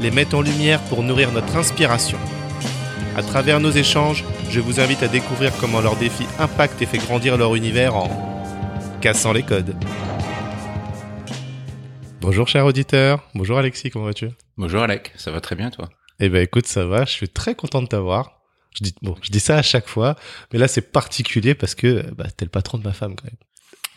les 0.00 0.10
met 0.10 0.34
en 0.34 0.42
lumière 0.42 0.80
pour 0.82 1.02
nourrir 1.02 1.32
notre 1.32 1.56
inspiration. 1.56 2.18
À 3.16 3.22
travers 3.22 3.60
nos 3.60 3.70
échanges, 3.70 4.24
je 4.50 4.60
vous 4.60 4.80
invite 4.80 5.02
à 5.02 5.08
découvrir 5.08 5.52
comment 5.60 5.80
leurs 5.80 5.96
défis 5.96 6.26
impactent 6.38 6.80
et 6.82 6.86
fait 6.86 6.98
grandir 6.98 7.36
leur 7.36 7.54
univers 7.54 7.94
en 7.94 8.10
cassant 9.00 9.32
les 9.32 9.42
codes. 9.42 9.74
Bonjour 12.20 12.48
cher 12.48 12.64
auditeur, 12.64 13.22
bonjour 13.34 13.58
Alexis, 13.58 13.90
comment 13.90 14.06
vas-tu? 14.06 14.30
Bonjour 14.56 14.82
Alec, 14.82 15.12
ça 15.16 15.30
va 15.30 15.40
très 15.40 15.56
bien 15.56 15.70
toi? 15.70 15.88
Eh 16.20 16.28
ben 16.28 16.42
écoute, 16.42 16.66
ça 16.66 16.86
va, 16.86 17.04
je 17.04 17.10
suis 17.10 17.28
très 17.28 17.54
content 17.54 17.82
de 17.82 17.86
t'avoir. 17.86 18.40
Je 18.76 18.84
dis, 18.84 18.94
bon, 19.02 19.14
je 19.22 19.30
dis 19.30 19.40
ça 19.40 19.56
à 19.56 19.62
chaque 19.62 19.88
fois, 19.88 20.16
mais 20.52 20.58
là 20.58 20.66
c'est 20.66 20.92
particulier 20.92 21.54
parce 21.54 21.74
que 21.74 22.02
bah, 22.12 22.26
t'es 22.36 22.44
le 22.44 22.50
patron 22.50 22.78
de 22.78 22.84
ma 22.84 22.92
femme 22.92 23.14
quand 23.14 23.26
même. 23.26 23.36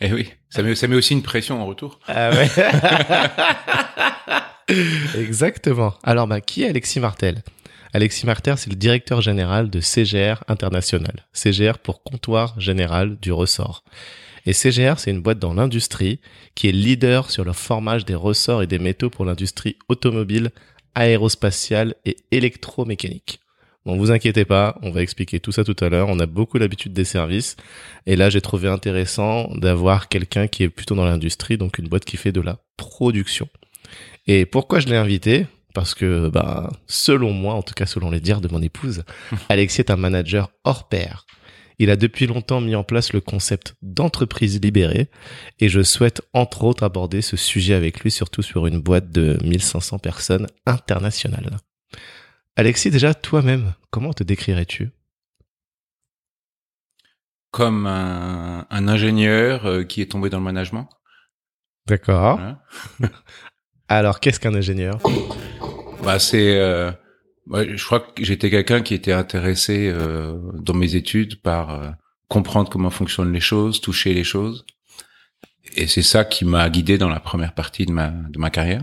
Eh 0.00 0.12
oui, 0.12 0.30
ça 0.50 0.62
met, 0.62 0.76
ça 0.76 0.86
met 0.86 0.94
aussi 0.94 1.14
une 1.14 1.22
pression 1.22 1.60
en 1.60 1.66
retour. 1.66 1.98
Ah 2.06 2.30
ouais 2.30 2.48
Exactement. 5.18 5.94
Alors, 6.02 6.26
bah, 6.26 6.40
qui 6.40 6.62
est 6.62 6.68
Alexis 6.68 7.00
Martel? 7.00 7.42
Alexis 7.94 8.26
Martel, 8.26 8.58
c'est 8.58 8.70
le 8.70 8.76
directeur 8.76 9.22
général 9.22 9.70
de 9.70 9.80
CGR 9.80 10.44
International. 10.48 11.26
CGR 11.32 11.78
pour 11.78 12.02
Comptoir 12.02 12.58
Général 12.60 13.16
du 13.20 13.32
Ressort. 13.32 13.82
Et 14.44 14.52
CGR, 14.52 14.98
c'est 14.98 15.10
une 15.10 15.22
boîte 15.22 15.38
dans 15.38 15.54
l'industrie 15.54 16.20
qui 16.54 16.68
est 16.68 16.72
leader 16.72 17.30
sur 17.30 17.44
le 17.44 17.52
formage 17.52 18.04
des 18.04 18.14
ressorts 18.14 18.62
et 18.62 18.66
des 18.66 18.78
métaux 18.78 19.10
pour 19.10 19.24
l'industrie 19.24 19.76
automobile, 19.88 20.50
aérospatiale 20.94 21.94
et 22.04 22.16
électromécanique. 22.30 23.40
Bon, 23.86 23.96
vous 23.96 24.10
inquiétez 24.10 24.44
pas, 24.44 24.78
on 24.82 24.90
va 24.90 25.00
expliquer 25.00 25.40
tout 25.40 25.52
ça 25.52 25.64
tout 25.64 25.76
à 25.80 25.88
l'heure. 25.88 26.08
On 26.10 26.18
a 26.18 26.26
beaucoup 26.26 26.58
l'habitude 26.58 26.92
des 26.92 27.04
services. 27.04 27.56
Et 28.04 28.16
là, 28.16 28.28
j'ai 28.28 28.42
trouvé 28.42 28.68
intéressant 28.68 29.50
d'avoir 29.54 30.08
quelqu'un 30.08 30.46
qui 30.46 30.62
est 30.62 30.68
plutôt 30.68 30.94
dans 30.94 31.06
l'industrie, 31.06 31.56
donc 31.56 31.78
une 31.78 31.88
boîte 31.88 32.04
qui 32.04 32.18
fait 32.18 32.32
de 32.32 32.42
la 32.42 32.58
production. 32.76 33.48
Et 34.28 34.44
pourquoi 34.44 34.78
je 34.78 34.86
l'ai 34.86 34.96
invité? 34.96 35.46
Parce 35.74 35.94
que, 35.94 36.28
bah, 36.28 36.70
selon 36.86 37.32
moi, 37.32 37.54
en 37.54 37.62
tout 37.62 37.74
cas 37.74 37.86
selon 37.86 38.10
les 38.10 38.20
dires 38.20 38.42
de 38.42 38.48
mon 38.48 38.60
épouse, 38.60 39.04
Alexis 39.48 39.80
est 39.80 39.90
un 39.90 39.96
manager 39.96 40.50
hors 40.64 40.88
pair. 40.88 41.26
Il 41.78 41.90
a 41.90 41.96
depuis 41.96 42.26
longtemps 42.26 42.60
mis 42.60 42.74
en 42.74 42.84
place 42.84 43.12
le 43.12 43.20
concept 43.20 43.74
d'entreprise 43.82 44.60
libérée 44.60 45.08
et 45.60 45.68
je 45.68 45.82
souhaite 45.82 46.20
entre 46.34 46.64
autres 46.64 46.82
aborder 46.82 47.22
ce 47.22 47.36
sujet 47.36 47.74
avec 47.74 48.00
lui, 48.00 48.10
surtout 48.10 48.42
sur 48.42 48.66
une 48.66 48.80
boîte 48.80 49.10
de 49.10 49.38
1500 49.44 49.98
personnes 49.98 50.48
internationales. 50.66 51.56
Alexis, 52.56 52.90
déjà 52.90 53.14
toi-même, 53.14 53.74
comment 53.90 54.12
te 54.12 54.24
décrirais-tu? 54.24 54.90
Comme 57.52 57.86
un, 57.86 58.66
un 58.68 58.88
ingénieur 58.88 59.64
euh, 59.64 59.84
qui 59.84 60.02
est 60.02 60.10
tombé 60.10 60.28
dans 60.28 60.38
le 60.38 60.44
management. 60.44 60.88
D'accord. 61.86 62.36
Voilà. 62.36 62.62
Alors, 63.88 64.20
qu'est-ce 64.20 64.38
qu'un 64.38 64.54
ingénieur? 64.54 65.00
Bah 66.04 66.18
c'est, 66.18 66.56
euh, 66.58 66.92
je 67.50 67.84
crois 67.84 68.00
que 68.00 68.22
j'étais 68.22 68.50
quelqu'un 68.50 68.82
qui 68.82 68.94
était 68.94 69.12
intéressé 69.12 69.90
euh, 69.92 70.38
dans 70.54 70.74
mes 70.74 70.94
études 70.94 71.40
par 71.40 71.70
euh, 71.70 71.90
comprendre 72.28 72.70
comment 72.70 72.90
fonctionnent 72.90 73.32
les 73.32 73.40
choses, 73.40 73.80
toucher 73.80 74.14
les 74.14 74.24
choses, 74.24 74.66
et 75.74 75.86
c'est 75.86 76.02
ça 76.02 76.24
qui 76.24 76.44
m'a 76.44 76.68
guidé 76.70 76.98
dans 76.98 77.08
la 77.08 77.20
première 77.20 77.54
partie 77.54 77.86
de 77.86 77.92
ma 77.92 78.08
de 78.08 78.38
ma 78.38 78.50
carrière. 78.50 78.82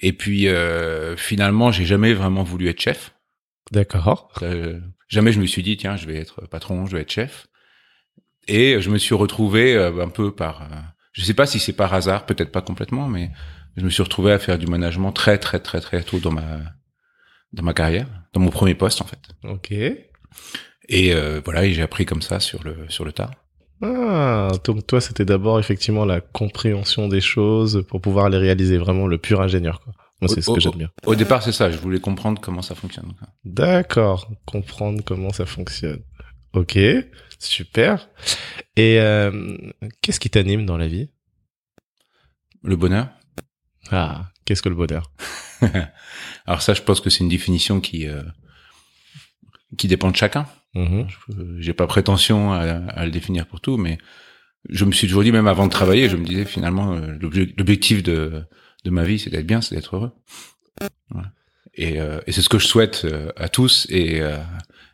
Et 0.00 0.12
puis 0.12 0.48
euh, 0.48 1.16
finalement, 1.16 1.70
j'ai 1.70 1.84
jamais 1.84 2.14
vraiment 2.14 2.42
voulu 2.42 2.68
être 2.68 2.80
chef. 2.80 3.14
D'accord. 3.70 4.32
Euh, 4.42 4.80
jamais 5.08 5.32
je 5.32 5.40
me 5.40 5.46
suis 5.46 5.62
dit 5.62 5.76
tiens, 5.76 5.96
je 5.96 6.06
vais 6.06 6.16
être 6.16 6.46
patron, 6.48 6.86
je 6.86 6.96
vais 6.96 7.02
être 7.02 7.12
chef. 7.12 7.46
Et 8.46 8.80
je 8.80 8.88
me 8.88 8.96
suis 8.96 9.14
retrouvé 9.14 9.76
un 9.76 10.08
peu 10.08 10.34
par, 10.34 10.66
je 11.12 11.22
sais 11.22 11.34
pas 11.34 11.44
si 11.44 11.58
c'est 11.58 11.74
par 11.74 11.92
hasard, 11.92 12.24
peut-être 12.24 12.50
pas 12.50 12.62
complètement, 12.62 13.06
mais 13.06 13.30
je 13.78 13.84
me 13.84 13.90
suis 13.90 14.02
retrouvé 14.02 14.32
à 14.32 14.38
faire 14.38 14.58
du 14.58 14.66
management 14.66 15.12
très 15.12 15.38
très 15.38 15.60
très 15.60 15.80
très 15.80 16.02
tôt 16.02 16.18
dans 16.18 16.32
ma 16.32 16.58
dans 17.52 17.62
ma 17.62 17.72
carrière, 17.72 18.08
dans 18.32 18.40
mon 18.40 18.50
premier 18.50 18.74
poste 18.74 19.00
en 19.00 19.06
fait. 19.06 19.20
Ok. 19.44 19.72
Et 20.90 21.14
euh, 21.14 21.40
voilà, 21.44 21.64
et 21.64 21.72
j'ai 21.72 21.82
appris 21.82 22.04
comme 22.06 22.22
ça 22.22 22.40
sur 22.40 22.62
le 22.64 22.88
sur 22.88 23.04
le 23.04 23.12
tas. 23.12 23.30
Ah, 23.80 24.48
donc 24.64 24.86
toi, 24.86 25.00
c'était 25.00 25.24
d'abord 25.24 25.60
effectivement 25.60 26.04
la 26.04 26.20
compréhension 26.20 27.06
des 27.06 27.20
choses 27.20 27.84
pour 27.88 28.00
pouvoir 28.00 28.28
les 28.28 28.38
réaliser, 28.38 28.76
vraiment 28.76 29.06
le 29.06 29.18
pur 29.18 29.40
ingénieur. 29.40 29.80
Quoi. 29.80 29.92
Moi, 30.20 30.28
c'est 30.28 30.40
ce 30.40 30.50
que 30.50 30.58
j'aime 30.58 30.72
bien. 30.72 30.90
Au 31.06 31.14
départ, 31.14 31.44
c'est 31.44 31.52
ça. 31.52 31.70
Je 31.70 31.78
voulais 31.78 32.00
comprendre 32.00 32.40
comment 32.40 32.62
ça 32.62 32.74
fonctionne. 32.74 33.12
D'accord, 33.44 34.32
comprendre 34.46 35.02
comment 35.04 35.32
ça 35.32 35.46
fonctionne. 35.46 36.02
Ok, 36.54 36.76
super. 37.38 38.08
Et 38.74 38.98
euh, 39.00 39.56
qu'est-ce 40.02 40.18
qui 40.18 40.30
t'anime 40.30 40.66
dans 40.66 40.76
la 40.76 40.88
vie? 40.88 41.10
Le 42.64 42.74
bonheur. 42.74 43.08
Ah, 43.90 44.30
qu'est-ce 44.44 44.62
que 44.62 44.68
le 44.68 44.74
bonheur? 44.74 45.10
Alors 46.46 46.62
ça, 46.62 46.74
je 46.74 46.82
pense 46.82 47.00
que 47.00 47.10
c'est 47.10 47.20
une 47.20 47.28
définition 47.28 47.80
qui 47.80 48.06
euh, 48.06 48.22
qui 49.76 49.86
dépend 49.88 50.10
de 50.10 50.16
chacun. 50.16 50.46
Je- 51.08 51.60
J'ai 51.60 51.72
pas 51.74 51.86
prétention 51.86 52.52
à, 52.52 52.60
à 52.60 53.04
le 53.04 53.10
définir 53.10 53.46
pour 53.46 53.60
tout, 53.60 53.76
mais 53.76 53.98
je 54.68 54.84
me 54.84 54.92
suis 54.92 55.06
toujours 55.08 55.22
dit, 55.22 55.32
même 55.32 55.46
avant 55.46 55.66
de 55.66 55.72
travailler, 55.72 56.08
je 56.08 56.16
me 56.16 56.24
disais 56.24 56.44
finalement 56.44 56.94
euh, 56.94 57.12
l'obje- 57.18 57.54
l'objectif 57.56 58.02
de 58.02 58.44
de 58.84 58.90
ma 58.90 59.02
vie, 59.04 59.18
c'est 59.18 59.30
d'être 59.30 59.46
bien, 59.46 59.60
c'est 59.60 59.74
d'être 59.74 59.96
heureux. 59.96 60.12
Voilà. 61.10 61.32
Et, 61.74 62.00
euh, 62.00 62.20
et 62.26 62.32
c'est 62.32 62.42
ce 62.42 62.48
que 62.48 62.58
je 62.58 62.66
souhaite 62.66 63.06
à 63.36 63.48
tous 63.48 63.86
et, 63.90 64.18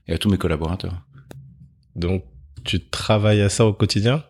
et 0.09 0.13
à 0.13 0.19
tous 0.19 0.31
mes 0.31 0.39
collaborateurs. 0.39 1.03
Donc, 1.95 2.25
tu 2.65 2.81
travailles 2.81 3.43
à 3.43 3.49
ça 3.51 3.67
au 3.67 3.73
quotidien? 3.75 4.25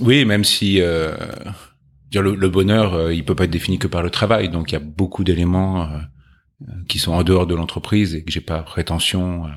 Oui, 0.00 0.24
même 0.24 0.44
si 0.44 0.80
euh, 0.80 1.14
dire 2.16 2.22
le, 2.22 2.34
le 2.34 2.48
bonheur, 2.48 2.94
euh, 2.94 3.14
il 3.14 3.24
peut 3.24 3.34
pas 3.34 3.44
être 3.44 3.50
défini 3.50 3.78
que 3.78 3.86
par 3.88 4.02
le 4.02 4.10
travail. 4.10 4.48
Donc 4.48 4.70
il 4.70 4.74
y 4.74 4.76
a 4.76 4.80
beaucoup 4.80 5.24
d'éléments 5.24 5.82
euh, 5.82 5.98
euh, 6.68 6.72
qui 6.88 6.98
sont 6.98 7.12
en 7.12 7.22
dehors 7.22 7.46
de 7.46 7.54
l'entreprise 7.54 8.14
et 8.14 8.24
que 8.24 8.32
j'ai 8.32 8.40
pas 8.40 8.62
prétention 8.62 9.44
à, 9.46 9.54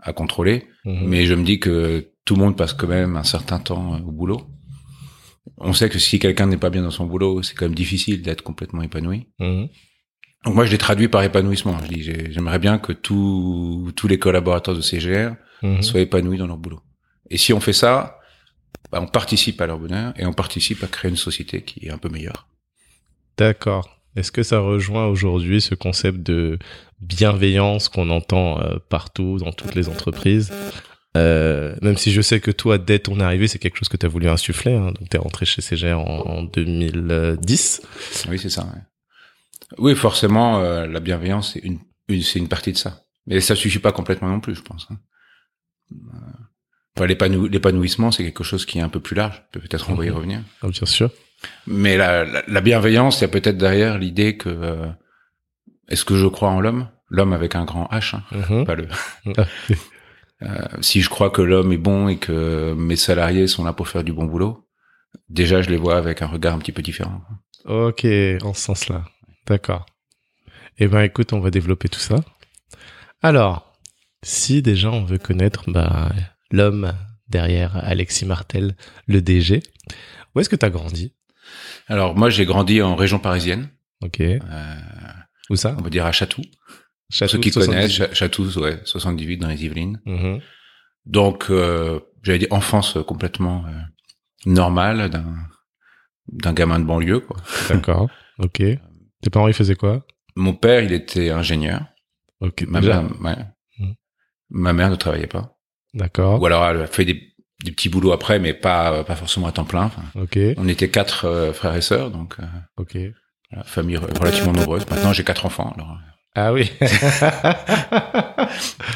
à 0.00 0.12
contrôler. 0.12 0.66
Mhm. 0.84 1.06
Mais 1.08 1.26
je 1.26 1.34
me 1.34 1.44
dis 1.44 1.58
que 1.60 2.08
tout 2.24 2.34
le 2.36 2.42
monde 2.42 2.56
passe 2.56 2.72
quand 2.72 2.88
même 2.88 3.16
un 3.16 3.22
certain 3.24 3.58
temps 3.60 3.94
euh, 3.94 3.98
au 3.98 4.12
boulot. 4.12 4.40
On 5.58 5.72
sait 5.72 5.88
que 5.88 5.98
si 5.98 6.18
quelqu'un 6.18 6.46
n'est 6.46 6.56
pas 6.56 6.70
bien 6.70 6.82
dans 6.82 6.90
son 6.90 7.06
boulot, 7.06 7.42
c'est 7.42 7.54
quand 7.54 7.66
même 7.66 7.74
difficile 7.74 8.20
d'être 8.22 8.42
complètement 8.42 8.82
épanoui. 8.82 9.28
Mhm. 9.38 9.68
Donc 10.44 10.54
moi, 10.54 10.64
je 10.66 10.70
l'ai 10.72 10.78
traduit 10.78 11.08
par 11.08 11.22
épanouissement. 11.22 11.76
Je 11.84 11.88
dis, 11.88 12.02
j'ai- 12.02 12.30
j'aimerais 12.32 12.58
bien 12.58 12.78
que 12.78 12.92
tous 12.92 13.92
tous 13.96 14.08
les 14.08 14.18
collaborateurs 14.18 14.74
de 14.74 14.80
CGR 14.80 15.30
Mhm. 15.62 15.82
soient 15.82 16.00
épanouis 16.00 16.36
dans 16.38 16.46
leur 16.46 16.58
boulot. 16.58 16.80
Et 17.30 17.38
si 17.38 17.52
on 17.52 17.60
fait 17.60 17.72
ça, 17.72 18.18
bah, 18.90 19.00
on 19.00 19.06
participe 19.06 19.60
à 19.60 19.66
leur 19.66 19.78
bonheur 19.78 20.12
et 20.16 20.26
on 20.26 20.32
participe 20.32 20.82
à 20.84 20.86
créer 20.86 21.10
une 21.10 21.16
société 21.16 21.62
qui 21.62 21.86
est 21.86 21.90
un 21.90 21.98
peu 21.98 22.08
meilleure. 22.08 22.46
D'accord. 23.36 24.00
Est-ce 24.16 24.32
que 24.32 24.42
ça 24.42 24.60
rejoint 24.60 25.06
aujourd'hui 25.06 25.60
ce 25.60 25.74
concept 25.74 26.20
de 26.20 26.58
bienveillance 27.00 27.88
qu'on 27.90 28.08
entend 28.10 28.60
euh, 28.62 28.76
partout, 28.88 29.38
dans 29.38 29.52
toutes 29.52 29.74
les 29.74 29.88
entreprises? 29.90 30.52
Euh, 31.18 31.76
Même 31.82 31.96
si 31.98 32.12
je 32.12 32.22
sais 32.22 32.40
que 32.40 32.50
toi, 32.50 32.78
dès 32.78 32.98
ton 32.98 33.20
arrivée, 33.20 33.46
c'est 33.48 33.58
quelque 33.58 33.76
chose 33.76 33.88
que 33.90 33.96
tu 33.98 34.06
as 34.06 34.08
voulu 34.08 34.28
insuffler. 34.28 34.72
Hein, 34.74 34.92
donc, 34.98 35.08
tu 35.10 35.16
es 35.16 35.20
rentré 35.20 35.44
chez 35.44 35.60
CGR 35.60 35.98
en, 35.98 36.20
en 36.20 36.42
2010. 36.44 37.82
Oui, 38.30 38.38
c'est 38.38 38.48
ça. 38.50 38.64
ouais. 38.64 38.80
Oui, 39.78 39.94
forcément, 39.94 40.60
euh, 40.60 40.86
la 40.86 41.00
bienveillance, 41.00 41.52
c'est 41.52 41.58
une, 41.60 41.78
une- 42.08 42.22
c'est 42.22 42.38
une 42.38 42.48
partie 42.48 42.72
de 42.72 42.78
ça. 42.78 43.02
Mais 43.26 43.40
ça 43.40 43.54
suffit 43.56 43.80
pas 43.80 43.92
complètement 43.92 44.28
non 44.28 44.40
plus, 44.40 44.54
je 44.54 44.62
pense. 44.62 44.86
hein. 44.90 44.96
Enfin, 46.96 47.06
l'épanou- 47.06 47.46
l'épanouissement, 47.48 48.10
c'est 48.10 48.24
quelque 48.24 48.44
chose 48.44 48.64
qui 48.66 48.78
est 48.78 48.82
un 48.82 48.88
peu 48.88 49.00
plus 49.00 49.14
large. 49.14 49.42
Peut-être 49.52 49.90
on 49.90 49.94
va 49.94 50.04
y 50.06 50.08
Mhm. 50.10 50.14
revenir. 50.16 50.40
Ah, 50.62 50.68
bien 50.68 50.86
sûr. 50.86 51.10
Mais 51.66 51.96
la, 51.96 52.24
la, 52.24 52.42
la 52.48 52.60
bienveillance, 52.62 53.18
il 53.18 53.22
y 53.22 53.24
a 53.24 53.28
peut-être 53.28 53.58
derrière 53.58 53.98
l'idée 53.98 54.36
que 54.38 54.48
euh, 54.48 54.86
est-ce 55.88 56.04
que 56.04 56.16
je 56.16 56.26
crois 56.26 56.48
en 56.50 56.60
l'homme? 56.60 56.88
L'homme 57.10 57.32
avec 57.34 57.54
un 57.54 57.64
grand 57.64 57.86
H, 57.92 58.16
hein, 58.16 58.22
Mhm. 58.32 58.64
pas 58.64 58.74
le. 58.74 58.88
Euh, 60.42 60.58
si 60.82 61.00
je 61.00 61.08
crois 61.08 61.30
que 61.30 61.40
l'homme 61.40 61.72
est 61.72 61.78
bon 61.78 62.08
et 62.08 62.18
que 62.18 62.74
mes 62.74 62.96
salariés 62.96 63.46
sont 63.46 63.64
là 63.64 63.72
pour 63.72 63.88
faire 63.88 64.04
du 64.04 64.12
bon 64.12 64.26
boulot, 64.26 64.68
déjà 65.30 65.62
je 65.62 65.70
les 65.70 65.78
vois 65.78 65.96
avec 65.96 66.20
un 66.20 66.26
regard 66.26 66.54
un 66.54 66.58
petit 66.58 66.72
peu 66.72 66.82
différent. 66.82 67.22
ok, 67.64 68.04
en 68.42 68.52
ce 68.52 68.60
sens-là. 68.60 69.06
D'accord. 69.46 69.86
Eh 70.78 70.88
ben, 70.88 71.00
écoute, 71.00 71.32
on 71.32 71.40
va 71.40 71.50
développer 71.50 71.88
tout 71.88 72.00
ça. 72.00 72.16
Alors, 73.22 73.72
si 74.22 74.60
déjà 74.60 74.90
on 74.90 75.04
veut 75.06 75.16
connaître 75.16 75.70
bah, 75.70 76.10
l'homme 76.50 76.92
derrière 77.28 77.76
Alexis 77.76 78.24
Martel, 78.26 78.76
le 79.06 79.20
DG, 79.20 79.62
où 80.34 80.40
est-ce 80.40 80.48
que 80.48 80.56
tu 80.56 80.64
as 80.66 80.70
grandi? 80.70 81.12
Alors 81.88 82.16
moi 82.16 82.30
j'ai 82.30 82.44
grandi 82.44 82.82
en 82.82 82.96
région 82.96 83.18
parisienne. 83.18 83.68
Ok. 84.02 84.20
Euh, 84.20 84.40
Où 85.50 85.56
ça? 85.56 85.74
on 85.78 85.82
va 85.82 85.90
dire 85.90 86.04
à 86.06 86.12
Chatou. 86.12 86.42
Chatou, 87.10 87.32
Ceux 87.32 87.38
qui 87.40 87.50
78. 87.50 87.76
connaissent, 87.76 87.92
Cha- 87.92 88.14
Chatou, 88.14 88.44
ouais, 88.60 88.80
78 88.84 89.38
dans 89.38 89.48
les 89.48 89.64
Yvelines. 89.64 90.00
Mhm. 90.06 90.40
Donc, 91.06 91.46
euh, 91.50 92.00
j'allais 92.24 92.40
dire 92.40 92.48
enfance 92.50 92.98
complètement 93.06 93.64
euh, 93.66 93.70
normale 94.44 95.08
d'un 95.08 95.34
d'un 96.32 96.52
gamin 96.52 96.80
de 96.80 96.84
banlieue. 96.84 97.20
Quoi. 97.20 97.36
D'accord. 97.68 98.10
Ok. 98.38 98.56
Tes 98.58 99.30
parents, 99.30 99.46
ils 99.46 99.54
faisaient 99.54 99.76
quoi? 99.76 100.04
Mon 100.34 100.52
père, 100.52 100.82
il 100.82 100.92
était 100.92 101.30
ingénieur. 101.30 101.82
Ok. 102.40 102.62
Ma 102.66 102.80
déjà. 102.80 103.02
mère, 103.02 103.20
ouais. 103.22 103.44
Mm. 103.78 103.92
Ma 104.50 104.72
mère 104.72 104.90
ne 104.90 104.96
travaillait 104.96 105.28
pas. 105.28 105.55
D'accord. 105.96 106.40
Ou 106.40 106.46
alors 106.46 106.64
elle 106.66 106.82
a 106.82 106.86
fait 106.86 107.04
des, 107.04 107.20
des 107.64 107.72
petits 107.72 107.88
boulots 107.88 108.12
après, 108.12 108.38
mais 108.38 108.52
pas 108.54 109.02
pas 109.02 109.16
forcément 109.16 109.48
à 109.48 109.52
temps 109.52 109.64
plein. 109.64 109.84
Enfin, 109.84 110.02
Ok. 110.14 110.38
on 110.56 110.68
était 110.68 110.88
quatre 110.90 111.24
euh, 111.24 111.52
frères 111.52 111.74
et 111.74 111.80
sœurs, 111.80 112.10
donc 112.12 112.36
euh, 112.38 112.44
Ok. 112.76 112.96
voilà, 113.50 113.64
famille 113.64 113.96
re- 113.96 114.18
relativement 114.18 114.52
nombreuse. 114.52 114.86
Maintenant, 114.90 115.12
j'ai 115.12 115.24
quatre 115.24 115.44
enfants, 115.46 115.72
alors 115.74 115.90
euh, 115.90 115.94
Ah 116.34 116.52
oui. 116.52 116.70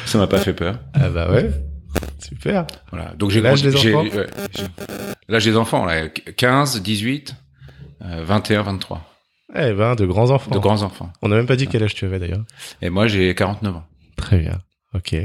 ça 0.05 0.17
m'a 0.17 0.27
pas 0.27 0.37
fait 0.39 0.53
peur. 0.53 0.79
ah 0.93 1.09
bah 1.09 1.29
ouais. 1.31 1.49
Super. 2.19 2.65
Voilà. 2.91 3.13
Donc 3.17 3.31
j'ai 3.31 3.41
L'âge 3.41 3.61
des 3.63 3.75
enfants 3.75 4.03
ouais, 4.03 4.27
L'âge 5.27 5.43
des 5.45 5.57
enfants, 5.57 5.85
là, 5.85 6.07
15, 6.07 6.81
18, 6.81 7.35
euh, 8.03 8.23
21, 8.23 8.61
23. 8.63 9.01
Eh 9.55 9.73
ben, 9.73 9.95
de 9.95 10.05
grands 10.05 10.29
enfants. 10.31 10.51
De 10.51 10.59
grands 10.59 10.81
enfants. 10.83 11.11
On 11.21 11.27
n'a 11.27 11.35
même 11.35 11.47
pas 11.47 11.57
dit 11.57 11.67
quel 11.67 11.83
âge 11.83 11.93
tu 11.93 12.05
avais 12.05 12.19
d'ailleurs. 12.19 12.45
Et 12.81 12.89
moi, 12.89 13.07
j'ai 13.07 13.33
49 13.35 13.75
ans. 13.75 13.83
Très 14.15 14.37
bien. 14.37 14.61
Ok. 14.93 15.15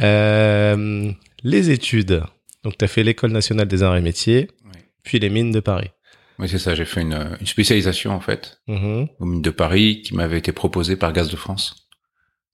Euh, 0.00 1.10
les 1.42 1.70
études. 1.70 2.22
Donc, 2.64 2.76
tu 2.78 2.84
as 2.84 2.88
fait 2.88 3.02
l'école 3.02 3.32
nationale 3.32 3.68
des 3.68 3.82
arts 3.82 3.96
et 3.96 4.00
métiers, 4.02 4.48
Oui. 4.64 4.80
puis 5.02 5.18
les 5.18 5.30
mines 5.30 5.50
de 5.50 5.60
Paris. 5.60 5.90
Oui, 6.38 6.48
c'est 6.48 6.58
ça. 6.58 6.74
J'ai 6.74 6.84
fait 6.84 7.02
une, 7.02 7.36
une 7.40 7.46
spécialisation, 7.46 8.12
en 8.12 8.20
fait, 8.20 8.60
Mhm. 8.68 9.08
aux 9.18 9.24
mines 9.26 9.42
de 9.42 9.50
Paris, 9.50 10.02
qui 10.02 10.14
m'avait 10.14 10.38
été 10.38 10.52
proposée 10.52 10.96
par 10.96 11.12
Gaz 11.12 11.30
de 11.30 11.36
France. 11.36 11.86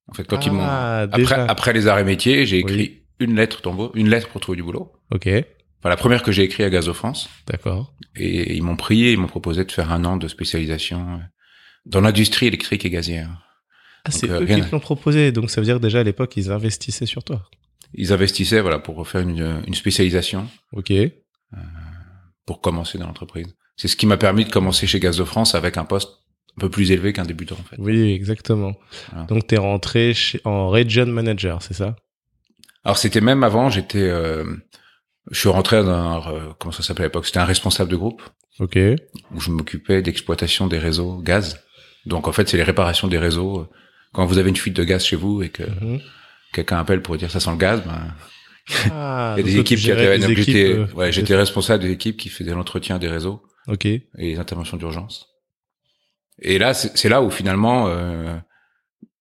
En 0.08 0.14
fait, 0.14 0.24
quand 0.24 0.44
ils 0.46 0.52
m'ont, 0.52 0.62
Ah, 0.62 1.06
après, 1.48 1.72
les 1.72 1.88
arts 1.88 1.98
et 1.98 2.04
métiers, 2.04 2.46
j'ai 2.46 2.58
écrit 2.58 2.76
Oui. 2.76 3.02
une 3.20 3.34
lettre 3.36 3.60
tombeau, 3.62 3.90
une 3.94 4.08
lettre 4.08 4.28
pour 4.28 4.40
trouver 4.40 4.56
du 4.56 4.62
boulot. 4.62 4.92
Ok. 5.10 5.26
Enfin, 5.26 5.88
la 5.88 5.96
première 5.96 6.22
que 6.22 6.32
j'ai 6.32 6.42
écrite 6.44 6.66
à 6.66 6.70
Gaz 6.70 6.86
de 6.86 6.92
France. 6.92 7.28
D'accord. 7.46 7.92
Et 8.16 8.54
ils 8.56 8.62
m'ont 8.62 8.76
prié, 8.76 9.12
ils 9.12 9.18
m'ont 9.18 9.26
proposé 9.26 9.64
de 9.64 9.70
faire 9.72 9.92
un 9.92 10.04
an 10.04 10.16
de 10.16 10.26
spécialisation 10.28 11.14
euh, 11.14 11.18
dans 11.84 12.00
l'industrie 12.00 12.46
électrique 12.46 12.84
et 12.84 12.90
gazière. 12.90 13.28
Ah, 14.06 14.10
c'est 14.10 14.30
euh, 14.30 14.40
eux 14.40 14.44
rien 14.44 14.60
qui 14.60 14.66
te 14.66 14.72
l'ont 14.72 14.80
proposé. 14.80 15.32
Donc, 15.32 15.50
ça 15.50 15.60
veut 15.60 15.64
dire 15.66 15.80
déjà 15.80 16.00
à 16.00 16.02
l'époque, 16.02 16.36
ils 16.36 16.50
investissaient 16.50 17.06
sur 17.06 17.22
toi. 17.24 17.42
Ils 17.94 18.12
investissaient, 18.12 18.60
voilà, 18.60 18.78
pour 18.78 18.96
refaire 18.96 19.20
une, 19.20 19.62
une 19.66 19.74
spécialisation. 19.74 20.48
Ok. 20.72 20.92
pour 22.46 22.60
commencer 22.60 22.98
dans 22.98 23.06
l'entreprise. 23.06 23.46
C'est 23.76 23.88
ce 23.88 23.96
qui 23.96 24.06
m'a 24.06 24.16
permis 24.16 24.44
de 24.44 24.50
commencer 24.50 24.86
chez 24.86 25.00
Gaz 25.00 25.16
de 25.18 25.24
France 25.24 25.54
avec 25.54 25.76
un 25.76 25.84
poste 25.84 26.10
un 26.56 26.60
peu 26.60 26.70
plus 26.70 26.90
élevé 26.90 27.12
qu'un 27.12 27.24
débutant 27.24 27.56
en 27.60 27.64
fait. 27.64 27.76
Oui, 27.78 28.12
exactement. 28.12 28.72
Voilà. 29.10 29.26
Donc, 29.26 29.46
t'es 29.46 29.58
rentré 29.58 30.14
chez, 30.14 30.40
en 30.44 30.68
region 30.70 31.06
manager, 31.06 31.60
c'est 31.62 31.74
ça? 31.74 31.96
Alors 32.84 32.98
c'était 32.98 33.20
même 33.20 33.42
avant, 33.42 33.68
j'étais, 33.68 33.98
euh, 33.98 34.44
je 35.32 35.38
suis 35.40 35.48
rentré 35.48 35.82
dans 35.82 35.90
un, 35.90 36.32
euh, 36.32 36.40
comment 36.58 36.70
ça 36.70 36.84
s'appelait 36.84 37.06
à 37.06 37.08
l'époque, 37.08 37.26
c'était 37.26 37.40
un 37.40 37.44
responsable 37.44 37.90
de 37.90 37.96
groupe 37.96 38.22
Ok. 38.60 38.78
où 39.34 39.40
je 39.40 39.50
m'occupais 39.50 40.02
d'exploitation 40.02 40.68
des 40.68 40.78
réseaux 40.78 41.18
gaz. 41.18 41.60
Donc 42.06 42.28
en 42.28 42.32
fait 42.32 42.48
c'est 42.48 42.56
les 42.56 42.62
réparations 42.62 43.08
des 43.08 43.18
réseaux. 43.18 43.66
Quand 44.16 44.24
vous 44.26 44.38
avez 44.38 44.48
une 44.48 44.56
fuite 44.56 44.74
de 44.74 44.82
gaz 44.82 45.04
chez 45.04 45.14
vous 45.16 45.42
et 45.42 45.50
que 45.50 45.62
Mhm. 45.62 46.00
quelqu'un 46.52 46.78
appelle 46.78 47.02
pour 47.02 47.16
dire 47.18 47.30
ça 47.30 47.38
sent 47.38 47.50
le 47.50 47.56
gaz, 47.58 47.82
ben, 47.84 48.14
Ah, 48.90 49.36
il 49.38 49.40
y 49.40 49.42
a 49.42 49.42
donc 49.42 49.44
des 49.44 49.58
équipes 49.60 49.78
qui 49.78 49.86
Donc, 49.86 50.36
j'étais, 50.36 50.72
euh, 50.72 50.86
ouais, 50.94 51.10
responsable 51.36 51.82
des 51.84 51.90
équipes 51.90 52.16
qui 52.16 52.30
faisaient 52.30 52.52
l'entretien 52.54 52.98
des 52.98 53.08
réseaux 53.08 53.42
et 54.18 54.30
les 54.30 54.38
interventions 54.40 54.76
d'urgence. 54.76 55.28
Et 56.40 56.58
là, 56.58 56.74
c'est 56.74 57.08
là 57.08 57.22
où 57.22 57.30
finalement, 57.30 57.86
euh, 57.88 58.36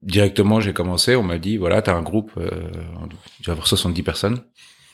directement, 0.01 0.59
j'ai 0.62 0.74
commencé. 0.74 1.15
On 1.15 1.24
m'a 1.24 1.38
dit, 1.38 1.57
voilà, 1.57 1.81
t'as 1.83 1.94
un 1.94 2.01
groupe, 2.01 2.31
euh, 2.38 2.50
tu 3.38 3.44
vas 3.48 3.51
avoir 3.51 3.68
70 3.68 4.01
personnes. 4.03 4.41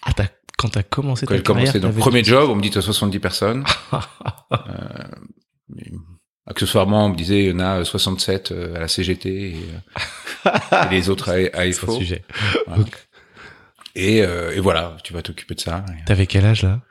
Ah, 0.02 0.12
t'as, 0.14 0.28
quand 0.58 0.70
t'as 0.70 0.84
commencé 0.84 1.26
Quand 1.26 1.34
ta 1.34 1.38
j'ai 1.38 1.44
commencé 1.44 1.80
t'avais- 1.80 2.00
premier 2.00 2.24
job, 2.24 2.50
on 2.50 2.56
me 2.56 2.62
dit, 2.62 2.72
t'as 2.72 2.82
70 2.82 3.20
personnes. 3.20 3.64
Euh, 4.52 5.88
accessoirement, 6.48 7.06
on 7.06 7.10
me 7.10 7.16
disait, 7.16 7.44
il 7.46 7.50
y 7.52 7.54
en 7.54 7.60
a 7.60 7.84
67 7.86 8.52
euh, 8.52 8.76
à 8.76 8.80
la 8.80 8.88
CGT 8.88 9.30
et, 9.30 9.56
euh, 10.46 10.52
et 10.86 10.90
les 10.90 11.10
autres 11.10 11.30
à, 11.30 11.34
à 11.34 11.40
C'est 11.40 11.70
un 11.70 11.72
FO. 11.74 11.92
sujet. 11.98 12.24
Voilà. 12.68 12.84
Et, 13.96 14.22
euh, 14.22 14.56
et 14.56 14.60
voilà, 14.60 14.96
tu 15.04 15.14
vas 15.14 15.22
t'occuper 15.22 15.54
de 15.56 15.60
ça. 15.60 15.86
T'avais 16.06 16.26
quel 16.28 16.46
âge 16.46 16.64
là? 16.64 16.82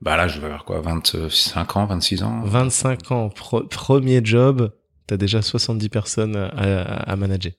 Bah 0.00 0.16
là, 0.16 0.28
je 0.28 0.38
vais 0.38 0.46
avoir 0.46 0.64
quoi, 0.64 0.80
25 0.80 1.76
ans, 1.76 1.86
26 1.86 2.22
ans? 2.22 2.42
25 2.44 3.10
ans, 3.10 3.28
pro- 3.30 3.64
premier 3.64 4.20
job, 4.24 4.72
t'as 5.06 5.16
déjà 5.16 5.42
70 5.42 5.88
personnes 5.88 6.36
à, 6.36 7.16
manager. 7.16 7.52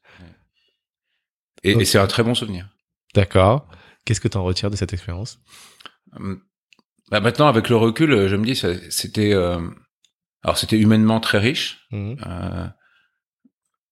Et, 1.63 1.83
c'est 1.85 1.97
un 1.97 2.07
très 2.07 2.23
bon 2.23 2.35
souvenir. 2.35 2.69
D'accord. 3.15 3.67
Qu'est-ce 4.05 4.21
que 4.21 4.27
t'en 4.27 4.43
retires 4.43 4.69
de 4.69 4.75
cette 4.75 4.93
expérience? 4.93 5.39
Hum, 6.15 6.39
Bah 7.11 7.19
maintenant, 7.19 7.47
avec 7.47 7.67
le 7.69 7.75
recul, 7.75 8.27
je 8.27 8.35
me 8.35 8.45
dis, 8.45 8.55
c'était, 8.91 9.33
euh, 9.33 9.59
alors 10.47 10.57
c'était 10.57 10.77
humainement 10.79 11.19
très 11.19 11.37
riche. 11.39 11.85
Mhm. 11.91 12.17
Euh, 12.25 12.67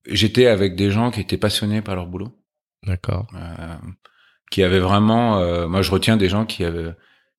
J'étais 0.07 0.45
avec 0.47 0.75
des 0.75 0.91
gens 0.91 1.09
qui 1.11 1.19
étaient 1.19 1.37
passionnés 1.37 1.81
par 1.81 1.95
leur 1.95 2.05
boulot, 2.05 2.31
D'accord. 2.83 3.25
euh, 3.35 3.75
qui 4.51 4.61
avaient 4.63 4.79
vraiment. 4.79 5.39
euh, 5.39 5.67
moi, 5.67 5.81
je 5.81 5.89
retiens 5.91 6.15
des 6.17 6.29
gens 6.29 6.45
qui 6.45 6.63
avaient 6.63 6.93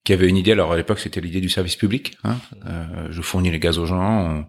qui 0.04 0.12
avaient 0.12 0.28
une 0.28 0.36
idée. 0.36 0.52
Alors 0.52 0.72
à 0.72 0.76
l'époque, 0.76 0.98
c'était 0.98 1.20
l'idée 1.20 1.40
du 1.40 1.48
service 1.48 1.76
public. 1.76 2.16
Hein. 2.24 2.36
Euh, 2.66 3.06
je 3.10 3.22
fournis 3.22 3.50
les 3.50 3.58
gaz 3.60 3.78
aux 3.78 3.86
gens. 3.86 4.20
On, 4.26 4.46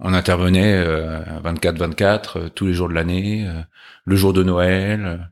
on 0.00 0.14
intervenait 0.14 0.74
euh, 0.74 1.20
24-24 1.44 2.38
euh, 2.38 2.48
tous 2.48 2.66
les 2.66 2.72
jours 2.72 2.88
de 2.88 2.94
l'année, 2.94 3.46
euh, 3.46 3.60
le 4.04 4.16
jour 4.16 4.32
de 4.32 4.42
Noël. 4.42 5.30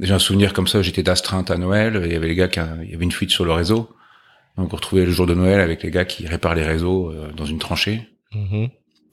J'ai 0.00 0.14
un 0.14 0.18
souvenir 0.20 0.52
comme 0.52 0.66
ça. 0.68 0.80
J'étais 0.82 1.02
d'astreinte 1.02 1.50
à 1.50 1.58
Noël. 1.58 2.00
Il 2.04 2.12
y 2.12 2.16
avait 2.16 2.28
les 2.28 2.34
gars 2.36 2.48
qui, 2.48 2.60
il 2.84 2.90
y 2.90 2.94
avait 2.94 3.04
une 3.04 3.12
fuite 3.12 3.30
sur 3.30 3.44
le 3.44 3.52
réseau. 3.52 3.94
Donc 4.56 4.72
on 4.72 4.76
retrouvait 4.76 5.04
le 5.04 5.10
jour 5.12 5.26
de 5.26 5.34
Noël 5.34 5.58
avec 5.60 5.82
les 5.82 5.90
gars 5.90 6.04
qui 6.04 6.26
réparent 6.28 6.54
les 6.54 6.64
réseaux 6.64 7.12
dans 7.36 7.44
une 7.46 7.58
tranchée 7.58 8.13
Mhm. 8.34 8.68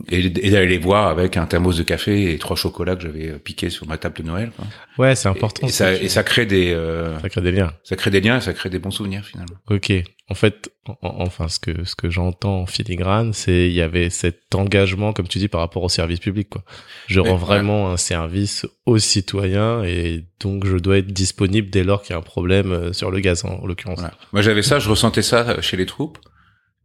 et, 0.10 0.18
et 0.20 0.50
d'aller 0.50 0.68
les 0.68 0.78
voir 0.80 1.08
avec 1.08 1.38
un 1.38 1.46
thermos 1.46 1.78
de 1.78 1.84
café 1.84 2.34
et 2.34 2.38
trois 2.40 2.56
chocolats 2.56 2.96
que 2.96 3.04
j'avais 3.04 3.38
piqués 3.38 3.70
sur 3.70 3.86
ma 3.88 3.98
table 4.00 4.18
de 4.18 4.24
Noël. 4.24 4.52
Quoi. 4.56 4.66
Ouais, 4.98 5.16
c'est 5.16 5.28
important. 5.30 5.68
Et, 5.68 5.70
et 5.70 5.74
ça, 5.74 5.94
et 5.94 6.10
ça 6.10 6.24
crée 6.24 6.46
des, 6.48 6.72
euh, 6.72 7.20
ça 7.20 7.30
crée 7.30 7.42
des 7.42 7.52
liens. 7.52 7.72
ça 7.84 7.96
crée 7.96 8.10
des 8.10 8.20
liens, 8.22 8.38
et 8.38 8.42
ça 8.42 8.54
crée 8.54 8.70
des 8.72 8.80
bons 8.80 8.90
souvenirs 8.92 9.24
finalement. 9.24 9.56
Ok. 9.70 9.92
En 10.28 10.34
fait, 10.34 10.72
en- 10.88 10.98
en- 11.02 11.22
enfin, 11.26 11.50
ce 11.50 11.60
que 11.60 11.84
ce 11.84 11.94
que 11.94 12.10
j'entends 12.10 12.62
en 12.62 12.66
filigrane, 12.66 13.34
c'est 13.34 13.68
il 13.68 13.74
y 13.74 13.82
avait 13.82 14.10
cet 14.10 14.56
engagement, 14.56 15.12
comme 15.14 15.28
tu 15.28 15.38
dis, 15.40 15.50
par 15.50 15.60
rapport 15.62 15.84
au 15.84 15.90
service 15.90 16.20
public. 16.20 16.50
Quoi. 16.50 16.64
Je 17.08 17.20
rends 17.20 17.32
ouais. 17.34 17.38
vraiment 17.38 17.92
un 17.92 17.98
service 17.98 18.66
aux 18.86 18.98
citoyens 18.98 19.84
et 19.84 20.24
donc 20.40 20.66
je 20.66 20.78
dois 20.78 20.98
être 21.00 21.12
disponible 21.14 21.70
dès 21.70 21.84
lors 21.84 22.02
qu'il 22.02 22.12
y 22.14 22.16
a 22.16 22.18
un 22.20 22.24
problème 22.24 22.72
euh, 22.72 22.94
sur 22.94 23.12
le 23.12 23.20
gaz, 23.20 23.44
en, 23.46 23.50
en 23.62 23.66
l'occurrence. 23.68 24.00
Voilà. 24.00 24.16
Moi 24.34 24.42
j'avais 24.42 24.64
ça, 24.64 24.80
je 24.80 24.90
ressentais 24.90 25.22
ça 25.22 25.62
chez 25.62 25.76
les 25.78 25.86
troupes. 25.86 26.18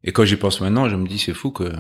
Et 0.05 0.13
quand 0.13 0.25
j'y 0.25 0.37
pense 0.37 0.61
maintenant, 0.61 0.89
je 0.89 0.97
me 0.97 1.07
dis 1.07 1.19
c'est 1.19 1.33
fou 1.33 1.51
que 1.53 1.73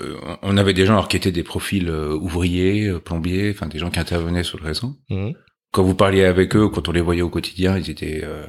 euh, 0.00 0.16
on 0.42 0.56
avait 0.56 0.72
des 0.74 0.86
gens 0.86 0.94
alors 0.94 1.08
qui 1.08 1.16
étaient 1.16 1.32
des 1.32 1.42
profils 1.42 1.88
euh, 1.88 2.14
ouvriers, 2.14 2.86
euh, 2.88 2.98
plombiers, 2.98 3.50
enfin 3.54 3.66
des 3.66 3.78
gens 3.78 3.90
qui 3.90 3.98
intervenaient 4.00 4.42
sur 4.44 4.58
le 4.58 4.64
réseau. 4.64 4.96
Mhm. 5.10 5.34
Quand 5.72 5.82
vous 5.82 5.94
parliez 5.94 6.24
avec 6.24 6.54
eux, 6.56 6.68
quand 6.68 6.88
on 6.88 6.92
les 6.92 7.00
voyait 7.00 7.22
au 7.22 7.30
quotidien, 7.30 7.76
ils 7.78 7.88
étaient 7.90 8.20
euh, 8.24 8.46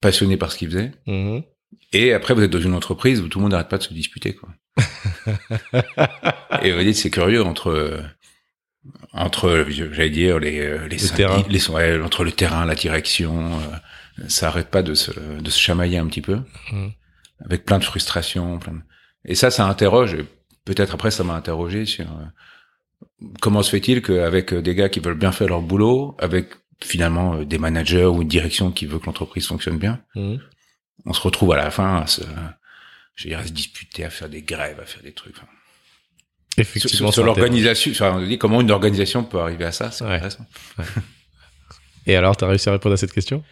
passionnés 0.00 0.36
par 0.36 0.52
ce 0.52 0.58
qu'ils 0.58 0.68
faisaient. 0.70 0.92
Mhm. 1.06 1.42
Et 1.92 2.12
après, 2.12 2.34
vous 2.34 2.42
êtes 2.42 2.50
dans 2.50 2.60
une 2.60 2.74
entreprise 2.74 3.20
où 3.20 3.28
tout 3.28 3.38
le 3.38 3.42
monde 3.44 3.52
n'arrête 3.52 3.68
pas 3.68 3.78
de 3.78 3.82
se 3.82 3.94
disputer, 3.94 4.34
quoi. 4.34 4.48
et 6.62 6.72
vous 6.72 6.82
dites, 6.82 6.96
c'est 6.96 7.10
curieux 7.10 7.42
entre 7.42 8.00
entre, 9.12 9.66
j'allais 9.68 10.10
dire 10.10 10.38
les 10.38 10.60
les, 10.88 10.96
Le 10.98 11.48
les- 11.52 11.70
ouais, 11.70 12.00
entre 12.00 12.22
le 12.24 12.30
terrain, 12.32 12.64
la 12.66 12.74
direction, 12.76 13.50
euh, 13.58 14.24
ça 14.28 14.48
arrête 14.48 14.68
pas 14.70 14.82
de 14.82 14.94
se 14.94 15.10
de 15.40 15.50
se 15.50 15.58
chamailler 15.58 15.98
un 15.98 16.06
petit 16.06 16.20
peu, 16.22 16.38
Mhm. 16.72 16.92
avec 17.44 17.64
plein 17.64 17.78
de 17.78 17.84
frustrations, 17.84 18.58
plein 18.58 18.74
de... 18.74 18.80
et 19.24 19.34
ça, 19.34 19.50
ça 19.50 19.66
interroge. 19.66 20.16
Peut-être 20.66 20.92
après, 20.94 21.10
ça 21.10 21.24
m'a 21.24 21.34
interrogé 21.34 21.86
sur 21.86 22.04
euh, 22.04 23.26
comment 23.40 23.62
se 23.62 23.70
fait-il 23.70 24.02
qu'avec 24.02 24.52
euh, 24.52 24.60
des 24.60 24.74
gars 24.74 24.88
qui 24.90 25.00
veulent 25.00 25.18
bien 25.18 25.32
faire 25.32 25.48
leur 25.48 25.62
boulot, 25.62 26.14
avec 26.18 26.50
finalement 26.84 27.36
euh, 27.36 27.44
des 27.46 27.56
managers 27.58 28.04
ou 28.04 28.20
une 28.22 28.28
direction 28.28 28.70
qui 28.72 28.84
veut 28.84 28.98
que 28.98 29.06
l'entreprise 29.06 29.46
fonctionne 29.46 29.78
bien, 29.78 30.02
Mhm. 30.14 30.38
on 31.06 31.12
se 31.14 31.20
retrouve 31.22 31.52
à 31.52 31.56
la 31.56 31.70
fin 31.70 31.98
à 32.02 32.06
se, 32.06 32.20
je 33.14 33.24
veux 33.24 33.30
dire, 33.30 33.38
à 33.38 33.46
se 33.46 33.52
disputer, 33.52 34.04
à 34.04 34.10
faire 34.10 34.28
des 34.28 34.42
grèves, 34.42 34.78
à 34.80 34.84
faire 34.86 35.02
des 35.02 35.12
trucs. 35.12 35.36
Enfin, 35.38 35.46
Effectivement. 36.58 37.08
sur, 37.12 37.14
sur 37.14 37.24
l'organisation, 37.24 37.90
enfin, 37.92 38.16
on 38.18 38.26
dit 38.26 38.36
comment 38.38 38.60
une 38.60 38.70
organisation 38.70 39.22
peut 39.24 39.38
arriver 39.40 39.64
à 39.66 39.72
ça, 39.72 39.90
c'est 39.90 40.04
Ouais. 40.04 40.14
intéressant. 40.14 40.46
Et 42.06 42.16
alors, 42.16 42.36
t'as 42.36 42.46
réussi 42.48 42.68
à 42.68 42.72
répondre 42.72 42.92
à 42.94 42.96
cette 42.96 43.12
question? 43.12 43.42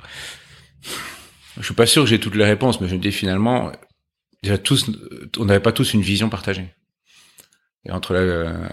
Je 1.58 1.62
suis 1.64 1.74
pas 1.74 1.86
sûr 1.86 2.02
que 2.04 2.08
j'ai 2.08 2.18
toutes 2.18 2.34
les 2.34 2.44
réponses, 2.44 2.80
mais 2.80 2.88
je 2.88 2.94
me 2.96 3.00
dis 3.00 3.12
finalement, 3.12 3.70
déjà 4.42 4.58
tous, 4.58 4.90
on 5.38 5.44
n'avait 5.44 5.60
pas 5.60 5.72
tous 5.72 5.94
une 5.94 6.02
vision 6.02 6.28
partagée. 6.28 6.66
Et 7.86 7.90
entre 7.92 8.14
la, 8.14 8.20
euh, 8.20 8.66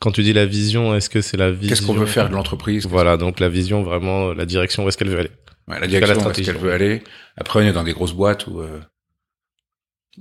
Quand 0.00 0.12
tu 0.12 0.22
dis 0.22 0.32
la 0.32 0.46
vision, 0.46 0.94
est-ce 0.94 1.10
que 1.10 1.20
c'est 1.20 1.36
la 1.36 1.50
vision 1.50 1.68
qu'est-ce 1.68 1.86
qu'on 1.86 1.94
veut 1.94 2.06
faire 2.06 2.28
de 2.28 2.34
l'entreprise, 2.34 2.86
Voilà, 2.86 3.16
donc 3.16 3.40
la 3.40 3.48
vision, 3.48 3.82
vraiment, 3.82 4.32
la 4.32 4.46
direction, 4.46 4.84
où 4.84 4.88
est-ce 4.88 4.96
qu'elle 4.98 5.08
veut 5.10 5.18
aller 5.18 5.30
Ouais, 5.66 5.78
la 5.80 5.86
direction, 5.86 6.26
où 6.26 6.30
est-ce 6.30 6.42
qu'elle 6.42 6.56
veut 6.56 6.72
aller. 6.72 7.02
Après, 7.36 7.60
on 7.60 7.62
est 7.68 7.72
dans 7.72 7.84
des 7.84 7.92
grosses 7.92 8.14
boîtes 8.14 8.46
où, 8.46 8.60
euh, 8.60 8.80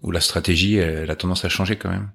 où 0.02 0.12
la 0.12 0.20
stratégie, 0.20 0.76
elle 0.76 1.10
a 1.10 1.16
tendance 1.16 1.46
à 1.46 1.50
changer 1.50 1.76
quand 1.78 1.90
même. 1.90 2.12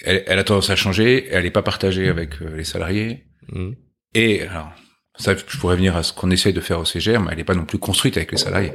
elle, 0.00 0.24
elle 0.26 0.38
a 0.38 0.44
tendance 0.44 0.70
à 0.70 0.76
changer, 0.76 1.28
elle 1.30 1.44
n'est 1.44 1.50
pas 1.50 1.62
partagée 1.62 2.08
avec 2.08 2.40
euh, 2.42 2.56
les 2.56 2.64
salariés. 2.64 3.26
Mhm. 3.52 3.76
Et 4.14 4.42
alors, 4.42 4.70
ça, 5.16 5.34
je 5.36 5.58
pourrais 5.58 5.76
venir 5.76 5.94
à 5.96 6.02
ce 6.02 6.12
qu'on 6.12 6.30
essaye 6.30 6.52
de 6.52 6.60
faire 6.60 6.80
au 6.80 6.84
CGR, 6.84 7.20
mais 7.20 7.28
elle 7.32 7.36
n'est 7.38 7.44
pas 7.44 7.54
non 7.54 7.64
plus 7.66 7.78
construite 7.78 8.16
avec 8.16 8.32
les 8.32 8.38
salariés. 8.38 8.72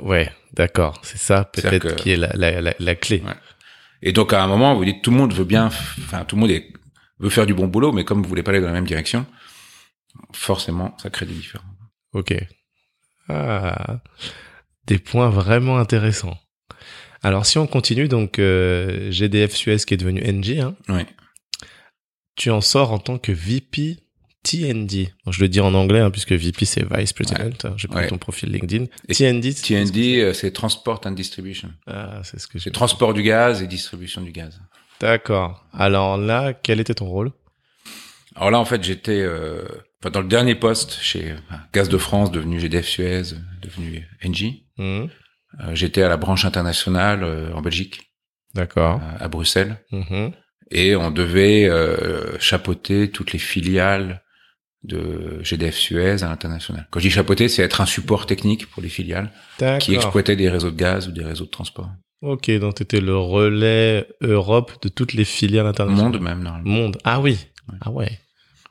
Ouais, 0.00 0.30
d'accord. 0.54 0.98
C'est 1.04 1.18
ça 1.18 1.44
peut-être 1.44 1.88
que- 1.88 1.94
qui 1.94 2.10
est 2.12 2.16
la, 2.16 2.30
la, 2.34 2.60
la, 2.60 2.74
la 2.78 2.94
clé. 2.94 3.22
Ouais. 3.26 3.32
Et 4.02 4.12
donc 4.12 4.32
à 4.32 4.42
un 4.42 4.46
moment, 4.46 4.74
vous 4.74 4.84
dites 4.84 5.02
tout 5.02 5.10
le 5.10 5.16
monde 5.16 5.32
veut 5.32 5.44
bien, 5.44 5.66
enfin 5.66 6.24
tout 6.24 6.36
le 6.36 6.40
monde 6.40 6.50
est, 6.50 6.72
veut 7.18 7.30
faire 7.30 7.46
du 7.46 7.54
bon 7.54 7.66
boulot, 7.66 7.92
mais 7.92 8.04
comme 8.04 8.22
vous 8.22 8.28
voulez 8.28 8.42
pas 8.42 8.50
aller 8.52 8.60
dans 8.60 8.66
la 8.66 8.72
même 8.74 8.86
direction, 8.86 9.26
forcément, 10.32 10.96
ça 10.98 11.10
crée 11.10 11.26
des 11.26 11.34
différences. 11.34 11.66
Ok. 12.12 12.34
Ah, 13.28 14.00
des 14.86 14.98
points 14.98 15.30
vraiment 15.30 15.78
intéressants. 15.78 16.38
Alors 17.22 17.46
si 17.46 17.58
on 17.58 17.66
continue, 17.66 18.06
donc 18.08 18.38
euh, 18.38 19.10
GDF 19.10 19.52
Suez 19.54 19.78
qui 19.78 19.94
est 19.94 19.96
devenu 19.96 20.20
NG, 20.20 20.60
hein, 20.60 20.76
Oui. 20.88 21.02
tu 22.36 22.50
en 22.50 22.60
sors 22.60 22.92
en 22.92 22.98
tant 22.98 23.18
que 23.18 23.32
VP 23.32 23.96
TND. 24.46 25.08
Bon, 25.24 25.32
je 25.32 25.40
le 25.40 25.48
dis 25.48 25.60
en 25.60 25.74
anglais 25.74 26.00
hein, 26.00 26.10
puisque 26.10 26.32
VP 26.32 26.64
c'est 26.64 26.84
Vice 26.94 27.12
President. 27.12 27.50
hein, 27.64 27.74
J'ai 27.76 27.88
pris 27.88 27.98
Ouais. 27.98 28.06
ton 28.08 28.18
profil 28.18 28.50
LinkedIn. 28.52 28.84
Et 29.08 29.14
TND, 29.14 29.52
TND, 29.54 30.20
euh, 30.20 30.32
c'est 30.32 30.52
Transport 30.52 31.00
and 31.04 31.12
Distribution. 31.12 31.70
Ah, 31.86 32.20
c'est 32.22 32.38
ce 32.38 32.46
que 32.46 32.58
j'ai. 32.58 32.70
transport 32.70 33.12
du 33.14 33.22
gaz 33.22 33.62
et 33.62 33.66
distribution 33.66 34.20
du 34.22 34.30
gaz. 34.32 34.60
D'accord. 35.00 35.64
Alors 35.72 36.16
là, 36.16 36.52
quel 36.54 36.80
était 36.80 36.94
ton 36.94 37.06
rôle? 37.06 37.32
Alors 38.34 38.50
là, 38.50 38.58
en 38.60 38.64
fait, 38.64 38.82
j'étais 38.84 39.20
euh, 39.20 39.64
enfin, 40.02 40.10
dans 40.10 40.20
le 40.20 40.28
dernier 40.28 40.54
poste 40.54 40.98
chez 41.00 41.32
euh, 41.32 41.36
Gaz 41.72 41.88
de 41.88 41.98
France, 41.98 42.30
devenu 42.30 42.60
GDF 42.60 42.86
Suez, 42.86 43.32
euh, 43.32 43.36
devenu 43.62 44.06
Engie. 44.24 44.66
Mhm. 44.78 45.08
Euh, 45.60 45.74
j'étais 45.74 46.02
à 46.02 46.08
la 46.08 46.16
branche 46.18 46.44
internationale 46.44 47.22
euh, 47.24 47.52
en 47.54 47.62
Belgique, 47.62 48.12
D'accord. 48.54 49.00
à, 49.02 49.24
à 49.24 49.28
Bruxelles, 49.28 49.78
Mhm. 49.90 50.32
et 50.70 50.96
on 50.96 51.10
devait 51.10 51.64
euh, 51.66 52.38
chapeauter 52.38 53.10
toutes 53.10 53.32
les 53.32 53.38
filiales 53.38 54.22
de 54.86 55.38
GDF 55.42 55.74
Suez 55.76 56.22
à 56.22 56.28
l'international. 56.28 56.86
Quand 56.90 57.00
je 57.00 57.08
dis 57.08 57.10
chapeauter, 57.14 57.48
c'est 57.48 57.62
être 57.62 57.80
un 57.80 57.86
support 57.86 58.26
technique 58.26 58.66
pour 58.70 58.82
les 58.82 58.88
filiales 58.88 59.30
qui 59.80 59.94
exploitaient 59.94 60.36
des 60.36 60.48
réseaux 60.48 60.70
de 60.70 60.76
gaz 60.76 61.08
ou 61.08 61.12
des 61.12 61.24
réseaux 61.24 61.44
de 61.44 61.50
transport. 61.50 61.90
Ok, 62.22 62.50
donc 62.58 62.76
t'étais 62.76 63.00
le 63.00 63.16
relais 63.16 64.06
Europe 64.22 64.72
de 64.82 64.88
toutes 64.88 65.12
les 65.12 65.24
filiales 65.24 65.66
internationales. 65.66 66.12
Monde 66.12 66.22
même, 66.22 66.42
normalement. 66.42 66.70
Monde. 66.70 66.98
Ah 67.04 67.20
oui. 67.20 67.38
Ouais. 67.68 67.78
Ah 67.82 67.90
ouais. 67.90 68.18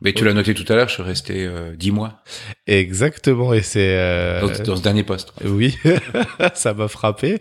Mais 0.02 0.14
tu 0.14 0.26
l'as 0.26 0.34
noté 0.34 0.54
tout 0.54 0.66
à 0.72 0.76
l'heure, 0.76 0.90
je 0.90 0.96
suis 0.96 1.04
resté 1.04 1.46
euh, 1.46 1.76
dix 1.76 1.92
mois 1.92 2.22
Exactement. 2.68 3.54
Et 3.54 3.62
c'est. 3.62 3.96
euh, 3.98 4.42
dans, 4.42 4.64
dans 4.64 4.76
ce 4.76 4.82
dernier 4.82 5.04
poste. 5.04 5.32
Oui, 5.46 5.78
ça 6.54 6.74
m'a 6.74 6.88
frappé. 6.88 7.40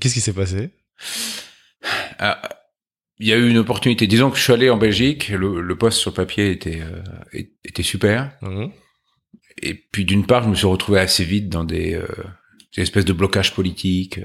Qu'est-ce 0.00 0.14
qui 0.14 0.20
s'est 0.20 0.32
passé? 0.32 0.70
Ah, 2.18 2.40
il 3.18 3.28
y 3.28 3.32
a 3.32 3.36
eu 3.36 3.48
une 3.48 3.58
opportunité. 3.58 4.06
Disons 4.06 4.30
que 4.30 4.36
je 4.36 4.42
suis 4.42 4.52
allé 4.52 4.70
en 4.70 4.76
Belgique, 4.76 5.28
le, 5.28 5.60
le 5.60 5.78
poste 5.78 5.98
sur 5.98 6.12
papier 6.12 6.50
était 6.50 6.80
euh, 6.82 7.42
était 7.64 7.82
super. 7.82 8.32
Mhm. 8.42 8.70
Et 9.62 9.74
puis 9.74 10.04
d'une 10.04 10.26
part, 10.26 10.42
je 10.42 10.48
me 10.48 10.54
suis 10.54 10.66
retrouvé 10.66 10.98
assez 10.98 11.24
vite 11.24 11.48
dans 11.48 11.64
des, 11.64 11.94
euh, 11.94 12.06
des 12.76 12.82
espèces 12.82 13.04
de 13.04 13.12
blocages 13.12 13.54
politiques. 13.54 14.20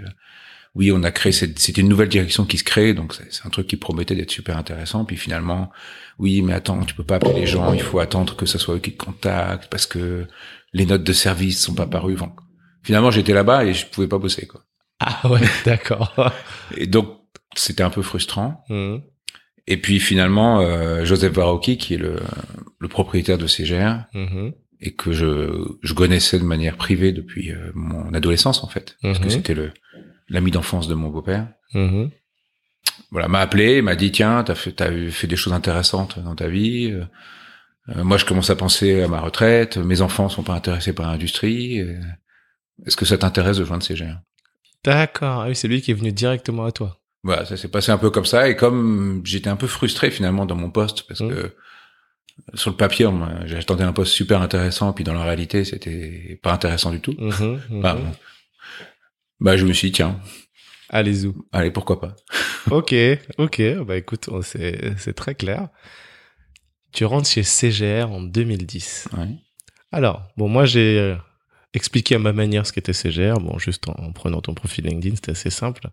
Oui, 0.76 0.92
on 0.92 1.04
a 1.04 1.12
créé 1.12 1.32
cette, 1.32 1.60
c'était 1.60 1.82
une 1.82 1.90
nouvelle 1.90 2.10
direction 2.10 2.46
qui 2.46 2.58
se 2.58 2.64
crée, 2.64 2.94
donc 2.94 3.14
c'est 3.14 3.46
un 3.46 3.50
truc 3.50 3.68
qui 3.68 3.76
promettait 3.76 4.16
d'être 4.16 4.32
super 4.32 4.58
intéressant. 4.58 5.06
Puis 5.06 5.18
finalement, 5.18 5.72
oui, 6.20 6.42
mais 6.42 6.54
attends, 6.54 6.84
tu 6.84 6.94
peux 6.94 7.04
pas 7.04 7.16
appeler 7.16 7.34
les 7.42 7.48
gens, 7.48 7.74
il 7.74 7.82
faut 7.82 8.00
attendre 8.00 8.36
que 8.36 8.46
ce 8.46 8.58
soit 8.58 8.76
eux 8.76 8.80
qui 8.80 8.94
te 8.94 9.04
contactent 9.04 9.70
parce 9.70 9.86
que 9.86 10.28
les 10.74 10.86
notes 10.86 11.04
de 11.04 11.14
service 11.14 11.62
sont 11.62 11.74
pas 11.74 11.88
parues. 11.88 12.14
Enfin, 12.16 12.34
finalement, 12.84 13.12
j'étais 13.12 13.34
là-bas 13.34 13.66
et 13.66 13.74
je 13.74 13.86
pouvais 13.88 14.08
pas 14.08 14.20
bosser 14.20 14.46
quoi. 14.48 14.64
Ah 15.00 15.30
ouais, 15.30 15.42
d'accord. 15.66 16.34
Et 16.76 16.88
donc 16.88 17.19
c'était 17.62 17.84
un 17.84 17.90
peu 17.90 18.02
frustrant. 18.02 18.64
Mhm. 18.70 19.02
Et 19.68 19.78
puis 19.78 20.00
finalement, 20.00 20.62
euh, 20.62 21.06
Joseph 21.06 21.34
Varocki, 21.34 21.78
qui 21.78 21.94
est 21.94 21.98
le, 21.98 22.16
le 22.80 22.88
propriétaire 22.88 23.38
de 23.38 23.46
CGR, 23.48 24.06
Mhm. 24.14 24.54
et 24.82 24.96
que 24.96 25.12
je, 25.12 25.52
je 25.84 25.94
connaissais 25.94 26.40
de 26.40 26.44
manière 26.44 26.76
privée 26.78 27.12
depuis 27.12 27.52
euh, 27.52 27.72
mon 27.76 28.14
adolescence 28.14 28.64
en 28.64 28.68
fait, 28.68 28.98
parce 29.02 29.20
que 29.20 29.26
Mhm. 29.26 29.30
c'était 29.30 29.54
le 29.54 29.72
l'ami 30.30 30.52
d'enfance 30.52 30.88
de 30.88 30.94
mon 30.96 31.10
beau-père. 31.10 31.48
Voilà, 33.12 33.28
m'a 33.28 33.40
appelé, 33.40 33.82
m'a 33.82 33.96
dit 33.96 34.12
tiens, 34.12 34.44
t'as 34.44 34.56
fait 34.56 34.72
t'as 34.72 34.92
fait 35.10 35.28
des 35.28 35.36
choses 35.36 35.54
intéressantes 35.54 36.20
dans 36.20 36.36
ta 36.36 36.48
vie. 36.48 36.92
euh, 36.92 38.04
moi, 38.04 38.18
je 38.18 38.26
commence 38.26 38.52
à 38.52 38.56
penser 38.56 39.02
à 39.02 39.08
ma 39.08 39.20
retraite. 39.20 39.78
Mes 39.78 40.02
enfants 40.02 40.30
sont 40.30 40.44
pas 40.44 40.54
intéressés 40.54 40.94
par 40.94 41.08
l'industrie. 41.12 41.80
Est-ce 42.86 42.96
que 42.96 43.06
ça 43.06 43.18
t'intéresse 43.18 43.58
de 43.58 43.66
joindre 43.66 43.82
CGR 43.84 44.18
D'accord. 44.86 45.42
Ah 45.42 45.48
oui, 45.48 45.56
c'est 45.56 45.68
lui 45.68 45.82
qui 45.82 45.90
est 45.92 45.96
venu 45.96 46.12
directement 46.12 46.66
à 46.66 46.72
toi. 46.72 47.00
Voilà, 47.24 47.46
ça 47.46 47.58
s'est 47.58 47.68
passé 47.68 47.92
un 47.92 47.98
peu 47.98 48.10
comme 48.10 48.26
ça. 48.26 48.48
Et 48.50 48.56
comme 48.56 49.22
j'étais 49.26 49.50
un 49.50 49.56
peu 49.58 49.68
frustré 49.68 50.10
finalement 50.12 50.46
dans 50.46 50.56
mon 50.56 50.70
poste, 50.72 51.04
parce 51.08 51.20
Mhm. 51.22 51.30
que 51.30 51.56
sur 52.54 52.72
le 52.72 52.78
papier, 52.78 53.08
j'attendais 53.46 53.84
un 53.84 53.92
poste 53.94 54.14
super 54.14 54.42
intéressant, 54.42 54.94
puis 54.94 55.04
dans 55.04 55.14
la 55.14 55.24
réalité, 55.24 55.66
c'était 55.66 56.40
pas 56.42 56.54
intéressant 56.54 56.92
du 56.92 57.02
tout. 57.02 57.14
Mhm. 57.18 57.82
Bah, 57.82 57.98
bah, 59.40 59.58
je 59.58 59.66
me 59.66 59.74
suis 59.74 59.90
dit, 59.90 59.94
tiens, 59.94 60.20
Allez 60.92 61.26
où 61.26 61.46
allez, 61.52 61.70
pourquoi 61.72 62.00
pas. 62.02 62.16
Ok, 62.72 62.96
ok. 63.38 63.62
Bah 63.86 63.96
écoute, 63.98 64.28
c'est 64.42 64.98
c'est 64.98 65.14
très 65.14 65.36
clair. 65.36 65.70
Tu 66.92 67.06
rentres 67.06 67.28
chez 67.30 67.44
CGR 67.44 68.12
en 68.12 68.22
2010. 68.22 69.08
Ouais. 69.16 69.28
Alors, 69.92 70.24
bon, 70.36 70.48
moi 70.50 70.66
j'ai 70.66 71.16
expliqué 71.74 72.16
à 72.16 72.20
ma 72.20 72.34
manière 72.34 72.66
ce 72.66 72.74
qu'était 72.74 72.94
CGR. 72.94 73.36
Bon, 73.40 73.58
juste 73.60 73.88
en, 73.90 73.94
en 73.94 74.12
prenant 74.12 74.42
ton 74.42 74.54
profil 74.54 74.86
LinkedIn, 74.86 75.16
c'était 75.16 75.32
assez 75.32 75.50
simple. 75.50 75.88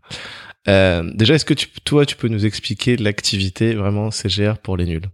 Euh, 0.69 1.11
déjà, 1.15 1.35
est-ce 1.35 1.45
que 1.45 1.55
tu, 1.55 1.69
toi, 1.85 2.07
tu 2.07 2.17
peux 2.17 2.29
nous 2.29 2.47
expliquer 2.47 2.97
l'activité 2.97 3.75
vraiment 3.75 4.11
CGR 4.11 4.55
pour 4.63 4.77
les 4.77 4.87
nuls? 4.87 5.09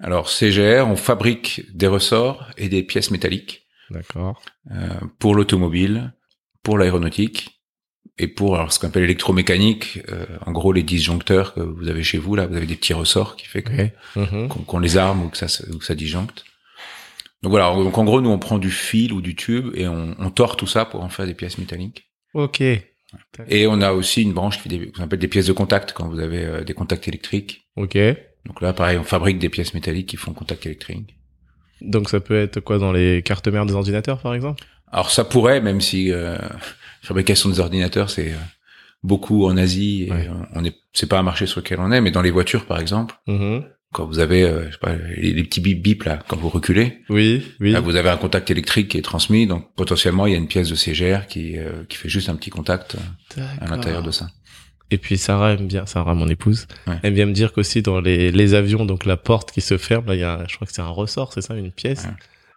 Alors, 0.00 0.28
CGR, 0.28 0.86
on 0.88 0.96
fabrique 0.96 1.62
des 1.74 1.86
ressorts 1.86 2.48
et 2.58 2.68
des 2.68 2.82
pièces 2.82 3.10
métalliques 3.10 3.66
D'accord. 3.90 4.42
euh, 4.72 4.88
pour 5.18 5.34
l'automobile, 5.34 6.12
pour 6.62 6.76
l'aéronautique 6.78 7.60
et 8.18 8.26
pour 8.28 8.56
alors, 8.56 8.72
ce 8.72 8.78
qu'on 8.80 8.88
appelle 8.88 9.02
l'électromécanique. 9.02 10.00
euh, 10.10 10.26
en 10.44 10.52
gros, 10.52 10.72
les 10.72 10.82
disjoncteurs 10.82 11.54
que 11.54 11.60
vous 11.60 11.88
avez 11.88 12.02
chez 12.02 12.18
vous, 12.18 12.34
là, 12.34 12.46
vous 12.46 12.56
avez 12.56 12.66
des 12.66 12.74
petits 12.76 12.92
ressorts 12.94 13.36
qui 13.36 13.46
fait 13.46 13.62
que. 13.62 13.90
Mhm. 14.16 14.48
qu'on 14.48 14.60
qu'on 14.60 14.78
les 14.80 14.96
arme 14.98 15.24
ou 15.24 15.28
que 15.28 15.38
ça, 15.38 15.46
ou 15.72 15.78
que 15.78 15.84
ça 15.84 15.94
disjoncte. 15.94 16.44
Donc 17.42 17.50
voilà, 17.50 17.74
donc 17.74 17.96
en 17.98 18.04
gros, 18.04 18.20
nous, 18.20 18.30
on 18.30 18.38
prend 18.38 18.58
du 18.58 18.70
fil 18.70 19.12
ou 19.12 19.20
du 19.20 19.34
tube 19.34 19.70
et 19.74 19.88
on, 19.88 20.14
on 20.18 20.30
tord 20.30 20.56
tout 20.56 20.66
ça 20.66 20.84
pour 20.84 21.02
en 21.02 21.08
faire 21.08 21.26
des 21.26 21.34
pièces 21.34 21.58
métalliques. 21.58 22.08
Ok. 22.34 22.60
Et 23.48 23.66
on 23.66 23.80
a 23.80 23.92
aussi 23.92 24.22
une 24.22 24.32
branche 24.32 24.56
qui 24.56 24.62
fait 24.62 24.68
des, 24.68 24.90
qu'on 24.92 25.02
appelle 25.02 25.18
des 25.18 25.28
pièces 25.28 25.46
de 25.46 25.52
contact 25.52 25.92
quand 25.92 26.08
vous 26.08 26.18
avez 26.20 26.44
euh, 26.44 26.64
des 26.64 26.72
contacts 26.72 27.06
électriques. 27.08 27.62
Ok. 27.76 27.98
Donc 28.46 28.60
là, 28.60 28.72
pareil, 28.72 28.96
on 28.98 29.02
fabrique 29.04 29.38
des 29.38 29.48
pièces 29.48 29.74
métalliques 29.74 30.08
qui 30.08 30.16
font 30.16 30.32
contact 30.32 30.64
électrique. 30.66 31.16
Donc 31.80 32.08
ça 32.08 32.20
peut 32.20 32.38
être 32.40 32.60
quoi 32.60 32.78
dans 32.78 32.92
les 32.92 33.22
cartes 33.22 33.48
mères 33.48 33.66
des 33.66 33.74
ordinateurs, 33.74 34.20
par 34.22 34.34
exemple? 34.34 34.64
Alors 34.90 35.10
ça 35.10 35.24
pourrait, 35.24 35.60
même 35.60 35.80
si 35.80 36.10
euh, 36.12 36.38
fabrication 37.02 37.50
des 37.50 37.60
ordinateurs, 37.60 38.08
c'est 38.08 38.32
euh, 38.32 38.36
beaucoup 39.02 39.46
en 39.46 39.56
Asie 39.56 40.04
et 40.04 40.12
Ouais. 40.12 40.28
on 40.54 40.64
est, 40.64 40.76
c'est 40.92 41.08
pas 41.08 41.18
un 41.18 41.22
marché 41.24 41.46
sur 41.46 41.60
lequel 41.60 41.80
on 41.80 41.90
est, 41.90 42.00
mais 42.00 42.10
dans 42.12 42.22
les 42.22 42.30
voitures, 42.30 42.66
par 42.66 42.78
exemple, 42.80 43.14
Mhm. 43.26 43.64
Quand 43.92 44.06
vous 44.06 44.18
avez, 44.18 44.42
euh, 44.42 44.66
je 44.66 44.72
sais 44.72 44.78
pas, 44.78 44.94
les, 45.16 45.44
petits 45.44 45.60
bip 45.60 45.82
bip 45.82 46.02
là, 46.04 46.18
quand 46.26 46.36
vous 46.36 46.48
reculez, 46.48 46.98
Oui, 47.08 47.42
oui. 47.60 47.72
Là, 47.72 47.80
vous 47.80 47.94
avez 47.96 48.08
un 48.08 48.16
contact 48.16 48.50
électrique 48.50 48.88
qui 48.88 48.98
est 48.98 49.02
transmis, 49.02 49.46
donc 49.46 49.72
potentiellement 49.76 50.26
il 50.26 50.32
y 50.32 50.34
a 50.34 50.38
une 50.38 50.48
pièce 50.48 50.68
de 50.68 50.74
CGR 50.74 51.26
qui 51.28 51.58
euh, 51.58 51.84
qui 51.88 51.96
fait 51.98 52.08
juste 52.08 52.28
un 52.28 52.36
petit 52.36 52.50
contact 52.50 52.96
euh, 53.38 53.42
à 53.60 53.66
l'intérieur 53.68 54.02
de 54.02 54.10
ça. 54.10 54.28
Et 54.90 54.98
puis 54.98 55.16
Sarah 55.16 55.52
aime 55.52 55.66
bien, 55.68 55.86
Sarah 55.86 56.14
mon 56.14 56.28
épouse, 56.28 56.66
Ouais. 56.86 56.96
aime 57.02 57.14
bien 57.14 57.26
me 57.26 57.32
dire 57.32 57.52
qu'aussi 57.52 57.80
dans 57.82 58.00
les, 58.00 58.30
les 58.30 58.54
avions, 58.54 58.84
donc 58.84 59.04
la 59.06 59.16
porte 59.16 59.50
qui 59.52 59.60
se 59.62 59.78
ferme, 59.78 60.06
là 60.06 60.14
il 60.14 60.20
y 60.20 60.24
a, 60.24 60.44
je 60.48 60.54
crois 60.56 60.66
que 60.66 60.72
c'est 60.72 60.82
un 60.82 60.86
ressort, 60.88 61.32
c'est 61.32 61.40
ça, 61.40 61.54
une 61.54 61.72
pièce. 61.72 62.04
Ouais. 62.04 62.10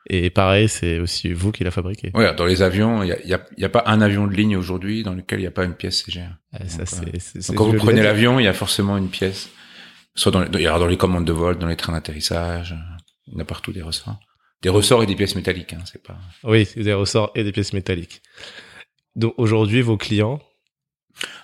Et 0.07 0.29
pareil, 0.29 0.69
c'est 0.69 0.99
aussi 0.99 1.33
vous 1.33 1.51
qui 1.51 1.63
l'a 1.63 1.71
fabriqué. 1.71 2.11
Ouais, 2.13 2.31
dans 2.35 2.45
les 2.45 2.61
avions, 2.61 3.01
il 3.01 3.07
y 3.09 3.11
a, 3.11 3.17
il 3.23 3.29
y, 3.29 3.33
a, 3.33 3.43
y 3.57 3.63
a 3.65 3.69
pas 3.69 3.83
un 3.87 4.01
avion 4.01 4.27
de 4.27 4.33
ligne 4.33 4.55
aujourd'hui 4.55 5.01
dans 5.01 5.13
lequel 5.15 5.39
il 5.39 5.43
n'y 5.43 5.47
a 5.47 5.51
pas 5.51 5.63
une 5.65 5.73
pièce 5.73 6.03
CGR. 6.03 6.21
Ah, 6.53 6.59
ça 6.67 6.79
Donc, 6.79 6.87
c'est. 6.87 7.19
c'est- 7.19 7.41
c'est 7.41 7.47
Donc, 7.53 7.57
quand 7.57 7.65
vous 7.65 7.77
prenez 7.77 8.03
l'avion, 8.03 8.39
il 8.39 8.43
y 8.43 8.47
a 8.47 8.53
forcément 8.53 8.97
une 8.97 9.07
pièce, 9.09 9.49
soit 10.15 10.31
dans 10.31 10.41
les, 10.43 10.65
alors 10.65 10.79
dans 10.79 10.87
les 10.87 10.97
commandes 10.97 11.25
de 11.25 11.31
vol, 11.33 11.57
dans 11.57 11.67
les 11.67 11.75
trains 11.75 11.93
d'atterrissage, 11.93 12.75
il 13.27 13.33
y 13.33 13.35
en 13.37 13.39
a 13.39 13.45
partout 13.45 13.71
des 13.73 13.81
ressorts, 13.81 14.19
des 14.61 14.69
ressorts 14.69 15.03
et 15.03 15.05
des 15.05 15.15
pièces 15.15 15.35
métalliques. 15.35 15.73
Hein, 15.73 15.83
c'est 15.85 16.01
pas. 16.03 16.17
Oui, 16.43 16.67
des 16.75 16.93
ressorts 16.93 17.31
et 17.35 17.43
des 17.43 17.51
pièces 17.51 17.73
métalliques. 17.73 18.21
Donc 19.15 19.33
aujourd'hui, 19.37 19.81
vos 19.81 19.97
clients? 19.97 20.39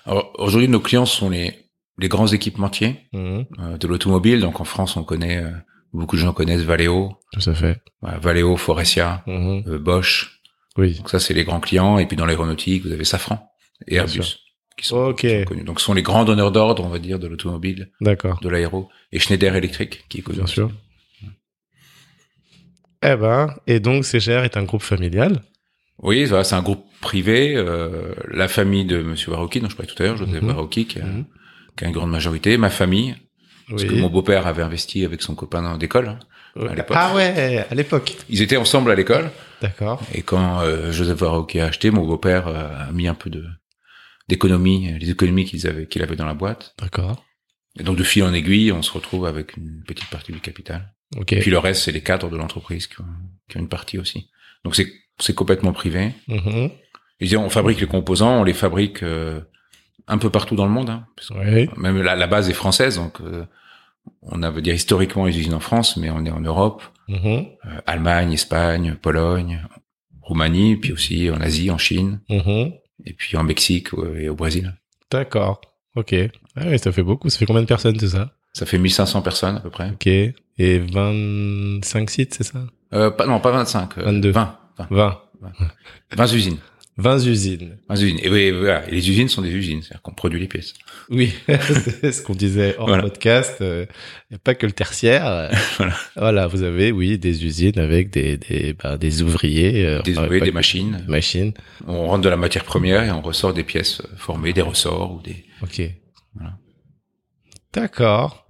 Alors 0.04 0.32
aujourd'hui, 0.38 0.68
nos 0.68 0.80
clients 0.80 1.06
sont 1.06 1.30
les 1.30 1.58
les 1.98 2.08
grands 2.08 2.26
équipementiers 2.26 3.00
Mhm, 3.12 3.46
euh, 3.58 3.78
de 3.78 3.86
l'automobile. 3.86 4.40
Donc 4.40 4.60
en 4.60 4.64
France, 4.64 4.96
on 4.96 5.04
connaît 5.04 5.38
euh, 5.38 5.50
beaucoup 5.92 6.16
de 6.16 6.20
gens 6.22 6.32
connaissent 6.32 6.62
Valeo, 6.62 7.16
tout 7.32 7.48
à 7.50 7.54
fait. 7.54 7.80
voilà, 8.00 8.18
Valeo, 8.18 8.56
Forestia, 8.56 9.22
Mhm, 9.26 9.64
euh, 9.68 9.78
Bosch. 9.78 10.40
Oui. 10.78 10.94
Donc 10.96 11.10
ça, 11.10 11.18
c'est 11.20 11.34
les 11.34 11.44
grands 11.44 11.60
clients. 11.60 11.98
Et 11.98 12.06
puis 12.06 12.16
dans 12.16 12.24
l'aéronautique, 12.26 12.84
vous 12.84 12.92
avez 12.92 13.04
Safran 13.04 13.46
et 13.86 13.96
Airbus. 13.96 14.38
Qui 14.76 14.86
sont, 14.86 14.96
Ok. 14.96 15.16
qui 15.20 15.28
sont 15.40 15.44
connus. 15.44 15.64
Donc 15.64 15.80
ce 15.80 15.86
sont 15.86 15.94
les 15.94 16.02
grands 16.02 16.24
donneurs 16.24 16.52
d'ordre, 16.52 16.84
on 16.84 16.88
va 16.88 16.98
dire, 16.98 17.18
de 17.18 17.26
l'automobile, 17.26 17.90
D'accord. 18.00 18.40
de 18.40 18.48
l'aéro, 18.48 18.88
et 19.12 19.18
Schneider 19.18 19.54
Electric, 19.56 20.04
qui 20.08 20.18
est 20.18 20.22
connu. 20.22 20.36
Bien 20.36 20.44
aussi. 20.44 20.54
sûr. 20.54 20.70
Eh 23.02 23.16
ben, 23.16 23.54
et 23.66 23.80
donc 23.80 24.04
CGR 24.04 24.44
est 24.44 24.56
un 24.56 24.62
groupe 24.62 24.82
familial. 24.82 25.42
Oui, 25.98 26.24
voilà, 26.24 26.44
c'est 26.44 26.54
un 26.54 26.62
groupe 26.62 26.84
privé. 27.00 27.54
euh, 27.56 28.14
la 28.30 28.48
famille 28.48 28.84
de 28.84 29.02
Monsieur 29.02 29.30
Varocki, 29.32 29.60
dont 29.60 29.68
je 29.68 29.76
parlais 29.76 29.92
tout 29.92 30.00
à 30.02 30.06
l'heure, 30.06 30.16
Joseph. 30.16 30.42
Varocki, 30.42 30.86
qui 30.86 31.00
a, 31.00 31.04
qui 31.76 31.84
a 31.84 31.88
une 31.88 31.92
grande 31.92 32.10
majorité. 32.10 32.56
Ma 32.56 32.70
famille, 32.70 33.16
Parce 33.68 33.82
Oui. 33.82 33.88
que 33.88 33.94
mon 33.94 34.08
beau-père 34.08 34.46
avait 34.46 34.62
investi 34.62 35.04
avec 35.04 35.22
son 35.22 35.34
copain 35.34 35.76
d'école. 35.78 36.08
hein, 36.08 36.18
à 36.68 36.74
l'époque. 36.74 36.96
Ah 36.98 37.14
ouais, 37.14 37.64
à 37.70 37.74
l'époque. 37.74 38.16
Ils 38.28 38.42
étaient 38.42 38.56
ensemble 38.56 38.90
à 38.90 38.94
l'école. 38.94 39.30
D'accord. 39.62 40.00
Et 40.12 40.22
quand 40.22 40.60
euh, 40.60 40.92
Joseph 40.92 41.18
Varroque 41.18 41.56
a 41.56 41.66
acheté, 41.66 41.90
mon 41.90 42.04
beau-père 42.06 42.48
euh, 42.48 42.88
a 42.88 42.92
mis 42.92 43.06
un 43.08 43.14
peu 43.14 43.30
de 43.30 43.44
d'économie, 44.28 44.96
les 44.98 45.10
économies 45.10 45.44
qu'ils 45.44 45.66
avaient 45.66 45.86
qu'il 45.86 46.02
avait 46.02 46.16
dans 46.16 46.26
la 46.26 46.34
boîte. 46.34 46.74
D'accord. 46.78 47.24
Et 47.78 47.82
donc 47.82 47.96
de 47.96 48.04
fil 48.04 48.22
en 48.24 48.32
aiguille, 48.34 48.70
on 48.72 48.82
se 48.82 48.92
retrouve 48.92 49.26
avec 49.26 49.56
une 49.56 49.82
petite 49.86 50.08
partie 50.10 50.32
du 50.32 50.40
capital. 50.40 50.92
Ok. 51.16 51.32
Et 51.32 51.40
puis 51.40 51.50
le 51.50 51.58
reste, 51.58 51.82
c'est 51.84 51.92
les 51.92 52.02
cadres 52.02 52.30
de 52.30 52.36
l'entreprise 52.36 52.86
qui 52.86 53.00
ont, 53.00 53.06
qui 53.48 53.56
ont 53.56 53.60
une 53.60 53.68
partie 53.68 53.98
aussi. 53.98 54.28
Donc 54.64 54.74
c'est 54.76 54.90
c'est 55.18 55.34
complètement 55.34 55.72
privé. 55.72 56.12
Mhm. 56.28 56.70
Et 57.20 57.36
on 57.36 57.48
fabrique 57.50 57.80
les 57.80 57.86
composants, 57.86 58.40
on 58.40 58.44
les 58.44 58.54
fabrique 58.54 59.02
euh, 59.02 59.40
un 60.08 60.18
peu 60.18 60.30
partout 60.30 60.56
dans 60.56 60.64
le 60.66 60.72
monde. 60.72 60.90
Hein, 60.90 61.06
parce 61.16 61.28
que 61.28 61.34
Ouais. 61.34 61.68
même 61.76 62.00
la, 62.02 62.14
la 62.16 62.26
base 62.26 62.48
est 62.50 62.54
française, 62.54 62.96
donc 62.96 63.20
euh, 63.20 63.44
on 64.22 64.42
a 64.42 64.50
veut 64.50 64.62
dire 64.62 64.74
historiquement 64.74 65.26
les 65.26 65.38
usines 65.38 65.54
en 65.54 65.60
France, 65.60 65.96
mais 65.96 66.10
on 66.10 66.24
est 66.24 66.30
en 66.30 66.40
Europe, 66.40 66.82
Mhm. 67.08 67.24
euh, 67.66 67.80
Allemagne, 67.86 68.32
Espagne, 68.32 68.96
Pologne, 69.00 69.64
Roumanie, 70.20 70.76
puis 70.76 70.92
aussi 70.92 71.30
en 71.30 71.40
Asie, 71.40 71.70
en 71.70 71.78
Chine, 71.78 72.20
Mhm. 72.28 72.72
Et 73.04 73.12
puis 73.12 73.36
en 73.36 73.42
Mexique 73.44 73.92
euh, 73.94 74.18
et 74.18 74.28
au 74.28 74.34
Brésil. 74.34 74.74
D'accord. 75.10 75.60
Ok. 75.96 76.14
Ah 76.56 76.66
ouais, 76.66 76.78
ça 76.78 76.92
fait 76.92 77.02
beaucoup. 77.02 77.28
Ça 77.30 77.38
fait 77.38 77.46
combien 77.46 77.62
de 77.62 77.66
personnes, 77.66 77.96
tout 77.96 78.08
ça? 78.08 78.32
Ça 78.52 78.66
fait 78.66 78.78
1500 78.78 79.22
personnes 79.22 79.56
à 79.56 79.60
peu 79.60 79.70
près. 79.70 79.90
Ok. 79.90 80.06
Et 80.06 80.78
25 80.78 82.10
sites, 82.10 82.34
c'est 82.34 82.44
ça? 82.44 82.64
Euh, 82.94 83.10
pas, 83.10 83.26
non, 83.26 83.40
pas 83.40 83.50
25. 83.50 83.98
euh, 83.98 84.02
22. 84.04 84.30
20. 84.30 84.58
20. 84.90 85.20
20. 85.40 85.52
20 86.16 86.32
usines. 86.34 86.58
20 86.98 87.24
usines. 87.26 87.78
20 87.88 87.94
usines. 88.02 88.18
Et, 88.22 88.28
oui, 88.28 88.50
voilà. 88.50 88.86
Et 88.88 88.92
les 88.92 89.08
usines 89.10 89.28
sont 89.28 89.40
des 89.42 89.50
usines, 89.50 89.80
c'est-à-dire 89.82 90.02
qu'on 90.02 90.12
produit 90.12 90.38
les 90.38 90.46
pièces. 90.46 90.74
Oui, 91.08 91.32
c'est 91.48 92.12
ce 92.12 92.20
qu'on 92.22 92.34
disait 92.34 92.76
hors 92.78 92.86
Voilà. 92.86 93.02
podcast. 93.02 93.56
Il 93.60 93.86
n'y 94.30 94.36
a 94.36 94.38
pas 94.38 94.54
que 94.54 94.66
le 94.66 94.72
tertiaire. 94.72 95.26
euh, 95.26 95.48
Voilà. 95.78 95.96
Voilà, 96.16 96.46
vous 96.46 96.62
avez, 96.62 96.92
oui, 96.92 97.18
des 97.18 97.44
usines 97.46 97.78
avec 97.78 98.10
des, 98.10 98.36
des, 98.36 98.74
ben, 98.74 98.98
des 98.98 99.22
ouvriers. 99.22 99.86
euh, 99.86 100.02
Des 100.02 100.12
enfin, 100.18 100.24
ouvriers, 100.26 100.40
pas 100.40 100.44
des 100.46 100.50
que- 100.50 100.54
machines. 100.56 101.02
des 101.06 101.10
machines. 101.10 101.54
On 101.86 102.06
rentre 102.08 102.22
de 102.22 102.28
la 102.28 102.36
matière 102.36 102.64
première 102.64 103.02
et 103.04 103.10
on 103.10 103.22
ressort 103.22 103.54
des 103.54 103.64
pièces 103.64 104.00
euh, 104.02 104.08
formées, 104.16 104.52
des 104.52 104.60
ressorts 104.62 105.14
ou 105.14 105.22
des. 105.22 105.44
Ok. 105.62 105.80
Voilà. 106.34 106.58
D'accord. 107.72 108.46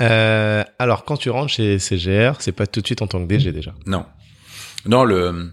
Euh, 0.00 0.62
alors, 0.78 1.04
quand 1.04 1.16
tu 1.16 1.30
rentres 1.30 1.52
chez 1.52 1.78
CGR, 1.78 2.34
c'est 2.40 2.52
pas 2.52 2.66
tout 2.66 2.80
de 2.80 2.86
suite 2.86 3.02
en 3.02 3.06
tant 3.06 3.20
que 3.20 3.26
DG 3.28 3.50
déjà? 3.50 3.74
Non. 3.86 4.04
Non, 4.84 5.04
le, 5.04 5.52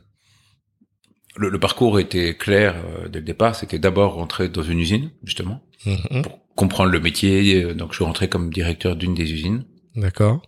le, 1.35 1.49
le 1.49 1.59
parcours 1.59 1.99
était 1.99 2.35
clair 2.35 2.75
euh, 2.75 3.07
dès 3.07 3.19
le 3.19 3.25
départ. 3.25 3.55
C'était 3.55 3.79
d'abord 3.79 4.13
rentrer 4.13 4.49
dans 4.49 4.63
une 4.63 4.79
usine, 4.79 5.11
justement, 5.23 5.63
Mhm. 5.85 6.21
pour 6.23 6.39
comprendre 6.55 6.91
le 6.91 6.99
métier. 6.99 7.63
Euh, 7.63 7.73
Donc, 7.73 7.91
je 7.91 7.95
suis 7.97 8.05
rentré 8.05 8.29
comme 8.29 8.51
directeur 8.51 8.95
d'une 8.95 9.13
des 9.13 9.31
usines 9.33 9.65
D'accord. 9.95 10.41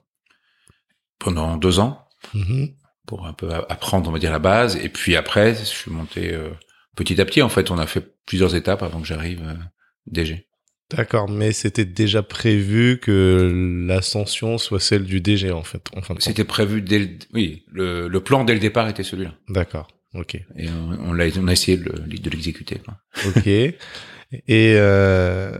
pendant 1.20 1.58
deux 1.58 1.80
ans 1.80 2.08
Mhm. 2.34 2.70
pour 3.08 3.25
un 3.27 3.34
peu 3.34 3.51
apprendre, 3.54 4.10
on 4.10 4.13
va 4.13 4.20
dire, 4.20 4.32
la 4.32 4.39
base. 4.39 4.75
Et 4.77 4.89
puis 4.89 5.15
après, 5.15 5.54
je 5.56 5.63
suis 5.63 5.92
monté 5.92 6.34
euh, 6.34 6.50
petit 6.96 7.20
à 7.22 7.25
petit. 7.25 7.42
En 7.42 7.50
fait, 7.50 7.70
on 7.72 7.77
a 7.77 7.86
fait 7.88 8.15
plusieurs 8.25 8.56
étapes 8.56 8.82
avant 8.84 9.00
que 9.01 9.08
j'arrive 9.08 9.42
euh, 9.44 9.54
DG. 10.08 10.48
D'accord, 10.92 11.27
mais 11.30 11.51
c'était 11.51 11.86
déjà 11.86 12.22
prévu 12.22 13.00
que 13.01 13.84
l'ascension 13.88 14.60
soit 14.60 14.80
celle 14.80 15.04
du 15.04 15.20
DG 15.20 15.51
en 15.51 15.63
fait. 15.63 15.88
En 15.96 16.01
fin. 16.04 16.13
C'était 16.20 16.44
prévu 16.44 16.82
dès 16.84 17.00
le, 17.00 17.10
oui, 17.34 17.63
le, 17.72 18.08
le 18.08 18.20
plan 18.24 18.44
dès 18.44 18.54
le 18.54 18.60
départ 18.60 18.88
était 18.88 19.01
celui-là. 19.01 19.34
D'accord. 19.50 19.88
Ok. 20.16 20.36
Et 20.58 20.70
on, 20.70 21.10
on 21.10 21.14
l'a, 21.14 21.26
on 21.38 21.48
a 21.48 21.52
essayé 21.52 21.78
de, 21.78 21.84
le- 21.90 22.18
de 22.18 22.30
l'exécuter. 22.30 22.80
quoi. 22.80 22.96
Ok. 23.28 23.48
Et 24.48 24.74
euh, 24.76 25.58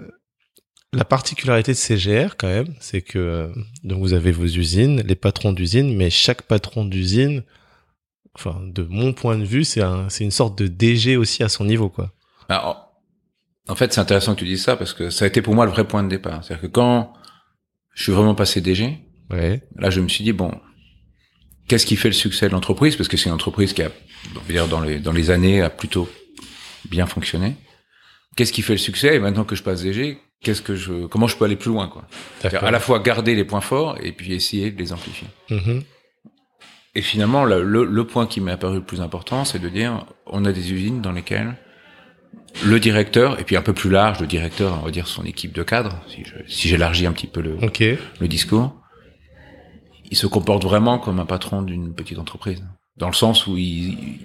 la 0.94 1.06
particularité 1.06 1.72
de 1.74 1.78
CGR 1.78 2.36
quand 2.38 2.48
même, 2.48 2.74
c'est 2.80 3.02
que 3.02 3.20
euh, 3.20 3.48
donc 3.84 4.00
vous 4.00 4.14
avez 4.14 4.32
vos 4.32 4.46
usines, 4.46 5.02
les 5.02 5.16
patrons 5.16 5.54
d'usine, 5.54 5.96
mais 5.96 6.10
chaque 6.10 6.41
patron 6.44 6.86
d'usine, 6.86 7.44
enfin 8.34 8.60
de 8.65 8.84
mon 8.84 9.13
point 9.13 9.38
de 9.38 9.44
vue, 9.46 9.63
c'est 9.63 9.82
un, 9.82 10.10
c'est 10.10 10.24
une 10.24 10.32
sorte 10.32 10.58
de 10.58 10.68
DG 10.68 11.15
aussi 11.18 11.44
à 11.44 11.50
son 11.50 11.65
niveau 11.65 11.89
quoi. 11.89 12.12
Alors, 12.50 12.94
en 13.68 13.76
fait, 13.76 13.94
c'est 13.94 14.02
intéressant 14.02 14.34
que 14.36 14.39
tu 14.39 14.46
dises 14.46 14.63
ça 14.63 14.76
parce 14.76 14.94
que 14.94 15.10
ça 15.10 15.26
a 15.26 15.28
été 15.28 15.41
pour 15.41 15.54
moi 15.56 15.65
le 15.65 15.72
vrai 15.72 15.88
point 15.88 16.04
de 16.04 16.10
départ. 16.10 16.44
C'est-à-dire 16.44 16.62
que 16.63 16.72
quand 16.74 17.13
je 17.94 18.04
suis 18.04 18.12
vraiment 18.12 18.36
passé 18.36 18.62
DG, 18.62 19.00
Ouais. 19.32 19.63
là, 19.78 19.89
je 19.89 20.02
me 20.02 20.08
suis 20.08 20.24
dit 20.24 20.34
bon, 20.34 20.52
qu'est-ce 21.67 21.86
qui 21.86 21.95
fait 21.95 22.10
le 22.10 22.13
succès 22.13 22.47
de 22.47 22.54
l'entreprise? 22.54 22.95
Parce 22.95 23.10
que 23.10 23.17
c'est 23.17 23.30
une 23.30 23.36
entreprise 23.36 23.73
qui 23.73 23.82
a, 23.84 23.89
dans 24.67 24.82
les 24.82 24.99
dans 24.99 25.12
les 25.12 25.30
années, 25.30 25.62
a 25.62 25.69
plutôt 25.69 26.10
bien 26.89 27.06
fonctionné. 27.06 27.56
Qu'est-ce 28.36 28.51
qui 28.54 28.62
fait 28.62 28.73
le 28.73 28.80
succès? 28.80 29.15
Et 29.15 29.19
maintenant 29.19 29.45
que 29.45 29.56
je 29.56 29.63
passe 29.63 29.82
DG, 29.84 30.19
qu'est-ce 30.41 30.62
que 30.62 30.75
je, 30.75 31.06
comment 31.06 31.28
je 31.28 31.38
peux 31.38 31.45
aller 31.45 31.56
plus 31.56 31.71
loin 31.71 31.88
quoi? 31.88 32.08
À 32.43 32.71
la 32.71 32.80
fois 32.80 32.99
garder 32.99 33.34
les 33.34 33.45
points 33.45 33.62
forts 33.62 33.97
et 34.04 34.12
puis 34.12 34.34
essayer 34.34 34.71
de 34.71 34.80
les 34.80 34.91
amplifier. 34.93 35.28
Mhm. 35.49 35.84
Et 36.95 37.01
finalement, 37.01 37.43
le, 37.43 37.63
le, 37.63 37.84
le 37.84 38.08
point 38.08 38.25
qui 38.25 38.39
m'est 38.41 38.54
apparu 38.54 38.75
le 38.75 38.84
plus 38.84 39.01
important, 39.01 39.43
c'est 39.43 39.60
de 39.60 39.67
dire, 39.67 40.06
on 40.28 40.45
a 40.45 40.54
des 40.54 40.71
usines 40.71 41.01
dans 41.01 41.12
lesquelles 41.12 41.56
le 42.65 42.80
directeur, 42.80 43.38
et 43.39 43.43
puis 43.43 43.58
un 43.58 43.62
peu 43.62 43.73
plus 43.73 43.89
large, 43.89 44.21
le 44.21 44.28
directeur, 44.28 44.80
on 44.82 44.86
va 44.86 44.91
dire 44.91 45.08
son 45.08 45.25
équipe 45.25 45.51
de 45.51 45.62
cadres, 45.62 45.99
si 46.47 46.69
j'élargis 46.69 47.06
un 47.06 47.12
petit 47.12 47.28
peu 47.28 47.41
le, 47.41 47.58
le 48.21 48.28
discours, 48.30 48.73
il 50.12 50.18
se 50.18 50.28
comporte 50.28 50.63
vraiment 50.63 51.00
comme 51.00 51.20
un 51.20 51.26
patron 51.26 51.62
d'une 51.62 51.94
petite 51.94 52.20
entreprise. 52.20 52.63
Dans 52.98 53.08
le 53.08 53.13
sens 53.13 53.48
où 53.48 53.58
ils, 53.58 54.20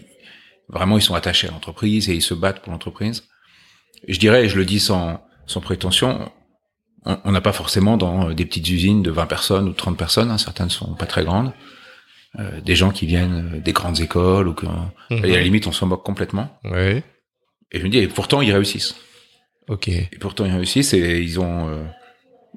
vraiment, 0.69 0.97
ils 0.99 1.03
sont 1.03 1.15
attachés 1.15 1.49
à 1.49 1.51
l'entreprise 1.51 2.09
et 2.09 2.15
ils 2.15 2.23
se 2.23 2.35
battent 2.35 2.61
pour 2.63 2.73
l'entreprise. 2.73 3.25
Je 4.09 4.19
dirais, 4.19 4.45
et 4.45 4.49
je 4.49 4.57
le 4.57 4.65
dis 4.65 4.81
sans, 4.81 5.23
sans 5.47 5.61
prétention, 5.61 6.31
on 7.05 7.33
n'a 7.33 7.41
pas 7.41 7.53
forcément 7.53 7.97
dans 7.97 8.31
euh, 8.31 8.35
des 8.35 8.45
petites 8.45 8.69
usines 8.69 9.03
de 9.03 9.11
20 9.11 9.27
personnes 9.27 9.67
ou 9.69 9.71
de 9.73 9.77
30 9.77 9.97
personnes, 9.97 10.31
hein, 10.31 10.39
certaines 10.39 10.71
sont 10.71 10.95
pas 10.95 11.07
très 11.07 11.25
grandes, 11.25 11.53
euh, 12.39 12.61
des 12.61 12.77
gens 12.77 12.91
qui 12.91 13.07
viennent 13.07 13.53
euh, 13.57 13.61
des 13.61 13.73
grandes 13.73 14.01
écoles 14.01 14.49
ou 14.49 14.55
que, 14.55 14.67
et 15.11 15.15
à 15.15 15.21
la 15.27 15.39
Mhm. 15.39 15.45
limite, 15.45 15.67
on 15.67 15.73
s'en 15.73 15.87
moque 15.87 16.05
complètement. 16.05 16.59
Ouais. 16.65 17.03
Et 17.73 17.79
je 17.79 17.85
me 17.85 17.89
dis, 17.89 17.99
et 17.99 18.09
pourtant, 18.09 18.41
ils 18.43 18.53
réussissent. 18.53 18.95
Ok. 19.69 19.89
Et 19.89 20.09
pourtant, 20.21 20.45
ils 20.45 20.53
réussissent 20.53 20.93
et 20.93 21.21
ils 21.23 21.41
ont, 21.41 21.69
euh, 21.69 21.85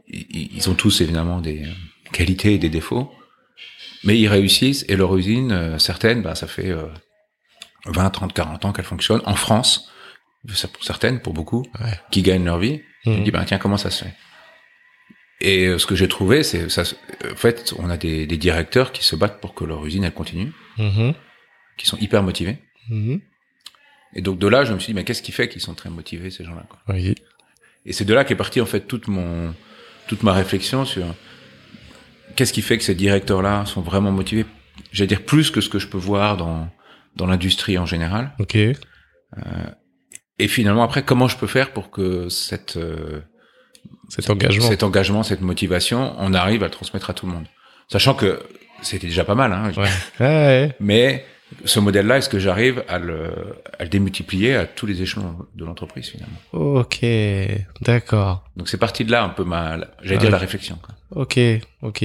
ils, 0.08 0.50
ils 0.56 0.70
ont 0.70 0.74
tous 0.76 1.02
évidemment 1.02 1.40
des 1.42 1.64
qualités 2.14 2.54
et 2.54 2.58
des 2.60 2.70
défauts, 2.70 3.12
mais 4.06 4.18
ils 4.18 4.28
réussissent 4.30 4.86
et 4.88 4.96
leur 4.96 5.16
usine, 5.18 5.52
euh, 5.52 5.78
certaines, 5.80 6.22
bah, 6.22 6.36
ça 6.36 6.48
fait 6.48 6.70
euh, 6.70 6.88
20, 7.88 8.10
30, 8.10 8.34
40 8.34 8.64
ans 8.66 8.72
qu'elles 8.72 8.86
fonctionnent 8.86 9.22
en 9.26 9.36
France, 9.36 9.92
ça 10.54 10.68
pour 10.70 10.84
certaines, 10.84 11.20
pour 11.22 11.34
beaucoup, 11.34 11.66
Ouais. 11.82 12.00
qui 12.12 12.22
gagnent 12.22 12.46
leur 12.46 12.60
vie. 12.60 12.82
Je 13.06 13.10
me 13.10 13.18
Mhm. 13.18 13.24
dis, 13.26 13.32
bah, 13.32 13.44
tiens, 13.46 13.58
comment 13.58 13.78
ça 13.78 13.90
se 13.92 14.06
fait? 14.06 14.14
Et 15.42 15.66
euh, 15.66 15.78
ce 15.78 15.86
que 15.86 15.96
j'ai 15.96 16.08
trouvé, 16.08 16.44
c'est, 16.44 16.70
ça, 16.70 16.84
en 17.30 17.36
fait, 17.36 17.74
on 17.78 17.90
a 17.90 17.98
des, 17.98 18.26
des 18.26 18.38
directeurs 18.38 18.92
qui 18.94 19.04
se 19.04 19.16
battent 19.16 19.42
pour 19.42 19.54
que 19.54 19.66
leur 19.66 19.86
usine, 19.86 20.04
elle 20.06 20.14
continue, 20.14 20.54
Mhm. 20.78 21.14
qui 21.78 21.86
sont 21.86 21.98
hyper 21.98 22.24
motivés. 22.24 22.60
Mhm. 22.90 23.20
Et 24.16 24.22
donc 24.22 24.38
de 24.38 24.48
là, 24.48 24.64
je 24.64 24.74
me 24.74 24.80
suis 24.80 24.92
dit, 24.92 24.94
mais 24.94 25.04
qu'est-ce 25.04 25.24
qui 25.24 25.32
fait 25.32 25.50
qu'ils 25.50 25.62
sont 25.62 25.74
très 25.74 25.90
motivés, 25.90 26.30
ces 26.30 26.44
gens-là 26.46 26.66
quoi? 26.70 26.80
Oui. 26.90 27.16
Et 27.86 27.94
c'est 27.94 28.06
de 28.06 28.14
là 28.14 28.24
qu'est 28.24 28.36
partie 28.36 28.62
en 28.62 28.66
fait 28.68 28.82
toute 28.82 29.08
mon 29.08 29.54
toute 30.08 30.22
ma 30.24 30.34
réflexion 30.34 30.86
sur 30.86 31.06
qu'est-ce 32.36 32.54
qui 32.54 32.62
fait 32.62 32.78
que 32.78 32.84
ces 32.84 32.96
directeurs-là 32.96 33.66
sont 33.66 33.82
vraiment 33.82 34.12
motivés? 34.12 34.46
J'allais 34.92 35.08
dire 35.08 35.24
plus 35.24 35.52
que 35.52 35.62
ce 35.62 35.70
que 35.70 35.80
je 35.80 35.88
peux 35.88 35.98
voir 35.98 36.38
dans 36.38 36.68
dans 37.16 37.28
l'industrie 37.28 37.78
en 37.78 37.86
général. 37.86 38.32
Ok. 38.40 38.58
Et 40.40 40.48
finalement 40.48 40.84
après, 40.84 41.04
comment 41.04 41.28
je 41.28 41.38
peux 41.38 41.48
faire 41.48 41.72
pour 41.72 41.92
que 41.92 42.28
cette 42.30 42.76
euh, 42.78 43.22
Cet 44.10 44.30
engagement. 44.30 44.68
cet 44.68 44.84
engagement, 44.84 45.24
cette 45.24 45.42
motivation, 45.42 46.16
on 46.18 46.34
arrive 46.34 46.64
à 46.64 46.68
le 46.68 46.72
transmettre 46.72 47.10
à 47.10 47.14
tout 47.14 47.26
le 47.28 47.34
monde, 47.34 47.46
sachant 47.88 48.14
que 48.16 48.42
c'était 48.82 49.08
déjà 49.08 49.24
pas 49.24 49.36
mal. 49.36 49.54
Hein, 49.54 49.72
Ouais. 49.78 49.90
Ouais. 50.20 50.76
Mais 50.80 51.26
ce 51.66 51.80
modèle-là, 51.80 52.18
est-ce 52.18 52.30
que 52.30 52.40
j'arrive 52.40 52.84
à 52.88 53.00
le, 53.00 53.32
à 53.80 53.84
le 53.84 53.90
démultiplier 53.90 54.56
à 54.56 54.66
tous 54.66 54.86
les 54.86 55.02
échelons 55.02 55.38
de 55.56 55.66
l'entreprise 55.66 56.08
finalement? 56.08 56.38
Ok. 56.52 57.06
D'accord. 57.82 58.44
Donc 58.56 58.70
c'est 58.70 58.78
parti 58.78 59.06
de 59.06 59.12
là 59.12 59.24
un 59.24 59.30
peu 59.30 59.44
ma, 59.44 59.78
j'allais 60.02 60.18
Ah 60.18 60.22
dire 60.22 60.32
la 60.32 60.38
réflexion. 60.38 60.78
Quoi. 60.82 60.96
Ok. 61.22 61.40
Ok. 61.82 62.04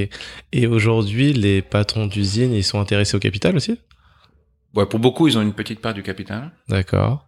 Et 0.52 0.66
aujourd'hui, 0.66 1.32
les 1.32 1.62
patrons 1.62 2.06
d'usine, 2.06 2.52
ils 2.52 2.64
sont 2.64 2.80
intéressés 2.80 3.16
au 3.16 3.20
capital 3.20 3.56
aussi? 3.56 3.78
Ouais, 4.74 4.86
pour 4.86 5.00
beaucoup, 5.00 5.28
ils 5.28 5.38
ont 5.38 5.42
une 5.42 5.54
petite 5.54 5.80
part 5.80 5.94
du 5.94 6.02
capital. 6.02 6.50
D'accord. 6.68 7.26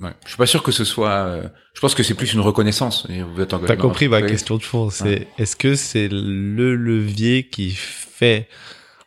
Ouais. 0.00 0.10
Je 0.24 0.30
suis 0.30 0.38
pas 0.38 0.46
sûr 0.46 0.62
que 0.62 0.72
ce 0.72 0.84
soit. 0.84 1.10
euh, 1.10 1.48
je 1.74 1.80
pense 1.80 1.94
que 1.94 2.02
c'est 2.02 2.14
plus 2.14 2.32
une 2.32 2.40
reconnaissance. 2.40 3.06
Vous 3.08 3.40
êtes 3.40 3.54
T'as 3.66 3.76
compris 3.76 4.08
ma 4.08 4.22
question 4.22 4.56
de 4.56 4.62
fond. 4.62 4.88
C'est 4.90 5.28
est-ce 5.38 5.56
que 5.56 5.74
c'est 5.74 6.08
le 6.10 6.74
levier 6.74 7.48
qui 7.48 7.70
fait, 7.70 8.48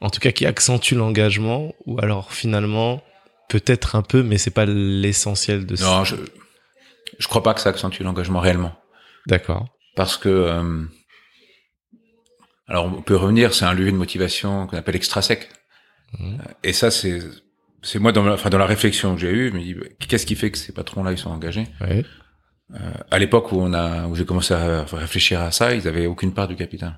en 0.04 0.10
tout 0.10 0.20
cas, 0.20 0.32
qui 0.32 0.46
accentue 0.46 0.96
l'engagement, 0.96 1.74
ou 1.86 1.98
alors 2.00 2.34
finalement 2.34 3.02
peut-être 3.48 3.96
un 3.96 4.02
peu, 4.02 4.22
mais 4.22 4.38
c'est 4.38 4.52
pas 4.52 4.66
l'essentiel 4.66 5.66
de 5.66 5.76
ça. 5.76 5.86
Non, 5.86 6.04
je 6.04 6.16
je 7.20 7.28
crois 7.28 7.42
pas 7.42 7.54
que 7.54 7.62
ça 7.62 7.70
accentue 7.70 8.02
l'engagement 8.04 8.40
réellement, 8.40 8.76
D'accord. 9.28 9.68
parce 9.96 10.18
que. 10.18 10.30
euh, 10.30 10.84
alors 12.68 12.86
on 12.86 13.02
peut 13.02 13.16
revenir, 13.16 13.54
c'est 13.54 13.66
un 13.66 13.74
levier 13.74 13.92
de 13.92 13.98
motivation 13.98 14.68
qu'on 14.68 14.78
appelle 14.78 14.96
extrinsèque. 14.96 15.50
Mhm. 16.20 16.38
Et 16.64 16.74
ça, 16.74 16.92
c'est 16.92 17.20
c'est 17.82 18.00
moi 18.00 18.12
dans 18.12 18.24
la, 18.26 18.34
enfin 18.34 18.50
dans 18.50 18.58
la 18.58 18.66
réflexion 18.66 19.16
que 19.16 19.22
j'ai 19.22 19.30
eue, 19.32 19.50
je 19.52 19.54
me 19.54 19.62
dis 19.62 19.76
qu'est-ce 20.00 20.26
qui 20.26 20.36
fait 20.36 20.52
que 20.52 20.58
ces 20.58 20.74
patrons-là 20.74 21.14
ils 21.14 21.18
sont 21.18 21.30
engagés? 21.32 21.68
Euh, 21.82 21.96
à 23.10 23.20
l'époque 23.20 23.52
où 23.54 23.62
on 23.62 23.74
a, 23.74 24.08
où 24.08 24.16
j'ai 24.16 24.26
commencé 24.26 24.54
à 24.54 24.84
réfléchir 24.84 25.40
à 25.42 25.52
ça, 25.52 25.74
ils 25.76 25.88
avaient 25.88 26.08
aucune 26.08 26.34
part 26.34 26.48
du 26.48 26.56
capital. 26.56 26.98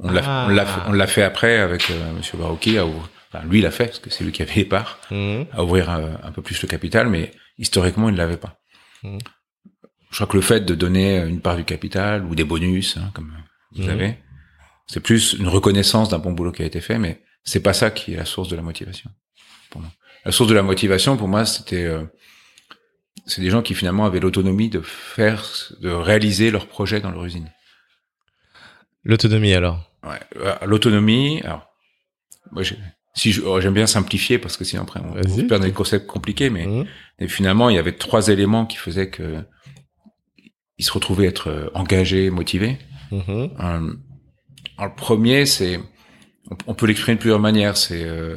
On 0.00 0.10
l'a, 0.10 0.22
Ah. 0.24 0.46
on 0.48 0.52
l'a, 0.54 0.66
fait- 0.66 0.80
on 0.86 0.92
l'a 0.92 1.06
fait 1.06 1.22
après 1.22 1.58
avec 1.58 1.90
euh, 1.90 2.12
Monsieur 2.12 2.38
Baroki. 2.38 2.78
À 2.78 2.86
ouvrir, 2.86 3.08
enfin, 3.32 3.44
lui 3.46 3.60
l'a 3.60 3.70
fait 3.70 3.86
parce 3.86 3.98
que 3.98 4.10
c'est 4.10 4.24
lui 4.24 4.32
qui 4.32 4.42
avait 4.42 4.54
les 4.54 4.64
parts 4.64 4.98
Mhm. 5.10 5.46
à 5.52 5.64
ouvrir 5.64 5.90
un, 5.90 6.18
un 6.22 6.32
peu 6.32 6.42
plus 6.42 6.60
le 6.62 6.68
capital, 6.68 7.08
mais 7.08 7.32
historiquement 7.58 8.08
il 8.08 8.12
ne 8.12 8.18
l'avait 8.18 8.36
pas. 8.36 8.58
Mhm. 9.02 9.18
Je 10.10 10.14
crois 10.16 10.26
que 10.26 10.36
le 10.36 10.42
fait 10.42 10.60
de 10.60 10.74
donner 10.74 11.18
une 11.18 11.40
part 11.40 11.56
du 11.56 11.64
capital 11.64 12.24
ou 12.24 12.34
des 12.34 12.44
bonus, 12.44 12.96
hein, 12.96 13.10
comme 13.14 13.32
vous 13.72 13.82
Mhm. 13.84 13.90
avez, 13.90 14.18
c'est 14.86 15.00
plus 15.00 15.34
une 15.34 15.48
reconnaissance 15.48 16.08
d'un 16.08 16.18
bon 16.18 16.32
boulot 16.32 16.52
qui 16.52 16.62
a 16.62 16.66
été 16.66 16.80
fait, 16.80 16.98
mais 16.98 17.22
c'est 17.44 17.60
pas 17.60 17.72
ça 17.74 17.90
qui 17.90 18.14
est 18.14 18.16
la 18.16 18.24
source 18.24 18.48
de 18.48 18.56
la 18.56 18.62
motivation. 18.62 19.10
Pour 19.70 19.80
moi. 19.82 19.90
La 20.24 20.32
source 20.32 20.48
de 20.48 20.54
la 20.54 20.62
motivation, 20.62 21.16
pour 21.16 21.28
moi, 21.28 21.44
c'était 21.44 21.84
euh, 21.84 22.04
c'est 23.26 23.42
des 23.42 23.50
gens 23.50 23.62
qui 23.62 23.74
finalement 23.74 24.06
avaient 24.06 24.20
l'autonomie 24.20 24.68
de 24.70 24.80
faire, 24.80 25.44
de 25.80 25.90
réaliser 25.90 26.50
leurs 26.50 26.66
projets 26.66 27.00
dans 27.00 27.10
leur 27.10 27.24
usine. 27.24 27.50
L'autonomie 29.04 29.54
alors. 29.54 29.90
Ouais, 30.04 30.18
euh, 30.36 30.54
l'autonomie. 30.66 31.40
Alors, 31.44 31.66
moi, 32.52 32.62
si 33.14 33.40
oh, 33.44 33.60
j'aime 33.60 33.74
bien 33.74 33.86
simplifier 33.86 34.38
parce 34.38 34.56
que 34.56 34.64
sinon 34.64 34.82
après 34.82 35.00
on, 35.00 35.14
on 35.18 35.46
perd 35.48 35.62
des 35.62 35.72
concepts 35.72 36.06
compliqués, 36.06 36.50
mais 36.50 36.66
Mhm. 36.66 36.86
et 37.18 37.28
finalement 37.28 37.68
il 37.68 37.76
y 37.76 37.78
avait 37.78 37.92
trois 37.96 38.28
éléments 38.28 38.64
qui 38.66 38.76
faisaient 38.76 39.10
que 39.10 39.42
ils 40.78 40.84
se 40.84 40.92
retrouvaient 40.92 41.26
être 41.26 41.48
euh, 41.50 41.70
engagés, 41.74 42.30
motivés. 42.30 42.78
Mhm. 43.10 43.20
Euh, 43.28 43.48
alors, 44.76 44.90
le 44.90 44.94
premier, 44.94 45.44
c'est 45.46 45.78
on, 46.50 46.56
on 46.68 46.74
peut 46.74 46.86
l'exprimer 46.86 47.16
de 47.16 47.20
plusieurs 47.20 47.40
manières. 47.40 47.76
C'est 47.76 48.04
euh, 48.04 48.36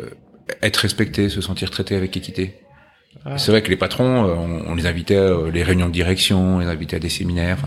être 0.63 0.77
respecté, 0.77 1.29
se 1.29 1.39
sentir 1.41 1.69
traité 1.69 1.95
avec 1.95 2.17
équité. 2.17 2.55
Ah. 3.25 3.37
C'est 3.37 3.51
vrai 3.51 3.61
que 3.61 3.69
les 3.69 3.77
patrons, 3.77 4.23
on, 4.25 4.71
on 4.71 4.73
les 4.75 4.87
invitait 4.87 5.17
à 5.17 5.49
les 5.53 5.61
réunions 5.63 5.87
de 5.87 5.93
direction, 5.93 6.55
on 6.55 6.59
les 6.59 6.65
invitait 6.67 6.95
à 6.95 6.99
des 6.99 7.09
séminaires, 7.09 7.59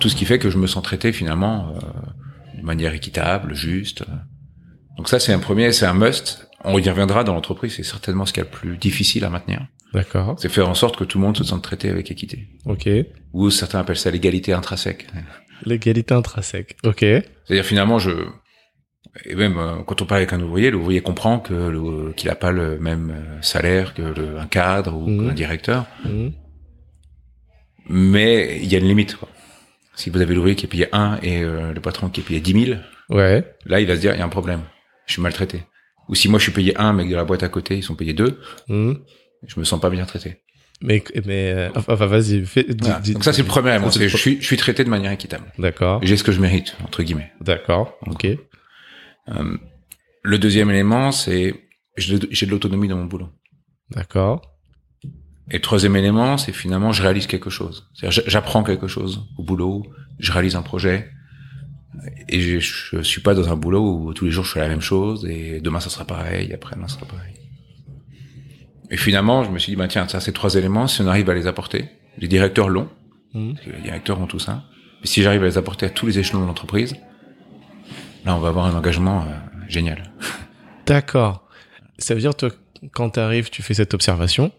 tout 0.00 0.08
ce 0.08 0.16
qui 0.16 0.24
fait 0.24 0.38
que 0.38 0.50
je 0.50 0.58
me 0.58 0.66
sens 0.66 0.82
traité 0.82 1.12
finalement 1.12 1.74
euh, 1.76 2.58
de 2.58 2.62
manière 2.62 2.94
équitable, 2.94 3.54
juste. 3.54 4.04
Donc 4.96 5.08
ça, 5.08 5.18
c'est 5.18 5.32
un 5.32 5.38
premier, 5.38 5.72
c'est 5.72 5.86
un 5.86 5.94
must. 5.94 6.48
On 6.64 6.78
y 6.78 6.88
reviendra 6.88 7.24
dans 7.24 7.34
l'entreprise, 7.34 7.74
c'est 7.76 7.82
certainement 7.82 8.24
ce 8.26 8.32
qu'il 8.32 8.42
y 8.42 8.46
a 8.46 8.50
le 8.50 8.56
plus 8.56 8.76
difficile 8.78 9.24
à 9.24 9.30
maintenir. 9.30 9.66
D'accord. 9.92 10.34
C'est 10.38 10.48
faire 10.48 10.68
en 10.68 10.74
sorte 10.74 10.96
que 10.96 11.04
tout 11.04 11.18
le 11.18 11.24
monde 11.24 11.36
se 11.36 11.44
sente 11.44 11.62
traité 11.62 11.88
avec 11.90 12.10
équité. 12.10 12.48
Ok. 12.66 12.88
Ou 13.32 13.50
certains 13.50 13.80
appellent 13.80 13.96
ça 13.96 14.10
l'égalité 14.10 14.52
intrinsèque. 14.52 15.06
L'égalité 15.64 16.14
intrinsèque. 16.14 16.76
Ok. 16.84 17.00
C'est-à-dire 17.00 17.64
finalement, 17.64 17.98
je 17.98 18.10
et 19.26 19.36
même 19.36 19.58
euh, 19.58 19.76
quand 19.86 20.02
on 20.02 20.06
parle 20.06 20.22
avec 20.22 20.32
un 20.32 20.40
ouvrier, 20.40 20.70
l'ouvrier 20.72 21.00
comprend 21.00 21.38
que 21.38 21.54
le- 21.54 22.12
qu'il 22.14 22.28
n'a 22.28 22.34
pas 22.34 22.50
le 22.50 22.78
même 22.80 23.10
euh, 23.10 23.42
salaire 23.42 23.94
que 23.94 24.02
le, 24.02 24.38
un 24.40 24.46
cadre 24.46 24.96
ou 24.96 25.06
Mhm. 25.08 25.28
qu'un 25.28 25.34
directeur, 25.34 25.86
Mhm. 26.04 26.32
mais 27.88 28.58
il 28.62 28.72
y 28.72 28.74
a 28.74 28.78
une 28.78 28.86
limite. 28.88 29.16
Quoi. 29.16 29.28
Si 29.96 30.10
vous 30.10 30.20
avez 30.20 30.34
l'ouvrier 30.34 30.56
qui 30.56 30.66
est 30.66 30.68
payé 30.68 30.88
1 30.92 31.18
et 31.22 31.42
euh, 31.42 31.72
le 31.72 31.80
patron 31.80 32.08
qui 32.08 32.20
est 32.20 32.24
payé 32.24 32.40
10 32.40 32.66
000, 32.66 32.80
Ouais. 33.10 33.44
là 33.66 33.80
il 33.80 33.86
va 33.86 33.94
se 33.96 34.00
dire 34.00 34.12
il 34.14 34.18
y 34.18 34.22
a 34.22 34.24
un 34.24 34.28
problème, 34.28 34.62
je 35.06 35.12
suis 35.14 35.22
maltraité. 35.22 35.62
Ou 36.08 36.14
si 36.14 36.28
moi 36.28 36.38
je 36.38 36.44
suis 36.44 36.52
payé 36.52 36.76
1 36.76 36.92
mais 36.92 37.04
que 37.04 37.10
de 37.10 37.16
la 37.16 37.24
boîte 37.24 37.42
à 37.42 37.48
côté 37.48 37.76
ils 37.76 37.82
sont 37.82 37.94
payés 37.94 38.12
2, 38.14 38.40
Mhm. 38.68 38.98
je 39.46 39.60
me 39.60 39.64
sens 39.64 39.80
pas 39.80 39.90
bien 39.90 40.04
traité. 40.04 40.40
Mais, 40.82 41.02
mais, 41.24 41.52
euh, 41.52 41.68
enfin, 41.76 41.94
vas-y, 42.06 42.44
fais, 42.44 42.64
dis- 42.64 42.76
Voilà. 42.80 42.98
dis- 43.00 43.12
Donc 43.14 43.24
ça 43.24 43.32
c'est 43.32 43.42
le 43.42 43.48
premier 43.48 43.70
élément, 43.70 43.90
c'est 43.90 43.98
c'est 44.00 44.04
le 44.04 44.08
je 44.10 44.16
suis, 44.16 44.40
je 44.40 44.46
suis 44.46 44.56
traité 44.56 44.82
de 44.84 44.90
manière 44.90 45.12
équitable. 45.12 45.44
D'accord. 45.58 46.00
J'ai 46.02 46.16
ce 46.16 46.24
que 46.24 46.32
je 46.32 46.40
mérite 46.40 46.76
entre 46.84 47.02
guillemets. 47.04 47.30
D'accord. 47.40 47.96
Ok. 48.06 48.24
Euh, 48.26 49.56
le 50.22 50.38
deuxième 50.38 50.70
élément 50.70 51.12
c'est 51.12 51.54
j'ai 51.96 52.18
de 52.46 52.50
l'autonomie 52.50 52.88
dans 52.88 52.96
mon 52.96 53.04
boulot. 53.04 53.28
D'accord. 53.90 54.42
Et 55.50 55.54
le 55.54 55.60
troisième 55.60 55.94
élément, 55.96 56.38
c'est 56.38 56.52
finalement, 56.52 56.92
je 56.92 57.02
réalise 57.02 57.26
quelque 57.26 57.50
chose. 57.50 57.88
J'apprends 57.94 58.62
quelque 58.62 58.86
chose 58.86 59.26
au 59.36 59.42
boulot, 59.42 59.84
je 60.18 60.32
réalise 60.32 60.56
un 60.56 60.62
projet, 60.62 61.10
et 62.28 62.40
je, 62.40 62.58
je 62.58 63.02
suis 63.02 63.20
pas 63.20 63.34
dans 63.34 63.50
un 63.50 63.56
boulot 63.56 63.98
où 63.98 64.14
tous 64.14 64.24
les 64.24 64.30
jours 64.30 64.44
je 64.44 64.52
fais 64.52 64.60
la 64.60 64.68
même 64.68 64.80
chose, 64.80 65.26
et 65.26 65.60
demain 65.60 65.80
ça 65.80 65.90
sera 65.90 66.04
pareil, 66.06 66.52
après-demain 66.52 66.88
ça 66.88 66.96
sera 66.96 67.06
pareil. 67.06 67.34
Et 68.90 68.96
finalement, 68.96 69.44
je 69.44 69.50
me 69.50 69.58
suis 69.58 69.72
dit, 69.72 69.76
bah 69.76 69.88
tiens, 69.88 70.08
ça, 70.08 70.20
ces 70.20 70.32
trois 70.32 70.54
éléments, 70.54 70.86
si 70.86 71.02
on 71.02 71.06
arrive 71.06 71.28
à 71.28 71.34
les 71.34 71.46
apporter, 71.46 71.88
les 72.18 72.28
directeurs 72.28 72.68
l'ont, 72.68 72.88
parce 73.32 73.66
que 73.66 73.70
les 73.70 73.82
directeurs 73.82 74.20
ont 74.20 74.26
tout 74.26 74.38
ça, 74.38 74.64
mais 75.00 75.06
si 75.06 75.22
j'arrive 75.22 75.42
à 75.42 75.46
les 75.46 75.58
apporter 75.58 75.86
à 75.86 75.90
tous 75.90 76.06
les 76.06 76.18
échelons 76.18 76.40
de 76.40 76.46
l'entreprise, 76.46 76.94
là, 78.24 78.34
on 78.34 78.38
va 78.38 78.48
avoir 78.48 78.66
un 78.66 78.74
engagement 78.74 79.22
euh, 79.22 79.24
génial. 79.68 80.12
D'accord. 80.86 81.46
Ça 81.98 82.14
veut 82.14 82.20
dire, 82.20 82.34
toi, 82.34 82.50
quand 82.92 83.10
tu 83.10 83.20
arrives, 83.20 83.50
tu 83.50 83.62
fais 83.62 83.74
cette 83.74 83.94
observation. 83.94 84.52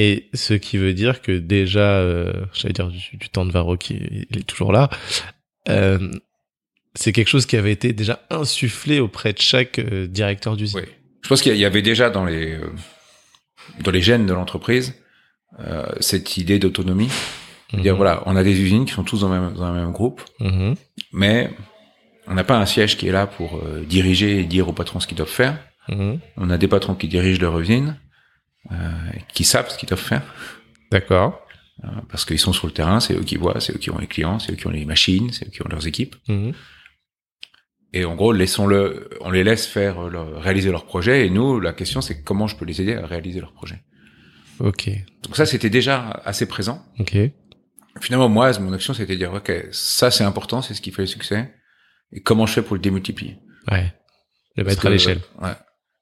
Et 0.00 0.28
ce 0.32 0.54
qui 0.54 0.76
veut 0.76 0.94
dire 0.94 1.22
que 1.22 1.32
déjà, 1.32 1.80
euh, 1.98 2.32
j'allais 2.52 2.72
dire 2.72 2.86
du, 2.86 3.16
du 3.16 3.28
temps 3.30 3.44
de 3.44 3.50
Varro 3.50 3.76
qui 3.76 4.26
il 4.30 4.38
est 4.38 4.46
toujours 4.46 4.70
là, 4.70 4.90
euh, 5.68 5.98
c'est 6.94 7.10
quelque 7.10 7.26
chose 7.26 7.46
qui 7.46 7.56
avait 7.56 7.72
été 7.72 7.92
déjà 7.92 8.20
insufflé 8.30 9.00
auprès 9.00 9.32
de 9.32 9.40
chaque 9.40 9.80
euh, 9.80 10.06
directeur 10.06 10.56
d'usine. 10.56 10.78
Oui. 10.78 10.86
Je 11.24 11.28
pense 11.28 11.42
qu'il 11.42 11.56
y 11.56 11.64
avait 11.64 11.82
déjà 11.82 12.10
dans 12.10 12.24
les 12.24 12.52
euh, 12.52 12.70
dans 13.80 13.90
les 13.90 14.00
gènes 14.00 14.24
de 14.26 14.32
l'entreprise 14.32 14.94
cette 15.98 16.36
idée 16.36 16.60
d'autonomie. 16.60 17.10
Mhm. 17.72 17.82
Dire 17.82 17.96
voilà, 17.96 18.22
on 18.26 18.36
a 18.36 18.44
des 18.44 18.60
usines 18.60 18.84
qui 18.84 18.92
sont 18.92 19.02
tous 19.02 19.22
dans, 19.22 19.34
le 19.34 19.40
même, 19.40 19.54
dans 19.54 19.64
un 19.64 19.72
même 19.72 19.90
groupe, 19.90 20.22
Mhm. 20.38 20.76
mais 21.12 21.50
on 22.28 22.34
n'a 22.34 22.44
pas 22.44 22.56
un 22.56 22.66
siège 22.66 22.96
qui 22.96 23.08
est 23.08 23.12
là 23.12 23.26
pour 23.26 23.60
diriger 23.84 24.38
et 24.38 24.44
dire 24.44 24.68
aux 24.68 24.72
patrons 24.72 25.00
ce 25.00 25.08
qu'ils 25.08 25.16
doivent 25.16 25.28
faire. 25.28 25.58
Mhm. 25.88 26.20
On 26.36 26.50
a 26.50 26.56
des 26.58 26.68
patrons 26.68 26.94
qui 26.94 27.08
dirigent 27.08 27.40
leur 27.40 27.58
usine, 27.58 27.96
qui 29.32 29.44
savent 29.44 29.68
ce 29.70 29.78
qu'ils 29.78 29.88
doivent 29.88 30.00
faire, 30.00 30.22
D'accord. 30.92 31.40
euh, 31.84 31.88
parce 32.10 32.24
qu'ils 32.24 32.38
sont 32.38 32.52
sur 32.52 32.66
le 32.66 32.72
terrain, 32.72 33.00
c'est 33.00 33.14
eux 33.14 33.22
qui 33.24 33.36
voient, 33.36 33.60
c'est 33.60 33.74
eux 33.74 33.78
qui 33.78 33.90
ont 33.90 33.98
les 33.98 34.06
clients, 34.06 34.38
c'est 34.38 34.52
eux 34.52 34.56
qui 34.56 34.66
ont 34.66 34.70
les 34.70 34.84
machines, 34.84 35.32
c'est 35.32 35.46
eux 35.46 35.50
qui 35.50 35.62
ont 35.62 35.68
leurs 35.68 35.86
équipes. 35.86 36.16
Mhm. 36.28 36.52
Et 37.94 38.04
en 38.04 38.14
gros, 38.16 38.32
laissons-le, 38.32 39.08
on 39.22 39.30
les 39.30 39.44
laisse 39.44 39.66
faire 39.66 39.98
euh, 40.06 40.10
leur- 40.10 40.42
réaliser 40.42 40.70
leur 40.70 40.84
projet. 40.84 41.26
Et 41.26 41.30
nous, 41.30 41.58
la 41.58 41.72
question, 41.72 42.02
c'est 42.02 42.22
comment 42.22 42.46
je 42.46 42.54
peux 42.56 42.66
les 42.66 42.82
aider 42.82 42.94
à 42.94 43.06
réaliser 43.06 43.40
leur 43.40 43.52
projet. 43.54 43.82
Ok. 44.60 44.90
Donc 45.22 45.36
ça, 45.36 45.46
c'était 45.46 45.70
déjà 45.70 46.10
assez 46.24 46.46
présent. 46.46 46.84
Ok. 46.98 47.16
Finalement, 48.00 48.28
moi, 48.28 48.56
mon 48.60 48.72
action, 48.74 48.92
c'était 48.92 49.14
de 49.14 49.18
dire, 49.18 49.32
ok, 49.32 49.50
ça 49.72 50.10
c'est 50.10 50.24
important, 50.24 50.60
c'est 50.62 50.74
ce 50.74 50.80
qui 50.82 50.90
fait 50.92 51.02
le 51.02 51.06
succès. 51.06 51.54
Et 52.12 52.20
comment 52.20 52.44
je 52.46 52.52
fais 52.52 52.62
pour 52.62 52.76
le 52.76 52.82
démultiplier? 52.82 53.38
Ouais. 53.70 53.92
Le 54.56 54.64
mettre 54.64 54.86
à 54.86 54.90
l'échelle. 54.90 55.20
Ouais. 55.40 55.52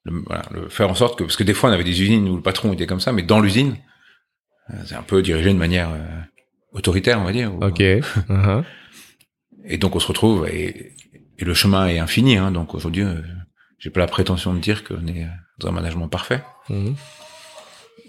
Le, 0.07 0.23
voilà, 0.25 0.43
le 0.51 0.69
faire 0.69 0.89
en 0.89 0.95
sorte 0.95 1.19
que, 1.19 1.23
parce 1.23 1.35
que 1.35 1.43
des 1.43 1.53
fois, 1.53 1.69
on 1.69 1.73
avait 1.73 1.83
des 1.83 2.01
usines 2.01 2.27
où 2.29 2.35
le 2.35 2.41
patron 2.41 2.73
était 2.73 2.87
comme 2.87 2.99
ça, 2.99 3.11
mais 3.11 3.23
dans 3.23 3.39
l'usine, 3.39 3.75
euh, 4.69 4.75
c'est 4.85 4.95
un 4.95 5.03
peu 5.03 5.21
dirigé 5.21 5.53
de 5.53 5.57
manière 5.57 5.89
euh, 5.91 6.21
autoritaire, 6.71 7.19
on 7.19 7.25
va 7.25 7.31
dire. 7.31 7.53
Ok. 7.61 7.81
Mhm. 8.29 8.63
Et 9.69 9.77
donc, 9.77 9.97
on 9.97 9.99
se 9.99 10.07
retrouve 10.07 10.47
et, 10.47 10.93
et 11.37 11.43
le 11.43 11.53
chemin 11.53 11.87
est 11.87 11.99
infini. 11.99 12.37
Hein, 12.37 12.51
donc 12.51 12.73
aujourd'hui, 12.73 13.03
euh, 13.03 13.21
j'ai 13.79 13.89
pas 13.89 13.99
la 13.99 14.07
prétention 14.07 14.53
de 14.53 14.59
dire 14.59 14.85
qu'on 14.85 15.05
est 15.07 15.27
dans 15.59 15.67
un 15.67 15.71
management 15.71 16.07
parfait. 16.07 16.41
Mhm. 16.69 16.95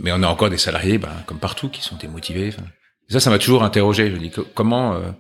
Mais 0.01 0.13
on 0.13 0.23
a 0.23 0.29
encore 0.29 0.51
des 0.51 0.59
salariés, 0.59 0.99
ben, 0.99 1.13
comme 1.27 1.39
partout, 1.39 1.69
qui 1.69 1.83
sont 1.83 1.97
démotivés. 1.97 2.49
Et 2.49 3.13
ça, 3.13 3.21
ça 3.21 3.31
m'a 3.31 3.39
toujours 3.39 3.65
interrogé. 3.65 4.11
Je 4.11 4.17
dis 4.17 4.31
comment 4.55 4.95
euh, 4.95 5.11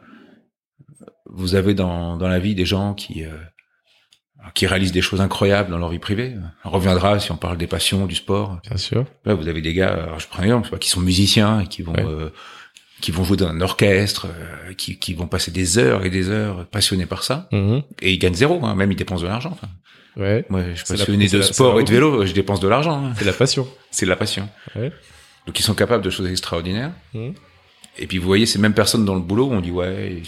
vous 1.26 1.54
avez 1.54 1.74
dans, 1.74 2.16
dans 2.16 2.28
la 2.28 2.38
vie 2.38 2.54
des 2.54 2.66
gens 2.66 2.94
qui 2.94 3.24
euh, 3.24 3.36
qui 4.54 4.66
réalisent 4.66 4.92
des 4.92 5.02
choses 5.02 5.20
incroyables 5.20 5.70
dans 5.70 5.78
leur 5.78 5.88
vie 5.90 5.98
privée. 5.98 6.34
On 6.64 6.70
reviendra 6.70 7.18
si 7.18 7.30
on 7.32 7.36
parle 7.36 7.56
des 7.58 7.66
passions, 7.66 8.06
du 8.06 8.14
sport. 8.14 8.58
Bien 8.66 8.76
sûr. 8.76 9.04
Là, 9.24 9.34
vous 9.34 9.48
avez 9.48 9.60
des 9.62 9.74
gars, 9.74 9.92
alors 10.04 10.18
je 10.20 10.26
prends 10.28 10.40
un 10.42 10.44
exemple, 10.46 10.76
qui 10.78 10.88
sont 10.88 11.00
musiciens 11.00 11.60
et 11.60 11.66
qui 11.66 11.82
vont 11.82 11.92
Ouais. 11.94 12.04
euh, 12.04 12.30
qui 13.00 13.12
vont 13.12 13.22
jouer 13.22 13.36
dans 13.36 13.46
un 13.48 13.60
orchestre, 13.60 14.26
euh, 14.26 14.72
qui, 14.74 14.98
qui 14.98 15.14
vont 15.14 15.28
passer 15.28 15.52
des 15.52 15.78
heures 15.78 16.04
et 16.04 16.10
des 16.10 16.28
heures 16.30 16.66
passionnés 16.66 17.06
par 17.06 17.22
ça, 17.22 17.48
Mhm. 17.52 17.82
et 18.02 18.12
ils 18.12 18.18
gagnent 18.18 18.34
zéro, 18.34 18.64
hein, 18.64 18.74
même 18.74 18.90
ils 18.90 18.96
dépensent 18.96 19.22
de 19.22 19.28
l'argent. 19.28 19.50
Enfin, 19.52 19.68
Ouais. 20.16 20.44
moi, 20.48 20.62
je 20.70 20.74
suis 20.84 20.84
passionné 20.96 21.28
de 21.28 21.42
sport 21.42 21.76
la 21.76 21.82
et 21.82 21.84
de 21.84 21.90
vélo, 21.92 22.26
je 22.26 22.32
dépense 22.32 22.58
de 22.58 22.66
l'argent. 22.66 23.04
hein. 23.06 23.12
C'est 23.16 23.24
la 23.24 23.32
passion. 23.32 23.68
C'est 23.92 24.06
la 24.06 24.16
passion. 24.16 24.48
Ouais. 24.74 24.90
Donc 25.46 25.58
ils 25.60 25.62
sont 25.62 25.74
capables 25.74 26.02
de 26.02 26.10
choses 26.10 26.28
extraordinaires. 26.28 26.90
Mhm. 27.14 27.34
Et 28.00 28.06
puis 28.08 28.18
vous 28.18 28.26
voyez 28.26 28.46
ces 28.46 28.58
mêmes 28.58 28.74
personnes 28.74 29.04
dans 29.04 29.14
le 29.14 29.20
boulot, 29.20 29.48
on 29.52 29.60
dit 29.60 29.70
ouais, 29.70 30.20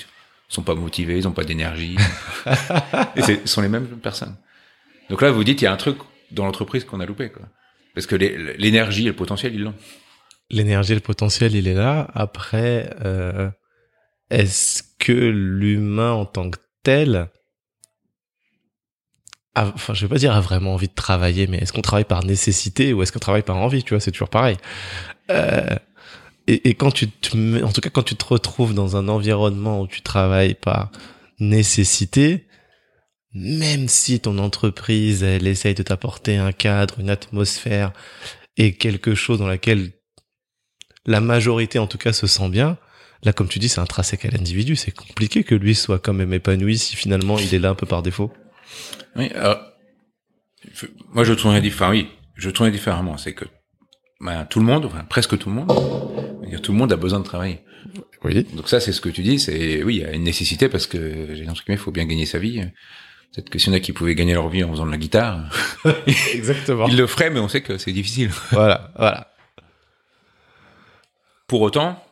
ils 0.50 0.54
sont 0.54 0.62
pas 0.62 0.74
motivés, 0.74 1.16
ils 1.16 1.28
ont 1.28 1.32
pas 1.32 1.44
d'énergie. 1.44 1.96
et 3.16 3.22
ce 3.22 3.46
sont 3.46 3.62
les 3.62 3.68
mêmes 3.68 3.86
personnes. 4.02 4.34
Donc 5.08 5.22
là, 5.22 5.30
vous 5.30 5.44
dites, 5.44 5.60
il 5.62 5.64
y 5.64 5.68
a 5.68 5.72
un 5.72 5.76
truc 5.76 5.98
dans 6.32 6.44
l'entreprise 6.44 6.84
qu'on 6.84 7.00
a 7.00 7.06
loupé, 7.06 7.30
quoi. 7.30 7.42
Parce 7.94 8.06
que 8.06 8.16
l'énergie 8.16 9.04
et 9.04 9.08
le 9.10 9.16
potentiel, 9.16 9.54
ils 9.54 9.62
l'ont. 9.62 9.74
L'énergie, 10.50 10.94
le 10.94 11.00
potentiel, 11.00 11.54
il 11.54 11.68
est 11.68 11.74
là. 11.74 12.08
Après, 12.14 12.90
euh, 13.04 13.48
est-ce 14.30 14.82
que 14.98 15.12
l'humain 15.12 16.12
en 16.12 16.24
tant 16.26 16.50
que 16.50 16.58
tel, 16.82 17.28
a- 19.54 19.66
enfin, 19.74 19.94
je 19.94 20.06
vais 20.06 20.08
pas 20.08 20.18
dire 20.18 20.32
a 20.34 20.40
vraiment 20.40 20.74
envie 20.74 20.88
de 20.88 20.94
travailler, 20.94 21.46
mais 21.46 21.58
est-ce 21.58 21.72
qu'on 21.72 21.80
travaille 21.82 22.04
par 22.04 22.24
nécessité 22.24 22.92
ou 22.92 23.02
est-ce 23.02 23.12
qu'on 23.12 23.18
travaille 23.18 23.42
par 23.42 23.56
envie? 23.56 23.82
Tu 23.82 23.94
vois, 23.94 24.00
c'est 24.00 24.12
toujours 24.12 24.28
pareil. 24.30 24.56
Euh, 25.30 25.76
et, 26.52 26.74
quand 26.74 26.90
tu 26.90 27.08
te, 27.08 27.62
en 27.62 27.72
tout 27.72 27.80
cas, 27.80 27.90
quand 27.90 28.02
tu 28.02 28.16
te 28.16 28.24
retrouves 28.24 28.74
dans 28.74 28.96
un 28.96 29.08
environnement 29.08 29.80
où 29.80 29.86
tu 29.86 30.02
travailles 30.02 30.54
par 30.54 30.90
nécessité, 31.38 32.46
même 33.32 33.88
si 33.88 34.20
ton 34.20 34.38
entreprise, 34.38 35.22
elle 35.22 35.46
essaye 35.46 35.74
de 35.74 35.82
t'apporter 35.82 36.36
un 36.36 36.52
cadre, 36.52 36.98
une 36.98 37.10
atmosphère 37.10 37.92
et 38.56 38.74
quelque 38.74 39.14
chose 39.14 39.38
dans 39.38 39.46
laquelle 39.46 39.92
la 41.06 41.20
majorité 41.20 41.78
en 41.78 41.86
tout 41.86 41.98
cas 41.98 42.12
se 42.12 42.26
sent 42.26 42.48
bien, 42.48 42.78
Là, 43.22 43.32
comme 43.32 43.48
tu 43.48 43.58
dis, 43.58 43.68
c'est 43.68 43.80
intrinsèque 43.80 44.24
à 44.24 44.30
l'individu. 44.30 44.76
C'est 44.76 44.92
compliqué 44.92 45.44
que 45.44 45.54
lui 45.54 45.74
soit 45.74 45.98
quand 45.98 46.14
même 46.14 46.32
épanoui 46.32 46.78
si 46.78 46.96
finalement 46.96 47.38
il 47.38 47.54
est 47.54 47.58
là 47.58 47.70
un 47.70 47.74
peu 47.74 47.86
par 47.86 48.02
défaut. 48.02 48.32
Oui, 49.16 49.30
alors, 49.34 49.60
moi 51.12 51.24
je 51.24 51.34
tournerais 51.34 51.60
différemment. 51.60 51.98
Oui, 51.98 52.08
je 52.36 52.48
tournerais 52.48 52.72
différemment. 52.72 53.18
C'est 53.18 53.34
que 53.34 53.44
ben, 54.20 54.44
tout 54.44 54.60
le 54.60 54.66
monde, 54.66 54.84
enfin 54.84 55.04
presque 55.08 55.38
tout 55.38 55.48
le 55.48 55.54
monde, 55.54 55.72
tout 56.62 56.72
le 56.72 56.78
monde 56.78 56.92
a 56.92 56.96
besoin 56.96 57.20
de 57.20 57.24
travailler. 57.24 57.60
Oui. 58.22 58.44
Donc 58.52 58.68
ça, 58.68 58.80
c'est 58.80 58.92
ce 58.92 59.00
que 59.00 59.08
tu 59.08 59.22
dis. 59.22 59.38
C'est 59.38 59.82
oui, 59.82 59.96
il 59.96 60.02
y 60.02 60.04
a 60.04 60.12
une 60.12 60.24
nécessité 60.24 60.68
parce 60.68 60.86
que 60.86 61.34
j'ai 61.34 61.46
il 61.68 61.78
faut 61.78 61.90
bien 61.90 62.04
gagner 62.04 62.26
sa 62.26 62.38
vie. 62.38 62.62
Peut-être 63.32 63.48
que 63.48 63.58
s'il 63.58 63.72
y 63.72 63.74
en 63.74 63.76
a 63.76 63.80
qui 63.80 63.92
pouvaient 63.92 64.14
gagner 64.14 64.34
leur 64.34 64.48
vie 64.48 64.64
en 64.64 64.70
faisant 64.72 64.86
de 64.86 64.90
la 64.90 64.96
guitare, 64.96 65.48
exactement, 66.34 66.88
ils 66.88 66.96
le 66.96 67.06
feraient, 67.06 67.30
mais 67.30 67.38
on 67.38 67.48
sait 67.48 67.60
que 67.60 67.78
c'est 67.78 67.92
difficile. 67.92 68.30
Voilà, 68.50 68.92
voilà. 68.96 69.32
Pour 71.46 71.60
autant, 71.62 72.02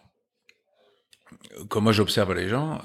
comme 1.69 1.85
moi 1.85 1.93
j'observe 1.93 2.35
les 2.35 2.49
gens, 2.49 2.81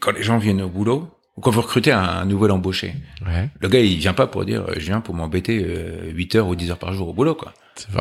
quand 0.00 0.12
les 0.12 0.22
gens 0.22 0.38
viennent 0.38 0.62
au 0.62 0.68
boulot, 0.68 1.10
ou 1.36 1.42
quand 1.42 1.50
vous 1.50 1.60
recrutez 1.60 1.92
un, 1.92 2.24
nouvel 2.24 2.52
embauché, 2.52 2.94
ouais. 3.26 3.50
le 3.60 3.68
gars 3.68 3.80
il 3.80 3.98
vient 3.98 4.14
pas 4.14 4.26
pour 4.26 4.46
dire 4.46 4.64
je 4.74 4.86
viens 4.86 5.00
pour 5.00 5.14
m'embêter 5.14 5.62
euh, 5.62 6.10
8 6.10 6.36
heures 6.36 6.48
ou 6.48 6.56
10 6.56 6.70
heures 6.70 6.78
par 6.78 6.94
jour 6.94 7.08
au 7.08 7.12
boulot 7.12 7.34
quoi. 7.34 7.52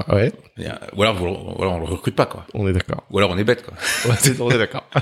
Ouais. 0.09 0.31
Ou 0.95 1.01
alors, 1.03 1.15
vous, 1.15 1.25
ou 1.27 1.61
alors 1.61 1.73
on 1.75 1.79
le 1.79 1.85
recrute 1.85 2.15
pas 2.15 2.25
quoi. 2.25 2.45
On 2.53 2.67
est 2.67 2.73
d'accord. 2.73 3.03
Ou 3.11 3.17
alors 3.17 3.31
on 3.31 3.37
est 3.37 3.43
bête 3.43 3.63
quoi. 3.65 3.73
On 4.39 4.49
est 4.51 4.57
d'accord. 4.57 4.87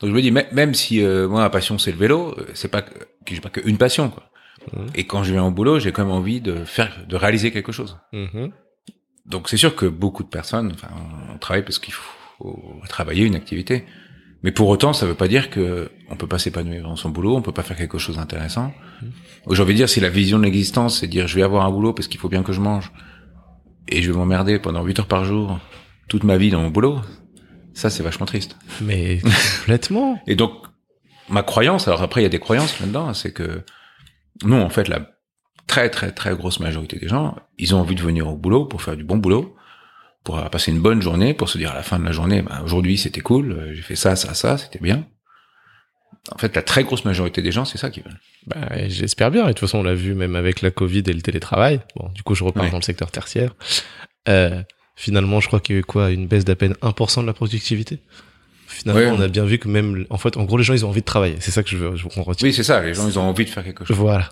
Donc 0.00 0.10
je 0.10 0.14
me 0.14 0.20
dis 0.20 0.30
mê- 0.32 0.46
même 0.52 0.74
si 0.74 1.02
euh, 1.02 1.28
moi 1.28 1.40
ma 1.40 1.50
passion 1.50 1.78
c'est 1.78 1.92
le 1.92 1.96
vélo, 1.98 2.34
euh, 2.38 2.46
c'est 2.54 2.68
pas 2.68 2.82
que 2.82 2.92
j'ai 3.26 3.40
pas 3.40 3.48
qu'une 3.50 3.78
passion 3.78 4.10
quoi. 4.10 4.24
Mhm. 4.72 4.86
Et 4.94 5.06
quand 5.06 5.22
je 5.24 5.32
viens 5.32 5.44
au 5.44 5.50
boulot, 5.50 5.78
j'ai 5.78 5.92
quand 5.92 6.04
même 6.04 6.12
envie 6.14 6.40
de 6.40 6.64
faire 6.64 6.90
de 7.08 7.16
réaliser 7.16 7.52
quelque 7.52 7.72
chose. 7.72 7.98
Mhm. 8.12 8.50
Donc 9.26 9.48
c'est 9.48 9.56
sûr 9.56 9.74
que 9.76 9.86
beaucoup 9.86 10.22
de 10.22 10.28
personnes, 10.28 10.72
enfin, 10.74 10.88
on 11.32 11.38
travaille 11.38 11.62
parce 11.62 11.78
qu'il 11.78 11.94
faut 11.94 12.80
travailler 12.88 13.24
une 13.24 13.36
activité. 13.36 13.84
Mais 14.44 14.52
pour 14.52 14.68
autant, 14.68 14.92
ça 14.92 15.06
veut 15.06 15.14
pas 15.14 15.26
dire 15.26 15.48
que 15.48 15.90
on 16.10 16.16
peut 16.16 16.26
pas 16.26 16.38
s'épanouir 16.38 16.82
dans 16.82 16.96
son 16.96 17.08
boulot, 17.08 17.34
on 17.34 17.40
peut 17.40 17.50
pas 17.50 17.62
faire 17.62 17.78
quelque 17.78 17.96
chose 17.96 18.16
d'intéressant. 18.16 18.74
J'ai 19.50 19.62
envie 19.62 19.72
de 19.72 19.78
dire, 19.78 19.88
si 19.88 20.00
la 20.00 20.10
vision 20.10 20.38
de 20.38 20.44
l'existence, 20.44 21.00
c'est 21.00 21.06
dire 21.06 21.26
je 21.26 21.34
vais 21.34 21.42
avoir 21.42 21.64
un 21.64 21.70
boulot 21.70 21.94
parce 21.94 22.08
qu'il 22.08 22.20
faut 22.20 22.28
bien 22.28 22.42
que 22.42 22.52
je 22.52 22.60
mange, 22.60 22.92
et 23.88 24.02
je 24.02 24.12
vais 24.12 24.18
m'emmerder 24.18 24.58
pendant 24.58 24.84
8 24.84 25.00
heures 25.00 25.06
par 25.06 25.24
jour, 25.24 25.58
toute 26.08 26.24
ma 26.24 26.36
vie 26.36 26.50
dans 26.50 26.60
mon 26.60 26.68
boulot, 26.68 27.00
ça 27.72 27.88
c'est 27.88 28.02
vachement 28.02 28.26
triste. 28.26 28.58
Mais 28.82 29.20
complètement. 29.60 30.20
Et 30.26 30.36
donc, 30.36 30.52
ma 31.30 31.42
croyance, 31.42 31.88
alors 31.88 32.02
après 32.02 32.20
il 32.20 32.24
y 32.24 32.26
a 32.26 32.30
des 32.30 32.38
croyances 32.38 32.78
là-dedans, 32.80 33.14
c'est 33.14 33.32
que 33.32 33.62
nous, 34.44 34.56
en 34.56 34.68
fait, 34.68 34.88
la 34.88 35.10
très 35.66 35.88
très 35.88 36.12
très 36.12 36.36
grosse 36.36 36.60
majorité 36.60 36.98
des 36.98 37.08
gens, 37.08 37.34
ils 37.56 37.74
ont 37.74 37.80
envie 37.80 37.94
de 37.94 38.02
venir 38.02 38.28
au 38.28 38.36
boulot 38.36 38.66
pour 38.66 38.82
faire 38.82 38.94
du 38.94 39.04
bon 39.04 39.16
boulot, 39.16 39.56
pour 40.24 40.42
passer 40.50 40.72
une 40.72 40.80
bonne 40.80 41.02
journée, 41.02 41.34
pour 41.34 41.48
se 41.48 41.58
dire 41.58 41.70
à 41.70 41.74
la 41.74 41.82
fin 41.82 41.98
de 41.98 42.04
la 42.04 42.12
journée, 42.12 42.42
bah, 42.42 42.62
aujourd'hui 42.64 42.96
c'était 42.98 43.20
cool, 43.20 43.52
euh, 43.52 43.74
j'ai 43.74 43.82
fait 43.82 43.94
ça, 43.96 44.16
ça, 44.16 44.34
ça, 44.34 44.56
c'était 44.58 44.78
bien. 44.80 45.06
En 46.32 46.38
fait, 46.38 46.56
la 46.56 46.62
très 46.62 46.84
grosse 46.84 47.04
majorité 47.04 47.42
des 47.42 47.52
gens, 47.52 47.66
c'est 47.66 47.76
ça 47.76 47.90
qu'ils 47.90 48.02
veulent. 48.02 48.18
Bah, 48.46 48.88
j'espère 48.88 49.30
bien. 49.30 49.44
Et 49.44 49.48
de 49.48 49.52
toute 49.52 49.60
façon, 49.60 49.78
on 49.78 49.82
l'a 49.82 49.94
vu 49.94 50.14
même 50.14 50.36
avec 50.36 50.62
la 50.62 50.70
Covid 50.70 51.02
et 51.06 51.12
le 51.12 51.20
télétravail. 51.20 51.80
Bon, 51.96 52.08
du 52.14 52.22
coup, 52.22 52.34
je 52.34 52.42
repars 52.44 52.64
Ouais. 52.64 52.70
dans 52.70 52.78
le 52.78 52.82
secteur 52.82 53.10
tertiaire. 53.10 53.54
Euh, 54.30 54.62
finalement, 54.96 55.40
je 55.40 55.48
crois 55.48 55.60
qu'il 55.60 55.74
y 55.74 55.78
a 55.78 55.80
eu 55.80 55.84
quoi 55.84 56.10
Une 56.12 56.26
baisse 56.26 56.46
d'à 56.46 56.56
peine 56.56 56.74
1% 56.80 57.20
de 57.20 57.26
la 57.26 57.34
productivité? 57.34 57.98
Finalement, 58.66 59.00
Ouais. 59.02 59.18
on 59.18 59.20
a 59.20 59.28
bien 59.28 59.44
vu 59.44 59.58
que 59.58 59.68
même, 59.68 60.06
en 60.08 60.16
fait, 60.16 60.38
en 60.38 60.44
gros, 60.44 60.56
les 60.56 60.64
gens, 60.64 60.72
ils 60.72 60.86
ont 60.86 60.88
envie 60.88 61.00
de 61.02 61.04
travailler. 61.04 61.36
C'est 61.40 61.50
ça 61.50 61.62
que 61.62 61.68
je 61.68 61.76
veux, 61.76 61.94
je, 61.96 62.08
qu'on 62.08 62.22
retient. 62.22 62.48
Oui, 62.48 62.54
c'est 62.54 62.62
ça, 62.64 62.80
les 62.82 62.94
gens, 62.94 63.06
ils 63.06 63.18
ont 63.18 63.22
envie 63.28 63.44
de 63.44 63.50
faire 63.50 63.62
quelque 63.62 63.84
chose. 63.84 63.94
Voilà. 63.94 64.30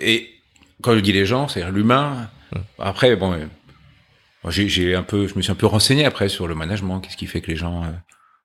Et 0.00 0.30
quand 0.80 0.94
je 0.94 1.00
dis 1.00 1.12
les 1.12 1.26
gens, 1.26 1.46
c'est-à-dire 1.48 1.72
l'humain. 1.74 2.30
Ouais. 2.54 2.60
Après, 2.78 3.14
bon, 3.16 3.36
j'ai, 4.50 4.94
un 4.94 5.02
peu, 5.02 5.26
je 5.26 5.34
me 5.36 5.42
suis 5.42 5.52
un 5.52 5.56
peu 5.56 5.66
renseigné 5.66 6.04
après 6.04 6.28
sur 6.28 6.46
le 6.46 6.54
management, 6.54 7.00
qu'est-ce 7.00 7.16
qui 7.16 7.26
fait 7.26 7.40
que 7.40 7.48
les 7.50 7.56
gens 7.56 7.84
euh, 7.84 7.88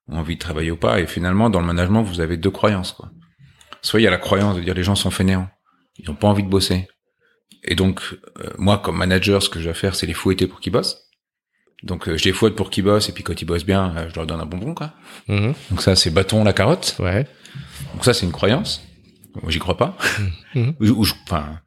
ont 0.07 0.17
envie 0.19 0.35
de 0.35 0.39
travailler 0.39 0.71
ou 0.71 0.77
pas. 0.77 0.99
Et 0.99 1.07
finalement, 1.07 1.49
dans 1.49 1.59
le 1.59 1.65
management, 1.67 2.03
vous 2.03 2.21
avez 2.21 2.37
deux 2.37 2.51
croyances. 2.51 2.91
Quoi. 2.93 3.09
Soit 3.81 3.99
il 3.99 4.03
y 4.03 4.07
a 4.07 4.11
la 4.11 4.17
croyance 4.17 4.55
de 4.55 4.61
dire 4.61 4.73
les 4.73 4.83
gens 4.83 4.95
sont 4.95 5.11
fainéants, 5.11 5.49
ils 5.97 6.05
n'ont 6.07 6.15
pas 6.15 6.27
envie 6.27 6.43
de 6.43 6.49
bosser. 6.49 6.87
Et 7.63 7.75
donc, 7.75 8.01
euh, 8.39 8.49
moi, 8.57 8.77
comme 8.77 8.97
manager, 8.97 9.43
ce 9.43 9.49
que 9.49 9.59
je 9.59 9.65
dois 9.65 9.73
faire, 9.73 9.93
c'est 9.95 10.05
les 10.07 10.13
fouetter 10.13 10.47
pour 10.47 10.59
qu'ils 10.61 10.71
bossent. 10.71 10.97
Donc, 11.83 12.07
euh, 12.07 12.17
je 12.17 12.23
les 12.25 12.33
fouette 12.33 12.55
pour 12.55 12.69
qu'ils 12.69 12.83
bossent, 12.83 13.09
et 13.09 13.13
puis 13.13 13.23
quand 13.23 13.41
ils 13.41 13.45
bossent 13.45 13.65
bien, 13.65 13.93
euh, 13.97 14.09
je 14.09 14.15
leur 14.15 14.25
donne 14.25 14.39
un 14.41 14.45
bonbon, 14.45 14.73
quoi. 14.73 14.93
Mhm. 15.27 15.53
Donc 15.71 15.81
ça, 15.81 15.95
c'est 15.95 16.09
bâton 16.09 16.43
la 16.43 16.53
carotte. 16.53 16.95
Ouais. 16.99 17.25
Donc 17.93 18.03
ça, 18.05 18.13
c'est 18.13 18.25
une 18.25 18.31
croyance. 18.31 18.81
Moi, 19.41 19.51
j'y 19.51 19.59
crois 19.59 19.77
pas. 19.77 19.97
Mhm. 20.55 20.75
Ou- 20.79 20.85
ou 20.99 21.03
je- 21.03 21.13
enfin, 21.25 21.59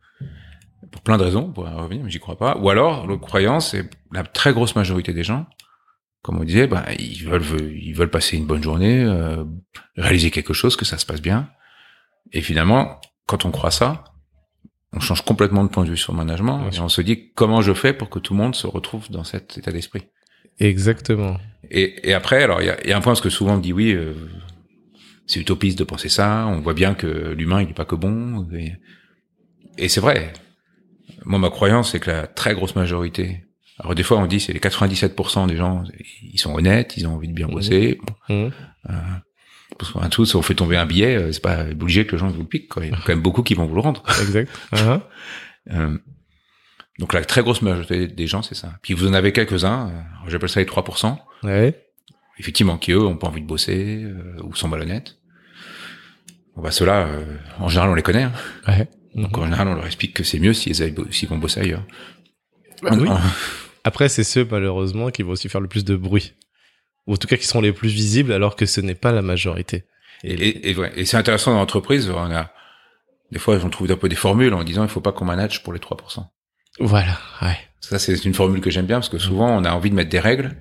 pour 0.92 1.02
plein 1.02 1.18
de 1.18 1.24
raisons, 1.24 1.50
pour 1.50 1.66
en 1.66 1.82
revenir, 1.82 2.04
mais 2.04 2.10
j'y 2.10 2.20
crois 2.20 2.38
pas. 2.38 2.56
Ou 2.58 2.70
alors, 2.70 3.06
l'autre 3.06 3.22
croyance, 3.22 3.70
c'est 3.70 3.90
la 4.12 4.22
très 4.22 4.52
grosse 4.52 4.76
majorité 4.76 5.12
des 5.12 5.24
gens, 5.24 5.46
comme 6.22 6.38
on 6.38 6.44
disait, 6.44 6.68
bah, 6.68 6.84
ils 6.98 7.24
veulent, 7.24 7.42
ils 7.74 7.94
veulent 7.94 8.10
passer 8.10 8.36
une 8.36 8.46
bonne 8.46 8.62
journée, 8.62 9.02
euh, 9.02 9.44
réaliser 9.96 10.30
quelque 10.30 10.52
chose, 10.52 10.76
que 10.76 10.84
ça 10.84 10.98
se 10.98 11.06
passe 11.06 11.20
bien. 11.20 11.48
Et 12.32 12.42
finalement, 12.42 13.00
quand 13.26 13.44
on 13.44 13.50
croit 13.50 13.72
ça, 13.72 14.04
on 14.92 15.00
change 15.00 15.22
complètement 15.22 15.64
de 15.64 15.68
point 15.68 15.84
de 15.84 15.90
vue 15.90 15.96
sur 15.96 16.12
le 16.12 16.18
management 16.18 16.70
et 16.70 16.80
on 16.80 16.88
se 16.88 17.00
dit 17.00 17.32
comment 17.32 17.62
je 17.62 17.72
fais 17.72 17.92
pour 17.94 18.10
que 18.10 18.18
tout 18.18 18.34
le 18.34 18.38
monde 18.38 18.54
se 18.54 18.66
retrouve 18.66 19.10
dans 19.10 19.24
cet 19.24 19.56
état 19.56 19.72
d'esprit. 19.72 20.02
Exactement. 20.58 21.38
Et, 21.70 22.10
et 22.10 22.14
après, 22.14 22.42
alors 22.42 22.60
il 22.60 22.66
y 22.66 22.70
a, 22.70 22.86
y 22.86 22.92
a 22.92 22.96
un 22.96 23.00
point 23.00 23.12
parce 23.12 23.22
que 23.22 23.30
souvent 23.30 23.54
on 23.54 23.56
me 23.56 23.62
dit 23.62 23.72
oui, 23.72 23.92
euh, 23.92 24.12
c'est 25.26 25.40
utopiste 25.40 25.78
de 25.78 25.84
penser 25.84 26.10
ça. 26.10 26.46
On 26.46 26.60
voit 26.60 26.74
bien 26.74 26.94
que 26.94 27.06
l'humain 27.32 27.62
il 27.62 27.68
n'est 27.68 27.74
pas 27.74 27.86
que 27.86 27.94
bon. 27.94 28.46
Et, 28.52 28.72
et 29.78 29.88
c'est 29.88 30.00
vrai. 30.00 30.32
Moi, 31.24 31.38
ma 31.38 31.50
croyance 31.50 31.92
c'est 31.92 32.00
que 32.00 32.10
la 32.10 32.26
très 32.26 32.54
grosse 32.54 32.74
majorité. 32.76 33.44
Alors 33.78 33.94
des 33.94 34.02
fois 34.02 34.18
on 34.18 34.26
dit 34.26 34.38
c'est 34.40 34.52
les 34.52 34.60
97% 34.60 35.46
des 35.46 35.56
gens, 35.56 35.84
ils 36.22 36.38
sont 36.38 36.54
honnêtes, 36.54 36.96
ils 36.96 37.06
ont 37.06 37.14
envie 37.14 37.28
de 37.28 37.32
bien 37.32 37.46
Mhm. 37.46 37.52
bosser. 37.54 37.98
Bon, 38.28 38.34
Mhm. 38.34 38.50
parce 39.78 39.92
qu'un 39.92 40.08
tout, 40.08 40.24
si 40.26 40.36
on 40.36 40.42
fait 40.42 40.54
tomber 40.54 40.76
un 40.76 40.86
billet, 40.86 41.16
euh, 41.16 41.32
c'est 41.32 41.42
pas 41.42 41.64
obligé 41.64 42.06
que 42.06 42.12
le 42.12 42.18
gens 42.18 42.28
vous 42.28 42.42
le 42.42 42.46
piquent. 42.48 42.68
Quoi. 42.68 42.84
Il 42.86 42.90
y 42.90 42.94
a 42.94 42.98
quand 42.98 43.08
même 43.08 43.22
beaucoup 43.22 43.42
qui 43.42 43.54
vont 43.54 43.66
vous 43.66 43.74
le 43.74 43.80
rendre. 43.80 44.02
Exact. 44.20 44.50
Uh-huh. 44.72 45.00
Euh, 45.70 45.96
donc 46.98 47.12
la 47.14 47.24
très 47.24 47.40
grosse 47.42 47.62
majorité 47.62 48.06
des 48.08 48.26
gens 48.26 48.42
c'est 48.42 48.54
ça. 48.54 48.74
Puis 48.82 48.94
vous 48.94 49.06
en 49.08 49.14
avez 49.14 49.32
quelques-uns. 49.32 49.88
euh, 49.90 50.28
J'appelle 50.28 50.48
ça 50.48 50.60
les 50.60 50.66
3%. 50.66 51.18
Ouais. 51.42 51.86
effectivement, 52.38 52.76
qui 52.78 52.92
eux 52.92 53.00
ont 53.02 53.16
pas 53.16 53.28
envie 53.28 53.40
de 53.42 53.46
bosser 53.46 54.02
euh, 54.04 54.36
ou 54.42 54.54
sont 54.54 54.68
malhonnêtes. 54.68 55.16
Bon 56.56 56.62
bah 56.62 56.70
ceux-là, 56.70 57.06
euh, 57.06 57.36
en 57.58 57.68
général, 57.68 57.90
on 57.90 57.94
les 57.94 58.02
connaît. 58.02 58.24
hein. 58.24 58.32
Ouais. 58.68 58.88
Donc 59.14 59.36
en 59.38 59.44
général, 59.44 59.68
on 59.68 59.74
leur 59.74 59.86
explique 59.86 60.14
que 60.14 60.24
c'est 60.24 60.38
mieux 60.38 60.54
s'ils 60.54 60.76
s'ils 61.10 61.28
vont 61.28 61.38
bosser 61.38 61.60
ailleurs. 61.60 61.84
Bah 62.82 62.90
oui. 62.98 63.08
Après, 63.84 64.08
c'est 64.08 64.24
ceux, 64.24 64.46
malheureusement, 64.48 65.10
qui 65.10 65.22
vont 65.22 65.32
aussi 65.32 65.48
faire 65.48 65.60
le 65.60 65.68
plus 65.68 65.84
de 65.84 65.96
bruit. 65.96 66.34
Ou 67.06 67.14
en 67.14 67.16
tout 67.16 67.26
cas, 67.26 67.36
qui 67.36 67.46
sont 67.46 67.60
les 67.60 67.72
plus 67.72 67.88
visibles, 67.88 68.32
alors 68.32 68.54
que 68.54 68.64
ce 68.64 68.80
n'est 68.80 68.94
pas 68.94 69.10
la 69.10 69.22
majorité. 69.22 69.84
Et, 70.22 70.34
et, 70.34 70.70
et, 70.70 70.76
ouais, 70.76 70.92
et 70.94 71.04
c'est 71.04 71.16
intéressant 71.16 71.52
dans 71.52 71.58
l'entreprise. 71.58 72.08
On 72.08 72.30
a 72.30 72.52
des 73.32 73.38
fois, 73.38 73.58
on 73.64 73.70
trouve 73.70 73.90
un 73.90 73.96
peu 73.96 74.10
des 74.10 74.14
formules 74.16 74.52
en 74.52 74.62
disant 74.62 74.82
il 74.82 74.90
faut 74.90 75.00
pas 75.00 75.12
qu'on 75.12 75.24
manage 75.24 75.62
pour 75.62 75.72
les 75.72 75.78
3%. 75.78 76.24
Voilà, 76.80 77.18
ouais. 77.40 77.56
Ça, 77.80 77.98
c'est 77.98 78.24
une 78.24 78.34
formule 78.34 78.60
que 78.60 78.70
j'aime 78.70 78.86
bien 78.86 78.96
parce 78.96 79.08
que 79.08 79.18
souvent, 79.18 79.48
on 79.56 79.64
a 79.64 79.72
envie 79.72 79.90
de 79.90 79.94
mettre 79.94 80.10
des 80.10 80.20
règles 80.20 80.56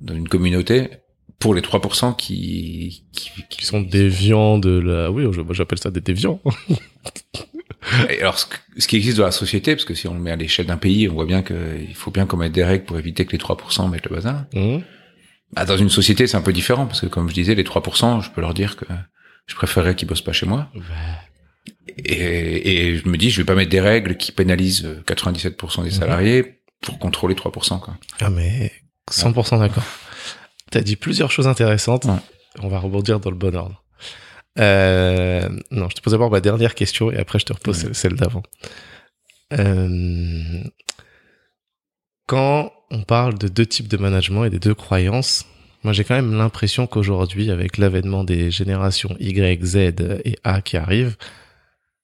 dans 0.00 0.14
une 0.14 0.28
communauté 0.28 0.90
pour 1.38 1.54
les 1.54 1.62
3% 1.62 2.16
qui, 2.16 3.06
qui, 3.12 3.30
Qui 3.48 3.64
sont 3.64 3.80
déviants 3.80 4.58
de 4.58 4.70
la... 4.70 5.10
Oui, 5.10 5.24
j'appelle 5.50 5.78
ça 5.78 5.90
des 5.90 6.00
déviants. 6.00 6.40
Et 8.10 8.20
alors, 8.20 8.38
ce, 8.38 8.86
qui 8.88 8.96
existe 8.96 9.18
dans 9.18 9.24
la 9.24 9.30
société, 9.32 9.74
parce 9.74 9.84
que 9.84 9.94
si 9.94 10.08
on 10.08 10.14
le 10.14 10.20
met 10.20 10.30
à 10.30 10.36
l'échelle 10.36 10.66
d'un 10.66 10.76
pays, 10.76 11.08
on 11.08 11.14
voit 11.14 11.26
bien 11.26 11.42
qu'il 11.42 11.94
faut 11.94 12.10
bien 12.10 12.26
qu'on 12.26 12.36
mette 12.38 12.52
des 12.52 12.64
règles 12.64 12.84
pour 12.84 12.98
éviter 12.98 13.24
que 13.26 13.32
les 13.32 13.38
3% 13.38 13.90
mettent 13.90 14.06
le 14.08 14.14
bazar. 14.14 14.44
Mhm. 14.54 14.82
Bah, 15.52 15.64
dans 15.64 15.76
une 15.76 15.90
société, 15.90 16.26
c'est 16.26 16.36
un 16.36 16.42
peu 16.42 16.52
différent, 16.52 16.86
parce 16.86 17.00
que 17.00 17.06
comme 17.06 17.28
je 17.28 17.34
disais, 17.34 17.54
les 17.54 17.62
3%, 17.64 18.22
je 18.22 18.30
peux 18.30 18.40
leur 18.40 18.54
dire 18.54 18.76
que 18.76 18.86
je 19.46 19.54
préférerais 19.54 19.94
qu'ils 19.94 20.08
bossent 20.08 20.22
pas 20.24 20.32
chez 20.32 20.46
moi. 20.46 20.70
Bah, 20.74 20.82
Et, 21.98 22.88
et 22.92 22.96
je 22.96 23.08
me 23.08 23.16
dis, 23.16 23.30
je 23.30 23.40
vais 23.40 23.44
pas 23.44 23.54
mettre 23.54 23.70
des 23.70 23.80
règles 23.80 24.16
qui 24.16 24.32
pénalisent 24.32 24.84
euh, 24.86 25.02
97% 25.06 25.82
des 25.84 25.90
Mhm. 25.90 25.94
salariés 25.94 26.60
pour 26.80 26.98
contrôler 26.98 27.34
3%, 27.34 27.78
quoi. 27.80 27.96
Ah, 28.20 28.30
mais 28.30 28.72
100% 29.10 29.58
d'accord. 29.60 29.84
T'as 30.70 30.80
dit 30.80 30.96
plusieurs 30.96 31.30
choses 31.30 31.46
intéressantes. 31.46 32.06
Ouais. 32.06 32.12
On 32.60 32.68
va 32.68 32.78
rebondir 32.78 33.20
dans 33.20 33.30
le 33.30 33.36
bon 33.36 33.54
ordre. 33.54 33.83
Euh, 34.58 35.48
non, 35.70 35.88
je 35.88 35.94
te 35.96 36.00
pose 36.00 36.12
d'abord 36.12 36.30
ma 36.30 36.40
dernière 36.40 36.74
question 36.74 37.10
et 37.10 37.16
après 37.16 37.38
je 37.38 37.44
te 37.46 37.52
repose 37.52 37.84
Ouais. 37.84 37.94
celle 37.94 38.14
d'avant. 38.14 38.42
Euh, 39.52 40.62
quand 42.26 42.72
on 42.90 43.02
parle 43.02 43.38
de 43.38 43.48
deux 43.48 43.66
types 43.66 43.88
de 43.88 43.96
management 43.96 44.44
et 44.44 44.50
des 44.50 44.58
deux 44.58 44.74
croyances, 44.74 45.44
moi 45.82 45.92
j'ai 45.92 46.04
quand 46.04 46.14
même 46.14 46.34
l'impression 46.34 46.86
qu'aujourd'hui, 46.86 47.50
avec 47.50 47.78
l'avènement 47.78 48.24
des 48.24 48.50
générations 48.50 49.16
Y, 49.20 49.64
Z 49.64 49.76
et 50.24 50.38
A 50.44 50.62
qui 50.62 50.76
arrivent, 50.76 51.16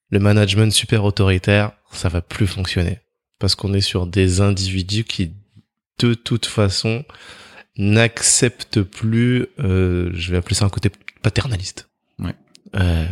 le 0.09 0.19
management 0.19 0.71
super 0.73 1.03
autoritaire, 1.05 1.71
ça 1.91 2.09
va 2.09 2.21
plus 2.21 2.47
fonctionner. 2.47 2.99
Parce 3.39 3.55
qu'on 3.55 3.73
est 3.73 3.81
sur 3.81 4.05
des 4.05 4.41
individus 4.41 5.03
qui, 5.05 5.31
de 5.99 6.13
toute 6.13 6.45
façon, 6.45 7.03
n'acceptent 7.77 8.81
plus, 8.81 9.47
euh, 9.59 10.11
je 10.13 10.31
vais 10.31 10.37
appeler 10.37 10.55
ça 10.55 10.65
un 10.65 10.69
côté 10.69 10.91
paternaliste. 11.23 11.89
Ouais. 12.73 12.79
Euh, 12.81 13.05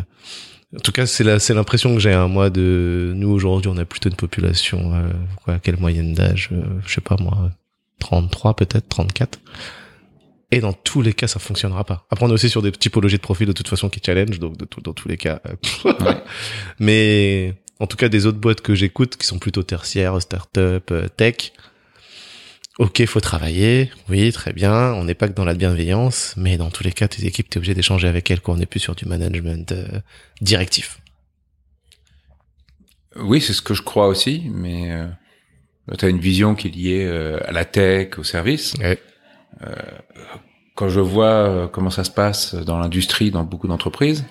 en 0.76 0.80
tout 0.80 0.91
cas, 0.91 1.06
c'est 1.08 1.24
la, 1.24 1.39
c'est 1.39 1.54
l'impression 1.56 1.93
que 1.95 2.00
j'ai. 2.00 2.13
Hein, 2.13 2.28
moi, 2.28 2.50
de 2.52 3.13
nous 3.15 3.30
aujourd'hui, 3.30 3.72
on 3.74 3.78
a 3.78 3.86
plutôt 3.86 4.10
une 4.10 4.15
population, 4.15 4.93
euh, 4.93 5.10
quoi, 5.43 5.58
quelle 5.60 5.78
moyenne 5.80 6.13
d'âge, 6.13 6.50
euh, 6.52 6.62
je 6.86 6.93
sais 6.93 7.02
pas 7.02 7.15
moi, 7.19 7.50
33 8.00 8.56
peut-être, 8.56 8.88
34. 8.88 9.39
Et 10.52 10.60
dans 10.62 10.74
tous 10.74 11.02
les 11.02 11.13
cas, 11.13 11.28
ça 11.28 11.39
fonctionnera 11.39 11.84
pas. 11.84 12.06
Après, 12.10 12.26
on 12.26 12.30
est 12.30 12.34
aussi 12.34 12.50
sur 12.50 12.62
des 12.62 12.72
typologies 12.72 13.17
de 13.17 13.22
profils 13.22 13.48
de 13.48 13.52
toute 13.54 13.67
façon 13.67 13.89
qui 13.89 14.00
challenge, 14.04 14.39
donc 14.39 14.58
de 14.58 14.65
tout- 14.65 14.82
dans 14.82 14.93
tous 14.93 15.08
les 15.08 15.17
cas. 15.17 15.41
euh, 15.48 15.54
Ouais. 16.06 16.17
Mais 16.80 17.54
en 17.80 17.88
tout 17.88 17.98
cas, 17.98 18.10
des 18.10 18.26
autres 18.26 18.39
boîtes 18.39 18.62
que 18.62 18.76
j'écoute 18.76 19.15
qui 19.17 19.26
sont 19.28 19.39
plutôt 19.39 19.63
tertiaires, 19.63 20.22
start-up, 20.22 20.89
euh, 20.91 21.08
tech. 21.08 21.52
Ok, 22.80 23.06
faut 23.06 23.20
travailler. 23.20 23.92
Oui, 24.10 24.32
très 24.32 24.54
bien. 24.54 24.94
On 24.94 25.04
n'est 25.04 25.13
pas 25.13 25.28
que 25.28 25.34
dans 25.34 25.44
la 25.46 25.54
bienveillance, 25.54 26.34
mais 26.38 26.58
dans 26.58 26.70
tous 26.72 26.84
les 26.84 26.94
cas, 26.94 27.08
tes 27.10 27.26
équipes, 27.26 27.50
t'es 27.50 27.58
obligé 27.58 27.74
d'échanger 27.74 28.08
avec 28.08 28.32
elles. 28.32 28.39
Quoi. 28.39 28.54
On 28.54 28.58
n'est 28.58 28.65
plus 28.65 28.80
sur 28.80 28.96
du 28.96 29.06
management 29.06 29.72
euh, 29.74 29.86
directif. 30.42 31.00
Oui, 33.18 33.42
c'est 33.42 33.52
ce 33.54 33.62
que 33.62 33.74
je 33.74 33.82
crois 33.82 34.08
aussi, 34.08 34.50
mais 34.54 34.92
euh, 34.94 35.08
tu 35.98 36.06
as 36.06 36.10
une 36.10 36.20
vision 36.20 36.56
qui 36.56 36.68
est 36.68 36.72
liée 36.72 37.06
euh, 37.06 37.39
à 37.46 37.52
la 37.52 37.65
tech, 37.65 38.18
au 38.18 38.24
service. 38.24 38.74
Ouais. 38.80 38.98
Quand 40.76 40.88
je 40.88 41.02
vois 41.02 41.26
euh, 41.26 41.68
comment 41.68 41.89
ça 41.89 42.06
se 42.06 42.12
passe 42.12 42.56
dans 42.56 42.80
l'industrie, 42.80 43.30
dans 43.30 43.44
beaucoup 43.44 43.68
d'entreprises, 43.68 44.24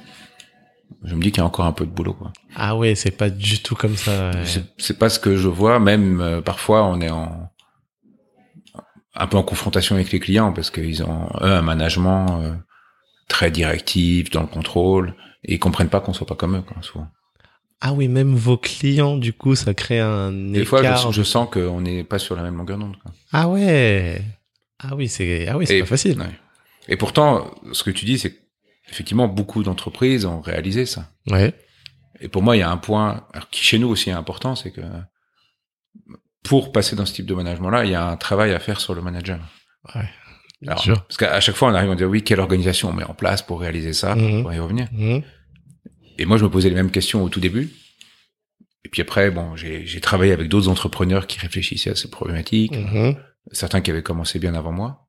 je 1.05 1.15
me 1.15 1.21
dis 1.21 1.31
qu'il 1.33 1.39
y 1.41 1.43
a 1.43 1.47
encore 1.47 1.67
un 1.67 1.73
peu 1.73 1.85
de 1.85 1.91
boulot. 1.91 2.15
Quoi. 2.15 2.33
Ah 2.57 2.77
ouais, 2.77 2.95
c'est 2.95 3.11
pas 3.11 3.29
du 3.29 3.61
tout 3.61 3.75
comme 3.75 3.97
ça. 3.97 4.31
ouais. 4.31 4.45
C'est- 4.79 4.99
pas 4.99 5.11
ce 5.11 5.19
que 5.19 5.37
je 5.37 5.49
vois. 5.49 5.79
Même 5.81 6.23
euh, 6.23 6.41
parfois, 6.41 6.87
on 6.87 7.03
est 7.03 7.11
en 7.11 7.51
un 9.19 9.27
peu 9.27 9.37
en 9.37 9.43
confrontation 9.43 9.95
avec 9.97 10.13
les 10.13 10.21
clients 10.21 10.53
parce 10.53 10.71
qu'ils 10.71 11.03
ont 11.03 11.29
eux 11.43 11.53
un 11.53 11.63
management 11.63 12.41
euh, 12.43 12.55
très 13.29 13.51
directif 13.51 14.31
dans 14.31 14.41
le 14.43 14.47
contrôle 14.47 15.15
et 15.45 15.55
ils 15.55 15.59
comprennent 15.59 15.89
pas 15.91 16.01
qu'on 16.01 16.13
soit 16.15 16.27
pas 16.27 16.35
comme 16.37 16.57
eux. 16.57 16.63
Quoi, 16.63 16.77
souvent. 16.83 17.09
Ah 17.81 17.93
oui, 17.93 18.09
même 18.09 18.35
vos 18.35 18.57
clients, 18.57 19.17
du 19.17 19.33
coup, 19.33 19.55
ça 19.55 19.73
crée 19.75 20.01
un 20.01 20.33
Des 20.33 20.65
fois, 20.65 20.81
écart. 20.81 21.13
je, 21.13 21.17
je 21.19 21.23
sens 21.23 21.49
qu'on 21.51 21.81
n'est 21.81 22.03
pas 22.05 22.19
sur 22.19 22.35
la 22.35 22.43
même 22.43 22.57
longueur 22.57 22.79
d'onde. 22.79 22.97
Ah 23.33 23.49
ouais. 23.49 24.21
Ah 24.81 24.95
oui, 24.97 25.09
c'est 25.09 25.47
ah 25.49 25.57
oui, 25.57 25.67
c'est 25.67 25.81
pas 25.81 25.87
facile. 25.87 26.19
ouais. 26.19 26.27
Et 26.89 26.97
pourtant, 26.97 27.51
ce 27.73 27.83
que 27.85 27.91
tu 27.91 28.05
dis, 28.05 28.19
c'est 28.19 28.35
qu'effectivement, 28.87 29.29
beaucoup 29.29 29.63
d'entreprises 29.63 30.25
ont 30.25 30.41
réalisé 30.41 30.87
ça. 30.87 31.11
Ouais. 31.31 31.53
Et 32.21 32.29
pour 32.29 32.43
moi, 32.43 32.57
il 32.57 32.61
y 32.61 32.63
a 32.63 32.71
un 32.71 32.77
point 32.79 33.27
alors, 33.33 33.49
qui 33.51 33.63
chez 33.63 33.79
nous 33.79 33.89
aussi 33.89 34.11
est 34.11 34.15
important, 34.15 34.57
c'est 34.57 34.73
que 34.73 34.81
pour 36.43 36.73
passer 36.73 36.97
dans 36.97 37.07
ce 37.07 37.13
type 37.15 37.27
de 37.27 37.35
management-là, 37.35 37.85
il 37.85 37.91
y 37.91 37.95
a 37.95 38.07
un 38.07 38.17
travail 38.17 38.53
à 38.53 38.59
faire 38.59 38.81
sur 38.81 38.95
le 38.95 39.03
manager. 39.03 39.39
Ouais. 39.95 40.03
Bien 40.61 40.73
Alors, 40.73 40.83
sûr. 40.83 41.05
Parce 41.07 41.17
qu'à 41.17 41.41
chaque 41.41 41.55
fois, 41.55 41.69
on 41.71 41.75
arrive 41.75 41.91
à 41.91 41.95
dire 41.95 42.09
oui, 42.09 42.23
quelle 42.23 42.41
organisation 42.41 42.89
on 42.89 42.93
met 42.93 43.05
en 43.05 43.15
place 43.15 43.43
pour 43.43 43.61
réaliser 43.61 43.93
ça, 43.93 44.15
Mhm. 44.15 44.43
pour 44.43 44.53
y 44.53 44.59
revenir. 44.59 44.89
Mhm. 44.93 45.23
Et 46.19 46.25
moi, 46.25 46.37
je 46.37 46.45
me 46.45 46.51
posais 46.51 46.69
les 46.69 46.75
mêmes 46.75 46.91
questions 46.91 47.23
au 47.23 47.29
tout 47.29 47.39
début. 47.41 47.71
Et 48.85 48.89
puis 48.89 49.03
après, 49.03 49.31
bon, 49.31 49.55
j'ai 49.57 50.01
travaillé 50.01 50.33
avec 50.33 50.49
d'autres 50.49 50.69
entrepreneurs 50.69 51.27
qui 51.27 51.39
réfléchissaient 51.39 51.91
à 51.91 51.95
ces 51.97 52.09
problématiques, 52.11 52.75
Mhm. 52.77 53.17
certains 53.53 53.81
qui 53.81 53.91
avaient 53.91 54.03
commencé 54.03 54.39
bien 54.39 54.55
avant 54.55 54.73
moi. 54.73 55.09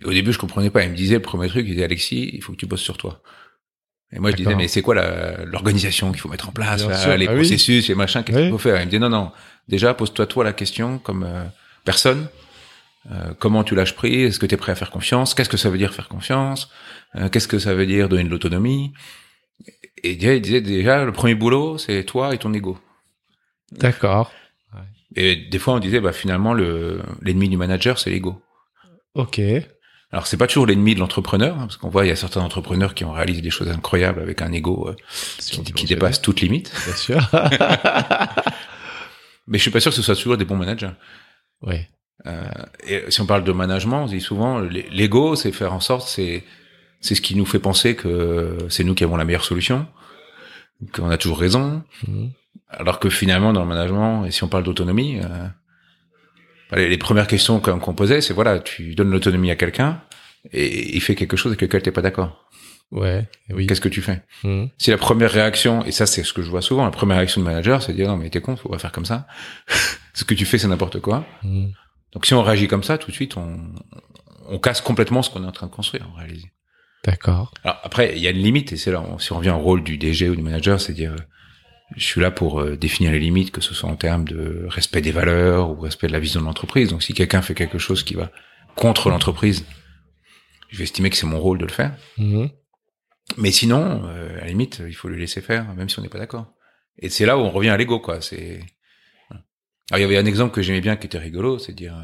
Et 0.00 0.04
au 0.04 0.12
début, 0.12 0.32
je 0.32 0.38
comprenais 0.38 0.70
pas. 0.70 0.84
Ils 0.84 0.90
me 0.90 0.96
disaient 0.96 1.16
le 1.16 1.22
premier 1.22 1.48
truc, 1.48 1.66
ils 1.66 1.72
disaient 1.72 1.84
Alexis, 1.84 2.30
il 2.32 2.42
faut 2.42 2.52
que 2.52 2.58
tu 2.58 2.66
bosses 2.66 2.80
sur 2.82 2.96
toi. 2.96 3.22
Et 4.12 4.18
moi, 4.18 4.30
je 4.32 4.36
disais, 4.36 4.54
mais 4.56 4.66
c'est 4.66 4.82
quoi 4.82 4.94
l'organisation 5.44 6.10
qu'il 6.10 6.20
faut 6.20 6.28
mettre 6.28 6.48
en 6.48 6.52
place, 6.52 6.84
là, 6.86 7.16
les 7.16 7.26
Ah 7.28 7.30
oui. 7.32 7.36
processus, 7.38 7.88
les 7.88 7.94
machins, 7.94 8.22
qu'est-ce 8.24 8.36
Oui. 8.38 8.42
qu'il 8.44 8.50
faut 8.52 8.58
faire? 8.58 8.80
Il 8.80 8.86
me 8.86 8.90
dit, 8.90 8.98
non, 8.98 9.08
non, 9.08 9.30
déjà, 9.70 9.94
pose-toi 9.94 10.26
toi 10.26 10.44
la 10.44 10.52
question 10.52 10.98
comme 10.98 11.22
euh, 11.24 11.44
personne. 11.84 12.28
Euh, 13.10 13.32
comment 13.38 13.64
tu 13.64 13.74
lâches 13.74 13.94
prise? 13.94 14.28
Est-ce 14.28 14.38
que 14.38 14.44
tu 14.44 14.54
es 14.54 14.58
prêt 14.58 14.72
à 14.72 14.74
faire 14.74 14.90
confiance? 14.90 15.32
Qu'est-ce 15.32 15.48
que 15.48 15.56
ça 15.56 15.70
veut 15.70 15.78
dire 15.78 15.94
faire 15.94 16.08
confiance? 16.08 16.70
Euh, 17.16 17.30
Qu'est-ce 17.30 17.48
que 17.48 17.58
ça 17.58 17.72
veut 17.72 17.86
dire 17.86 18.10
donner 18.10 18.24
de 18.24 18.28
l'autonomie? 18.28 18.92
Et 20.02 20.16
déjà, 20.16 20.34
il 20.34 20.42
disait, 20.42 20.60
déjà, 20.60 21.04
le 21.04 21.12
premier 21.12 21.34
boulot, 21.34 21.78
c'est 21.78 22.04
toi 22.04 22.34
et 22.34 22.38
ton 22.38 22.52
ego. 22.52 22.78
D'accord. 23.72 24.30
Et 25.16 25.36
des 25.36 25.58
fois, 25.58 25.74
on 25.74 25.78
disait, 25.78 26.00
bah, 26.00 26.12
finalement, 26.12 26.52
le 26.52 27.00
l'ennemi 27.22 27.48
du 27.48 27.56
manager, 27.56 27.98
c'est 27.98 28.10
l'ego. 28.10 28.40
Ok. 29.14 29.40
Alors 30.12 30.26
c'est 30.26 30.36
pas 30.36 30.48
toujours 30.48 30.66
l'ennemi 30.66 30.94
de 30.94 31.00
l'entrepreneur, 31.00 31.56
hein, 31.56 31.66
parce 31.66 31.76
qu'on 31.76 31.88
voit 31.88 32.04
il 32.04 32.08
y 32.08 32.12
a 32.12 32.16
certains 32.16 32.40
entrepreneurs 32.40 32.94
qui 32.94 33.04
ont 33.04 33.12
réalisé 33.12 33.42
des 33.42 33.50
choses 33.50 33.68
incroyables 33.68 34.20
avec 34.20 34.42
un 34.42 34.50
ego 34.50 34.88
euh, 34.88 34.96
qui, 35.38 35.62
qui 35.72 35.86
dépasse 35.86 36.20
toute 36.20 36.40
limite. 36.40 36.72
Bien 36.84 36.96
sûr. 36.96 37.30
Mais 39.46 39.58
je 39.58 39.62
suis 39.62 39.70
pas 39.70 39.80
sûr 39.80 39.90
que 39.90 39.96
ce 39.96 40.02
soit 40.02 40.14
toujours 40.16 40.36
des 40.36 40.44
bons 40.44 40.56
managers. 40.56 40.92
ouais. 41.62 41.88
Euh, 42.26 42.42
et 42.86 43.02
si 43.10 43.22
on 43.22 43.26
parle 43.26 43.44
de 43.44 43.52
management, 43.52 44.02
on 44.02 44.06
dit 44.06 44.20
souvent 44.20 44.58
l'ego, 44.60 45.36
c'est 45.36 45.52
faire 45.52 45.72
en 45.72 45.80
sorte, 45.80 46.06
c'est 46.06 46.44
c'est 47.00 47.14
ce 47.14 47.22
qui 47.22 47.34
nous 47.34 47.46
fait 47.46 47.58
penser 47.58 47.96
que 47.96 48.58
c'est 48.68 48.84
nous 48.84 48.94
qui 48.94 49.04
avons 49.04 49.16
la 49.16 49.24
meilleure 49.24 49.44
solution, 49.46 49.86
qu'on 50.92 51.08
a 51.10 51.16
toujours 51.16 51.38
raison, 51.40 51.82
Mhm. 52.06 52.30
alors 52.68 52.98
que 53.00 53.08
finalement 53.08 53.54
dans 53.54 53.62
le 53.62 53.68
management, 53.68 54.26
et 54.26 54.30
si 54.32 54.44
on 54.44 54.48
parle 54.48 54.64
d'autonomie, 54.64 55.18
euh, 55.24 55.46
les, 56.76 56.90
les 56.90 56.98
premières 56.98 57.26
questions 57.26 57.58
qu'on 57.58 57.78
qu'on 57.78 57.94
posait, 57.94 58.20
c'est 58.20 58.34
voilà, 58.34 58.58
tu 58.60 58.94
donnes 58.94 59.10
l'autonomie 59.10 59.50
à 59.50 59.56
quelqu'un 59.56 60.02
et 60.52 60.94
il 60.94 61.00
fait 61.00 61.14
quelque 61.14 61.38
chose 61.38 61.52
avec 61.52 61.62
lequel 61.62 61.80
t'es 61.82 61.90
pas 61.90 62.02
d'accord. 62.02 62.50
Ouais. 62.92 63.28
Oui. 63.50 63.66
Qu'est-ce 63.66 63.80
que 63.80 63.88
tu 63.88 64.02
fais 64.02 64.22
Mhm. 64.42 64.68
Si 64.78 64.90
la 64.90 64.98
première 64.98 65.30
réaction, 65.30 65.84
et 65.84 65.92
ça 65.92 66.06
c'est 66.06 66.24
ce 66.24 66.32
que 66.32 66.42
je 66.42 66.50
vois 66.50 66.62
souvent, 66.62 66.84
la 66.84 66.90
première 66.90 67.18
réaction 67.18 67.40
de 67.40 67.46
manager, 67.46 67.82
c'est 67.82 67.92
de 67.92 67.96
dire 67.96 68.08
non 68.08 68.16
mais 68.16 68.30
t'es 68.30 68.40
con, 68.40 68.56
faut 68.56 68.68
pas 68.68 68.78
faire 68.78 68.92
comme 68.92 69.04
ça. 69.04 69.26
ce 70.14 70.24
que 70.24 70.34
tu 70.34 70.44
fais 70.44 70.58
c'est 70.58 70.68
n'importe 70.68 71.00
quoi. 71.00 71.24
Mhm. 71.44 71.72
Donc 72.12 72.26
si 72.26 72.34
on 72.34 72.42
réagit 72.42 72.66
comme 72.66 72.82
ça, 72.82 72.98
tout 72.98 73.10
de 73.10 73.14
suite 73.14 73.36
on, 73.36 73.60
on 74.48 74.58
casse 74.58 74.80
complètement 74.80 75.22
ce 75.22 75.30
qu'on 75.30 75.44
est 75.44 75.46
en 75.46 75.52
train 75.52 75.66
de 75.68 75.72
construire 75.72 76.08
en 76.12 76.14
réalité. 76.18 76.50
D'accord. 77.04 77.54
Alors 77.64 77.80
après 77.84 78.12
il 78.16 78.22
y 78.22 78.26
a 78.26 78.30
une 78.30 78.38
limite 78.42 78.72
et 78.72 78.76
c'est 78.76 78.90
là 78.90 79.02
si 79.18 79.32
on 79.32 79.36
revient 79.38 79.50
au 79.50 79.58
rôle 79.58 79.84
du 79.84 79.96
DG 79.96 80.28
ou 80.28 80.34
du 80.34 80.42
manager, 80.42 80.80
c'est 80.80 80.92
dire 80.92 81.12
euh, 81.12 81.16
je 81.96 82.04
suis 82.04 82.20
là 82.20 82.30
pour 82.30 82.60
euh, 82.60 82.76
définir 82.76 83.12
les 83.12 83.18
limites, 83.20 83.52
que 83.52 83.60
ce 83.60 83.72
soit 83.74 83.88
en 83.88 83.96
termes 83.96 84.24
de 84.24 84.66
respect 84.68 85.00
des 85.00 85.12
valeurs 85.12 85.70
ou 85.70 85.80
respect 85.80 86.08
de 86.08 86.12
la 86.12 86.20
vision 86.20 86.40
de 86.40 86.46
l'entreprise. 86.46 86.90
Donc 86.90 87.02
si 87.02 87.14
quelqu'un 87.14 87.42
fait 87.42 87.54
quelque 87.54 87.78
chose 87.78 88.02
qui 88.02 88.14
va 88.14 88.30
contre 88.76 89.10
l'entreprise, 89.10 89.64
je 90.68 90.78
vais 90.78 90.84
estimer 90.84 91.10
que 91.10 91.16
c'est 91.16 91.26
mon 91.26 91.38
rôle 91.40 91.58
de 91.58 91.66
le 91.66 91.72
faire. 91.72 91.94
Mhm. 92.18 92.50
Mais 93.36 93.50
sinon, 93.52 94.02
euh, 94.06 94.38
à 94.38 94.42
la 94.42 94.46
limite, 94.48 94.82
il 94.86 94.94
faut 94.94 95.08
le 95.08 95.16
laisser 95.16 95.40
faire, 95.40 95.72
même 95.74 95.88
si 95.88 95.98
on 95.98 96.02
n'est 96.02 96.08
pas 96.08 96.18
d'accord. 96.18 96.52
Et 96.98 97.08
c'est 97.08 97.26
là 97.26 97.38
où 97.38 97.40
on 97.40 97.50
revient 97.50 97.70
à 97.70 97.76
l'ego, 97.76 98.00
quoi. 98.00 98.20
C'est. 98.20 98.60
Alors, 99.90 99.98
il 99.98 100.02
y 100.02 100.04
avait 100.04 100.18
un 100.18 100.26
exemple 100.26 100.54
que 100.54 100.62
j'aimais 100.62 100.80
bien 100.80 100.96
qui 100.96 101.06
était 101.06 101.18
rigolo, 101.18 101.58
c'est 101.58 101.72
de 101.72 101.76
dire, 101.76 101.94
euh, 101.96 102.02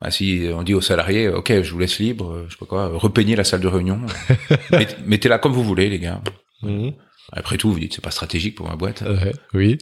bah, 0.00 0.10
si 0.10 0.48
on 0.54 0.62
dit 0.62 0.74
aux 0.74 0.80
salariés, 0.80 1.28
ok, 1.28 1.62
je 1.62 1.70
vous 1.72 1.78
laisse 1.78 1.98
libre, 1.98 2.30
euh, 2.32 2.44
je 2.48 2.52
sais 2.52 2.58
pas 2.58 2.66
quoi, 2.66 2.84
euh, 2.90 2.96
repeignez 2.96 3.36
la 3.36 3.44
salle 3.44 3.60
de 3.60 3.66
réunion, 3.68 4.00
Mettez- 4.70 4.96
mettez-la 5.04 5.38
comme 5.38 5.52
vous 5.52 5.64
voulez, 5.64 5.88
les 5.90 5.98
gars. 5.98 6.22
Mhm. 6.62 6.92
Après 7.32 7.56
tout, 7.58 7.72
vous 7.72 7.78
dites 7.80 7.92
c'est 7.94 8.04
pas 8.04 8.10
stratégique 8.10 8.54
pour 8.54 8.68
ma 8.68 8.76
boîte. 8.76 9.02
Ouais. 9.02 9.32
Oui. 9.52 9.78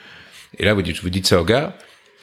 Et 0.58 0.64
là, 0.64 0.74
vous 0.74 0.82
dites, 0.82 1.00
vous 1.02 1.10
dites 1.10 1.26
ça 1.26 1.40
aux 1.40 1.44
gars, 1.44 1.76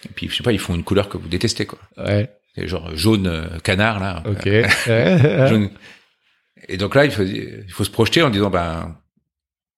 et 0.06 0.10
puis 0.13 0.28
je 0.30 0.36
sais 0.36 0.43
pas, 0.43 0.52
ils 0.52 0.60
font 0.60 0.76
une 0.76 0.84
couleur 0.84 1.10
que 1.10 1.17
vous 1.17 1.28
détestez, 1.28 1.65
quoi. 1.65 1.80
Ouais. 1.98 2.30
C'est 2.56 2.67
genre 2.67 2.95
jaune 2.95 3.28
euh, 3.28 3.60
canard 3.63 4.00
là. 4.00 4.21
Ok. 4.28 4.48
Euh, 4.88 5.48
jaune. 5.48 5.69
Et 6.67 6.78
donc 6.78 6.95
là, 6.95 7.06
il 7.06 7.12
faut, 7.12 7.23
il 7.23 7.71
faut 7.71 7.84
se 7.84 7.89
projeter 7.89 8.21
en 8.21 8.30
disant, 8.30 8.49
ben, 8.49 8.97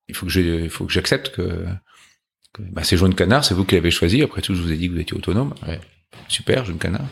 il 0.07 0.15
faut 0.15 0.25
que 0.25 0.31
je, 0.31 0.41
il 0.41 0.69
faut 0.69 0.85
que 0.85 0.93
j'accepte 0.93 1.29
que, 1.35 1.65
que 2.53 2.61
ben, 2.61 2.83
c'est 2.83 2.97
jaune 2.97 3.15
canard, 3.15 3.43
c'est 3.43 3.53
vous 3.53 3.65
qui 3.65 3.75
l'avez 3.75 3.91
choisi. 3.91 4.21
Après 4.21 4.41
tout, 4.41 4.55
je 4.55 4.61
vous 4.61 4.71
ai 4.71 4.77
dit 4.77 4.87
que 4.87 4.93
vous 4.93 4.99
étiez 4.99 5.15
autonome. 5.17 5.53
Ouais. 5.67 5.79
Super, 6.27 6.65
jaune 6.65 6.77
canard. 6.77 7.07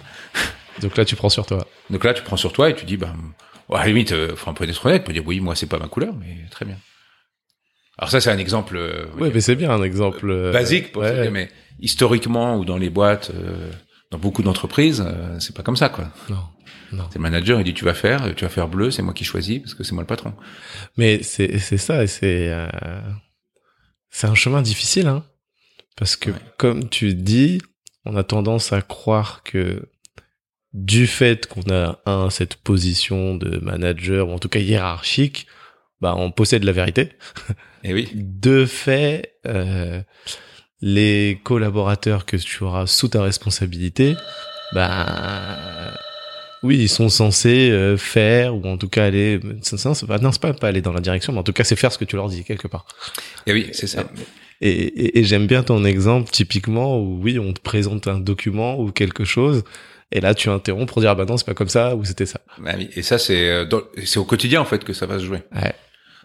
Donc 0.81 0.97
là, 0.97 1.05
tu 1.05 1.15
prends 1.15 1.29
sur 1.29 1.45
toi. 1.45 1.67
Donc 1.89 2.03
là, 2.03 2.13
tu 2.13 2.23
prends 2.23 2.37
sur 2.37 2.53
toi 2.53 2.69
et 2.69 2.75
tu 2.75 2.85
dis, 2.85 2.97
ben, 2.97 3.15
à 3.71 3.79
la 3.79 3.87
limite, 3.87 4.11
euh, 4.11 4.35
faut 4.35 4.49
un 4.49 4.53
peu 4.53 4.67
être 4.67 4.85
honnête, 4.85 5.03
peut 5.03 5.13
dire, 5.13 5.25
oui, 5.25 5.39
moi, 5.39 5.55
c'est 5.55 5.67
pas 5.67 5.79
ma 5.79 5.87
couleur, 5.87 6.13
mais 6.15 6.45
très 6.51 6.65
bien. 6.65 6.77
Alors 7.97 8.09
ça, 8.09 8.19
c'est 8.19 8.29
un 8.29 8.37
exemple 8.37 8.75
euh, 8.77 9.05
Ouais, 9.17 9.31
mais 9.33 9.41
c'est 9.41 9.55
bien 9.55 9.71
un 9.71 9.81
exemple 9.81 10.29
euh, 10.29 10.51
basique 10.51 10.91
pour 10.91 11.01
ouais. 11.01 11.21
dire, 11.21 11.31
mais 11.31 11.49
historiquement 11.79 12.57
ou 12.57 12.65
dans 12.65 12.77
les 12.77 12.89
boîtes, 12.89 13.31
euh, 13.33 13.71
dans 14.11 14.17
beaucoup 14.17 14.43
d'entreprises, 14.43 15.05
c'est 15.39 15.55
pas 15.55 15.63
comme 15.63 15.77
ça, 15.77 15.89
quoi. 15.89 16.11
Non. 16.29 16.43
C'est 16.91 17.15
le 17.15 17.21
manager, 17.21 17.59
il 17.59 17.63
dit, 17.63 17.73
tu 17.73 17.85
vas 17.85 17.93
faire, 17.93 18.33
tu 18.35 18.43
vas 18.45 18.49
faire 18.49 18.67
bleu, 18.67 18.91
c'est 18.91 19.01
moi 19.01 19.13
qui 19.13 19.23
choisis 19.23 19.59
parce 19.59 19.73
que 19.73 19.83
c'est 19.83 19.93
moi 19.93 20.03
le 20.03 20.07
patron. 20.07 20.33
Mais 20.97 21.23
c'est 21.23 21.57
c'est 21.59 21.77
ça, 21.77 22.03
et 22.03 22.07
c'est 22.07 22.49
euh, 22.51 22.67
c'est 24.09 24.27
un 24.27 24.35
chemin 24.35 24.61
difficile, 24.61 25.07
hein, 25.07 25.23
parce 25.97 26.15
que 26.15 26.31
Ouais. 26.31 26.37
comme 26.57 26.89
tu 26.89 27.13
dis, 27.13 27.61
on 28.05 28.15
a 28.15 28.23
tendance 28.23 28.71
à 28.73 28.81
croire 28.81 29.43
que 29.43 29.89
du 30.73 31.07
fait 31.07 31.47
qu'on 31.47 31.63
a 31.71 31.99
un 32.05 32.29
cette 32.29 32.55
position 32.55 33.35
de 33.35 33.57
manager 33.59 34.27
ou 34.29 34.33
en 34.33 34.39
tout 34.39 34.49
cas 34.49 34.59
hiérarchique, 34.59 35.47
bah 36.01 36.13
on 36.17 36.31
possède 36.31 36.63
la 36.65 36.71
vérité. 36.73 37.13
Et 37.83 37.93
oui. 37.93 38.09
De 38.13 38.65
fait, 38.65 39.35
euh, 39.47 40.01
les 40.81 41.39
collaborateurs 41.43 42.25
que 42.25 42.35
tu 42.37 42.63
auras 42.63 42.87
sous 42.87 43.07
ta 43.07 43.21
responsabilité, 43.21 44.15
bah 44.73 45.97
oui, 46.65 46.77
ils 46.79 46.89
sont 46.89 47.09
censés 47.09 47.69
euh, 47.71 47.97
faire 47.97 48.55
ou 48.55 48.65
en 48.67 48.77
tout 48.77 48.89
cas 48.89 49.05
aller. 49.05 49.39
pas- 49.39 50.17
Non, 50.19 50.31
c'est 50.31 50.41
pas 50.41 50.53
pas 50.53 50.67
aller 50.67 50.81
dans 50.81 50.91
la 50.93 51.01
direction, 51.01 51.31
mais 51.33 51.39
en 51.39 51.43
tout 51.43 51.53
cas, 51.53 51.63
c'est 51.63 51.75
faire 51.75 51.91
ce 51.91 51.97
que 51.97 52.05
tu 52.05 52.15
leur 52.15 52.27
dis 52.29 52.43
quelque 52.43 52.67
part. 52.67 52.85
Et 53.47 53.53
oui, 53.53 53.69
c'est 53.73 53.87
ça. 53.87 54.03
Et, 54.61 54.69
et, 54.71 55.19
et 55.19 55.23
j'aime 55.23 55.47
bien 55.47 55.63
ton 55.63 55.83
exemple 55.85 56.29
typiquement 56.31 56.99
où 56.99 57.19
oui, 57.21 57.37
on 57.39 57.53
te 57.53 57.61
présente 57.61 58.07
un 58.07 58.19
document 58.19 58.79
ou 58.79 58.91
quelque 58.91 59.25
chose. 59.25 59.63
Et 60.11 60.21
là, 60.21 60.33
tu 60.33 60.49
interromps 60.49 60.91
pour 60.91 61.01
dire 61.01 61.09
ah 61.11 61.15
bah 61.15 61.25
non, 61.25 61.35
c'est 61.37 61.45
pas 61.45 61.53
comme 61.55 61.67
ça 61.69 61.95
ou 61.95 62.05
c'était 62.05 62.25
ça. 62.25 62.39
Bah 62.59 62.73
Et 62.95 63.01
ça, 63.01 63.17
c'est 63.17 63.49
euh, 63.49 63.65
c'est 64.05 64.17
au 64.19 64.25
quotidien 64.25 64.61
en 64.61 64.65
fait 64.65 64.83
que 64.83 64.93
ça 64.93 65.05
va 65.07 65.19
se 65.19 65.25
jouer. 65.25 65.41
Ouais. 65.53 65.73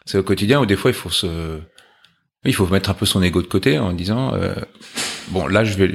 C'est 0.07 0.18
au 0.18 0.22
quotidien 0.22 0.61
où 0.61 0.66
des 0.66 0.76
fois 0.76 0.91
il 0.91 0.95
faut 0.95 1.11
se, 1.11 1.59
il 2.45 2.55
faut 2.55 2.66
mettre 2.68 2.91
un 2.91 2.95
peu 2.95 3.07
son 3.07 3.22
ego 3.22 3.43
de 3.43 3.47
côté 3.47 3.78
en 3.78 3.93
disant, 3.93 4.34
euh, 4.34 4.55
bon 5.28 5.47
là 5.47 5.64
je 5.64 5.74
vais, 5.76 5.91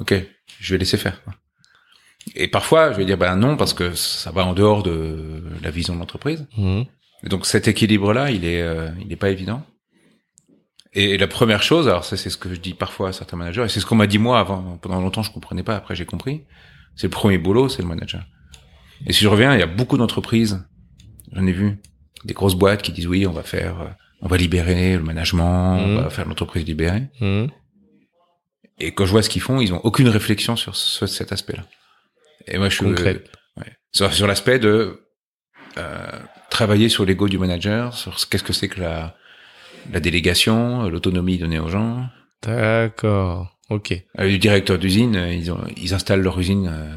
ok, 0.00 0.14
je 0.60 0.74
vais 0.74 0.78
laisser 0.78 0.96
faire. 0.96 1.20
Et 2.34 2.48
parfois, 2.48 2.92
je 2.92 2.98
vais 2.98 3.04
dire 3.04 3.16
ben 3.18 3.36
non 3.36 3.56
parce 3.56 3.72
que 3.74 3.92
ça 3.94 4.30
va 4.30 4.44
en 4.44 4.52
dehors 4.54 4.82
de 4.82 5.42
la 5.62 5.70
vision 5.70 5.94
de 5.94 5.98
l'entreprise. 6.00 6.46
Et 7.24 7.28
donc 7.28 7.46
cet 7.46 7.66
équilibre-là, 7.68 8.30
il 8.30 8.44
est, 8.44 8.62
euh, 8.62 8.90
il 9.04 9.12
est 9.12 9.16
pas 9.16 9.30
évident. 9.30 9.62
Et 10.94 11.18
la 11.18 11.26
première 11.28 11.62
chose, 11.62 11.86
alors 11.88 12.04
ça 12.04 12.16
c'est 12.16 12.30
ce 12.30 12.36
que 12.36 12.52
je 12.54 12.60
dis 12.60 12.74
parfois 12.74 13.10
à 13.10 13.12
certains 13.12 13.36
managers, 13.36 13.64
et 13.64 13.68
c'est 13.68 13.80
ce 13.80 13.86
qu'on 13.86 13.96
m'a 13.96 14.06
dit 14.06 14.18
moi 14.18 14.38
avant. 14.40 14.78
Pendant 14.78 15.00
longtemps, 15.00 15.22
je 15.22 15.30
comprenais 15.32 15.62
pas. 15.62 15.76
Après, 15.76 15.94
j'ai 15.94 16.06
compris. 16.06 16.44
C'est 16.96 17.06
le 17.06 17.10
premier 17.10 17.38
boulot, 17.38 17.68
c'est 17.68 17.82
le 17.82 17.88
manager. 17.88 18.24
Et 19.06 19.12
si 19.12 19.22
je 19.22 19.28
reviens, 19.28 19.54
il 19.54 19.60
y 19.60 19.62
a 19.62 19.66
beaucoup 19.66 19.96
d'entreprises. 19.98 20.64
J'en 21.32 21.46
ai 21.46 21.52
vu 21.52 21.78
des 22.24 22.34
grosses 22.34 22.54
boîtes 22.56 22.82
qui 22.82 22.90
disent 22.92 23.06
oui, 23.06 23.26
on 23.26 23.32
va 23.32 23.42
faire, 23.42 23.80
euh, 23.80 23.86
on 24.22 24.28
va 24.28 24.36
libérer 24.36 24.96
le 24.96 25.02
management, 25.02 25.76
on 25.76 26.00
va 26.02 26.10
faire 26.10 26.26
l'entreprise 26.26 26.64
libérée. 26.64 27.04
Mhm. 27.20 27.48
Et 28.80 28.92
quand 28.92 29.06
je 29.06 29.10
vois 29.10 29.22
ce 29.22 29.28
qu'ils 29.28 29.42
font, 29.42 29.60
ils 29.60 29.72
ont 29.74 29.80
aucune 29.84 30.08
réflexion 30.08 30.56
sur, 30.56 30.74
ce- 30.76 31.06
cet 31.06 31.32
aspect-là. 31.32 31.64
Et 32.50 32.58
moi, 32.58 32.68
je 32.68 32.76
suis 32.76 32.86
euh, 32.86 32.94
ouais. 33.58 33.72
sur, 33.92 34.12
sur 34.12 34.26
l'aspect 34.26 34.58
de 34.58 35.00
euh, 35.76 36.06
travailler 36.50 36.88
sur 36.88 37.04
l'ego 37.04 37.28
du 37.28 37.38
manager, 37.38 37.94
sur 37.94 38.18
ce- 38.18 38.26
qu'est-ce 38.26 38.44
que 38.44 38.52
c'est 38.52 38.68
que 38.68 38.80
la, 38.80 39.16
la 39.92 40.00
délégation, 40.00 40.84
euh, 40.84 40.90
l'autonomie 40.90 41.38
donnée 41.38 41.58
aux 41.58 41.68
gens. 41.68 42.06
D'accord. 42.42 43.56
Ok. 43.70 43.92
Euh, 43.92 44.24
les 44.24 44.38
directeurs 44.38 44.78
d'usine, 44.78 45.16
euh, 45.16 45.32
ils, 45.32 45.52
ont, 45.52 45.60
ils 45.76 45.94
installent 45.94 46.22
leur 46.22 46.38
usine 46.40 46.68
euh, 46.72 46.94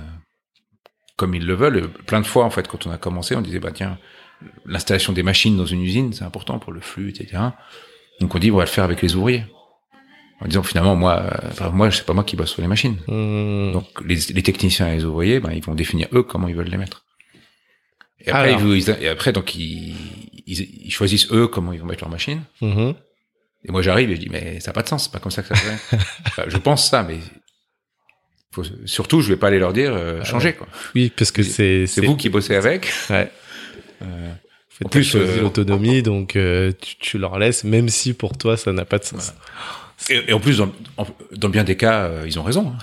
comme 1.17 1.35
ils 1.35 1.45
le 1.45 1.53
veulent. 1.53 1.77
Et 1.77 1.87
Plein 2.05 2.21
de 2.21 2.25
fois, 2.27 2.45
en 2.45 2.49
fait, 2.49 2.67
quand 2.67 2.85
on 2.87 2.91
a 2.91 2.97
commencé, 2.97 3.35
on 3.35 3.41
disait 3.41 3.59
bah 3.59 3.71
tiens, 3.73 3.97
l'installation 4.65 5.13
des 5.13 5.23
machines 5.23 5.57
dans 5.57 5.65
une 5.65 5.81
usine, 5.81 6.13
c'est 6.13 6.23
important 6.23 6.59
pour 6.59 6.71
le 6.71 6.79
flux, 6.81 7.09
etc. 7.09 7.41
Donc 8.19 8.33
on 8.35 8.39
dit 8.39 8.51
on 8.51 8.55
va 8.57 8.63
le 8.63 8.69
faire 8.69 8.83
avec 8.83 9.01
les 9.01 9.15
ouvriers. 9.15 9.43
En 10.41 10.47
disant 10.47 10.63
finalement 10.63 10.95
moi, 10.95 11.21
euh, 11.21 11.47
enfin, 11.51 11.69
moi 11.69 11.91
c'est 11.91 12.05
pas 12.05 12.13
moi 12.13 12.23
qui 12.23 12.35
bosse 12.35 12.51
sur 12.51 12.61
les 12.61 12.67
machines. 12.67 12.97
Mhm. 13.07 13.73
Donc 13.73 13.85
les, 14.03 14.15
les 14.33 14.41
techniciens 14.43 14.87
et 14.91 14.97
les 14.97 15.05
ouvriers, 15.05 15.39
ben, 15.39 15.51
ils 15.53 15.63
vont 15.63 15.75
définir 15.75 16.07
eux 16.13 16.23
comment 16.23 16.47
ils 16.47 16.55
veulent 16.55 16.67
les 16.69 16.77
mettre. 16.77 17.05
Et 18.25 18.29
après, 18.29 18.49
Alors. 18.53 18.75
ils, 18.75 18.89
et 18.89 19.07
après 19.07 19.31
donc 19.33 19.55
ils, 19.55 19.95
ils, 20.47 20.85
ils 20.85 20.91
choisissent 20.91 21.31
eux 21.31 21.47
comment 21.47 21.73
ils 21.73 21.79
vont 21.79 21.85
mettre 21.85 22.03
leur 22.03 22.09
machine. 22.11 22.41
Mhm. 22.61 22.95
Et 23.65 23.71
moi 23.71 23.81
j'arrive 23.83 24.09
et 24.09 24.15
je 24.15 24.21
dis 24.21 24.29
mais 24.29 24.59
ça 24.59 24.71
n'a 24.71 24.73
pas 24.73 24.81
de 24.81 24.87
sens, 24.87 25.03
c'est 25.03 25.11
pas 25.11 25.19
comme 25.19 25.31
ça 25.31 25.43
que 25.43 25.49
ça 25.49 25.55
se 25.55 25.61
fait. 25.61 25.97
Enfin, 26.25 26.43
je 26.47 26.57
pense 26.57 26.89
ça, 26.89 27.03
mais 27.03 27.19
faut, 28.51 28.63
surtout 28.85 29.21
je 29.21 29.29
vais 29.29 29.37
pas 29.37 29.47
aller 29.47 29.59
leur 29.59 29.73
dire 29.73 29.93
euh, 29.93 30.23
changer 30.23 30.53
quoi. 30.53 30.67
Oui, 30.95 31.11
parce 31.15 31.31
que 31.31 31.43
c'est 31.43 31.85
C'est 31.85 32.03
vous 32.03 32.15
qui 32.17 32.29
bossez 32.29 32.55
avec. 32.55 32.91
Ouais. 33.11 33.31
Euh, 34.01 34.31
En 34.83 34.89
plus, 34.89 35.11
plus, 35.11 35.15
euh, 35.19 35.41
l'autonomie, 35.41 36.01
donc 36.01 36.35
euh, 36.35 36.71
tu, 36.81 36.95
tu 36.97 37.17
leur 37.19 37.37
laisses, 37.37 37.63
même 37.63 37.89
si 37.89 38.13
pour 38.13 38.35
toi 38.37 38.57
ça 38.57 38.71
n'a 38.73 38.85
pas 38.85 38.97
de 38.97 39.03
sens. 39.03 39.33
Et, 40.09 40.29
et 40.29 40.33
en 40.33 40.39
plus 40.39 40.57
dans, 40.57 40.71
en- 40.97 41.07
dans 41.31 41.49
bien 41.49 41.63
des 41.63 41.77
cas 41.77 42.03
euh, 42.05 42.23
ils 42.25 42.39
ont 42.39 42.43
raison. 42.43 42.73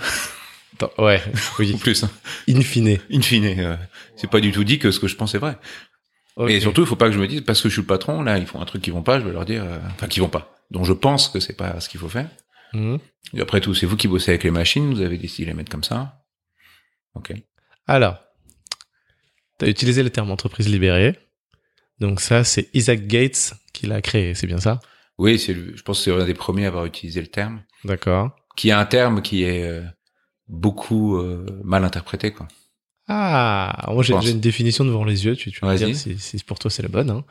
Hein, 0.81 0.87
Ouais, 0.97 1.21
oui. 1.59 1.73
en 1.75 1.77
plus, 1.77 2.03
hein. 2.05 2.11
In 2.47 2.61
fine. 2.61 2.99
in 3.11 3.21
fine, 3.21 3.45
euh, 3.59 3.75
c'est 4.15 4.29
pas 4.29 4.39
du 4.39 4.51
tout 4.53 4.63
dit 4.63 4.79
que 4.79 4.91
ce 4.91 4.99
que 5.01 5.07
je 5.09 5.15
pense 5.17 5.35
est 5.35 5.37
vrai. 5.39 5.57
Ok. 6.37 6.49
Et 6.51 6.61
surtout, 6.61 6.81
il 6.81 6.87
faut 6.87 6.95
pas 6.95 7.07
que 7.07 7.11
je 7.13 7.19
me 7.19 7.27
dise 7.27 7.41
parce 7.41 7.61
que 7.61 7.67
je 7.67 7.73
suis 7.73 7.81
le 7.81 7.87
patron, 7.87 8.21
là, 8.21 8.37
ils 8.37 8.45
font 8.47 8.61
un 8.61 8.65
truc 8.65 8.81
qui 8.81 8.89
vont 8.91 9.03
pas, 9.03 9.19
je 9.19 9.25
vais 9.25 9.33
leur 9.33 9.43
dire, 9.43 9.61
euh, 9.63 9.77
enfin, 9.95 10.07
qui 10.07 10.21
vont 10.21 10.29
pas. 10.29 10.55
Donc 10.71 10.85
je 10.85 10.93
pense 10.93 11.27
que 11.27 11.41
c'est 11.41 11.57
pas 11.57 11.81
ce 11.81 11.89
qu'il 11.89 11.99
faut 11.99 12.07
faire. 12.07 12.29
Mhm. 12.73 12.99
Et 13.33 13.41
après 13.41 13.59
tout, 13.59 13.73
c'est 13.75 13.85
vous 13.85 13.97
qui 13.97 14.07
bossez 14.07 14.31
avec 14.31 14.43
les 14.45 14.51
machines, 14.51 14.93
vous 14.93 15.01
avez 15.01 15.17
décidé 15.17 15.45
de 15.47 15.51
les 15.51 15.57
mettre 15.57 15.69
comme 15.71 15.83
ça. 15.83 16.23
Ok. 17.15 17.33
Alors, 17.85 18.17
tu 19.59 19.65
as 19.65 19.67
utilisé 19.67 20.01
le 20.01 20.11
terme 20.11 20.31
entreprise 20.31 20.69
libérée. 20.69 21.19
Donc 21.99 22.21
ça, 22.21 22.45
c'est 22.45 22.69
Isaac 22.73 23.05
Gates 23.07 23.53
qui 23.73 23.85
l'a 23.85 24.01
créé, 24.01 24.33
c'est 24.33 24.47
bien 24.47 24.59
ça? 24.59 24.79
Oui, 25.19 25.37
c'est, 25.37 25.53
je 25.53 25.81
pense 25.83 25.99
que 25.99 26.03
c'est 26.05 26.17
l'un 26.17 26.25
des 26.25 26.33
premiers 26.33 26.65
à 26.65 26.69
avoir 26.69 26.85
utilisé 26.85 27.21
le 27.21 27.27
terme, 27.27 27.61
D'accord. 27.83 28.31
qui 28.55 28.69
est 28.69 28.73
un 28.73 28.85
terme 28.85 29.21
qui 29.21 29.43
est 29.43 29.63
euh, 29.63 29.83
beaucoup 30.47 31.17
euh, 31.17 31.45
mal 31.63 31.83
interprété, 31.83 32.31
quoi. 32.31 32.47
Ah, 33.11 33.89
moi 33.91 34.03
j'ai 34.03 34.13
une 34.31 34.39
définition 34.39 34.85
devant 34.85 35.03
les 35.03 35.25
yeux, 35.25 35.35
tu, 35.35 35.51
tu 35.51 35.61
vas 35.61 35.75
dire 35.75 35.95
si, 35.95 36.19
si 36.19 36.43
pour 36.43 36.59
toi 36.59 36.69
c'est 36.69 36.83
la 36.83 36.89
bonne. 36.89 37.09
hein. 37.09 37.23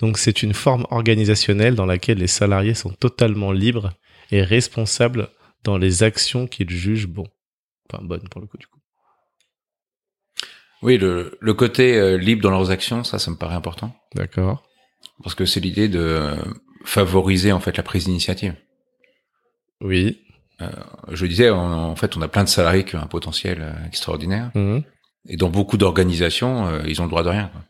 Donc 0.00 0.18
c'est 0.18 0.42
une 0.42 0.52
forme 0.52 0.84
organisationnelle 0.90 1.76
dans 1.76 1.86
laquelle 1.86 2.18
les 2.18 2.26
salariés 2.26 2.74
sont 2.74 2.90
totalement 2.90 3.52
libres 3.52 3.92
et 4.32 4.42
responsables 4.42 5.28
dans 5.62 5.78
les 5.78 6.02
actions 6.02 6.48
qu'ils 6.48 6.68
jugent 6.70 7.06
bon. 7.06 7.28
Enfin 7.88 8.02
bonnes 8.04 8.28
pour 8.28 8.40
le 8.40 8.48
coup 8.48 8.58
du 8.58 8.66
coup. 8.66 8.80
Oui, 10.82 10.98
le, 10.98 11.38
le 11.40 11.54
côté 11.54 11.96
euh, 11.96 12.16
libre 12.18 12.42
dans 12.42 12.50
leurs 12.50 12.72
actions, 12.72 13.04
ça, 13.04 13.20
ça 13.20 13.30
me 13.30 13.36
paraît 13.36 13.54
important, 13.54 13.94
D'accord. 14.16 14.64
parce 15.22 15.36
que 15.36 15.44
c'est 15.44 15.60
l'idée 15.60 15.88
de 15.88 16.34
favoriser 16.84 17.52
en 17.52 17.60
fait 17.60 17.76
la 17.76 17.82
prise 17.82 18.04
d'initiative. 18.04 18.54
Oui. 19.80 20.18
Je 21.10 21.26
disais, 21.26 21.50
en, 21.50 21.72
en 21.90 21.96
fait, 21.96 22.16
on 22.16 22.22
a 22.22 22.28
plein 22.28 22.44
de 22.44 22.48
salariés 22.48 22.84
qui 22.84 22.94
ont 22.94 23.00
un 23.02 23.06
potentiel 23.08 23.58
euh, 23.60 23.72
extraordinaire, 23.88 24.52
Mhm. 24.54 24.84
et 25.28 25.36
dans 25.36 25.48
beaucoup 25.48 25.76
d'organisations, 25.76 26.68
euh, 26.68 26.82
ils 26.86 27.00
ont 27.00 27.04
le 27.04 27.10
droit 27.10 27.24
de 27.24 27.30
rien. 27.30 27.50
Quoi. 27.52 27.62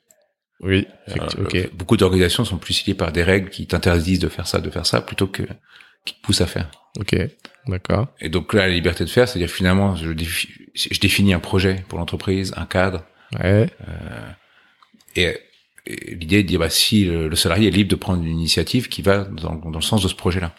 Oui. 0.60 0.86
Alors, 1.10 1.30
euh, 1.54 1.66
Beaucoup 1.72 1.96
d'organisations 1.96 2.44
sont 2.44 2.58
plus 2.58 2.84
liées 2.86 2.92
par 2.94 3.10
des 3.10 3.22
règles 3.22 3.48
qui 3.48 3.66
t'interdisent 3.66 4.18
de 4.18 4.28
faire 4.28 4.46
ça, 4.46 4.60
de 4.60 4.68
faire 4.68 4.84
ça, 4.84 5.00
plutôt 5.00 5.26
que 5.26 5.42
qui 6.04 6.14
te 6.14 6.20
poussent 6.20 6.42
à 6.42 6.46
faire. 6.46 6.70
Ok. 7.00 7.16
D'accord. 7.66 8.08
Et 8.20 8.28
donc 8.28 8.52
là, 8.52 8.66
la 8.68 8.74
liberté 8.74 9.04
de 9.04 9.08
faire, 9.08 9.26
c'est-à-dire 9.26 9.48
finalement, 9.50 9.96
je, 9.96 10.10
défi- 10.10 10.50
je 10.74 11.00
définis 11.00 11.32
un 11.32 11.40
projet 11.40 11.84
pour 11.88 11.98
l'entreprise, 11.98 12.52
un 12.58 12.66
cadre, 12.66 13.04
Ouais. 13.42 13.70
et 15.16 15.38
l'idée 15.86 16.38
est 16.38 16.42
de 16.42 16.48
dire, 16.48 16.58
bah, 16.60 16.70
si 16.70 17.04
le, 17.04 17.34
salarié 17.34 17.68
est 17.68 17.72
libre 17.72 17.90
de 17.90 17.96
prendre 17.96 18.22
une 18.22 18.30
initiative 18.30 18.88
qui 18.88 19.02
va 19.02 19.24
dans, 19.24 19.54
dans 19.56 19.78
le 19.78 19.82
sens 19.82 20.02
de 20.02 20.08
ce 20.08 20.14
projet-là. 20.14 20.54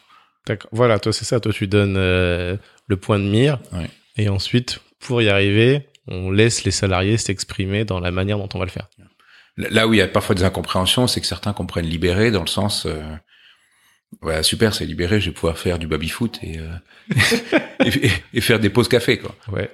D'accord. 0.46 0.70
Voilà, 0.74 1.00
toi 1.00 1.14
c'est 1.14 1.26
ça. 1.26 1.40
Toi 1.40 1.54
tu 1.54 1.68
donnes 1.68 1.96
euh, 1.98 2.58
le 2.88 2.98
point 2.98 3.20
de 3.20 3.24
mire. 3.24 3.60
Ouais. 3.72 3.90
Et 4.18 4.28
ensuite, 4.30 4.80
pour 5.00 5.22
y 5.22 5.30
arriver, 5.30 5.88
on 6.08 6.32
laisse 6.32 6.66
les 6.66 6.72
salariés 6.72 7.18
s'exprimer 7.18 7.86
dans 7.86 8.00
la 8.02 8.12
manière 8.12 8.38
dont 8.38 8.50
on 8.54 8.60
va 8.60 8.66
le 8.66 8.72
faire. 8.72 8.90
Là 9.56 9.88
où 9.88 9.94
il 9.94 9.98
y 9.98 10.02
a 10.02 10.08
parfois 10.08 10.36
des 10.36 10.44
incompréhensions, 10.44 11.08
c'est 11.08 11.22
que 11.22 11.28
certains 11.28 11.54
comprennent 11.54 11.86
libéré 11.86 12.30
dans 12.32 12.42
le 12.42 12.48
sens, 12.48 12.86
euh, 12.86 13.02
ouais, 14.24 14.44
super, 14.44 14.74
c'est 14.74 14.86
libéré, 14.86 15.22
je 15.22 15.28
vais 15.30 15.34
pouvoir 15.34 15.58
faire 15.58 15.80
du 15.80 15.88
baby-foot 15.88 16.40
et, 16.44 16.58
euh, 16.60 16.74
et, 17.86 18.08
et- 18.08 18.12
et 18.34 18.42
faire 18.42 18.60
des 18.60 18.70
pauses 18.70 18.88
café, 18.90 19.20
quoi. 19.20 19.36
Ouais. 19.52 19.70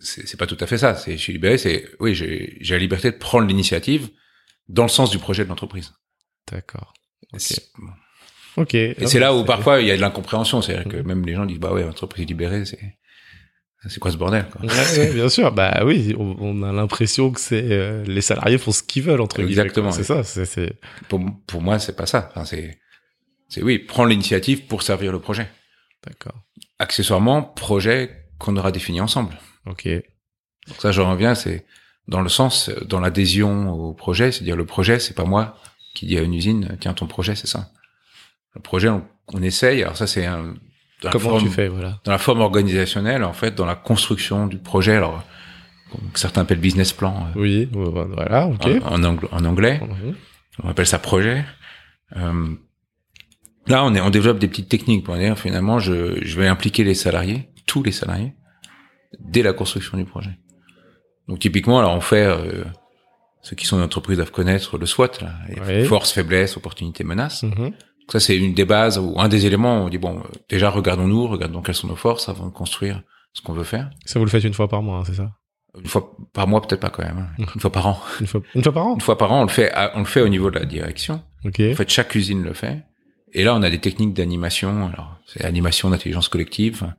c'est 0.00 0.38
pas 0.38 0.46
tout 0.46 0.56
à 0.60 0.66
fait 0.66 0.78
ça. 0.78 0.94
C'est 0.94 1.12
je 1.12 1.16
suis 1.22 1.32
libéré, 1.32 1.58
c'est 1.58 1.84
oui, 1.98 2.14
j'ai 2.14 2.58
la 2.70 2.78
liberté 2.78 3.10
de 3.10 3.16
prendre 3.16 3.46
l'initiative 3.46 4.08
dans 4.70 4.82
le 4.84 4.88
sens 4.88 5.10
du 5.10 5.18
projet 5.18 5.44
de 5.44 5.48
l'entreprise. 5.48 5.92
D'accord. 6.50 6.92
Ok. 8.56 8.74
Et 8.74 8.94
c'est 9.06 9.20
là 9.20 9.34
où 9.34 9.44
parfois 9.44 9.80
il 9.80 9.86
y 9.86 9.90
a 9.90 9.96
de 9.96 10.00
l'incompréhension, 10.00 10.60
c'est-à-dire 10.62 10.90
que 10.90 10.96
Mhm. 10.98 11.06
même 11.06 11.26
les 11.26 11.34
gens 11.34 11.46
disent 11.46 11.58
bah 11.60 11.72
ouais, 11.72 11.84
entreprise 11.84 12.26
libérée, 12.26 12.64
c'est 12.64 12.96
c'est 13.88 13.98
quoi 13.98 14.10
ce 14.10 14.16
bordel 14.18 14.46
quoi? 14.50 14.60
Ouais, 14.60 14.98
ouais, 14.98 15.12
bien 15.14 15.28
sûr. 15.30 15.52
Bah 15.52 15.82
oui, 15.86 16.14
on, 16.18 16.36
on 16.38 16.62
a 16.62 16.72
l'impression 16.72 17.30
que 17.30 17.40
c'est 17.40 17.62
euh, 17.70 18.04
les 18.04 18.20
salariés 18.20 18.58
font 18.58 18.72
ce 18.72 18.82
qu'ils 18.82 19.02
veulent 19.04 19.20
entre 19.22 19.36
guillemets. 19.36 19.52
Exactement. 19.52 19.90
C'est 19.92 20.04
ça. 20.04 20.22
C'est. 20.22 20.78
Pour 21.08 21.20
pour 21.46 21.62
moi, 21.62 21.78
c'est 21.78 21.96
pas 21.96 22.06
ça. 22.06 22.28
Enfin, 22.30 22.44
c'est 22.44 22.78
c'est 23.48 23.62
oui, 23.62 23.78
prendre 23.78 24.10
l'initiative 24.10 24.66
pour 24.66 24.82
servir 24.82 25.12
le 25.12 25.20
projet. 25.20 25.48
D'accord. 26.06 26.34
Accessoirement, 26.78 27.42
projet 27.42 28.26
qu'on 28.38 28.56
aura 28.56 28.70
défini 28.72 29.00
ensemble. 29.00 29.34
Ok. 29.66 29.86
Donc 29.86 30.76
ça, 30.78 30.92
je 30.92 31.00
reviens, 31.00 31.34
c'est 31.34 31.64
dans 32.10 32.20
le 32.20 32.28
sens, 32.28 32.68
dans 32.86 33.00
l'adhésion 33.00 33.70
au 33.72 33.94
projet, 33.94 34.30
c'est-à-dire 34.32 34.56
le 34.56 34.66
projet, 34.66 34.98
c'est 34.98 35.14
pas 35.14 35.24
moi 35.24 35.56
qui 35.94 36.06
dis 36.06 36.18
à 36.18 36.22
une 36.22 36.34
usine, 36.34 36.76
tiens, 36.80 36.92
ton 36.92 37.06
projet, 37.06 37.34
c'est 37.34 37.46
ça. 37.46 37.70
Le 38.54 38.60
projet, 38.60 38.88
on, 38.88 39.02
on 39.32 39.42
essaye. 39.42 39.82
Alors 39.82 39.96
ça, 39.96 40.06
c'est 40.06 40.26
un, 40.26 40.42
dans 41.02 41.08
la 41.08 41.10
Comment 41.10 41.30
forme- 41.30 41.42
tu 41.44 41.48
fais 41.50 41.68
voilà. 41.68 42.00
Dans 42.04 42.12
la 42.12 42.18
forme 42.18 42.40
organisationnelle, 42.40 43.24
en 43.24 43.32
fait, 43.32 43.54
dans 43.54 43.64
la 43.66 43.76
construction 43.76 44.46
du 44.46 44.58
projet, 44.58 44.96
alors 44.96 45.24
que 46.12 46.18
certains 46.18 46.42
appellent 46.42 46.60
business 46.60 46.92
plan 46.92 47.26
euh, 47.36 47.40
Oui. 47.40 47.68
Voilà. 47.72 48.46
Ok. 48.48 48.66
en, 48.84 49.02
en 49.02 49.14
angl- 49.14 49.28
en 49.32 49.44
anglais, 49.44 49.80
Mhm. 49.80 50.14
on 50.64 50.68
appelle 50.68 50.86
ça 50.86 50.98
projet. 50.98 51.44
Euh, 52.16 52.48
là, 53.68 53.84
on 53.84 53.94
est, 53.94 54.00
on 54.00 54.10
développe 54.10 54.38
des 54.40 54.48
petites 54.48 54.68
techniques 54.68 55.04
pour 55.04 55.16
dire 55.16 55.38
finalement, 55.38 55.78
je, 55.78 56.18
je 56.24 56.36
vais 56.40 56.48
impliquer 56.48 56.82
les 56.84 56.94
salariés, 56.94 57.48
tous 57.66 57.82
les 57.84 57.92
salariés, 57.92 58.34
dès 59.20 59.42
la 59.42 59.52
construction 59.52 59.96
du 59.96 60.04
projet. 60.04 60.30
Donc 61.30 61.38
typiquement, 61.38 61.78
alors 61.78 61.94
on 61.94 62.00
fait, 62.00 62.26
euh, 62.26 62.64
ceux 63.40 63.56
qui 63.56 63.64
sont 63.64 63.78
en 63.78 63.82
entreprise 63.84 64.16
doivent 64.18 64.32
connaître 64.32 64.76
le 64.76 64.84
SWOT, 64.84 65.22
là, 65.22 65.32
les 65.48 65.60
Ouais. 65.60 65.84
forces, 65.84 66.12
faiblesses, 66.12 66.56
opportunités, 66.58 67.04
menaces. 67.04 67.44
Mhm. 67.44 67.54
Donc 67.70 68.12
ça, 68.12 68.20
c'est 68.20 68.36
une 68.36 68.52
des 68.52 68.64
bases 68.66 68.98
ou 68.98 69.14
un 69.18 69.28
des 69.28 69.46
éléments. 69.46 69.82
où 69.82 69.86
On 69.86 69.88
dit 69.88 69.98
bon, 69.98 70.18
euh, 70.18 70.22
déjà 70.48 70.68
regardons-nous, 70.70 71.26
regardons 71.28 71.62
quelles 71.62 71.74
sont 71.76 71.86
nos 71.86 71.96
forces 71.96 72.28
avant 72.28 72.46
de 72.46 72.52
construire 72.52 73.02
ce 73.32 73.40
qu'on 73.42 73.52
veut 73.54 73.64
faire. 73.64 73.88
Ça 74.04 74.18
vous 74.18 74.24
le 74.26 74.30
faites 74.30 74.44
une 74.44 74.52
fois 74.54 74.68
par 74.68 74.82
mois, 74.82 74.98
hein, 74.98 75.04
c'est 75.06 75.14
ça? 75.14 75.30
Une 75.78 75.86
fois 75.86 76.10
par 76.32 76.48
mois, 76.48 76.60
peut-être 76.60 76.80
pas 76.80 76.90
quand 76.90 77.04
même. 77.04 77.18
hein. 77.38 77.44
Une 77.54 77.60
fois 77.60 77.70
par 77.70 77.86
an. 77.86 78.00
Une 78.20 78.26
fois. 78.26 78.40
Une 78.56 78.62
fois 78.64 78.72
par 78.72 78.86
an? 78.88 78.94
Une 78.96 79.00
fois 79.00 79.16
par 79.16 79.30
an, 79.32 79.38
on 79.40 79.44
le 79.44 79.48
fait. 79.48 79.70
à- 79.72 79.92
On 79.94 80.00
le 80.00 80.04
fait 80.04 80.20
au 80.20 80.28
niveau 80.28 80.50
de 80.50 80.58
la 80.58 80.64
direction. 80.66 81.22
Ok. 81.44 81.60
En 81.60 81.74
fait, 81.76 81.88
chaque 81.88 82.12
usine 82.16 82.42
le 82.42 82.52
fait. 82.54 82.82
Et 83.32 83.44
là, 83.44 83.54
on 83.54 83.62
a 83.62 83.70
des 83.70 83.78
techniques 83.78 84.12
d'animation. 84.12 84.88
Alors, 84.92 85.16
c'est 85.26 85.44
animation 85.44 85.88
d'intelligence 85.90 86.28
collective 86.28 86.92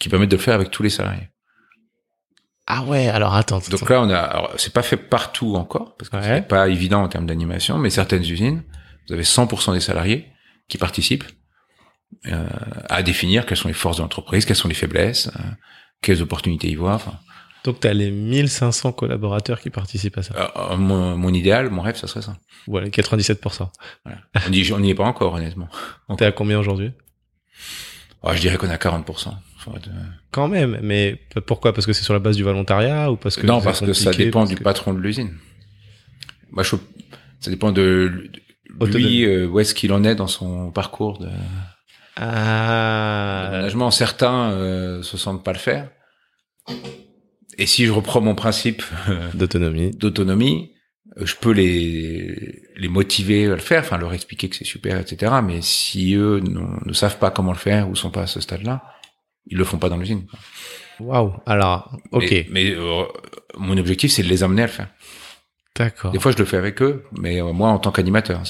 qui 0.00 0.08
permettent 0.08 0.32
de 0.32 0.36
le 0.36 0.42
faire 0.42 0.54
avec 0.56 0.72
tous 0.72 0.82
les 0.82 0.90
salariés. 0.90 1.28
Ah 2.66 2.82
ouais. 2.84 3.08
Alors 3.08 3.34
attends. 3.34 3.58
attends. 3.58 3.76
Donc 3.76 3.88
là, 3.90 4.00
on 4.02 4.10
a. 4.10 4.18
Alors, 4.18 4.52
c'est 4.56 4.72
pas 4.72 4.82
fait 4.82 4.96
partout 4.96 5.54
encore 5.56 5.96
parce 5.96 6.08
que 6.08 6.16
Ouais. 6.16 6.22
c'est 6.36 6.48
pas 6.48 6.68
évident 6.68 7.02
en 7.02 7.08
termes 7.08 7.26
d'animation, 7.26 7.78
mais 7.78 7.90
certaines 7.90 8.22
usines, 8.22 8.62
vous 9.08 9.14
avez 9.14 9.24
100% 9.24 9.72
des 9.72 9.80
salariés 9.80 10.26
qui 10.68 10.78
participent 10.78 11.24
euh, 12.26 12.46
à 12.88 13.02
définir 13.02 13.46
quelles 13.46 13.56
sont 13.58 13.68
les 13.68 13.74
forces 13.74 13.96
de 13.96 14.02
l'entreprise, 14.02 14.44
quelles 14.44 14.56
sont 14.56 14.68
les 14.68 14.74
faiblesses, 14.74 15.28
euh, 15.28 15.42
quelles 16.02 16.22
opportunités 16.22 16.68
y 16.68 16.74
voir. 16.76 16.94
Enfin, 16.96 17.14
Donc, 17.64 17.80
tu 17.80 17.88
as 17.88 17.94
les 17.94 18.10
1500 18.10 18.92
collaborateurs 18.92 19.60
qui 19.60 19.70
participent 19.70 20.18
à 20.18 20.22
ça. 20.22 20.34
Euh, 20.36 20.72
euh, 20.72 20.76
mon, 20.76 21.16
mon 21.16 21.32
idéal, 21.34 21.70
mon 21.70 21.82
rêve, 21.82 21.96
ça 21.96 22.06
serait 22.06 22.22
ça. 22.22 22.36
Voilà, 22.66 22.88
97%. 22.88 23.68
Voilà. 24.04 24.18
On 24.46 24.50
n'y 24.50 24.72
on 24.72 24.82
y 24.82 24.90
est 24.90 24.94
pas 24.94 25.04
encore, 25.04 25.34
honnêtement. 25.34 25.68
T'es 26.18 26.26
à 26.26 26.32
combien 26.32 26.58
aujourd'hui? 26.58 26.92
Oh, 28.22 28.30
je 28.34 28.40
dirais 28.40 28.58
qu'on 28.58 28.70
a 28.70 28.76
40%. 28.76 29.34
Euh, 29.68 29.90
Quand 30.30 30.48
même, 30.48 30.78
mais 30.82 31.20
pourquoi? 31.46 31.72
Parce 31.72 31.86
que 31.86 31.92
c'est 31.92 32.04
sur 32.04 32.14
la 32.14 32.20
base 32.20 32.36
du 32.36 32.42
volontariat 32.42 33.10
ou 33.12 33.16
parce 33.16 33.36
que 33.36 33.46
non, 33.46 33.60
parce 33.60 33.80
que 33.80 33.92
ça 33.92 34.12
dépend 34.12 34.44
du 34.44 34.54
que- 34.56 34.62
patron 34.62 34.94
de 34.94 35.00
l'usine. 35.00 35.32
Moi, 36.50 36.62
je, 36.62 36.76
ça 37.40 37.50
dépend 37.50 37.72
de 37.72 38.30
de 38.78 38.86
lui, 38.98 39.24
euh, 39.24 39.46
où 39.46 39.60
est-ce 39.60 39.74
qu'il 39.74 39.92
en 39.92 40.04
est 40.04 40.14
dans 40.14 40.26
son 40.28 40.70
parcours 40.70 41.18
de 41.18 41.28
Ah, 42.16 43.48
d'aménagement. 43.50 43.90
Certains 43.90 44.50
euh, 44.52 45.02
se 45.02 45.16
sentent 45.16 45.44
pas 45.44 45.52
le 45.52 45.58
faire. 45.58 45.90
Et 47.58 47.66
si 47.66 47.86
je 47.86 47.92
reprends 47.92 48.20
mon 48.20 48.34
principe 48.34 48.82
euh, 49.08 49.28
d'autonomie. 49.34 49.90
d'autonomie, 49.90 50.72
je 51.20 51.34
peux 51.34 51.50
les 51.52 52.62
les 52.76 52.88
motiver 52.88 53.46
à 53.46 53.50
le 53.50 53.56
faire, 53.58 53.80
enfin 53.82 53.98
leur 53.98 54.14
expliquer 54.14 54.48
que 54.48 54.56
c'est 54.56 54.64
super, 54.64 54.98
etc. 54.98 55.32
Mais 55.44 55.60
si 55.60 56.14
eux 56.14 56.40
ne 56.40 56.92
savent 56.92 57.18
pas 57.18 57.30
comment 57.30 57.52
le 57.52 57.58
faire 57.58 57.88
ou 57.90 57.96
sont 57.96 58.10
pas 58.10 58.22
à 58.22 58.26
ce 58.26 58.40
stade-là, 58.40 58.82
ils 59.46 59.56
le 59.58 59.64
font 59.64 59.78
pas 59.78 59.88
dans 59.88 59.96
l'usine. 59.96 60.26
Waouh. 61.00 61.32
Alors, 61.46 61.96
ok, 62.12 62.30
Mais, 62.30 62.46
mais, 62.50 62.70
euh, 62.72 63.04
mon 63.56 63.76
objectif, 63.78 64.12
c'est 64.12 64.22
de 64.22 64.28
les 64.28 64.42
amener 64.42 64.62
à 64.62 64.66
le 64.66 64.72
faire. 64.72 64.88
d'accord. 65.76 66.12
Des 66.12 66.18
fois, 66.20 66.32
je 66.32 66.36
le 66.38 66.44
fais 66.44 66.56
avec 66.58 66.82
eux, 66.82 67.04
mais 67.18 67.40
euh, 67.40 67.52
moi, 67.52 67.70
en 67.70 67.78
tant 67.78 67.90
qu'animateur, 67.92 68.42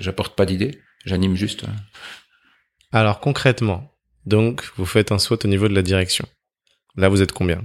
j'apporte 0.00 0.34
pas 0.36 0.46
d'idées, 0.46 0.80
j'anime 1.04 1.34
juste. 1.36 1.64
euh. 1.64 1.68
Alors 2.92 3.20
concrètement, 3.20 3.92
donc 4.24 4.64
vous 4.76 4.86
faites 4.86 5.12
un 5.12 5.18
SWOT 5.18 5.38
au 5.44 5.48
niveau 5.48 5.68
de 5.68 5.74
la 5.74 5.82
direction. 5.82 6.26
Là, 6.96 7.08
vous 7.10 7.20
êtes 7.20 7.32
combien? 7.32 7.62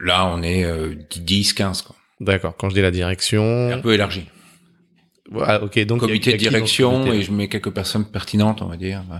Là, 0.00 0.26
on 0.26 0.42
est 0.42 0.64
euh, 0.64 0.94
10, 1.14 1.52
15, 1.52 1.82
quoi. 1.82 1.96
D'accord. 2.20 2.56
Quand 2.56 2.70
je 2.70 2.74
dis 2.74 2.80
la 2.80 2.90
direction, 2.90 3.70
un 3.70 3.78
peu 3.80 3.92
élargi. 3.92 4.26
ah, 5.42 5.62
ok. 5.62 5.78
Donc 5.84 6.02
il 6.02 6.02
y 6.02 6.04
a- 6.04 6.08
comité 6.08 6.30
y 6.30 6.34
a 6.34 6.36
de 6.36 6.42
direction 6.42 7.12
et 7.12 7.20
je 7.22 7.30
mets 7.32 7.48
quelques 7.48 7.70
personnes 7.70 8.10
pertinentes, 8.10 8.62
on 8.62 8.66
va 8.68 8.76
dire, 8.78 9.02
euh, 9.12 9.18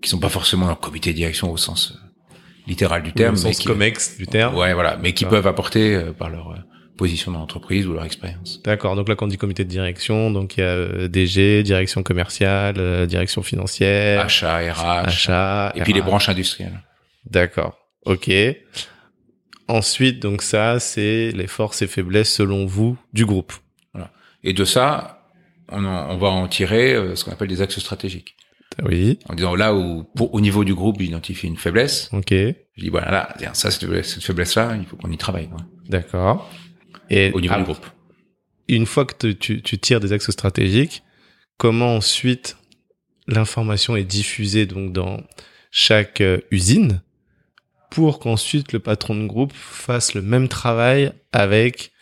qui 0.00 0.08
sont 0.10 0.18
pas 0.18 0.28
forcément 0.28 0.68
le 0.68 0.74
comité 0.74 1.10
de 1.12 1.16
direction 1.16 1.50
au 1.50 1.56
sens 1.56 1.92
euh, 1.94 2.34
littéral 2.66 3.02
du 3.02 3.12
terme, 3.12 3.34
Au 3.34 3.38
mais 3.38 3.52
sens 3.52 3.58
qui, 3.58 3.66
comex 3.66 4.16
du 4.18 4.26
terme. 4.26 4.54
ouais, 4.56 4.74
voilà, 4.74 4.96
mais 4.96 5.12
qui 5.14 5.24
Ah. 5.24 5.28
peuvent 5.28 5.46
apporter 5.46 5.94
euh, 5.94 6.12
par 6.12 6.28
leur 6.30 6.50
euh, 6.52 6.56
position 6.96 7.32
dans 7.32 7.38
l'entreprise 7.40 7.86
ou 7.86 7.92
leur 7.94 8.04
expérience. 8.04 8.60
D'accord. 8.62 8.94
Donc 8.96 9.08
là, 9.08 9.14
quand 9.16 9.24
on 9.24 9.28
dit 9.28 9.38
comité 9.38 9.64
de 9.64 9.70
direction, 9.70 10.30
donc 10.30 10.56
il 10.56 10.60
y 10.60 10.62
a 10.62 10.66
euh, 10.66 11.08
DG, 11.08 11.62
direction 11.62 12.02
commerciale, 12.02 12.74
euh, 12.78 13.06
direction 13.06 13.42
financière, 13.42 14.20
Achat, 14.26 14.58
RH, 14.72 15.06
achat, 15.06 15.72
et 15.74 15.80
puis 15.82 15.92
les 15.92 16.02
branches 16.02 16.28
industrielles. 16.28 16.80
D'accord. 17.24 17.78
Ok. 18.04 18.30
Ensuite, 19.68 20.20
donc 20.20 20.42
ça, 20.42 20.80
c'est 20.80 21.30
les 21.32 21.46
forces 21.46 21.82
et 21.82 21.86
faiblesses 21.86 22.32
selon 22.34 22.66
vous 22.66 22.98
du 23.12 23.24
groupe. 23.24 23.52
Et 24.44 24.52
de 24.52 24.64
ça, 24.64 25.24
on, 25.68 25.84
en- 25.84 26.10
on 26.10 26.16
va 26.18 26.28
en 26.28 26.48
tirer 26.48 26.94
euh, 26.94 27.14
ce 27.14 27.24
qu'on 27.24 27.30
appelle 27.30 27.46
des 27.48 27.62
axes 27.62 27.78
stratégiques. 27.78 28.34
Oui. 28.82 29.18
En 29.28 29.34
disant 29.34 29.54
là 29.54 29.74
où, 29.74 30.04
pour, 30.16 30.32
au 30.34 30.40
niveau 30.40 30.64
du 30.64 30.74
groupe, 30.74 31.00
j'identifie 31.00 31.46
une 31.46 31.56
faiblesse, 31.56 32.08
Ok. 32.12 32.30
je 32.30 32.54
dis 32.82 32.88
voilà, 32.88 33.10
là, 33.10 33.34
ça, 33.54 33.70
cette 33.70 33.82
faiblesse- 33.82 34.14
cette 34.14 34.22
faiblesse-là, 34.24 34.76
il 34.80 34.86
faut 34.86 34.96
qu'on 34.96 35.10
y 35.10 35.18
travaille. 35.18 35.48
D'accord. 35.88 36.50
Et 37.10 37.30
Au 37.32 37.40
niveau 37.40 37.54
ah, 37.54 37.58
du 37.58 37.64
groupe. 37.64 37.86
une 38.68 38.86
fois 38.86 39.04
que 39.04 39.32
tu 39.32 39.62
tires 39.78 40.00
des 40.00 40.12
axes 40.12 40.30
stratégiques, 40.30 41.02
comment 41.58 41.96
ensuite 41.96 42.56
l'information 43.28 43.94
est 43.96 44.04
diffusée 44.04 44.66
donc 44.66 44.92
dans 44.92 45.20
chaque 45.70 46.20
euh, 46.20 46.38
usine 46.50 47.02
pour 47.90 48.18
qu'ensuite 48.18 48.72
le 48.72 48.78
patron 48.80 49.14
de 49.14 49.26
groupe 49.26 49.52
fasse 49.54 50.14
le 50.14 50.22
même 50.22 50.48
travail 50.48 51.12
avec, 51.32 51.92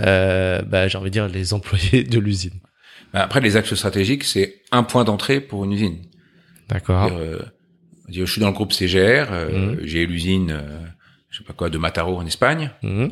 euh, 0.00 0.60
bah, 0.62 0.88
j'ai 0.88 0.98
envie 0.98 1.10
de 1.10 1.12
dire, 1.12 1.28
les 1.28 1.52
employés 1.54 2.02
de 2.04 2.18
l'usine? 2.18 2.60
Mais 3.14 3.20
Après, 3.20 3.40
les 3.40 3.56
axes 3.56 3.74
stratégiques, 3.74 4.24
c'est 4.24 4.60
un 4.72 4.82
point 4.82 5.04
d'entrée 5.04 5.40
pour 5.40 5.64
une 5.64 5.72
usine. 5.72 5.98
D'accord. 6.68 7.10
Euh, 7.12 7.38
je 8.10 8.24
suis 8.24 8.40
dans 8.40 8.48
le 8.48 8.52
groupe 8.54 8.72
CGR, 8.72 9.28
euh, 9.32 9.74
Mhm. 9.76 9.78
j'ai 9.82 10.06
l'usine, 10.06 10.50
euh, 10.50 10.80
je 11.30 11.38
sais 11.38 11.44
pas 11.44 11.52
quoi, 11.54 11.70
de 11.70 11.78
Mataro 11.78 12.16
en 12.16 12.26
Espagne. 12.26 12.70
Mhm. 12.82 13.10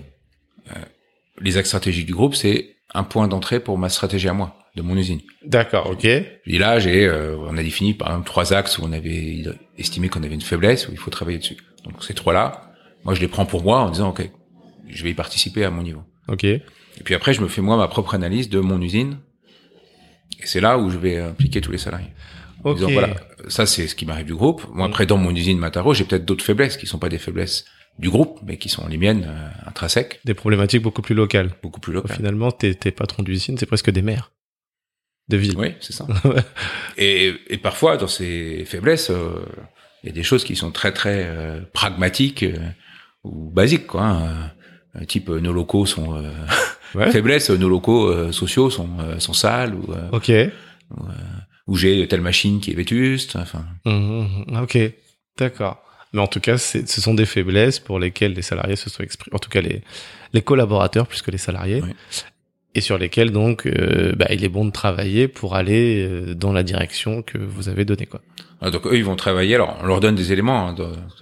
Les 1.40 1.58
axes 1.58 1.68
stratégiques 1.68 2.06
du 2.06 2.14
groupe, 2.14 2.34
c'est 2.34 2.76
un 2.94 3.02
point 3.04 3.28
d'entrée 3.28 3.60
pour 3.60 3.76
ma 3.78 3.88
stratégie 3.90 4.28
à 4.28 4.32
moi, 4.32 4.56
de 4.74 4.82
mon 4.82 4.96
usine. 4.96 5.20
D'accord, 5.44 5.90
ok. 5.90 6.04
Et 6.04 6.24
là, 6.46 6.78
j'ai, 6.78 7.06
euh, 7.06 7.36
on 7.38 7.56
a 7.58 7.62
défini 7.62 7.92
par 7.94 8.08
exemple 8.08 8.26
trois 8.26 8.54
axes 8.54 8.78
où 8.78 8.82
on 8.84 8.92
avait 8.92 9.44
estimé 9.76 10.08
qu'on 10.08 10.22
avait 10.22 10.34
une 10.34 10.40
faiblesse 10.40 10.88
où 10.88 10.92
il 10.92 10.98
faut 10.98 11.10
travailler 11.10 11.38
dessus. 11.38 11.58
Donc 11.84 12.02
ces 12.02 12.14
trois-là, 12.14 12.72
moi 13.04 13.14
je 13.14 13.20
les 13.20 13.28
prends 13.28 13.44
pour 13.46 13.62
moi 13.62 13.80
en 13.80 13.90
disant 13.90 14.08
ok, 14.10 14.28
je 14.88 15.02
vais 15.04 15.10
y 15.10 15.14
participer 15.14 15.64
à 15.64 15.70
mon 15.70 15.82
niveau. 15.82 16.02
Ok. 16.28 16.44
Et 16.44 16.62
puis 17.04 17.14
après, 17.14 17.34
je 17.34 17.42
me 17.42 17.48
fais 17.48 17.60
moi 17.60 17.76
ma 17.76 17.86
propre 17.88 18.14
analyse 18.14 18.48
de 18.48 18.58
mon 18.60 18.80
usine. 18.80 19.18
Et 20.40 20.46
c'est 20.46 20.60
là 20.60 20.78
où 20.78 20.90
je 20.90 20.98
vais 20.98 21.18
impliquer 21.18 21.60
tous 21.60 21.72
les 21.72 21.78
salariés. 21.78 22.10
En 22.64 22.70
Ok. 22.70 22.76
disant, 22.76 22.90
voilà, 22.90 23.14
ça 23.48 23.64
c'est 23.66 23.86
ce 23.86 23.94
qui 23.94 24.06
m'arrive 24.06 24.26
du 24.26 24.34
groupe. 24.34 24.66
Moi 24.72 24.86
après, 24.86 25.06
dans 25.06 25.18
mon 25.18 25.34
usine 25.34 25.58
Mataro, 25.58 25.94
j'ai 25.94 26.04
peut-être 26.04 26.24
d'autres 26.24 26.44
faiblesses 26.44 26.76
qui 26.76 26.86
sont 26.86 26.98
pas 26.98 27.08
des 27.08 27.18
faiblesses 27.18 27.64
du 27.98 28.10
groupe, 28.10 28.40
mais 28.44 28.58
qui 28.58 28.68
sont 28.68 28.86
les 28.88 28.98
miennes 28.98 29.24
euh, 29.26 29.48
intrinsèques, 29.68 30.20
Des 30.24 30.34
problématiques 30.34 30.82
beaucoup 30.82 31.00
plus 31.02 31.14
locales. 31.14 31.50
beaucoup 31.62 31.80
plus 31.80 31.92
locales. 31.94 32.16
Finalement, 32.16 32.50
tes, 32.50 32.74
tes 32.74 32.90
patrons 32.90 33.22
d'usine, 33.22 33.56
c'est 33.56 33.64
presque 33.66 33.90
des 33.90 34.02
maires 34.02 34.32
de 35.28 35.36
ville. 35.38 35.54
Oui, 35.56 35.74
c'est 35.80 35.92
ça. 35.94 36.06
et, 36.98 37.34
et 37.48 37.56
parfois, 37.58 37.96
dans 37.96 38.06
ces 38.06 38.64
faiblesses, 38.66 39.10
euh, 39.10 39.44
il 40.02 40.08
y 40.08 40.12
a 40.12 40.14
des 40.14 40.22
choses 40.22 40.44
qui 40.44 40.56
sont 40.56 40.70
très 40.70 40.92
très 40.92 41.24
euh, 41.26 41.60
pragmatiques 41.72 42.42
euh, 42.42 42.58
ou 43.24 43.50
basiques, 43.50 43.86
quoi. 43.86 44.02
hein. 44.04 44.50
Type, 45.08 45.28
nos 45.28 45.52
locaux 45.52 45.84
sont 45.84 46.16
euh, 46.16 46.30
Ouais. 46.96 47.10
faiblesse, 47.10 47.50
nos 47.50 47.68
locaux 47.68 48.06
euh, 48.08 48.32
sociaux 48.32 48.70
sont 48.70 48.88
euh, 49.00 49.18
sont 49.18 49.32
sales 49.34 49.74
ou 49.74 49.92
euh, 49.92 50.08
Ok. 50.12 50.32
ou 51.66 51.76
j'ai 51.76 52.06
telle 52.08 52.20
machine 52.20 52.60
qui 52.60 52.70
est 52.70 52.74
vétuste. 52.74 53.36
Enfin, 53.36 53.64
Mhm, 53.84 54.28
mhm. 54.48 54.62
Ok. 54.62 54.78
D'accord. 55.38 55.82
Mais 56.12 56.20
en 56.20 56.26
tout 56.28 56.40
cas, 56.40 56.56
ce 56.56 56.84
sont 57.00 57.14
des 57.14 57.26
faiblesses 57.26 57.78
pour 57.80 57.98
lesquelles 57.98 58.32
les 58.32 58.42
salariés 58.42 58.76
se 58.76 58.88
sont 58.88 59.02
exprimés. 59.02 59.34
En 59.34 59.38
tout 59.38 59.50
cas, 59.50 59.60
les, 59.60 59.82
les 60.32 60.40
collaborateurs 60.42 61.06
plus 61.06 61.20
que 61.20 61.30
les 61.30 61.38
salariés. 61.38 61.82
Oui. 61.84 61.90
Et 62.74 62.80
sur 62.80 62.96
lesquels, 62.98 63.30
donc, 63.32 63.66
euh, 63.66 64.12
bah, 64.16 64.26
il 64.30 64.44
est 64.44 64.48
bon 64.50 64.64
de 64.66 64.70
travailler 64.70 65.28
pour 65.28 65.56
aller 65.56 66.06
euh, 66.06 66.34
dans 66.34 66.52
la 66.52 66.62
direction 66.62 67.22
que 67.22 67.38
vous 67.38 67.68
avez 67.70 67.84
donnée, 67.86 68.04
quoi. 68.06 68.20
ah, 68.60 68.70
donc 68.70 68.86
eux, 68.86 68.96
ils 68.96 69.04
vont 69.04 69.16
travailler. 69.16 69.54
Alors, 69.54 69.76
on 69.82 69.86
leur 69.86 70.00
donne 70.00 70.14
des 70.14 70.30
éléments, 70.32 70.68
hein, 70.68 70.74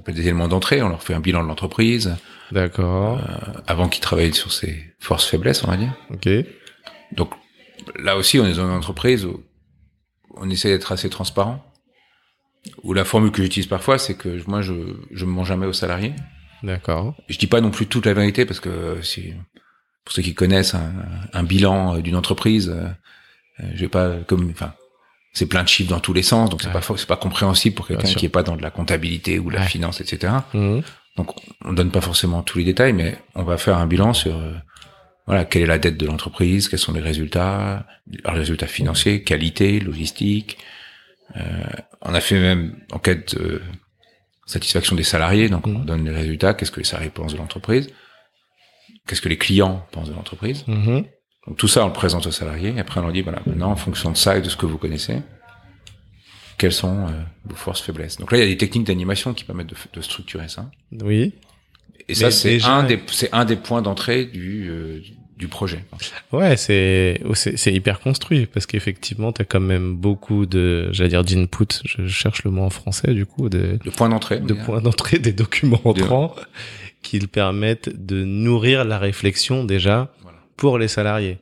des 0.08 0.20
éléments 0.22 0.48
d'entrée. 0.48 0.82
On 0.82 0.88
leur 0.88 1.02
fait 1.02 1.14
un 1.14 1.20
bilan 1.20 1.42
de 1.44 1.48
l'entreprise 1.48 2.14
D'accord. 2.52 3.18
euh, 3.18 3.60
avant 3.66 3.88
qu'ils 3.88 4.02
travaillent 4.02 4.34
sur 4.34 4.52
ses 4.52 4.94
forces 5.00 5.26
faiblesses, 5.26 5.64
on 5.64 5.68
va 5.70 5.76
dire. 5.76 5.92
Ok. 6.10 6.28
Donc 7.12 7.30
là 7.98 8.16
aussi, 8.16 8.38
on 8.38 8.46
est 8.46 8.54
dans 8.54 8.64
une 8.66 8.76
entreprise 8.76 9.24
où 9.24 9.42
on 10.36 10.48
essaie 10.50 10.68
d'être 10.70 10.92
assez 10.92 11.08
transparent. 11.10 11.64
Où 12.82 12.94
la 12.94 13.04
formule 13.04 13.30
que 13.30 13.42
j'utilise 13.42 13.66
parfois, 13.66 13.98
c'est 13.98 14.14
que 14.14 14.40
moi, 14.48 14.62
je 14.62 14.72
je 15.12 15.24
me 15.26 15.30
mens 15.32 15.44
jamais 15.44 15.66
aux 15.66 15.72
salariés. 15.74 16.14
D'accord. 16.62 17.14
Je 17.28 17.36
dis 17.36 17.46
pas 17.46 17.60
non 17.60 17.70
plus 17.70 17.86
toute 17.86 18.06
la 18.06 18.14
vérité 18.14 18.46
parce 18.46 18.58
que 18.60 19.02
si 19.02 19.34
pour 20.04 20.14
ceux 20.14 20.22
qui 20.22 20.34
connaissent 20.34 20.74
un, 20.74 20.92
un 21.34 21.42
bilan 21.42 21.96
euh, 21.96 22.00
d'une 22.00 22.16
entreprise, 22.16 22.70
euh, 22.70 22.86
euh, 23.60 23.70
je 23.74 23.80
vais 23.80 23.88
pas 23.88 24.16
comme 24.26 24.48
enfin 24.50 24.72
c'est 25.34 25.46
plein 25.46 25.62
de 25.62 25.68
chiffres 25.68 25.90
dans 25.90 26.00
tous 26.00 26.12
les 26.14 26.22
sens, 26.22 26.48
donc 26.48 26.62
c'est 26.62 26.68
Ouais. 26.68 26.72
pas 26.80 26.80
c'est 26.96 27.06
pas 27.06 27.16
compréhensible 27.16 27.74
pour 27.74 27.86
quelqu'un 27.86 28.08
qui 28.14 28.24
est 28.24 28.30
pas 28.30 28.42
dans 28.42 28.56
de 28.56 28.62
la 28.62 28.70
comptabilité 28.70 29.38
ou 29.38 29.50
de 29.50 29.56
la 29.56 29.62
Ouais. 29.62 29.66
finance, 29.68 30.00
etc. 30.00 30.32
Donc 31.16 31.30
on 31.64 31.72
donne 31.72 31.90
pas 31.90 32.00
forcément 32.00 32.42
tous 32.42 32.58
les 32.58 32.64
détails, 32.64 32.92
mais 32.92 33.16
on 33.34 33.44
va 33.44 33.56
faire 33.56 33.78
un 33.78 33.86
bilan 33.86 34.12
sur 34.14 34.36
euh, 34.36 34.52
voilà 35.26 35.44
quelle 35.44 35.62
est 35.62 35.66
la 35.66 35.78
dette 35.78 35.96
de 35.96 36.06
l'entreprise, 36.06 36.68
quels 36.68 36.78
sont 36.78 36.92
les 36.92 37.00
résultats, 37.00 37.86
les 38.06 38.20
résultats 38.30 38.66
financiers, 38.66 39.22
qualité, 39.22 39.78
logistique. 39.80 40.58
Euh, 41.36 41.40
on 42.02 42.14
a 42.14 42.20
fait 42.20 42.38
même 42.38 42.76
enquête 42.92 43.36
de 43.36 43.62
satisfaction 44.46 44.94
des 44.96 45.04
salariés, 45.04 45.48
donc 45.48 45.66
on 45.66 45.70
Mhm. 45.70 45.84
donne 45.86 46.04
les 46.04 46.10
résultats, 46.14 46.52
qu'est-ce 46.52 46.70
que 46.70 46.80
les 46.80 46.84
salariés 46.84 47.10
pensent 47.10 47.32
de 47.32 47.38
l'entreprise, 47.38 47.88
qu'est-ce 49.06 49.22
que 49.22 49.28
les 49.30 49.38
clients 49.38 49.86
pensent 49.92 50.08
de 50.10 50.14
l'entreprise. 50.14 50.64
Mhm. 50.66 51.04
Donc 51.46 51.56
tout 51.56 51.68
ça 51.68 51.84
on 51.84 51.86
le 51.86 51.92
présente 51.92 52.26
aux 52.26 52.30
salariés, 52.32 52.74
et 52.76 52.80
après 52.80 53.00
on 53.00 53.04
leur 53.04 53.12
dit 53.12 53.22
voilà 53.22 53.40
maintenant 53.46 53.70
en 53.70 53.76
fonction 53.76 54.10
de 54.10 54.16
ça 54.16 54.36
et 54.36 54.42
de 54.42 54.48
ce 54.48 54.56
que 54.56 54.66
vous 54.66 54.78
connaissez, 54.78 55.18
quelles 56.58 56.72
sont 56.72 57.06
euh, 57.06 57.10
vos 57.46 57.56
forces 57.56 57.80
faiblesses. 57.82 58.16
Donc 58.18 58.30
là 58.32 58.38
il 58.38 58.40
y 58.40 58.44
a 58.44 58.48
des 58.48 58.56
techniques 58.56 58.86
d'animation 58.86 59.34
qui 59.34 59.44
permettent 59.44 59.68
de, 59.68 59.76
de 59.92 60.00
structurer 60.00 60.48
ça. 60.48 60.70
Oui. 61.02 61.32
Et 62.08 62.14
ça, 62.14 62.30
c'est 62.30 62.50
déjà- 62.50 62.72
un 62.74 62.82
des, 62.84 63.00
c'est 63.06 63.32
un 63.32 63.44
des 63.46 63.56
points 63.56 63.80
d'entrée 63.80 64.26
du, 64.26 64.68
euh, 64.68 65.00
du 65.38 65.48
projet. 65.48 65.82
Ouais, 66.32 66.56
c'est 66.58 67.20
oh, 67.24 67.34
c'est 67.34 67.56
c'est 67.56 67.72
hyper 67.72 67.98
construit 68.00 68.44
parce 68.46 68.66
qu'effectivement, 68.66 69.32
t'as 69.32 69.44
quand 69.44 69.60
même 69.60 69.96
beaucoup 69.96 70.44
de, 70.44 70.90
j'allais 70.92 71.08
dire 71.10 71.24
d'input. 71.24 71.66
Je 71.84 72.06
cherche 72.06 72.44
le 72.44 72.50
mot 72.50 72.62
en 72.62 72.70
français 72.70 73.14
du 73.14 73.24
coup, 73.24 73.48
de 73.48 73.78
Le 73.82 73.90
point 73.90 74.08
d'entrée. 74.10 74.40
de 74.40 74.52
points 74.52 74.82
d'entrée 74.82 75.18
des 75.18 75.32
documents 75.32 75.80
entrants 75.84 76.34
qui 77.02 77.18
permettent 77.20 77.88
de 78.06 78.22
nourrir 78.24 78.84
la 78.84 78.98
réflexion 78.98 79.64
déjà 79.64 80.12
Voilà. 80.22 80.38
pour 80.56 80.78
les 80.78 80.88
salariés. 80.88 81.38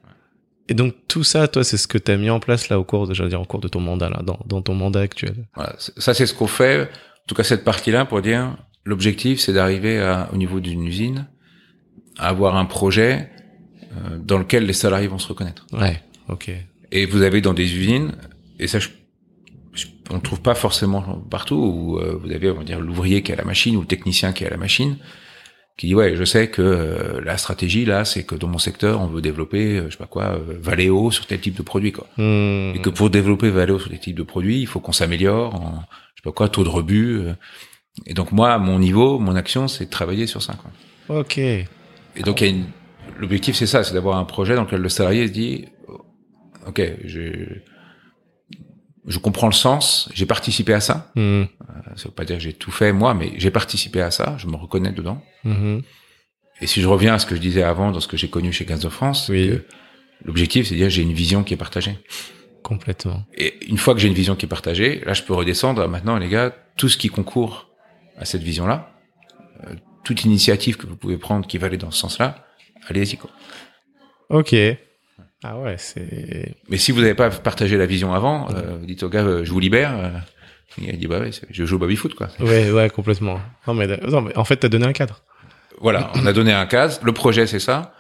Et 0.68 0.74
donc 0.74 0.94
tout 1.08 1.24
ça, 1.24 1.48
toi, 1.48 1.64
c'est 1.64 1.76
ce 1.76 1.86
que 1.86 1.98
t'as 1.98 2.16
mis 2.16 2.30
en 2.30 2.40
place 2.40 2.68
là 2.68 2.78
au 2.78 2.84
cours 2.84 3.06
de, 3.08 3.14
dire, 3.28 3.40
au 3.40 3.44
cours 3.44 3.60
de 3.60 3.68
ton 3.68 3.80
mandat 3.80 4.08
là, 4.08 4.22
dans, 4.24 4.38
dans 4.46 4.62
ton 4.62 4.74
mandat 4.74 5.00
actuel. 5.00 5.46
Voilà. 5.54 5.74
Ça, 5.78 6.14
c'est 6.14 6.26
ce 6.26 6.34
qu'on 6.34 6.46
fait. 6.46 6.82
En 6.82 7.26
tout 7.26 7.34
cas, 7.34 7.42
cette 7.44 7.64
partie-là 7.64 8.04
pour 8.04 8.20
dire, 8.22 8.56
L'objectif, 8.84 9.38
c'est 9.38 9.52
d'arriver 9.52 10.02
au 10.32 10.36
niveau 10.36 10.58
d'une 10.58 10.84
usine, 10.84 11.28
à 12.18 12.28
avoir 12.30 12.56
un 12.56 12.64
projet 12.64 13.30
euh, 13.92 14.18
dans 14.18 14.38
lequel 14.38 14.66
les 14.66 14.72
salariés 14.72 15.06
vont 15.06 15.20
se 15.20 15.28
reconnaître. 15.28 15.66
Ouais, 15.72 16.02
ok. 16.28 16.50
Et 16.90 17.06
vous 17.06 17.22
avez 17.22 17.40
dans 17.40 17.54
des 17.54 17.76
usines, 17.76 18.10
et 18.58 18.66
ça, 18.66 18.80
je, 18.80 18.88
je- 19.72 19.86
on 20.10 20.16
ne 20.16 20.20
trouve 20.20 20.40
pas 20.42 20.56
forcément 20.56 21.00
partout, 21.30 21.54
où 21.54 21.98
euh, 22.00 22.18
vous 22.20 22.32
avez, 22.32 22.50
on 22.50 22.56
va 22.56 22.64
dire, 22.64 22.80
l'ouvrier 22.80 23.22
qui 23.22 23.30
est 23.30 23.34
à 23.34 23.38
la 23.38 23.44
machine 23.44 23.76
ou 23.76 23.82
le 23.82 23.86
technicien 23.86 24.32
qui 24.32 24.42
est 24.42 24.48
à 24.48 24.50
la 24.50 24.56
machine, 24.56 24.96
qui 25.76 25.86
dit 25.86 25.94
ouais, 25.94 26.16
je 26.16 26.24
sais 26.24 26.48
que 26.48 26.62
euh, 26.62 27.20
la 27.22 27.38
stratégie 27.38 27.84
là, 27.84 28.04
c'est 28.04 28.24
que 28.24 28.34
dans 28.34 28.48
mon 28.48 28.58
secteur, 28.58 29.00
on 29.00 29.06
veut 29.06 29.22
développer, 29.22 29.78
euh, 29.78 29.86
je 29.86 29.92
sais 29.92 29.98
pas 29.98 30.06
quoi, 30.06 30.24
euh, 30.24 30.58
Valeo 30.60 31.10
sur 31.10 31.26
tel 31.26 31.40
type 31.40 31.56
de 31.56 31.62
produit 31.62 31.92
quoi. 31.92 32.06
Hmm. 32.16 32.72
Et 32.74 32.80
que 32.82 32.90
pour 32.90 33.10
développer 33.10 33.50
Valeo 33.50 33.78
sur 33.78 33.90
tel 33.90 33.98
type 33.98 34.16
de 34.16 34.22
produit, 34.22 34.60
il 34.60 34.66
faut 34.66 34.80
qu'on 34.80 34.92
s'améliore 34.92 35.54
en, 35.54 35.82
je 36.14 36.22
sais 36.22 36.24
pas 36.24 36.32
quoi, 36.32 36.48
taux 36.48 36.64
de 36.64 36.68
rebut. 36.68 37.20
euh. 37.20 37.34
Et 38.06 38.14
donc 38.14 38.32
moi, 38.32 38.58
mon 38.58 38.78
niveau, 38.78 39.18
mon 39.18 39.36
action, 39.36 39.68
c'est 39.68 39.86
de 39.86 39.90
travailler 39.90 40.26
sur 40.26 40.42
ça. 40.42 40.54
Quoi. 40.54 41.20
Ok. 41.20 41.38
Et 41.38 41.66
donc 42.24 42.44
l'objectif 43.18 43.56
c'est 43.56 43.66
ça, 43.66 43.84
c'est 43.84 43.94
d'avoir 43.94 44.18
un 44.18 44.24
projet 44.24 44.54
dans 44.54 44.62
lequel 44.64 44.80
le 44.80 44.88
salarié 44.88 45.26
se 45.26 45.32
dit, 45.32 45.66
ok, 46.66 46.82
je, 47.04 47.20
je 49.06 49.18
comprends 49.18 49.48
le 49.48 49.52
sens, 49.52 50.08
j'ai 50.14 50.26
participé 50.26 50.72
à 50.74 50.80
ça. 50.80 51.10
Hmm. 51.16 51.44
Ça 51.96 52.04
veut 52.04 52.10
pas 52.14 52.24
dire 52.24 52.36
que 52.36 52.42
j'ai 52.42 52.52
tout 52.52 52.70
fait 52.70 52.92
moi, 52.92 53.14
mais 53.14 53.32
j'ai 53.36 53.50
participé 53.50 54.00
à 54.00 54.10
ça, 54.10 54.36
je 54.38 54.46
me 54.46 54.56
reconnais 54.56 54.92
dedans. 54.92 55.22
Mhm. 55.44 55.82
Et 56.60 56.66
si 56.66 56.80
je 56.80 56.86
reviens 56.86 57.14
à 57.14 57.18
ce 57.18 57.26
que 57.26 57.34
je 57.34 57.40
disais 57.40 57.62
avant, 57.64 57.90
dans 57.90 57.98
ce 58.00 58.06
que 58.06 58.16
j'ai 58.16 58.28
connu 58.30 58.52
chez 58.52 58.64
Gaz 58.64 58.80
de 58.80 58.88
France, 58.88 59.28
Oui. 59.28 59.58
l'objectif 60.24 60.68
c'est 60.68 60.74
de 60.74 60.78
dire 60.78 60.90
j'ai 60.90 61.02
une 61.02 61.12
vision 61.12 61.42
qui 61.42 61.54
est 61.54 61.56
partagée. 61.56 61.98
Complètement. 62.62 63.24
Et 63.36 63.66
une 63.68 63.78
fois 63.78 63.94
que 63.94 64.00
j'ai 64.00 64.06
une 64.06 64.14
vision 64.14 64.36
qui 64.36 64.46
est 64.46 64.48
partagée, 64.48 65.02
là 65.04 65.14
je 65.14 65.22
peux 65.24 65.34
redescendre. 65.34 65.88
Maintenant 65.88 66.16
les 66.18 66.28
gars, 66.28 66.54
tout 66.76 66.88
ce 66.88 66.96
qui 66.96 67.08
concourt 67.08 67.68
à 68.16 68.24
cette 68.24 68.42
vision-là, 68.42 68.92
euh, 69.66 69.74
toute 70.04 70.24
initiative 70.24 70.76
que 70.76 70.86
vous 70.86 70.96
pouvez 70.96 71.16
prendre 71.18 71.46
qui 71.46 71.58
va 71.58 71.66
aller 71.66 71.76
dans 71.78 71.90
ce 71.90 71.98
sens-là, 71.98 72.46
allez-y 72.88 73.16
quoi. 73.16 73.30
Ok. 74.30 74.54
Ah 75.44 75.58
ouais, 75.58 75.76
c'est. 75.78 76.54
Mais 76.68 76.76
si 76.76 76.92
vous 76.92 77.00
n'avez 77.00 77.14
pas 77.14 77.30
partagé 77.30 77.76
la 77.76 77.86
vision 77.86 78.14
avant, 78.14 78.48
euh, 78.50 78.76
vous 78.78 78.86
dites 78.86 79.02
au 79.02 79.08
gars, 79.08 79.24
euh, 79.24 79.44
je 79.44 79.50
vous 79.50 79.60
libère. 79.60 79.92
euh, 79.98 80.10
il 80.78 80.96
dit 80.98 81.06
bah 81.06 81.18
ouais, 81.20 81.30
je 81.50 81.64
joue 81.64 81.76
au 81.76 81.78
baby 81.78 81.96
foot 81.96 82.14
quoi. 82.14 82.28
Ouais, 82.40 82.70
ouais, 82.70 82.88
complètement. 82.90 83.40
Non 83.66 83.74
mais, 83.74 83.86
non, 84.08 84.22
mais 84.22 84.36
en 84.38 84.44
fait, 84.44 84.56
t'as 84.56 84.68
donné 84.68 84.86
un 84.86 84.92
cadre. 84.92 85.22
Voilà, 85.80 86.10
on 86.14 86.24
a 86.26 86.32
donné 86.32 86.52
un 86.52 86.64
cadre. 86.66 86.94
Le 87.02 87.12
projet 87.12 87.46
c'est 87.46 87.58
ça. 87.58 87.94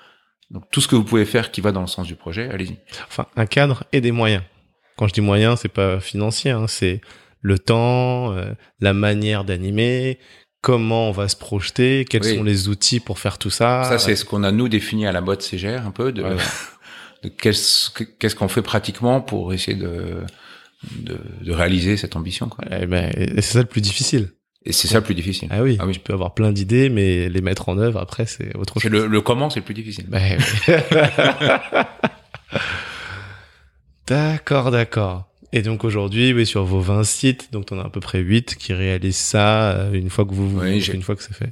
Donc 0.50 0.64
tout 0.70 0.80
ce 0.80 0.88
que 0.88 0.94
vous 0.96 1.04
pouvez 1.04 1.24
faire 1.24 1.50
qui 1.50 1.60
va 1.60 1.72
dans 1.72 1.80
le 1.80 1.86
sens 1.86 2.06
du 2.06 2.14
projet, 2.14 2.48
allez-y. 2.50 2.76
Enfin, 3.08 3.26
un 3.36 3.46
cadre 3.46 3.84
et 3.92 4.00
des 4.00 4.12
moyens. 4.12 4.42
Quand 4.96 5.08
je 5.08 5.12
dis 5.14 5.20
moyens, 5.22 5.58
c'est 5.60 5.68
pas 5.72 5.98
financier, 6.00 6.50
hein, 6.50 6.66
c'est 6.68 7.00
le 7.40 7.58
temps, 7.58 8.32
euh, 8.36 8.52
la 8.80 8.92
manière 8.92 9.44
d'animer, 9.44 10.18
comment 10.60 11.08
on 11.08 11.12
va 11.12 11.28
se 11.28 11.36
projeter, 11.36 12.04
quels 12.08 12.22
Oui. 12.22 12.36
sont 12.36 12.44
les 12.44 12.68
outils 12.68 13.00
pour 13.00 13.18
faire 13.18 13.38
tout 13.38 13.50
ça. 13.50 13.84
Ça 13.84 13.98
c'est 13.98 14.14
ce 14.14 14.24
qu'on 14.24 14.44
a 14.44 14.52
nous 14.52 14.68
défini 14.68 15.06
à 15.06 15.12
la 15.12 15.20
mode 15.20 15.42
CGR 15.42 15.84
un 15.86 15.90
peu 15.90 16.12
de, 16.12 16.22
Ouais. 16.22 16.36
De 17.22 17.28
qu'est-ce 17.28 17.90
que- 17.90 18.04
qu'est-ce 18.04 18.34
qu'on 18.34 18.48
fait 18.48 18.62
pratiquement 18.62 19.20
pour 19.20 19.52
essayer 19.52 19.76
de 19.76 20.22
de, 20.98 21.16
de 21.42 21.52
réaliser 21.52 21.96
cette 21.96 22.16
ambition 22.16 22.48
quoi. 22.48 22.64
Eh 22.70 22.86
ben, 22.86 23.12
et 23.16 23.40
c'est 23.40 23.52
ça 23.54 23.60
le 23.60 23.66
plus 23.66 23.80
difficile. 23.80 24.30
Et 24.64 24.72
c'est 24.72 24.88
ça 24.88 24.96
le 24.98 25.04
plus 25.04 25.14
difficile. 25.14 25.48
Ah 25.52 25.62
oui, 25.62 25.76
Ah 25.80 25.86
oui. 25.86 25.94
je 25.94 26.00
peux 26.00 26.12
avoir 26.12 26.34
plein 26.34 26.52
d'idées, 26.52 26.88
mais 26.88 27.28
les 27.28 27.40
mettre 27.40 27.68
en 27.68 27.78
œuvre 27.78 27.98
après, 28.00 28.26
c'est 28.26 28.56
autre 28.56 28.78
chose. 28.80 28.90
le, 28.90 29.06
le 29.06 29.20
comment 29.20 29.50
c'est 29.50 29.58
le 29.60 29.64
plus 29.64 29.74
difficile. 29.74 30.04
Ben 30.08 30.38
oui. 30.68 30.74
d'accord, 34.06 34.70
d'accord. 34.70 35.28
Et 35.52 35.62
donc 35.62 35.84
aujourd'hui, 35.84 36.32
oui, 36.32 36.46
sur 36.46 36.64
vos 36.64 36.80
20 36.80 37.04
sites, 37.04 37.52
donc 37.52 37.66
on 37.72 37.78
a 37.78 37.84
à 37.84 37.90
peu 37.90 38.00
près 38.00 38.20
8 38.20 38.54
qui 38.56 38.72
réalisent 38.72 39.16
ça 39.16 39.72
euh, 39.72 39.92
une 39.92 40.08
fois 40.10 40.24
que 40.24 40.32
vous, 40.32 40.58
Oui, 40.60 40.82
une 40.92 41.02
fois 41.02 41.14
que 41.14 41.22
c'est 41.22 41.34
fait. 41.34 41.50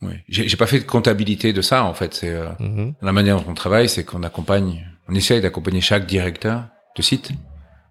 Oui. 0.00 0.14
J'ai 0.28 0.56
pas 0.56 0.66
fait 0.68 0.78
de 0.78 0.84
comptabilité 0.84 1.52
de 1.52 1.60
ça 1.62 1.82
en 1.84 1.92
fait. 1.94 2.14
C'est 2.14 2.30
euh, 2.32 2.48
Mhm. 2.60 2.94
la 3.02 3.12
manière 3.12 3.40
dont 3.40 3.50
on 3.50 3.54
travaille, 3.54 3.88
c'est 3.88 4.04
qu'on 4.04 4.22
accompagne, 4.22 4.86
on 5.08 5.14
essaye 5.14 5.40
d'accompagner 5.40 5.80
chaque 5.80 6.06
directeur 6.06 6.68
de 6.96 7.02
site 7.02 7.30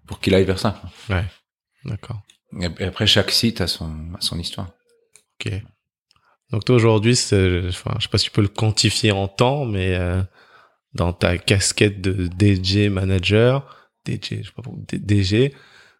pour 0.06 0.18
qu'il 0.20 0.34
aille 0.34 0.44
vers 0.44 0.58
ça. 0.58 0.80
Ouais, 1.10 1.24
d'accord. 1.84 2.22
Et 2.60 2.84
après, 2.84 3.06
chaque 3.06 3.30
site 3.30 3.60
a 3.60 3.66
son, 3.66 3.90
a 4.16 4.20
son 4.20 4.38
histoire. 4.38 4.68
Ok. 5.44 5.52
Donc 6.50 6.64
toi 6.64 6.76
aujourd'hui, 6.76 7.14
c'est- 7.14 7.68
enfin, 7.68 7.94
je 7.98 8.04
sais 8.04 8.08
pas 8.08 8.16
si 8.16 8.24
tu 8.26 8.30
peux 8.30 8.40
le 8.40 8.48
quantifier 8.48 9.12
en 9.12 9.28
temps, 9.28 9.66
mais 9.66 9.94
euh, 9.96 10.22
dans 10.94 11.12
ta 11.12 11.36
casquette 11.36 12.00
de 12.00 12.26
DJ 12.38 12.88
manager, 12.88 13.90
DJ, 14.06 14.42
je 14.42 14.46
sais 14.46 14.52
pas 14.56 14.62
DG, 14.94 15.54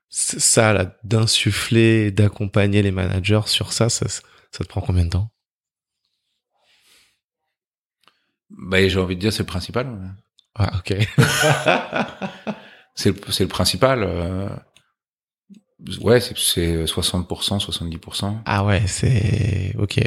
ça 0.08 0.72
là, 0.72 0.96
d'insuffler, 1.04 2.10
d'accompagner 2.12 2.80
les 2.82 2.92
managers 2.92 3.42
sur 3.44 3.74
ça, 3.74 3.90
ça, 3.90 4.08
ça 4.08 4.64
te 4.64 4.68
prend 4.68 4.80
combien 4.80 5.04
de 5.04 5.10
temps? 5.10 5.30
Bah, 8.50 8.86
j'ai 8.88 8.98
envie 8.98 9.16
de 9.16 9.20
dire, 9.20 9.32
c'est 9.32 9.42
le 9.42 9.46
principal. 9.46 10.14
Ah 10.54 10.72
ok. 10.78 10.94
C'est 12.94 13.10
le, 13.40 13.46
principal. 13.46 14.02
euh, 14.02 14.48
ouais, 16.00 16.20
c'est- 16.20 16.36
c'est 16.36 16.84
60%, 16.86 17.60
70%. 17.60 18.42
ah 18.44 18.64
ouais, 18.64 18.82
c'est 18.88 19.72
ok, 19.78 20.00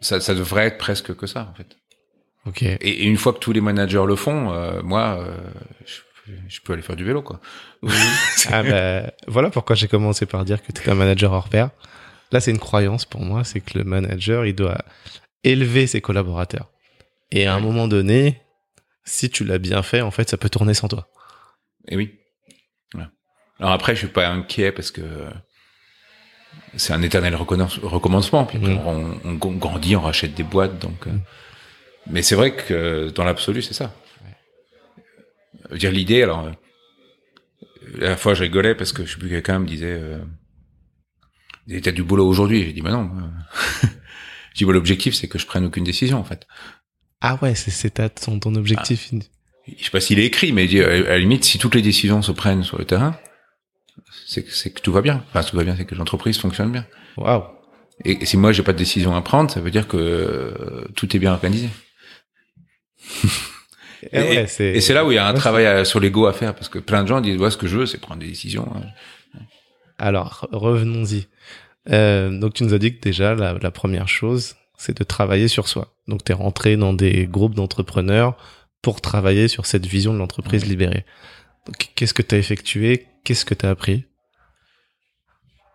Ça, 0.00 0.20
ça 0.20 0.34
devrait 0.34 0.66
être 0.66 0.78
presque 0.78 1.16
que 1.16 1.26
ça, 1.26 1.48
en 1.50 1.54
fait. 1.54 1.76
ok. 2.46 2.62
Et, 2.62 2.76
et 2.80 3.04
une 3.06 3.16
fois 3.16 3.32
que 3.32 3.38
tous 3.40 3.50
les 3.52 3.60
managers 3.60 4.04
le 4.06 4.14
font, 4.14 4.52
euh, 4.52 4.82
moi, 4.84 5.18
euh, 5.18 5.36
je, 5.84 6.32
je 6.48 6.60
peux 6.60 6.74
aller 6.74 6.82
faire 6.82 6.94
du 6.94 7.04
vélo, 7.04 7.22
quoi. 7.22 7.40
Ah 8.50 8.62
bah, 8.62 9.12
voilà 9.26 9.50
pourquoi 9.50 9.74
j'ai 9.74 9.88
commencé 9.88 10.24
par 10.26 10.44
dire 10.44 10.62
que 10.62 10.70
tu 10.70 10.82
es 10.82 10.90
un 10.90 10.94
manager 10.94 11.32
hors 11.32 11.48
pair. 11.48 11.70
Là, 12.30 12.38
c'est 12.40 12.52
une 12.52 12.60
croyance 12.60 13.04
pour 13.04 13.22
moi, 13.22 13.42
c'est 13.42 13.60
que 13.60 13.78
le 13.78 13.84
manager, 13.84 14.46
il 14.46 14.54
doit 14.54 14.78
élever 15.42 15.88
ses 15.88 16.00
collaborateurs. 16.00 16.70
Et 17.34 17.46
à 17.46 17.54
un 17.54 17.60
moment 17.60 17.88
donné, 17.88 18.40
si 19.04 19.30
tu 19.30 19.44
l'as 19.44 19.58
bien 19.58 19.82
fait, 19.82 20.02
en 20.02 20.10
fait, 20.10 20.28
ça 20.28 20.36
peut 20.36 20.50
tourner 20.50 20.74
sans 20.74 20.86
toi. 20.88 21.08
Et 21.88 21.96
oui. 21.96 22.18
Alors 23.58 23.72
après, 23.74 23.94
je 23.94 24.00
suis 24.00 24.08
pas 24.08 24.28
inquiet 24.28 24.72
parce 24.72 24.90
que 24.90 25.02
c'est 26.76 26.92
un 26.92 27.02
éternel 27.02 27.34
recommen- 27.34 27.78
recommencement. 27.82 28.44
Puis 28.44 28.58
Mm. 28.58 28.78
on, 28.84 29.20
on- 29.24 29.38
on 29.40 29.52
grandit, 29.52 29.94
on 29.94 30.00
rachète 30.00 30.34
des 30.34 30.42
boîtes, 30.42 30.78
donc. 30.80 31.06
euh. 31.06 31.12
Mais 32.10 32.22
c'est 32.22 32.34
vrai 32.34 32.56
que 32.56 33.10
dans 33.10 33.22
l'absolu, 33.24 33.62
c'est 33.62 33.74
ça. 33.74 33.94
Je 35.68 35.72
veux 35.74 35.78
dire 35.78 35.92
l'idée. 35.92 36.22
Alors, 36.24 36.46
euh, 36.46 36.52
à 37.98 38.10
la 38.10 38.16
fois, 38.16 38.34
je 38.34 38.42
rigolais 38.42 38.74
parce 38.74 38.92
que 38.92 39.04
je 39.04 39.12
sais 39.12 39.18
plus 39.18 39.28
quelqu'un 39.28 39.60
me 39.60 39.66
disait. 39.66 39.96
Euh, 40.00 40.18
a 41.86 41.92
du 41.92 42.02
boulot 42.02 42.26
aujourd'hui? 42.26 42.64
J'ai 42.64 42.72
dit, 42.72 42.82
bah 42.82 42.90
non. 42.90 43.10
euh. 43.16 43.86
J'ai 44.54 44.58
dit, 44.58 44.64
bah, 44.64 44.72
l'objectif, 44.72 45.14
c'est 45.14 45.28
que 45.28 45.38
je 45.38 45.46
prenne 45.46 45.64
aucune 45.64 45.84
décision, 45.84 46.18
en 46.18 46.24
fait. 46.24 46.46
Ah 47.24 47.38
ouais, 47.40 47.54
c'est 47.54 47.90
ta- 47.94 48.08
ton, 48.08 48.38
ton 48.40 48.54
objectif. 48.56 49.10
Je 49.78 49.84
sais 49.84 49.90
pas 49.90 50.00
s'il 50.00 50.18
est 50.18 50.24
écrit, 50.26 50.50
mais 50.52 50.64
il 50.64 50.68
dit, 50.68 50.82
à 50.82 50.88
la 51.00 51.18
limite, 51.18 51.44
si 51.44 51.56
toutes 51.58 51.76
les 51.76 51.82
décisions 51.82 52.20
se 52.20 52.32
prennent 52.32 52.64
sur 52.64 52.78
le 52.78 52.84
terrain, 52.84 53.16
c'est 54.26 54.42
que, 54.42 54.80
tout 54.80 54.92
va 54.92 55.02
bien. 55.02 55.24
Enfin, 55.28 55.42
tout 55.48 55.56
va 55.56 55.62
bien, 55.62 55.76
c'est 55.76 55.84
que 55.84 55.94
l'entreprise 55.94 56.36
fonctionne 56.38 56.72
bien. 56.72 56.84
Waouh. 57.16 57.44
Et, 58.04 58.22
et 58.22 58.26
si 58.26 58.36
moi 58.36 58.50
j'ai 58.52 58.62
pas 58.64 58.72
de 58.72 58.78
décision 58.78 59.14
à 59.14 59.22
prendre, 59.22 59.50
ça 59.52 59.60
veut 59.60 59.70
dire 59.70 59.86
que 59.86 59.96
euh, 59.96 60.84
tout 60.96 61.14
est 61.14 61.20
bien 61.20 61.32
organisé. 61.32 61.68
Et, 64.12 64.18
ouais, 64.18 64.46
Et 64.58 64.80
c'est 64.80 64.94
là 64.94 65.04
où 65.04 65.12
il 65.12 65.14
y 65.14 65.18
a 65.18 65.26
un 65.28 65.32
ouais, 65.32 65.38
travail 65.38 65.64
à- 65.64 65.84
sur 65.84 66.00
l'ego 66.00 66.26
à 66.26 66.32
faire, 66.32 66.56
parce 66.56 66.68
que 66.68 66.80
plein 66.80 67.04
de 67.04 67.08
gens 67.08 67.20
disent, 67.20 67.38
ouais, 67.38 67.52
ce 67.52 67.56
que 67.56 67.68
je 67.68 67.78
veux, 67.78 67.86
c'est 67.86 67.98
prendre 67.98 68.20
des 68.20 68.26
décisions. 68.26 68.68
hein. 68.74 68.82
Alors, 69.98 70.48
revenons-y. 70.50 71.28
Euh, 71.90 72.36
donc, 72.36 72.54
tu 72.54 72.64
nous 72.64 72.74
as 72.74 72.78
dit 72.78 72.96
que 72.96 73.00
déjà, 73.00 73.36
la, 73.36 73.54
la 73.54 73.70
première 73.70 74.08
chose, 74.08 74.56
c'est 74.82 74.96
de 74.98 75.04
travailler 75.04 75.46
sur 75.48 75.68
soi. 75.68 75.94
Donc, 76.08 76.24
tu 76.24 76.32
es 76.32 76.34
rentré 76.34 76.76
dans 76.76 76.92
des 76.92 77.26
groupes 77.26 77.54
d'entrepreneurs 77.54 78.36
pour 78.82 79.00
travailler 79.00 79.46
sur 79.46 79.64
cette 79.64 79.86
vision 79.86 80.12
de 80.12 80.18
l'entreprise 80.18 80.66
libérée. 80.66 81.04
Qu'est-ce 81.94 82.14
que 82.14 82.22
tu 82.22 82.34
as 82.34 82.38
effectué? 82.38 83.06
Qu'est-ce 83.22 83.44
que 83.44 83.54
tu 83.54 83.64
as 83.64 83.70
appris? 83.70 84.04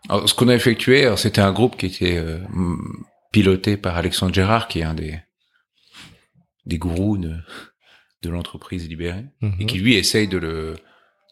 Alors, 0.10 0.28
ce 0.28 0.34
qu'on 0.34 0.50
a 0.50 0.56
effectué, 0.56 1.10
c'était 1.16 1.40
un 1.40 1.54
groupe 1.54 1.78
qui 1.78 1.86
était 1.86 2.18
euh, 2.18 2.40
piloté 3.32 3.78
par 3.78 3.96
Alexandre 3.96 4.34
Gérard, 4.34 4.68
qui 4.68 4.80
est 4.80 4.84
un 4.84 4.94
des 4.94 5.18
des 6.66 6.78
gourous 6.78 7.18
de, 7.18 7.34
de 8.24 8.30
l'entreprise 8.30 8.90
libérée. 8.90 9.26
Mhm. 9.42 9.56
et 9.62 9.66
qui 9.66 9.78
lui 9.78 9.96
essaye 9.96 10.28
de 10.28 10.38
le 10.38 10.76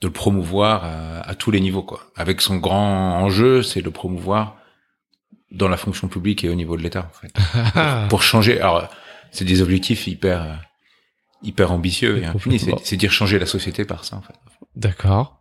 de 0.01 0.07
le 0.07 0.13
promouvoir 0.13 0.85
à, 0.85 1.19
à 1.29 1.35
tous 1.35 1.51
les 1.51 1.59
niveaux 1.59 1.83
quoi. 1.83 2.11
Avec 2.15 2.39
son 2.39 2.55
grand 2.57 3.19
enjeu, 3.21 3.63
c'est 3.63 3.81
de 3.81 3.89
promouvoir 3.89 4.57
dans 5.51 5.67
la 5.67 5.77
fonction 5.77 6.07
publique 6.07 6.43
et 6.43 6.49
au 6.49 6.55
niveau 6.55 6.75
de 6.77 6.81
l'État 6.83 7.09
en 7.11 7.19
fait. 7.19 8.07
Pour 8.09 8.23
changer 8.23 8.59
alors 8.59 8.87
c'est 9.31 9.45
des 9.45 9.61
objectifs 9.61 10.07
hyper 10.07 10.41
euh, 10.43 10.53
hyper 11.43 11.71
ambitieux 11.71 12.17
et 12.19 12.25
infinis, 12.25 12.59
c'est 12.83 12.97
dire 12.97 13.11
changer 13.11 13.37
la 13.39 13.45
société 13.45 13.85
par 13.85 14.03
ça 14.05 14.15
en 14.17 14.21
fait. 14.21 14.33
D'accord. 14.75 15.37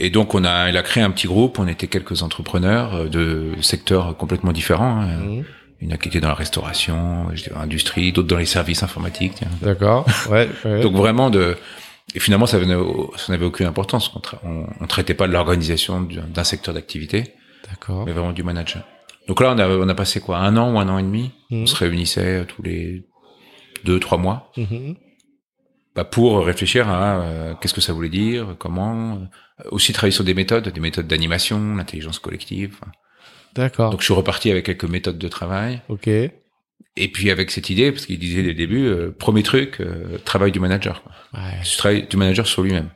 Et 0.00 0.10
donc 0.10 0.34
on 0.34 0.44
a 0.44 0.68
il 0.68 0.76
a 0.76 0.82
créé 0.82 1.02
un 1.02 1.10
petit 1.10 1.26
groupe, 1.28 1.58
on 1.58 1.68
était 1.68 1.86
quelques 1.86 2.22
entrepreneurs 2.22 2.94
euh, 2.94 3.08
de 3.08 3.52
secteurs 3.60 4.16
complètement 4.16 4.52
différents, 4.52 5.00
hein. 5.02 5.42
Il 5.82 5.88
y 5.88 5.92
en 5.92 5.94
a 5.94 5.98
qui 5.98 6.08
étaient 6.08 6.20
dans 6.20 6.28
la 6.28 6.34
restauration, 6.34 7.26
industrie, 7.54 8.10
d'autres 8.10 8.28
dans 8.28 8.38
les 8.38 8.46
services 8.46 8.82
informatiques. 8.82 9.42
D'accord. 9.60 10.06
Ouais. 10.30 10.48
ouais. 10.64 10.80
Donc 10.80 10.94
vraiment 10.94 11.28
de 11.28 11.54
et 12.14 12.18
finalement 12.20 12.46
ça 12.46 12.58
venait 12.58 12.74
au- 12.74 13.12
ça 13.18 13.30
n'avait 13.30 13.44
aucune 13.44 13.66
importance. 13.66 14.10
On, 14.16 14.20
tra- 14.20 14.38
on, 14.42 14.66
on 14.80 14.86
traitait 14.86 15.12
pas 15.12 15.26
de 15.28 15.32
l'organisation 15.34 16.00
d'un 16.00 16.44
secteur 16.44 16.72
d'activité, 16.72 17.34
D'accord. 17.68 18.04
mais 18.06 18.12
vraiment 18.12 18.32
du 18.32 18.42
manager. 18.42 18.82
Donc 19.28 19.40
là, 19.40 19.52
on 19.52 19.58
a, 19.58 19.68
on 19.68 19.88
a 19.88 19.94
passé 19.94 20.20
quoi, 20.20 20.38
un 20.38 20.56
an 20.56 20.72
ou 20.74 20.78
un 20.78 20.88
an 20.88 20.98
et 20.98 21.02
demi. 21.02 21.32
Mhm. 21.50 21.62
On 21.62 21.66
se 21.66 21.74
réunissait 21.76 22.44
tous 22.46 22.62
les 22.62 23.04
deux, 23.84 23.98
trois 24.00 24.18
mois, 24.18 24.52
Mhm. 24.56 24.94
bah, 25.94 26.04
pour 26.04 26.44
réfléchir 26.44 26.88
à 26.88 27.20
euh, 27.20 27.54
qu'est-ce 27.60 27.74
que 27.74 27.80
ça 27.80 27.92
voulait 27.92 28.08
dire, 28.08 28.54
comment. 28.58 29.14
euh, 29.16 29.68
aussi 29.70 29.92
travailler 29.92 30.12
sur 30.12 30.24
des 30.24 30.34
méthodes, 30.34 30.68
des 30.68 30.80
méthodes 30.80 31.06
d'animation, 31.06 31.76
l'intelligence 31.76 32.18
collective. 32.18 32.78
D'accord. 33.54 33.90
Donc 33.90 34.00
je 34.00 34.04
suis 34.04 34.12
reparti 34.14 34.50
avec 34.50 34.66
quelques 34.66 34.84
méthodes 34.84 35.16
de 35.18 35.28
travail. 35.28 35.80
Ok. 35.88 36.08
Et 36.08 37.08
puis 37.08 37.30
avec 37.30 37.50
cette 37.50 37.70
idée, 37.70 37.90
parce 37.90 38.04
qu'il 38.06 38.18
disait 38.18 38.42
dès 38.42 38.48
le 38.48 38.54
début, 38.54 38.86
euh, 38.86 39.10
premier 39.18 39.42
truc, 39.42 39.80
euh, 39.80 40.18
travail 40.24 40.52
du 40.52 40.60
manager. 40.60 41.02
Quoi. 41.02 41.12
Ouais. 41.34 41.58
Je 41.64 41.76
travaille 41.78 42.06
du 42.06 42.16
manager 42.18 42.46
sur 42.46 42.62
lui-même. 42.62 42.90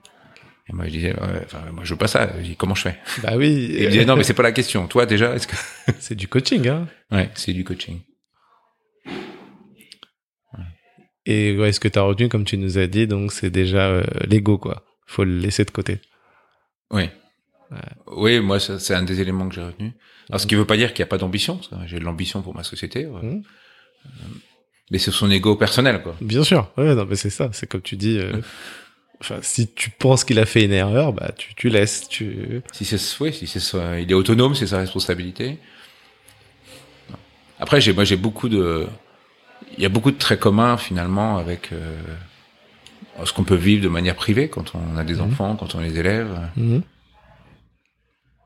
Et 0.70 0.72
moi 0.72 0.84
je 0.86 0.90
disais, 0.90 1.12
ouais, 1.12 1.42
enfin, 1.44 1.62
moi 1.72 1.82
je 1.84 1.92
veux 1.92 1.98
pas 1.98 2.06
ça. 2.06 2.32
Je 2.38 2.42
dis, 2.44 2.56
comment 2.56 2.74
je 2.76 2.82
fais? 2.82 2.96
Bah 3.22 3.32
oui. 3.36 3.46
Et 3.74 3.80
il 3.82 3.86
me 3.86 3.90
disait, 3.90 4.04
non 4.04 4.16
mais 4.16 4.22
c'est 4.22 4.34
pas 4.34 4.42
la 4.44 4.52
question. 4.52 4.86
Toi 4.86 5.04
déjà, 5.04 5.34
est-ce 5.34 5.46
que 5.48 5.56
C'est 5.98 6.14
du 6.14 6.28
coaching, 6.28 6.68
hein. 6.68 6.86
Ouais, 7.10 7.28
c'est 7.34 7.52
du 7.52 7.64
coaching. 7.64 8.00
Et 11.26 11.56
ouais, 11.56 11.70
ce 11.72 11.80
que 11.80 11.88
tu 11.88 11.98
as 11.98 12.02
retenu, 12.02 12.28
comme 12.28 12.44
tu 12.44 12.56
nous 12.56 12.78
as 12.78 12.86
dit, 12.86 13.06
donc 13.06 13.30
c'est 13.32 13.50
déjà 13.50 13.88
euh, 13.88 14.02
l'ego, 14.26 14.56
quoi. 14.58 14.84
Faut 15.06 15.22
le 15.24 15.36
laisser 15.38 15.64
de 15.64 15.70
côté. 15.70 16.00
Oui. 16.90 17.08
Oui, 18.06 18.40
moi, 18.40 18.58
c'est 18.58 18.94
un 18.94 19.02
des 19.02 19.20
éléments 19.20 19.48
que 19.48 19.54
j'ai 19.54 19.62
retenu. 19.62 19.92
Alors, 20.28 20.40
ce 20.40 20.46
qui 20.46 20.54
veut 20.54 20.64
pas 20.64 20.76
dire 20.76 20.92
qu'il 20.92 21.02
n'y 21.02 21.08
a 21.08 21.10
pas 21.10 21.18
d'ambition. 21.18 21.60
J'ai 21.86 21.98
de 21.98 22.04
l'ambition 22.04 22.42
pour 22.42 22.54
ma 22.54 22.64
société. 22.64 23.06
ouais. 23.06 23.22
Mhm. 23.22 23.42
Mais 24.90 24.98
c'est 24.98 25.12
son 25.12 25.30
ego 25.30 25.54
personnel, 25.54 26.02
quoi. 26.02 26.16
Bien 26.20 26.42
sûr. 26.42 26.72
Ouais, 26.76 26.94
non, 26.96 27.06
mais 27.08 27.14
c'est 27.16 27.30
ça. 27.30 27.48
C'est 27.52 27.68
comme 27.68 27.82
tu 27.82 27.96
dis. 27.96 28.18
euh, 28.18 28.32
Enfin, 29.20 29.38
si 29.42 29.68
tu 29.72 29.90
penses 29.90 30.24
qu'il 30.24 30.38
a 30.38 30.46
fait 30.46 30.64
une 30.64 30.72
erreur, 30.72 31.12
bah 31.12 31.30
tu, 31.36 31.54
tu 31.54 31.68
laisses. 31.68 32.08
Tu. 32.08 32.62
Si 32.72 32.84
c'est, 32.84 32.98
oui, 33.22 33.32
si 33.34 33.46
c'est 33.46 33.60
ça- 33.60 33.98
il 34.00 34.10
est 34.10 34.14
autonome, 34.14 34.54
c'est 34.54 34.68
sa 34.68 34.78
responsabilité. 34.78 35.58
Après, 37.58 37.80
j'ai, 37.80 37.92
moi, 37.92 38.04
j'ai 38.04 38.16
beaucoup 38.16 38.48
de, 38.48 38.86
il 39.76 39.82
y 39.82 39.86
a 39.86 39.90
beaucoup 39.90 40.10
de 40.10 40.16
traits 40.16 40.40
communs, 40.40 40.78
finalement, 40.78 41.36
avec, 41.36 41.72
euh, 41.72 42.00
ce 43.24 43.32
qu'on 43.34 43.44
peut 43.44 43.54
vivre 43.54 43.82
de 43.84 43.88
manière 43.88 44.14
privée 44.16 44.48
quand 44.48 44.72
on 44.74 44.96
a 44.96 45.04
des 45.04 45.14
Mhm. 45.16 45.20
enfants, 45.32 45.56
quand 45.56 45.74
on 45.74 45.80
les 45.80 45.98
élève. 45.98 46.40
Mhm. 46.56 46.82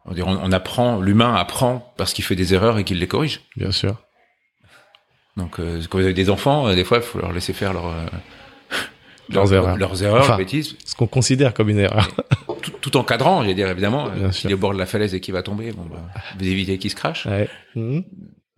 On, 0.06 0.12
dirait, 0.12 0.28
on, 0.28 0.42
on 0.42 0.50
apprend, 0.52 1.00
l'humain 1.00 1.34
apprend 1.36 1.94
parce 1.96 2.12
qu'il 2.12 2.24
fait 2.24 2.34
des 2.36 2.52
erreurs 2.54 2.78
et 2.78 2.84
qu'il 2.84 2.98
les 2.98 3.06
corrige. 3.06 3.40
Bien 3.56 3.70
sûr. 3.70 3.96
Donc, 5.36 5.60
euh, 5.60 5.80
quand 5.88 5.98
vous 5.98 6.04
avez 6.04 6.14
des 6.14 6.30
enfants, 6.30 6.66
euh, 6.68 6.74
des 6.74 6.84
fois, 6.84 6.98
il 6.98 7.02
faut 7.04 7.20
leur 7.20 7.32
laisser 7.32 7.52
faire 7.52 7.72
leur, 7.72 7.86
Leurs 9.30 9.52
erreurs. 9.52 9.76
leurs 9.76 10.02
erreurs, 10.02 10.22
Enfin, 10.22 10.36
bêtises, 10.36 10.76
Ce 10.84 10.94
qu'on 10.94 11.06
considère 11.06 11.54
comme 11.54 11.68
une 11.70 11.78
erreur. 11.78 12.08
tout, 12.62 12.70
tout 12.80 12.96
encadrant, 12.96 13.42
j'allais 13.42 13.54
dire 13.54 13.68
évidemment. 13.68 14.10
S'il 14.32 14.50
est 14.50 14.54
au 14.54 14.58
bord 14.58 14.72
de 14.74 14.78
la 14.78 14.86
falaise 14.86 15.14
et 15.14 15.20
qu'il 15.20 15.32
va 15.34 15.42
tomber, 15.42 15.72
bon, 15.72 15.84
bah, 15.90 15.96
vous 16.38 16.46
évitez 16.46 16.78
qu'il 16.78 16.90
se 16.90 16.96
crache. 16.96 17.26
Ouais. 17.26 17.48
Mhm. 17.74 18.04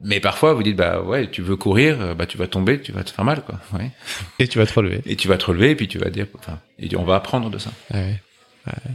Mais 0.03 0.21
parfois, 0.21 0.53
vous 0.53 0.63
dites, 0.63 0.77
bah 0.77 1.01
ouais, 1.01 1.31
tu 1.31 1.41
veux 1.41 1.57
courir, 1.57 2.15
bah 2.15 2.27
tu 2.27 2.37
vas 2.37 2.47
tomber, 2.47 2.81
tu 2.83 2.93
vas 2.93 3.03
te 3.03 3.11
faire 3.11 3.25
mal, 3.25 3.43
quoi. 3.43 3.59
Ouais. 3.73 3.91
Et 4.39 4.47
tu 4.47 4.59
vas 4.59 4.67
te 4.67 4.75
relever. 4.75 5.01
Et 5.07 5.17
tu 5.17 5.27
vas 5.27 5.39
te 5.39 5.47
relever, 5.47 5.71
et 5.71 5.75
puis 5.75 5.89
tu 5.89 5.97
vas 5.99 6.11
dire, 6.11 6.27
enfin, 6.39 6.59
et 6.79 6.95
on 6.97 7.05
va 7.05 7.15
apprendre 7.17 7.49
de 7.49 7.57
ça. 7.59 7.71
Ouais. 7.95 8.21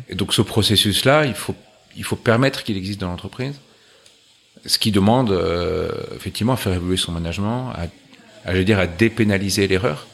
Et 0.10 0.16
donc, 0.16 0.34
ce 0.34 0.42
processus-là, 0.44 1.26
il 1.26 1.34
faut, 1.34 1.56
il 1.98 2.04
faut 2.04 2.16
permettre 2.18 2.64
qu'il 2.64 2.78
existe 2.78 3.02
dans 3.02 3.08
l'entreprise. 3.10 3.60
Ce 4.66 4.78
qui 4.78 4.92
demande, 4.92 5.32
euh, 5.32 5.90
effectivement, 6.16 6.54
à 6.54 6.58
faire 6.58 6.74
évoluer 6.74 6.98
son 6.98 7.14
management, 7.14 7.72
à, 7.74 7.88
à, 8.48 8.54
je 8.54 8.58
veux 8.60 8.64
dire, 8.66 8.78
à 8.80 8.86
dépénaliser 8.86 9.68
l'erreur. 9.68 10.06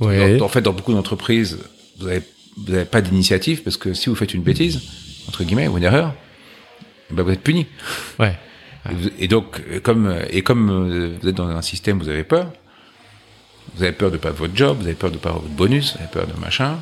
Ouais. 0.00 0.36
Dans- 0.38 0.44
En 0.44 0.48
fait, 0.48 0.60
dans 0.62 0.72
beaucoup 0.72 0.92
d'entreprises, 0.92 1.58
vous 1.98 2.06
avez, 2.08 2.22
vous 2.56 2.74
avez 2.74 2.84
pas 2.84 3.00
d'initiative 3.00 3.62
parce 3.62 3.76
que 3.76 3.94
si 3.94 4.08
vous 4.08 4.14
faites 4.14 4.34
une 4.34 4.42
bêtise, 4.42 4.82
entre 5.28 5.44
guillemets, 5.44 5.68
ou 5.68 5.78
une 5.78 5.84
erreur, 5.84 6.14
ben 7.10 7.22
vous 7.22 7.30
êtes 7.30 7.42
puni. 7.42 7.66
Ouais. 8.18 8.36
Et, 9.18 9.26
donc, 9.28 9.60
euh, 9.70 9.80
comme 9.80 10.14
et 10.30 10.42
comme 10.42 10.70
euh, 10.70 11.16
vous 11.20 11.28
êtes 11.28 11.34
dans 11.34 11.48
un 11.48 11.62
système, 11.62 11.98
vous 11.98 12.08
avez 12.08 12.24
peur. 12.24 12.52
Vous 13.74 13.82
avez 13.82 13.92
peur 13.92 14.10
de 14.10 14.16
pas 14.16 14.30
votre 14.30 14.54
job, 14.56 14.76
vous 14.80 14.86
avez 14.86 14.94
peur 14.94 15.10
de 15.10 15.18
pas 15.18 15.30
avoir 15.30 15.42
votre 15.42 15.54
bonus, 15.54 15.92
vous 15.94 15.98
avez 15.98 16.10
peur 16.10 16.26
de 16.26 16.40
machin. 16.40 16.76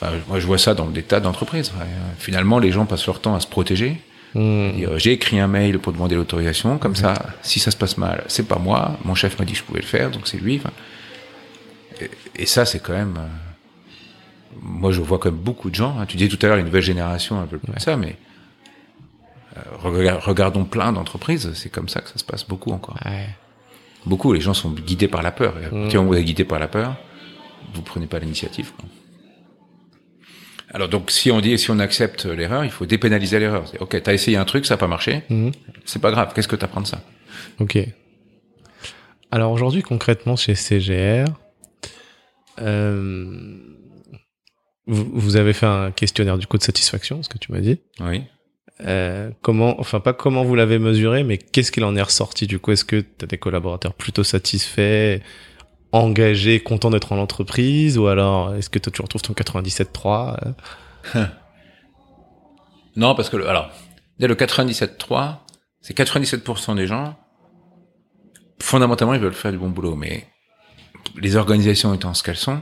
Enfin, 0.00 0.12
moi, 0.28 0.40
je 0.40 0.46
vois 0.46 0.58
ça 0.58 0.74
dans 0.74 0.86
des 0.86 1.02
tas 1.02 1.20
d'entreprises. 1.20 1.72
Finalement, 2.18 2.58
les 2.58 2.72
gens 2.72 2.84
passent 2.84 3.06
leur 3.06 3.20
temps 3.20 3.34
à 3.36 3.40
se 3.40 3.46
protéger. 3.46 4.00
Dire, 4.34 4.98
J'ai 4.98 5.12
écrit 5.12 5.38
un 5.38 5.46
mail 5.46 5.78
pour 5.78 5.92
demander 5.92 6.16
l'autorisation, 6.16 6.78
comme 6.78 6.96
ça, 6.96 7.14
si 7.42 7.60
ça 7.60 7.70
se 7.70 7.76
passe 7.76 7.96
mal, 7.96 8.24
c'est 8.26 8.48
pas 8.48 8.58
moi. 8.58 8.98
Mon 9.04 9.14
chef 9.14 9.38
m'a 9.38 9.44
dit 9.44 9.52
que 9.52 9.58
je 9.58 9.62
pouvais 9.62 9.80
le 9.80 9.86
faire, 9.86 10.10
donc 10.10 10.26
c'est 10.26 10.38
lui. 10.38 10.56
Enfin, 10.56 10.72
et, 12.36 12.46
ça, 12.46 12.64
c'est 12.64 12.80
quand 12.80 12.92
même. 12.92 13.16
euh, 13.18 14.56
moi, 14.62 14.92
je 14.92 15.00
vois 15.00 15.18
quand 15.18 15.30
même 15.30 15.40
beaucoup 15.40 15.70
de 15.70 15.74
gens. 15.74 15.98
hein. 15.98 16.06
Tu 16.06 16.16
disais 16.16 16.28
tout 16.34 16.38
à 16.44 16.48
l'heure, 16.48 16.58
une 16.58 16.66
nouvelle 16.66 16.82
génération, 16.82 17.40
un 17.40 17.46
peu 17.46 17.58
plus 17.58 17.72
de 17.72 17.78
ça, 17.80 17.96
mais 17.96 18.16
euh, 19.56 19.60
rega- 19.82 20.18
regardons 20.20 20.64
plein 20.64 20.92
d'entreprises. 20.92 21.52
C'est 21.54 21.70
comme 21.70 21.88
ça 21.88 22.00
que 22.00 22.08
ça 22.08 22.18
se 22.18 22.24
passe 22.24 22.46
beaucoup 22.46 22.70
encore. 22.72 22.96
Ouais. 23.04 23.28
Beaucoup. 24.06 24.32
Les 24.32 24.40
gens 24.40 24.54
sont 24.54 24.70
guidés 24.70 25.08
par 25.08 25.22
la 25.22 25.32
peur. 25.32 25.54
Et 25.60 25.66
à 25.66 25.70
partir 25.70 26.02
où 26.02 26.06
vous 26.08 26.14
êtes 26.14 26.24
guidé 26.24 26.44
par 26.44 26.58
la 26.58 26.68
peur, 26.68 26.96
vous 27.74 27.82
prenez 27.82 28.06
pas 28.06 28.18
l'initiative. 28.18 28.72
Alors 30.72 30.88
donc, 30.88 31.10
si 31.10 31.30
on 31.30 31.40
dit, 31.40 31.56
si 31.58 31.70
on 31.70 31.78
accepte 31.78 32.24
l'erreur, 32.26 32.64
il 32.64 32.70
faut 32.70 32.84
dépénaliser 32.86 33.38
l'erreur. 33.38 33.64
Ok, 33.80 34.00
t'as 34.02 34.12
essayé 34.12 34.36
un 34.36 34.44
truc, 34.44 34.66
ça 34.66 34.74
n'a 34.74 34.78
pas 34.78 34.88
marché. 34.88 35.22
Mhm. 35.30 35.52
C'est 35.84 36.00
pas 36.02 36.10
grave. 36.10 36.32
Qu'est-ce 36.34 36.48
que 36.48 36.56
t'apprends 36.56 36.80
de 36.80 36.86
ça? 36.86 37.00
Ok. 37.60 37.78
Alors 39.30 39.52
aujourd'hui, 39.52 39.82
concrètement, 39.82 40.36
chez 40.36 40.54
CGR, 40.54 41.26
euh, 42.60 43.58
vous, 44.86 45.06
vous 45.12 45.36
avez 45.36 45.52
fait 45.52 45.66
un 45.66 45.90
questionnaire 45.90 46.38
du 46.38 46.46
coup 46.46 46.58
de 46.58 46.62
satisfaction, 46.62 47.22
ce 47.22 47.28
que 47.28 47.38
tu 47.38 47.52
m'as 47.52 47.60
dit. 47.60 47.80
Oui. 48.00 48.22
Euh, 48.80 49.30
comment, 49.40 49.78
enfin 49.78 50.00
pas 50.00 50.12
comment 50.12 50.42
vous 50.42 50.54
l'avez 50.54 50.78
mesuré, 50.78 51.22
mais 51.22 51.38
qu'est-ce 51.38 51.70
qu'il 51.70 51.84
en 51.84 51.94
est 51.96 52.02
ressorti 52.02 52.46
du 52.46 52.58
coup? 52.58 52.72
Est-ce 52.72 52.84
que 52.84 53.00
tu 53.00 53.24
as 53.24 53.26
des 53.26 53.38
collaborateurs 53.38 53.94
plutôt 53.94 54.24
satisfaits, 54.24 55.20
engagés, 55.92 56.60
contents 56.60 56.90
d'être 56.90 57.12
en 57.12 57.16
l'entreprise, 57.16 57.98
ou 57.98 58.08
alors 58.08 58.54
est-ce 58.54 58.68
que 58.68 58.78
toi 58.78 58.92
tu 58.92 59.00
retrouves 59.00 59.22
ton 59.22 59.32
97.3 59.32 60.36
euh? 61.14 61.24
Non, 62.96 63.14
parce 63.14 63.28
que 63.28 63.36
le, 63.36 63.48
alors, 63.48 63.70
dès 64.18 64.28
le 64.28 64.34
97.3, 64.34 65.38
c'est 65.80 65.96
97% 65.96 66.76
des 66.76 66.86
gens. 66.86 67.16
Fondamentalement, 68.60 69.14
ils 69.14 69.20
veulent 69.20 69.34
faire 69.34 69.50
du 69.50 69.58
bon 69.58 69.68
boulot, 69.68 69.96
mais 69.96 70.26
les 71.16 71.36
organisations 71.36 71.94
étant 71.94 72.14
ce 72.14 72.22
qu'elles 72.22 72.36
sont, 72.36 72.60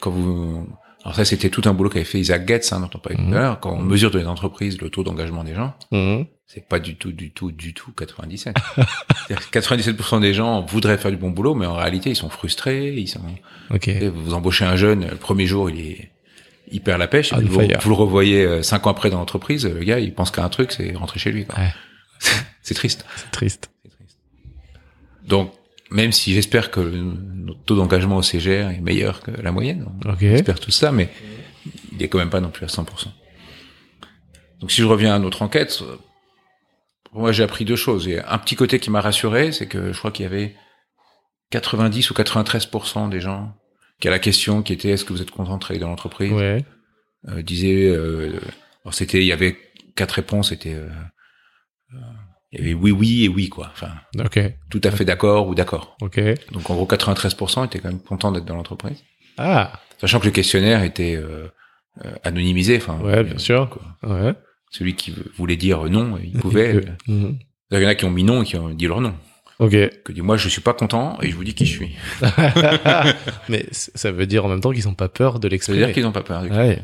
quand 0.00 0.10
vous, 0.10 0.68
alors 1.04 1.14
ça, 1.16 1.24
c'était 1.24 1.50
tout 1.50 1.62
un 1.66 1.72
boulot 1.74 1.88
qu'avait 1.90 2.04
fait 2.04 2.18
Isaac 2.20 2.46
Getz, 2.46 2.72
hein, 2.72 2.80
dont 2.80 2.90
on 2.94 2.98
parlait 2.98 3.16
tout 3.16 3.22
Mhm. 3.24 3.34
à 3.34 3.38
l'heure. 3.38 3.60
Quand 3.60 3.72
on 3.72 3.80
mesure 3.82 4.10
dans 4.10 4.18
les 4.18 4.26
entreprises 4.26 4.80
le 4.80 4.90
taux 4.90 5.02
d'engagement 5.04 5.44
des 5.44 5.54
gens, 5.54 5.74
Mhm. 5.92 6.26
c'est 6.46 6.66
pas 6.68 6.78
du 6.80 6.96
tout, 6.96 7.12
du 7.12 7.30
tout, 7.30 7.50
du 7.52 7.74
tout 7.74 7.92
97. 7.92 8.56
C'est-à-dire 8.76 9.46
que 9.46 9.50
97% 9.50 10.20
des 10.20 10.34
gens 10.34 10.62
voudraient 10.62 10.98
faire 10.98 11.10
du 11.10 11.16
bon 11.16 11.30
boulot, 11.30 11.54
mais 11.54 11.66
en 11.66 11.74
réalité, 11.74 12.10
ils 12.10 12.16
sont 12.16 12.28
frustrés, 12.28 12.92
ils 12.92 13.08
sont, 13.08 13.20
Ok. 13.70 13.88
et 13.88 14.08
vous 14.08 14.34
embauchez 14.34 14.64
un 14.64 14.76
jeune, 14.76 15.06
le 15.08 15.16
premier 15.16 15.46
jour, 15.46 15.70
il 15.70 15.80
est, 15.80 16.10
il 16.72 16.80
perd 16.82 16.98
la 16.98 17.06
pêche, 17.08 17.32
et 17.32 17.36
puis 17.36 17.46
vous, 17.46 17.60
le 17.60 17.94
revoyez 17.94 18.44
euh, 18.44 18.62
cinq 18.62 18.86
ans 18.86 18.90
après 18.90 19.08
dans 19.10 19.18
l'entreprise, 19.18 19.64
le 19.66 19.84
gars, 19.84 20.00
il 20.00 20.12
pense 20.12 20.30
qu'à 20.32 20.44
un 20.44 20.48
truc, 20.48 20.72
c'est 20.72 20.92
rentrer 20.96 21.18
chez 21.20 21.30
lui. 21.32 21.46
Ouais. 21.56 21.72
C'est 22.62 22.74
triste. 22.74 23.04
C'est 23.16 23.30
triste. 23.30 23.70
Donc, 25.24 25.52
même 25.90 26.12
si 26.12 26.34
j'espère 26.34 26.70
que 26.70 26.80
notre 26.80 27.62
taux 27.64 27.76
d'engagement 27.76 28.16
au 28.16 28.22
CGR 28.22 28.70
est 28.70 28.80
meilleur 28.80 29.20
que 29.20 29.30
la 29.30 29.52
moyenne, 29.52 29.86
on 30.04 30.10
Ok. 30.10 30.22
espère 30.22 30.58
tout 30.60 30.70
ça, 30.70 30.90
mais 30.92 31.08
il 31.92 32.02
est 32.02 32.08
quand 32.08 32.18
même 32.18 32.30
pas 32.30 32.40
non 32.40 32.50
plus 32.50 32.64
à 32.64 32.68
100%. 32.68 33.08
Donc, 34.60 34.70
si 34.70 34.80
je 34.80 34.86
reviens 34.86 35.14
à 35.14 35.18
notre 35.18 35.42
enquête, 35.42 35.80
euh, 35.82 35.96
moi, 37.12 37.30
j'ai 37.32 37.42
appris 37.44 37.64
deux 37.64 37.76
choses. 37.76 38.08
Et 38.08 38.20
un 38.22 38.38
petit 38.38 38.56
côté 38.56 38.78
qui 38.80 38.90
m'a 38.90 39.00
rassuré, 39.00 39.52
c'est 39.52 39.66
que 39.66 39.92
je 39.92 39.98
crois 39.98 40.10
qu'il 40.10 40.24
y 40.24 40.26
avait 40.26 40.54
90 41.50 42.10
ou 42.10 42.14
93% 42.14 43.08
des 43.08 43.20
gens 43.20 43.54
qui 44.00 44.08
à 44.08 44.10
la 44.10 44.18
question 44.18 44.62
qui 44.62 44.72
était 44.72 44.90
est-ce 44.90 45.04
que 45.04 45.12
vous 45.12 45.22
êtes 45.22 45.30
content 45.30 45.54
de 45.54 45.60
travailler 45.60 45.80
dans 45.80 45.88
l'entreprise 45.88 46.32
Ouais. 46.32 46.64
euh, 47.28 47.40
disaient 47.42 47.86
euh, 47.88 48.38
alors 48.84 48.92
c'était 48.94 49.20
il 49.20 49.26
y 49.26 49.32
avait 49.32 49.56
quatre 49.94 50.12
réponses 50.12 50.48
c'était 50.50 50.74
euh, 50.74 50.88
euh, 52.54 52.58
il 52.58 52.58
y 52.58 52.62
avait 52.62 52.74
oui 52.74 52.90
oui 52.90 53.24
et 53.24 53.28
oui 53.28 53.48
quoi 53.48 53.70
enfin 53.72 53.90
Ok. 54.24 54.38
tout 54.70 54.80
à 54.84 54.90
fait 54.90 55.04
d'accord 55.04 55.48
ou 55.48 55.54
d'accord 55.54 55.96
Ok. 56.00 56.20
donc 56.52 56.68
en 56.70 56.74
gros 56.74 56.86
93% 56.86 57.66
étaient 57.66 57.78
quand 57.80 57.88
même 57.88 58.00
contents 58.00 58.32
d'être 58.32 58.44
dans 58.44 58.56
l'entreprise 58.56 59.02
Ah. 59.38 59.72
sachant 60.00 60.20
que 60.20 60.26
le 60.26 60.30
questionnaire 60.32 60.82
était 60.82 61.16
euh, 61.16 61.48
euh, 62.04 62.10
anonymisé 62.24 62.76
enfin 62.76 62.98
Ouais, 63.02 63.24
bien 63.24 63.38
sûr. 63.38 63.68
quoi. 63.70 63.82
Ouais. 64.08 64.34
celui 64.70 64.94
qui 64.94 65.14
voulait 65.36 65.56
dire 65.56 65.84
non 65.84 66.18
il 66.22 66.32
pouvait 66.38 66.74
euh, 66.76 66.82
Mhm. 67.08 67.38
il 67.72 67.80
y 67.80 67.84
en 67.86 67.88
a 67.88 67.94
qui 67.94 68.04
ont 68.04 68.10
mis 68.10 68.24
non 68.24 68.42
et 68.42 68.44
qui 68.44 68.56
ont 68.56 68.68
dit 68.70 68.86
leur 68.86 69.00
nom 69.00 69.14
Ok. 69.58 69.70
que 70.04 70.12
dit 70.12 70.20
moi 70.22 70.36
je 70.36 70.48
suis 70.50 70.60
pas 70.60 70.74
content 70.74 71.18
et 71.22 71.30
je 71.30 71.34
vous 71.36 71.42
dis 71.44 71.54
qui 71.54 71.64
je 71.66 71.72
suis 71.78 71.96
Mais 73.48 73.66
ça 73.72 74.12
veut 74.12 74.26
dire 74.26 74.44
en 74.44 74.48
même 74.48 74.60
temps 74.60 74.72
qu'ils 74.72 74.84
n'ont 74.84 74.94
pas 74.94 75.08
peur 75.08 75.38
de 75.40 75.44
ça 75.44 75.48
veut 75.48 75.50
l'exprimer. 75.52 75.78
dire 75.86 75.92
qu'ils 75.94 76.02
n'ont 76.04 76.12
pas 76.12 76.22
peur 76.22 76.42
du 76.42 76.50
Ouais. 76.50 76.80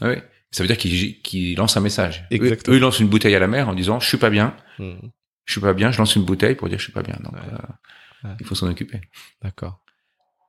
Ah 0.00 0.08
oui. 0.08 0.16
Ça 0.56 0.62
veut 0.62 0.68
dire 0.68 0.78
qu'ils 0.78 1.54
lancent 1.56 1.76
un 1.76 1.80
message. 1.82 2.24
Exactement. 2.30 2.72
eux, 2.74 2.78
ils 2.78 2.80
lancent 2.80 2.98
une 3.00 3.08
bouteille 3.08 3.34
à 3.34 3.38
la 3.38 3.46
mer 3.46 3.68
en 3.68 3.74
disant 3.74 4.00
je 4.00 4.08
suis 4.08 4.16
pas 4.16 4.30
bien, 4.30 4.56
Mhm. 4.78 5.10
je 5.44 5.52
suis 5.52 5.60
pas 5.60 5.74
bien, 5.74 5.90
je 5.90 5.98
lance 5.98 6.16
une 6.16 6.24
bouteille 6.24 6.54
pour 6.54 6.68
dire 6.70 6.78
je 6.78 6.84
suis 6.84 6.92
pas 6.94 7.02
bien. 7.02 7.18
Donc 7.22 7.34
Ouais. 7.34 7.40
euh, 7.52 8.28
Ouais. 8.30 8.34
il 8.40 8.46
faut 8.46 8.54
s'en 8.54 8.66
occuper. 8.70 9.02
D'accord. 9.42 9.80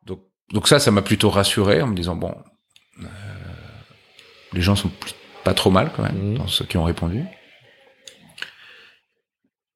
Donc 0.05 0.21
donc 0.53 0.69
ça 0.69 0.79
ça 0.79 0.91
m'a 0.91 1.01
plutôt 1.01 1.29
rassuré 1.29 1.81
en 1.81 1.87
me 1.87 1.95
disant 1.95 2.15
bon 2.15 2.33
euh, 3.01 3.05
les 4.53 4.61
gens 4.61 4.77
sont 4.77 4.91
pas 5.43 5.53
trop 5.53 5.71
mal 5.71 5.91
quand 5.93 6.03
même 6.03 6.17
Mhm. 6.31 6.37
dans 6.37 6.47
ceux 6.47 6.63
qui 6.63 6.77
ont 6.77 6.85
répondu. 6.85 7.23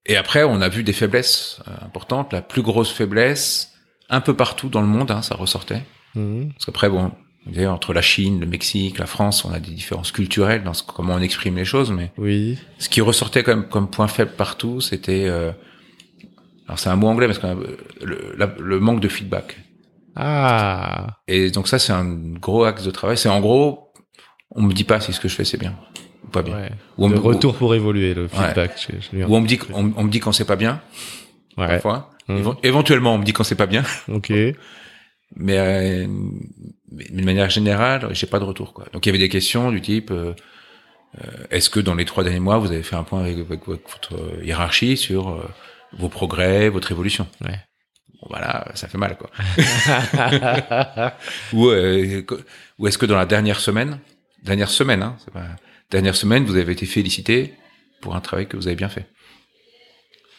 Et 0.06 0.16
après, 0.18 0.44
on 0.44 0.62
a 0.62 0.70
vu 0.70 0.84
des 0.84 0.94
faiblesses 0.94 1.62
euh, 1.68 1.86
importantes. 1.86 2.34
La 2.34 2.42
plus 2.42 2.62
grosse 2.64 2.92
faiblesse, 2.92 3.74
un 4.10 4.22
peu 4.22 4.36
partout 4.36 4.70
dans 4.70 4.82
le 4.82 4.88
monde, 4.88 5.12
hein, 5.12 5.22
ça 5.22 5.36
ressortait. 5.36 5.84
Mhm. 6.16 6.54
Parce 6.54 6.66
qu'après, 6.66 6.90
bon, 6.90 7.12
d'ailleurs, 7.46 7.74
entre 7.74 7.94
la 7.94 8.02
Chine, 8.02 8.40
le 8.40 8.46
Mexique, 8.46 8.98
la 9.00 9.06
France, 9.08 9.44
on 9.46 9.52
a 9.52 9.60
des 9.60 9.72
différences 9.72 10.12
culturelles 10.12 10.64
dans 10.64 10.74
ce- 10.74 10.84
comment 10.84 11.16
on 11.16 11.22
exprime 11.22 11.56
les 11.56 11.66
choses. 11.66 11.92
Mais 11.92 12.12
Oui. 12.18 12.58
ce 12.78 12.90
qui 12.90 13.02
ressortait 13.02 13.44
même 13.48 13.68
comme 13.68 13.90
point 13.90 14.08
faible 14.08 14.32
partout, 14.38 14.82
c'était... 14.82 15.26
euh, 15.28 15.52
alors 16.68 16.80
c'est 16.80 16.90
un 16.90 16.96
mot 16.96 17.08
anglais, 17.08 17.28
parce 17.28 17.40
que 17.40 17.48
euh, 17.48 17.78
le, 18.04 18.36
la- 18.38 18.56
le 18.60 18.80
manque 18.80 19.00
de 19.02 19.08
feedback. 19.08 19.58
Ah. 20.16 21.18
Et 21.28 21.52
donc 21.52 21.68
ça, 21.68 21.80
c'est 21.80 21.94
un 21.94 22.06
gros 22.40 22.64
axe 22.64 22.84
de 22.84 22.92
travail. 22.92 23.18
C'est 23.18 23.30
en 23.30 23.40
gros, 23.40 23.92
on 24.52 24.62
me 24.62 24.74
dit 24.74 24.84
pas 24.84 25.00
si 25.00 25.14
ce 25.14 25.20
que 25.20 25.28
je 25.28 25.36
fais 25.36 25.46
c'est 25.46 25.58
bien 25.58 25.76
ou 26.26 26.28
pas 26.28 26.42
bien. 26.44 26.56
Ouais. 26.56 26.70
Ou 26.98 27.06
on, 27.06 27.10
Le 27.10 27.16
me- 27.16 27.22
retour 27.22 27.56
pour 27.56 27.74
évoluer, 27.76 28.14
le 28.14 28.28
feedback. 28.28 28.74
je- 28.78 28.98
je 29.00 29.16
lui- 29.16 29.24
ou 29.24 29.36
on 29.36 29.42
me 29.42 29.48
dit 29.48 29.58
qu'on 29.58 29.94
on 29.96 30.04
me 30.04 30.10
dit 30.10 30.20
quand 30.20 30.32
c'est 30.34 30.46
pas 30.46 30.56
bien, 30.58 30.82
Ouais. 31.58 31.68
parfois. 31.68 32.12
Éven- 32.30 32.58
Éventuellement, 32.64 33.16
on 33.16 33.18
me 33.18 33.24
dit 33.26 33.34
quand 33.34 33.44
c'est 33.44 33.56
pas 33.56 33.66
bien. 33.68 33.84
Ok. 34.10 34.32
Mais, 35.38 35.58
euh, 35.58 36.08
mais 36.92 37.06
de 37.06 37.24
manière 37.24 37.50
générale, 37.50 38.10
j'ai 38.12 38.28
pas 38.28 38.40
de 38.40 38.44
retour. 38.44 38.74
Quoi. 38.74 38.86
Donc 38.94 39.06
il 39.06 39.10
y 39.10 39.12
avait 39.12 39.20
des 39.20 39.30
questions 39.30 39.72
du 39.72 39.82
type 39.82 40.12
euh, 40.12 40.34
euh, 41.20 41.28
est-ce 41.50 41.70
que 41.70 41.80
dans 41.80 41.96
les 41.96 42.06
trois 42.06 42.24
derniers 42.24 42.40
mois, 42.40 42.58
vous 42.58 42.72
avez 42.72 42.84
fait 42.84 42.96
un 42.96 43.04
point 43.04 43.22
avec, 43.22 43.38
avec 43.38 43.66
votre 43.66 44.44
hiérarchie 44.44 44.96
sur 44.98 45.30
euh, 45.30 45.50
vos 45.94 46.10
progrès, 46.10 46.70
votre 46.70 46.92
évolution 46.92 47.28
Ouais. 47.42 47.60
Bon 48.22 48.28
voilà, 48.30 48.66
ça 48.76 48.88
fait 48.88 48.98
mal 48.98 49.18
quoi. 49.18 49.30
ou 51.54 51.68
euh, 51.68 52.24
ou 52.78 52.88
est-ce 52.88 52.98
que 52.98 53.06
dans 53.06 53.18
la 53.18 53.26
dernière 53.26 53.60
semaine, 53.60 54.00
dernière 54.44 54.70
semaine, 54.70 55.02
hein, 55.02 55.18
c'est 55.24 55.34
pas 55.34 55.48
dernière 55.90 56.16
semaine, 56.16 56.46
vous 56.46 56.56
avez 56.56 56.72
été 56.72 56.86
félicité 56.86 57.56
pour 58.00 58.16
un 58.16 58.22
travail 58.22 58.48
que 58.48 58.56
vous 58.56 58.68
avez 58.68 58.76
bien 58.76 58.90
fait? 58.90 59.08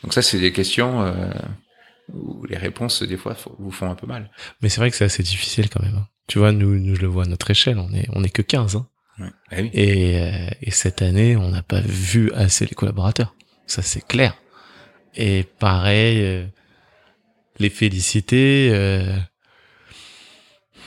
Donc 0.02 0.14
ça, 0.14 0.22
c'est 0.22 0.38
des 0.38 0.52
questions 0.52 1.02
euh, 1.02 1.12
où 2.12 2.44
les 2.46 2.56
réponses 2.56 3.02
des 3.02 3.16
fois 3.16 3.36
vous 3.58 3.70
font 3.70 3.90
un 3.90 3.94
peu 3.94 4.06
mal. 4.06 4.30
Mais 4.60 4.68
c'est 4.68 4.80
vrai 4.80 4.90
que 4.90 4.96
c'est 4.96 5.04
assez 5.04 5.22
difficile 5.22 5.68
quand 5.70 5.82
même. 5.82 5.96
hein. 5.96 6.08
Tu 6.28 6.38
vois, 6.38 6.52
nous, 6.52 6.78
nous, 6.78 6.94
je 6.94 7.00
le 7.00 7.08
vois 7.08 7.24
à 7.24 7.26
notre 7.26 7.50
échelle, 7.50 7.78
on 7.78 7.92
est, 7.92 8.06
on 8.12 8.22
est 8.24 8.30
que 8.30 8.42
15. 8.42 8.76
Hein. 8.76 8.86
Ouais. 9.18 9.26
Eh 9.52 9.62
oui. 9.62 9.70
Et, 9.74 10.20
euh, 10.20 10.48
et 10.62 10.70
cette 10.70 11.02
année, 11.02 11.36
on 11.36 11.50
n'a 11.50 11.62
pas 11.62 11.80
vu 11.80 12.32
assez 12.32 12.64
les 12.66 12.74
collaborateurs. 12.74 13.34
Ça, 13.66 13.82
c'est 13.82 14.06
clair. 14.06 14.36
Et 15.14 15.44
pareil, 15.58 16.20
euh, 16.22 16.46
les 17.58 17.68
féliciter. 17.70 18.70
euh, 18.72 19.16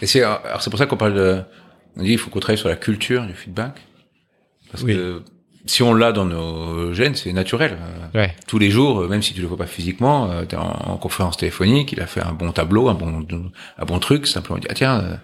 Et 0.01 0.07
c'est 0.07 0.23
alors 0.23 0.61
c'est 0.61 0.69
pour 0.69 0.80
ça 0.80 0.86
qu'on 0.88 0.97
parle 0.97 1.13
de 1.13 1.41
on 1.95 2.03
dit 2.03 2.11
il 2.13 2.17
faut 2.17 2.30
qu'on 2.30 2.39
travaille 2.39 2.57
sur 2.57 2.69
la 2.69 2.76
culture 2.76 3.26
du 3.26 3.34
feedback 3.34 3.80
parce 4.71 4.84
Oui. 4.84 4.93
que 4.93 5.23
si 5.66 5.82
on 5.84 5.93
l'a 5.93 6.11
dans 6.11 6.26
nos 6.26 6.93
gènes, 6.93 7.16
c'est 7.16 7.34
naturel. 7.34 7.78
Euh, 8.13 8.20
ouais. 8.22 8.36
Tous 8.47 8.59
les 8.59 8.70
jours, 8.72 9.01
euh, 9.01 9.07
même 9.07 9.22
si 9.22 9.34
tu 9.34 9.41
le 9.41 9.47
vois 9.47 9.57
pas 9.57 9.66
physiquement, 9.68 10.30
euh, 10.32 10.45
t'es 10.45 10.55
en, 10.57 10.63
en 10.63 10.97
conférence 10.97 11.38
téléphonique, 11.38 11.91
il 11.91 11.99
a 12.01 12.07
fait 12.07 12.22
un 12.22 12.34
bon 12.34 12.51
tableau, 12.51 12.88
un 12.89 12.93
bon 12.93 13.26
un 13.78 13.86
bon 13.86 13.99
truc, 13.99 14.28
simplement 14.28 14.59
dit 14.59 14.68
ah 14.70 14.74
tiens 14.74 15.20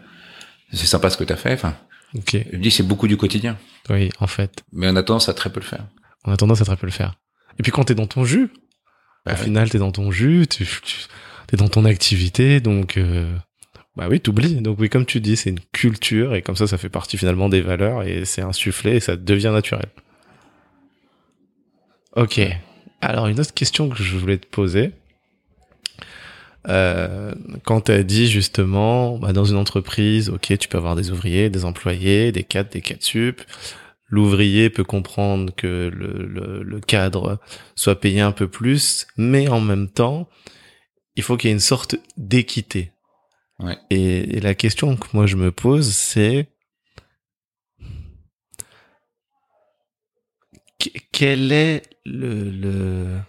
c'est 0.73 0.85
sympa 0.87 1.09
ce 1.09 1.17
que 1.17 1.23
t'as 1.23 1.35
fait. 1.35 1.53
Enfin, 1.53 1.75
Ok. 2.17 2.37
je 2.51 2.57
me 2.57 2.61
dis 2.61 2.71
c'est 2.71 2.83
beaucoup 2.83 3.07
du 3.07 3.17
quotidien, 3.17 3.57
Oui, 3.89 4.09
en 4.19 4.27
fait, 4.27 4.63
mais 4.73 4.87
on 4.89 4.95
a 4.95 5.03
tendance 5.03 5.29
à 5.29 5.33
très 5.33 5.49
peu 5.49 5.59
le 5.59 5.65
faire. 5.65 5.85
on 6.25 6.31
a 6.31 6.37
tendance 6.37 6.61
à 6.61 6.65
très 6.65 6.75
peu 6.77 6.87
le 6.87 6.91
faire. 6.91 7.15
Et 7.59 7.63
puis 7.63 7.71
quand 7.71 7.83
t'es 7.83 7.95
dans 7.95 8.07
ton 8.07 8.23
jus, 8.25 8.49
Bah 9.25 9.33
au 9.33 9.35
ouais. 9.37 9.43
final, 9.43 9.69
t'es 9.69 9.77
dans 9.77 9.91
ton 9.91 10.11
jus, 10.11 10.47
tu, 10.49 10.65
tu 10.65 11.07
es 11.53 11.57
dans 11.57 11.67
ton 11.69 11.85
activité, 11.85 12.59
donc 12.61 12.97
euh, 12.97 13.31
bah 13.97 14.07
oui, 14.09 14.19
t'oublies. 14.21 14.55
Donc 14.61 14.79
oui, 14.79 14.89
comme 14.89 15.05
tu 15.05 15.19
dis, 15.19 15.35
c'est 15.35 15.49
une 15.51 15.59
culture 15.73 16.33
et 16.33 16.41
comme 16.41 16.55
ça, 16.55 16.65
ça 16.67 16.77
fait 16.77 16.89
partie 16.89 17.17
finalement 17.17 17.49
des 17.49 17.61
valeurs 17.61 18.03
et 18.03 18.25
c'est 18.25 18.41
insufflé 18.41 18.95
et 18.95 18.99
ça 19.01 19.15
devient 19.17 19.51
naturel. 19.53 19.87
Ok. 22.15 22.41
Alors 23.01 23.27
une 23.27 23.39
autre 23.39 23.53
question 23.53 23.89
que 23.89 24.01
je 24.01 24.17
voulais 24.17 24.37
te 24.37 24.47
poser. 24.47 24.91
Euh, 26.67 27.33
quand 27.63 27.81
tu 27.81 27.91
as 27.91 28.03
dit 28.03 28.27
justement, 28.27 29.17
bah, 29.17 29.33
dans 29.33 29.45
une 29.45 29.57
entreprise, 29.57 30.29
ok, 30.29 30.57
tu 30.59 30.67
peux 30.67 30.77
avoir 30.77 30.95
des 30.95 31.09
ouvriers, 31.09 31.49
des 31.49 31.65
employés, 31.65 32.31
des 32.31 32.43
cadres, 32.43 32.69
des 32.69 32.81
cadres 32.81 33.03
sup. 33.03 33.41
L'ouvrier 34.09 34.69
peut 34.69 34.83
comprendre 34.83 35.55
que 35.55 35.89
le, 35.93 36.25
le, 36.25 36.63
le 36.63 36.79
cadre 36.81 37.39
soit 37.75 37.99
payé 37.99 38.19
un 38.19 38.33
peu 38.33 38.47
plus, 38.47 39.07
mais 39.17 39.47
en 39.47 39.61
même 39.61 39.89
temps, 39.89 40.27
il 41.15 41.23
faut 41.23 41.37
qu'il 41.37 41.47
y 41.47 41.51
ait 41.51 41.55
une 41.55 41.59
sorte 41.59 41.95
d'équité. 42.17 42.91
Ouais. 43.59 43.77
Et, 43.89 44.37
et 44.37 44.41
la 44.41 44.53
question 44.53 44.97
que 44.97 45.07
moi 45.13 45.27
je 45.27 45.37
me 45.37 45.51
pose, 45.51 45.89
c'est 45.91 46.49
quel 51.11 51.51
est 51.51 51.83
le, 52.05 53.19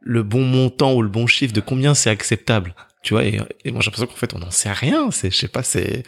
le, 0.00 0.22
bon 0.22 0.44
montant 0.44 0.94
ou 0.94 1.02
le 1.02 1.08
bon 1.08 1.26
chiffre 1.26 1.52
de 1.52 1.60
combien 1.60 1.94
c'est 1.94 2.10
acceptable? 2.10 2.74
Tu 3.02 3.14
vois, 3.14 3.24
et, 3.24 3.36
moi 3.38 3.46
j'ai 3.64 3.86
l'impression 3.86 4.06
qu'en 4.06 4.14
fait 4.14 4.34
on 4.34 4.38
n'en 4.38 4.50
sait 4.50 4.72
rien. 4.72 5.10
C'est, 5.10 5.30
je 5.30 5.36
sais 5.36 5.48
pas, 5.48 5.62
c'est 5.62 6.04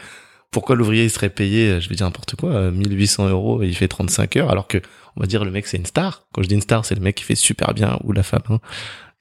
pourquoi 0.50 0.76
l'ouvrier 0.76 1.08
serait 1.08 1.30
payé, 1.30 1.80
je 1.80 1.88
vais 1.88 1.94
dire 1.94 2.06
n'importe 2.06 2.36
quoi, 2.36 2.50
euh, 2.50 2.70
1800 2.70 3.28
euros 3.28 3.62
et 3.62 3.66
il 3.66 3.76
fait 3.76 3.88
35 3.88 4.36
heures, 4.36 4.50
alors 4.50 4.68
que 4.68 4.78
on 5.16 5.20
va 5.20 5.26
dire 5.26 5.44
le 5.44 5.50
mec 5.50 5.66
c'est 5.66 5.76
une 5.76 5.86
star. 5.86 6.26
Quand 6.32 6.42
je 6.42 6.48
dis 6.48 6.54
une 6.54 6.62
star, 6.62 6.84
c'est 6.84 6.94
le 6.94 7.00
mec 7.00 7.16
qui 7.16 7.24
fait 7.24 7.34
super 7.34 7.74
bien 7.74 7.98
ou 8.04 8.12
la 8.12 8.22
femme, 8.22 8.42
hein, 8.48 8.60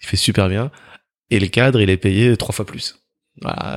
il 0.01 0.07
fait 0.07 0.17
super 0.17 0.49
bien. 0.49 0.71
Et 1.31 1.39
le 1.39 1.47
cadre, 1.47 1.81
il 1.81 1.89
est 1.89 1.97
payé 1.97 2.37
trois 2.37 2.53
fois 2.53 2.65
plus. 2.65 2.95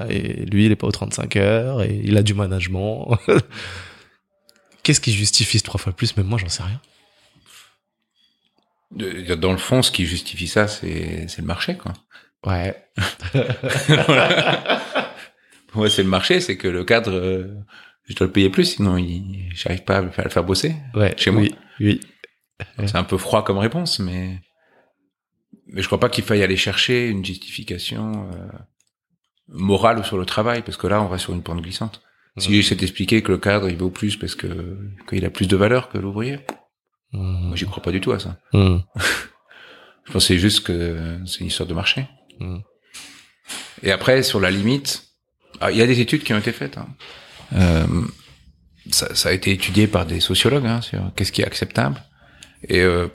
Et 0.08 0.44
lui, 0.46 0.66
il 0.66 0.72
est 0.72 0.76
pas 0.76 0.86
aux 0.86 0.92
35 0.92 1.36
heures 1.36 1.82
et 1.82 2.00
il 2.04 2.16
a 2.16 2.22
du 2.22 2.34
management. 2.34 3.18
Qu'est-ce 4.82 5.00
qui 5.00 5.12
justifie 5.12 5.58
ce 5.58 5.64
trois 5.64 5.80
fois 5.80 5.92
plus? 5.92 6.16
Même 6.16 6.26
moi, 6.26 6.38
j'en 6.38 6.48
sais 6.48 6.62
rien. 6.62 6.80
Dans 8.91 9.53
le 9.53 9.59
fond, 9.59 9.82
ce 9.82 9.91
qui 9.91 10.07
justifie 10.07 10.49
ça, 10.49 10.68
c'est 10.68 11.26
le 11.39 11.45
marché, 11.45 11.76
quoi. 11.76 11.93
Ouais. 12.47 12.76
Ouais, 15.74 15.91
c'est 15.91 16.03
le 16.03 16.09
marché, 16.09 16.41
c'est 16.41 16.57
que 16.57 16.68
le 16.68 16.84
cadre, 16.84 17.12
euh, 17.12 17.55
je 18.05 18.14
dois 18.14 18.26
le 18.26 18.32
payer 18.32 18.51
plus, 18.51 18.64
sinon 18.64 18.97
il, 18.97 19.51
j'arrive 19.55 19.84
pas 19.84 19.99
à 19.99 20.01
le 20.01 20.11
faire, 20.11 20.45
bosser. 20.45 20.74
Ouais. 20.95 21.14
Chez 21.16 21.30
moi. 21.30 21.43
Oui. 21.43 21.55
Oui. 21.80 22.01
C'est 22.78 22.97
un 22.97 23.05
peu 23.05 23.18
froid 23.18 23.45
comme 23.45 23.59
réponse, 23.59 24.01
mais 24.01 24.41
mais 25.66 25.82
je 25.82 25.86
crois 25.86 26.01
pas 26.01 26.09
qu'il 26.09 26.24
faille 26.24 26.43
aller 26.43 26.57
chercher 26.57 27.09
une 27.09 27.24
justification 27.24 28.30
euh, 28.32 28.49
morale 29.49 30.05
sur 30.05 30.16
le 30.16 30.24
travail, 30.24 30.62
parce 30.62 30.76
que 30.76 30.86
là, 30.86 31.03
on 31.03 31.07
va 31.07 31.18
sur 31.18 31.34
une 31.34 31.43
pente 31.43 31.61
glissante. 31.61 32.03
Si 32.39 32.55
j'essaie 32.55 32.76
d'expliquer 32.76 33.22
que 33.22 33.32
le 33.32 33.39
cadre 33.39 33.68
il 33.68 33.76
vaut 33.76 33.91
plus 33.91 34.16
parce 34.16 34.36
que 34.36 34.78
qu'il 35.09 35.24
a 35.24 35.30
plus 35.30 35.49
de 35.49 35.57
valeur 35.57 35.89
que 35.89 35.99
l'ouvrier, 35.99 36.39
Mmh. 37.12 37.46
moi 37.48 37.56
j'y 37.56 37.64
crois 37.64 37.82
pas 37.82 37.90
du 37.92 38.00
tout 38.00 38.12
à 38.12 38.18
ça. 38.18 38.36
Mmh. 38.52 38.78
Je 40.12 40.18
c'est 40.18 40.38
juste 40.38 40.61
que 40.66 41.18
c'est 41.26 41.40
une 41.40 41.46
histoire 41.48 41.68
de 41.68 41.74
marché. 41.74 42.06
Mmh. 42.40 42.59
Et 43.82 43.92
après, 43.92 44.22
sur 44.22 44.40
la 44.40 44.50
limite, 44.50 45.04
ah, 45.61 45.70
il 45.70 45.76
y 45.76 45.82
a 45.82 45.86
des 45.86 46.00
études 46.00 46.22
qui 46.24 46.32
ont 46.32 46.38
été 46.38 46.52
faites. 46.52 46.78
hein. 46.78 46.88
Euh, 47.54 47.86
ça, 48.90 49.14
ça 49.14 49.28
a 49.28 49.32
été 49.32 49.50
étudié 49.52 49.86
par 49.86 50.06
des 50.06 50.20
sociologues 50.20 50.66
hein, 50.66 50.80
sur 50.80 51.00
qu'est-ce 51.14 51.30
qui 51.32 51.42
est 51.42 51.46
acceptable. 51.46 52.02
Et 52.68 52.80
euh, 52.80 53.09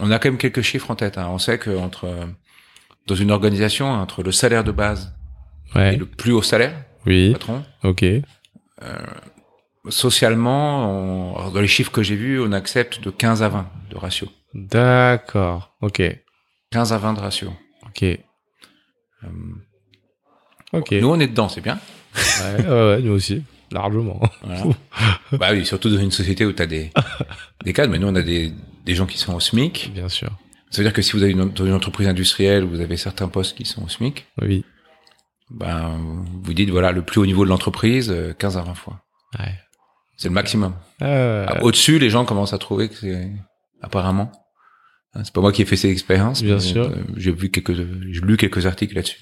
on 0.00 0.10
a 0.10 0.18
quand 0.18 0.28
même 0.30 0.38
quelques 0.38 0.62
chiffres 0.62 0.90
en 0.90 0.96
tête. 0.96 1.18
hein. 1.18 1.28
On 1.30 1.38
sait 1.38 1.58
que 1.58 1.76
entre 1.76 2.04
euh, 2.06 2.26
dans 3.06 3.14
une 3.14 3.30
organisation, 3.30 3.90
entre 3.90 4.22
le 4.22 4.32
salaire 4.32 4.64
de 4.64 4.72
base 4.72 5.14
et 5.74 5.96
le 5.96 6.06
plus 6.06 6.32
haut 6.32 6.42
salaire, 6.42 6.84
Oui. 7.06 7.32
patron, 7.32 7.64
Ok. 7.84 8.04
Socialement, 9.88 11.36
on- 11.36 11.50
dans 11.50 11.60
les 11.60 11.66
chiffres 11.68 11.90
que 11.92 12.02
j'ai 12.02 12.16
vus, 12.16 12.40
on 12.40 12.52
accepte 12.52 13.00
de 13.02 13.10
15 13.10 13.42
à 13.42 13.48
20 13.48 13.68
de 13.90 13.96
ratio. 13.96 14.28
D'accord. 14.54 15.74
Ok. 15.80 16.02
15 16.70 16.92
à 16.92 16.98
20 16.98 17.14
de 17.14 17.20
ratio. 17.20 17.52
Ok. 17.86 18.02
Euh, 18.02 18.18
Ok. 20.72 20.92
Nous, 20.92 21.08
on 21.08 21.20
est 21.20 21.26
dedans, 21.26 21.48
c'est 21.50 21.60
bien. 21.60 21.78
Ouais, 22.14 23.02
nous 23.02 23.12
aussi. 23.12 23.42
Largement. 23.70 24.20
Voilà. 24.42 24.64
bah 25.32 25.48
oui, 25.52 25.64
surtout 25.66 25.90
dans 25.90 25.98
une 26.00 26.10
société 26.10 26.44
où 26.46 26.52
tu 26.52 26.62
as 26.62 26.66
des, 26.66 26.90
des 27.64 27.72
cadres, 27.74 27.90
mais 27.92 27.98
nous 27.98 28.06
on 28.08 28.14
a 28.14 28.22
des, 28.22 28.52
des 28.84 28.94
gens 28.94 29.06
qui 29.06 29.18
sont 29.18 29.34
au 29.34 29.40
SMIC. 29.40 29.92
Bien 29.94 30.08
sûr. 30.08 30.30
Ça 30.70 30.78
veut 30.78 30.84
dire 30.88 30.92
que 30.94 31.02
si 31.02 31.12
vous 31.12 31.22
avez 31.22 31.32
une, 31.32 31.50
dans 31.50 31.66
une 31.66 31.72
entreprise 31.74 32.06
industrielle, 32.08 32.64
vous 32.64 32.80
avez 32.80 32.96
certains 32.96 33.28
postes 33.28 33.56
qui 33.56 33.64
sont 33.66 33.82
au 33.84 33.88
SMIC, 33.88 34.26
Oui. 34.40 34.64
ben 35.50 36.24
vous 36.42 36.52
dites 36.54 36.70
voilà 36.70 36.92
le 36.92 37.02
plus 37.02 37.20
haut 37.20 37.26
niveau 37.26 37.44
de 37.44 37.50
l'entreprise, 37.50 38.10
euh, 38.10 38.32
15 38.34 38.56
à 38.58 38.62
20 38.62 38.74
fois. 38.74 39.02
Ouais. 39.38 39.54
C'est 40.16 40.28
le 40.28 40.34
maximum. 40.34 40.74
Euh, 41.02 41.46
Ah, 41.48 41.62
Au-dessus, 41.64 41.98
les 41.98 42.10
gens 42.10 42.24
commencent 42.24 42.52
à 42.52 42.58
trouver 42.58 42.88
que 42.88 42.94
c'est 42.96 43.30
apparemment. 43.80 44.30
Hein, 45.14 45.22
C'est 45.24 45.32
pas 45.34 45.40
moi 45.40 45.52
qui 45.52 45.62
ai 45.62 45.64
fait 45.64 45.76
ces 45.76 45.90
expériences. 45.90 46.42
Bien 46.42 46.60
sûr. 46.60 46.84
euh, 46.86 47.02
J'ai 47.16 47.32
vu 47.32 47.50
quelques, 47.50 47.74
j'ai 47.74 47.84
lu 48.20 48.36
quelques 48.36 48.66
articles 48.66 48.94
là-dessus. 48.94 49.18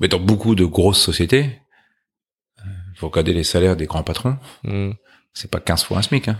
Mais 0.00 0.08
dans 0.08 0.20
beaucoup 0.20 0.54
de 0.54 0.64
grosses 0.64 1.00
sociétés, 1.00 1.60
euh, 2.60 2.62
il 2.94 2.98
faut 2.98 3.08
regarder 3.08 3.32
les 3.32 3.44
salaires 3.44 3.76
des 3.76 3.86
grands 3.86 4.02
patrons. 4.02 4.38
mmh. 4.64 4.90
C'est 5.34 5.50
pas 5.50 5.60
15 5.60 5.84
fois 5.84 5.98
un 5.98 6.02
SMIC, 6.02 6.28
hein. 6.28 6.38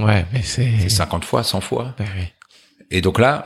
Ouais, 0.00 0.24
mais 0.32 0.40
c'est. 0.42 0.78
c'est 0.80 0.88
50 0.88 1.24
fois, 1.26 1.42
100 1.44 1.60
fois. 1.60 1.94
Ouais, 1.98 2.06
oui. 2.16 2.24
Et 2.90 3.02
donc 3.02 3.18
là, 3.18 3.44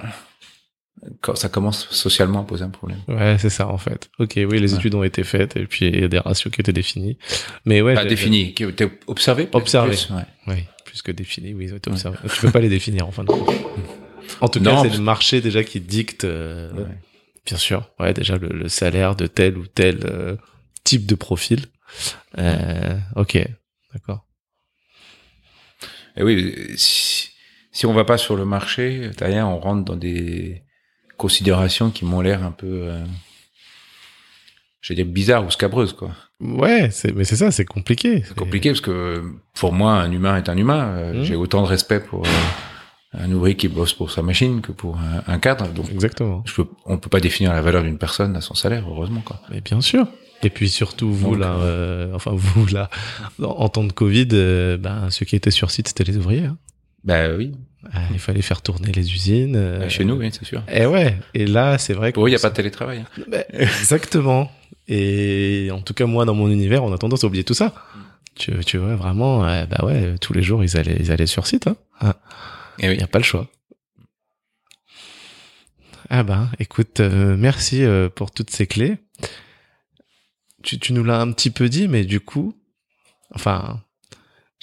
ça 1.34 1.48
commence 1.48 1.88
socialement 1.90 2.40
à 2.40 2.44
poser 2.44 2.64
un 2.64 2.70
problème. 2.70 2.98
Ouais, 3.09 3.36
c'est 3.38 3.50
ça 3.50 3.68
en 3.68 3.78
fait. 3.78 4.11
Ok, 4.18 4.32
oui, 4.36 4.59
les 4.59 4.72
Ouais. 4.72 4.78
études 4.78 4.94
ont 4.94 5.02
été 5.02 5.22
faites 5.24 5.57
et 5.57 5.66
puis 5.66 5.86
il 5.88 6.00
y 6.00 6.05
a 6.05 6.09
des 6.09 6.18
ratios 6.18 6.52
qui 6.52 6.61
étaient 6.61 6.72
définis. 6.72 7.18
Mais 7.64 7.80
ouais, 7.82 7.94
Pas 7.94 8.02
j'ai- 8.02 8.09
défini, 8.11 8.55
qui 8.55 8.64
était 8.64 8.90
observé. 9.07 9.44
peut-être 9.44 9.55
Observé. 9.57 9.90
plus, 9.90 10.11
ouais. 10.14 10.24
Oui, 10.46 10.64
plus 10.84 11.02
que 11.02 11.12
définis, 11.12 11.55
oui, 11.55 11.66
ils 11.66 11.72
ont 11.72 11.76
été 11.76 11.90
observés. 11.90 12.18
Tu 12.32 12.40
peux 12.40 12.50
pas 12.50 12.61
les 12.61 12.68
définir 12.68 13.07
en 13.09 13.11
fin 13.12 13.22
de 13.24 13.28
compte. 13.28 13.48
En 14.40 14.48
tout 14.48 14.59
Non, 14.61 14.82
cas, 14.82 14.88
c'est 14.90 14.96
le 14.96 15.02
marché 15.02 15.40
déjà 15.40 15.62
qui 15.64 15.80
dicte, 15.80 16.24
euh, 16.24 16.72
Ouais. 16.72 16.98
bien 17.46 17.57
sûr, 17.59 17.90
ouais, 18.00 18.12
déjà 18.14 18.36
le, 18.36 18.48
le 18.48 18.68
salaire 18.68 19.14
de 19.16 19.26
tel 19.26 19.57
ou 19.59 19.66
tel 19.66 20.00
euh, 20.05 20.36
type 20.84 21.07
de 21.07 21.14
profil. 21.14 21.66
Euh, 22.38 22.98
ok, 23.16 23.38
d'accord. 23.92 24.26
Et 26.16 26.22
oui, 26.22 26.55
si, 26.76 27.30
si 27.72 27.86
on 27.86 27.92
va 27.92 28.05
pas 28.05 28.18
sur 28.18 28.36
le 28.36 28.44
marché, 28.44 29.11
derrière, 29.18 29.48
on 29.48 29.59
rentre 29.61 29.84
dans 29.84 29.96
des 29.96 30.62
considérations 31.16 31.90
qui 31.90 32.04
m'ont 32.04 32.20
l'air 32.20 32.42
un 32.44 32.50
peu, 32.50 32.66
euh, 32.66 33.04
je 34.80 34.92
vais 34.92 34.96
dire 35.02 35.06
bizarres 35.12 35.44
ou 35.46 35.50
scabreuses, 35.50 35.92
quoi. 35.92 36.10
Ouais, 36.40 36.90
mais 37.14 37.24
c'est 37.24 37.36
ça, 37.36 37.50
c'est 37.50 37.64
compliqué. 37.64 38.22
C'est 38.26 38.36
compliqué 38.36 38.70
parce 38.70 38.80
que 38.80 39.22
pour 39.54 39.72
moi, 39.72 39.92
un 39.94 40.10
humain 40.12 40.36
est 40.36 40.48
un 40.48 40.56
humain. 40.56 40.88
Euh, 40.88 41.14
Mhm. 41.14 41.24
J'ai 41.24 41.36
autant 41.36 41.62
de 41.62 41.66
respect 41.68 42.00
pour 42.00 42.26
euh, 42.26 42.30
un 43.18 43.30
ouvrier 43.32 43.56
qui 43.56 43.68
bosse 43.68 43.94
pour 43.94 44.10
sa 44.10 44.20
machine 44.22 44.60
que 44.60 44.72
pour 44.72 44.98
un, 45.26 45.38
cadre. 45.38 45.68
Donc, 45.68 45.90
Exactement. 45.90 46.42
je 46.46 46.54
peux, 46.54 46.66
on 46.84 46.98
peut 46.98 47.08
pas 47.08 47.20
définir 47.20 47.52
la 47.52 47.62
valeur 47.62 47.82
d'une 47.82 47.98
personne 47.98 48.36
à 48.36 48.40
son 48.40 48.54
salaire, 48.54 48.84
heureusement, 48.88 49.22
quoi. 49.24 49.40
Mais 49.50 49.60
bien 49.60 49.80
sûr. 49.80 50.06
Et 50.42 50.50
puis 50.50 50.68
surtout 50.68 51.10
vous 51.10 51.30
Donc, 51.30 51.40
là, 51.40 51.54
euh, 51.54 52.12
enfin 52.12 52.32
vous 52.34 52.66
là, 52.66 52.90
en, 53.40 53.68
temps 53.70 53.84
de 53.84 53.92
Covid, 53.92 54.28
euh, 54.32 54.76
ben, 54.76 55.08
ceux 55.10 55.24
qui 55.24 55.36
étaient 55.36 55.50
sur 55.52 55.70
site 55.70 55.88
c'était 55.88 56.04
les 56.04 56.18
ouvriers. 56.18 56.44
hein. 56.46 56.58
Bah 57.04 57.30
oui, 57.34 57.52
il 58.12 58.18
fallait 58.18 58.43
faire 58.43 58.62
tourner 58.62 58.93
les 58.93 59.12
usines. 59.12 59.57
euh, 59.57 59.78
Bah, 59.80 59.89
chez 59.89 60.05
nous, 60.05 60.14
oui, 60.16 60.30
c'est 60.32 60.45
sûr. 60.45 60.62
Et 60.72 60.87
ouais. 60.87 61.16
Et 61.35 61.47
là, 61.47 61.78
c'est 61.78 61.95
vrai 61.95 62.11
que 62.12 62.14
Pour 62.14 62.24
eux, 62.26 62.28
il 62.28 62.32
n'y 62.32 62.37
a 62.37 62.41
pas 62.41 62.51
de 62.51 62.55
télétravail. 62.55 62.99
hein. 62.99 63.22
Ben, 63.28 63.45
exactement. 63.53 64.51
Et 64.89 65.70
en 65.72 65.80
tout 65.80 65.95
cas, 65.95 66.07
moi, 66.07 66.24
dans 66.24 66.35
mon 66.35 66.49
univers, 66.51 66.85
on 66.85 66.93
a 66.93 66.99
tendance 66.99 67.24
à 67.24 67.26
oublier 67.26 67.45
tout 67.45 67.55
ça. 67.55 67.74
Tu, 68.35 68.53
tu 68.64 68.78
vois, 68.78 68.97
vraiment, 68.97 69.45
euh, 69.47 69.64
bah 69.66 69.85
ouais, 69.85 70.16
tous 70.20 70.32
les 70.32 70.43
jours, 70.43 70.64
ils 70.64 70.76
allaient, 70.76 70.97
ils 70.99 71.12
allaient 71.12 71.26
sur 71.26 71.47
site. 71.47 71.66
Hein. 71.68 71.76
Ah, 72.01 72.16
Et 72.80 72.89
oui. 72.89 72.95
Il 72.95 72.99
n'y 72.99 73.05
a 73.05 73.07
pas 73.09 73.18
le 73.18 73.24
choix. 73.24 73.49
Ah 76.11 76.22
ben, 76.22 76.51
écoute, 76.59 77.01
euh, 77.01 77.37
merci 77.39 77.82
pour 78.14 78.30
toutes 78.30 78.51
ces 78.51 78.66
clés. 78.66 78.97
Tu, 80.62 80.78
tu 80.78 80.93
nous 80.93 81.05
l'as 81.05 81.20
un 81.20 81.30
petit 81.32 81.51
peu 81.51 81.68
dit, 81.68 81.89
mais 81.89 82.05
du 82.05 82.20
coup, 82.20 82.55
enfin, 83.35 83.80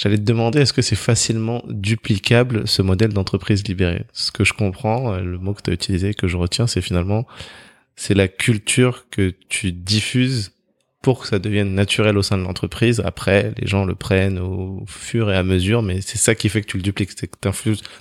j'allais 0.01 0.17
te 0.17 0.23
demander, 0.23 0.61
est-ce 0.61 0.73
que 0.73 0.81
c'est 0.81 0.95
facilement 0.95 1.63
duplicable 1.67 2.67
ce 2.67 2.81
modèle 2.81 3.13
d'entreprise 3.13 3.63
libérée? 3.67 4.05
Ce 4.13 4.31
que 4.31 4.43
je 4.43 4.53
comprends, 4.53 5.13
euh, 5.13 5.19
le 5.19 5.37
mot 5.37 5.53
que 5.53 5.61
tu 5.61 5.69
as 5.69 5.73
utilisé, 5.73 6.15
que 6.15 6.27
je 6.27 6.37
retiens, 6.37 6.65
c'est 6.65 6.81
finalement, 6.81 7.27
c'est 7.95 8.15
la 8.15 8.27
culture 8.27 9.05
que 9.11 9.31
tu 9.47 9.71
diffuses 9.71 10.53
pour 11.03 11.21
que 11.21 11.27
ça 11.27 11.37
devienne 11.37 11.75
naturel 11.75 12.17
au 12.17 12.23
sein 12.23 12.37
de 12.39 12.43
l'entreprise. 12.43 12.99
Après, 13.05 13.53
les 13.57 13.67
gens 13.67 13.85
le 13.85 13.93
prennent 13.93 14.39
au 14.39 14.83
fur 14.87 15.31
et 15.31 15.37
à 15.37 15.43
mesure, 15.43 15.83
mais 15.83 16.01
c'est 16.01 16.17
ça 16.17 16.33
qui 16.33 16.49
fait 16.49 16.61
que 16.61 16.67
tu 16.67 16.77
le 16.77 16.83
dupliques, 16.83 17.11
c'est 17.15 17.27
que 17.27 17.37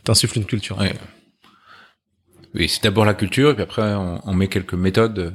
t'insuffles 0.05 0.38
une 0.38 0.46
culture. 0.46 0.78
Oui, 2.55 2.68
c'est 2.68 2.82
d'abord 2.82 3.05
la 3.05 3.14
culture, 3.14 3.51
et 3.51 3.55
puis 3.55 3.62
après, 3.62 3.94
on, 3.94 4.20
on 4.26 4.34
met 4.34 4.48
quelques 4.48 4.74
méthodes 4.74 5.18
euh, 5.18 5.30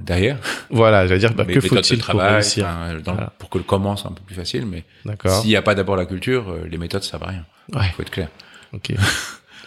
derrière. 0.00 0.38
Voilà, 0.70 1.06
j'allais 1.06 1.20
dire, 1.20 1.34
bah, 1.34 1.44
que 1.44 1.60
faut-il 1.60 2.00
pour 2.02 2.20
réussir 2.20 2.66
dans- 3.04 3.12
Voilà. 3.14 3.32
pour 3.38 3.50
que 3.50 3.58
le 3.58 3.64
comment 3.64 3.96
soit 3.96 4.10
un 4.10 4.14
peu 4.14 4.22
plus 4.22 4.34
facile, 4.34 4.66
mais 4.66 4.84
s'il 5.40 5.50
n'y 5.50 5.56
a 5.56 5.62
pas 5.62 5.74
d'abord 5.74 5.96
la 5.96 6.06
culture, 6.06 6.50
euh, 6.50 6.66
les 6.68 6.78
méthodes, 6.78 7.02
ça 7.02 7.18
va 7.18 7.26
rien. 7.28 7.46
Ouais, 7.74 7.88
faut 7.96 8.02
être 8.02 8.10
clair. 8.10 8.28
ok. 8.72 8.92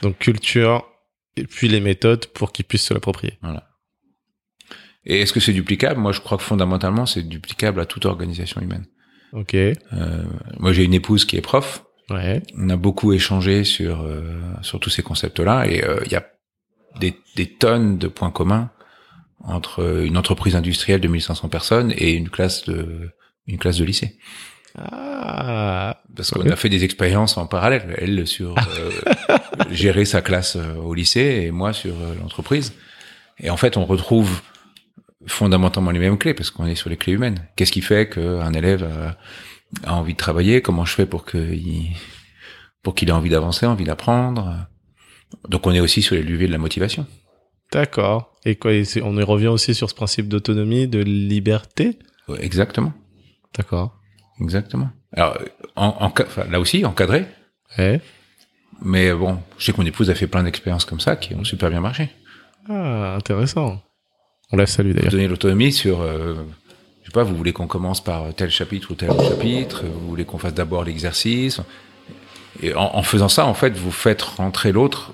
Donc 0.01 0.17
culture, 0.17 0.85
et 1.35 1.43
puis 1.43 1.67
les 1.67 1.79
méthodes 1.81 2.25
pour 2.27 2.51
qu'ils 2.51 2.65
puissent 2.65 2.85
se 2.85 2.93
l'approprier. 2.93 3.37
Voilà. 3.41 3.65
Et 5.05 5.21
est-ce 5.21 5.33
que 5.33 5.39
c'est 5.39 5.53
duplicable? 5.53 5.99
Moi, 5.99 6.11
je 6.11 6.19
crois 6.21 6.37
que 6.37 6.43
fondamentalement, 6.43 7.05
c'est 7.05 7.23
duplicable 7.23 7.79
à 7.79 7.85
toute 7.85 8.05
organisation 8.05 8.61
humaine. 8.61 8.85
Ok. 9.33 9.53
Euh, 9.55 9.75
moi, 10.59 10.73
j'ai 10.73 10.83
une 10.83 10.93
épouse 10.93 11.25
qui 11.25 11.37
est 11.37 11.41
prof. 11.41 11.83
Ouais. 12.09 12.41
On 12.57 12.69
a 12.69 12.75
beaucoup 12.75 13.13
échangé 13.13 13.63
sur 13.63 14.01
euh, 14.01 14.21
sur 14.61 14.79
tous 14.79 14.89
ces 14.89 15.03
concepts-là, 15.03 15.67
et 15.67 15.83
euh, 15.83 15.99
il 16.05 16.11
y 16.11 16.15
a 16.15 16.25
des, 16.99 17.15
des 17.35 17.45
tonnes 17.47 17.97
de 17.97 18.07
points 18.07 18.31
communs 18.31 18.71
entre 19.43 20.03
une 20.05 20.17
entreprise 20.17 20.55
industrielle 20.55 21.01
de 21.01 21.07
1500 21.07 21.49
personnes 21.49 21.93
et 21.97 22.11
une 22.11 22.29
classe 22.29 22.65
de 22.65 23.11
une 23.47 23.57
classe 23.57 23.77
de 23.77 23.85
lycée. 23.85 24.17
Ah. 24.77 26.01
Parce 26.15 26.31
qu'on 26.31 26.49
a 26.49 26.55
fait 26.55 26.69
des 26.69 26.83
expériences 26.83 27.37
en 27.37 27.47
parallèle. 27.47 27.95
Elle 27.97 28.27
sur 28.27 28.55
euh, 28.57 28.91
gérer 29.71 30.05
sa 30.05 30.21
classe 30.21 30.55
euh, 30.55 30.75
au 30.75 30.93
lycée 30.93 31.43
et 31.45 31.51
moi 31.51 31.73
sur 31.73 31.93
euh, 31.93 32.15
l'entreprise. 32.21 32.73
Et 33.39 33.49
en 33.49 33.57
fait, 33.57 33.77
on 33.77 33.85
retrouve 33.85 34.41
fondamentalement 35.25 35.91
les 35.91 35.99
mêmes 35.99 36.17
clés 36.17 36.33
parce 36.33 36.51
qu'on 36.51 36.65
est 36.65 36.75
sur 36.75 36.89
les 36.89 36.97
clés 36.97 37.13
humaines. 37.13 37.47
Qu'est-ce 37.55 37.71
qui 37.71 37.81
fait 37.81 38.09
qu'un 38.09 38.53
élève 38.53 38.83
a, 38.83 39.89
a 39.89 39.95
envie 39.95 40.13
de 40.13 40.17
travailler? 40.17 40.61
Comment 40.61 40.85
je 40.85 40.93
fais 40.93 41.05
pour 41.05 41.25
qu'il 41.25 41.87
pour 42.83 42.95
qu'il 42.95 43.09
ait 43.09 43.13
envie 43.13 43.29
d'avancer, 43.29 43.65
envie 43.65 43.83
d'apprendre? 43.83 44.67
Donc, 45.47 45.67
on 45.67 45.71
est 45.71 45.79
aussi 45.79 46.01
sur 46.01 46.15
les 46.15 46.23
leviers 46.23 46.47
de 46.47 46.51
la 46.51 46.57
motivation. 46.57 47.05
D'accord. 47.71 48.35
Et 48.45 48.55
quoi 48.55 48.73
et 48.73 48.83
On 49.03 49.17
y 49.17 49.23
revient 49.23 49.47
aussi 49.47 49.75
sur 49.75 49.89
ce 49.89 49.95
principe 49.95 50.27
d'autonomie, 50.27 50.87
de 50.87 50.99
liberté? 50.99 51.99
Exactement, 52.39 52.93
D'accord. 53.57 53.95
exactement. 54.39 54.89
Alors, 55.13 55.37
en, 55.75 55.87
en, 55.99 56.13
enfin, 56.21 56.45
là 56.49 56.59
aussi, 56.59 56.85
encadré. 56.85 57.25
Ouais. 57.77 58.01
Mais 58.81 59.11
bon, 59.13 59.39
je 59.57 59.65
sais 59.65 59.71
que 59.73 59.77
mon 59.81 59.85
épouse 59.87 60.09
a 60.09 60.15
fait 60.15 60.27
plein 60.27 60.43
d'expériences 60.43 60.85
comme 60.85 60.99
ça 60.99 61.15
qui 61.15 61.33
ont 61.35 61.43
super 61.43 61.69
bien 61.69 61.81
marché. 61.81 62.09
Ah, 62.69 63.15
intéressant. 63.15 63.81
On 64.51 64.57
la 64.57 64.67
salue 64.67 64.91
d'ailleurs. 64.93 65.11
donner 65.11 65.27
l'autonomie 65.27 65.71
sur, 65.71 66.01
euh, 66.01 66.35
je 67.01 67.07
sais 67.07 67.11
pas, 67.13 67.23
vous 67.23 67.35
voulez 67.35 67.51
qu'on 67.53 67.67
commence 67.67 68.03
par 68.03 68.33
tel 68.35 68.49
chapitre 68.51 68.91
ou 68.91 68.95
tel 68.95 69.09
chapitre, 69.09 69.83
vous 69.85 70.07
voulez 70.07 70.25
qu'on 70.25 70.37
fasse 70.37 70.53
d'abord 70.53 70.83
l'exercice. 70.83 71.59
Et 72.61 72.73
en, 72.75 72.91
en 72.95 73.03
faisant 73.03 73.29
ça, 73.29 73.45
en 73.45 73.53
fait, 73.53 73.75
vous 73.77 73.91
faites 73.91 74.21
rentrer 74.21 74.71
l'autre, 74.71 75.13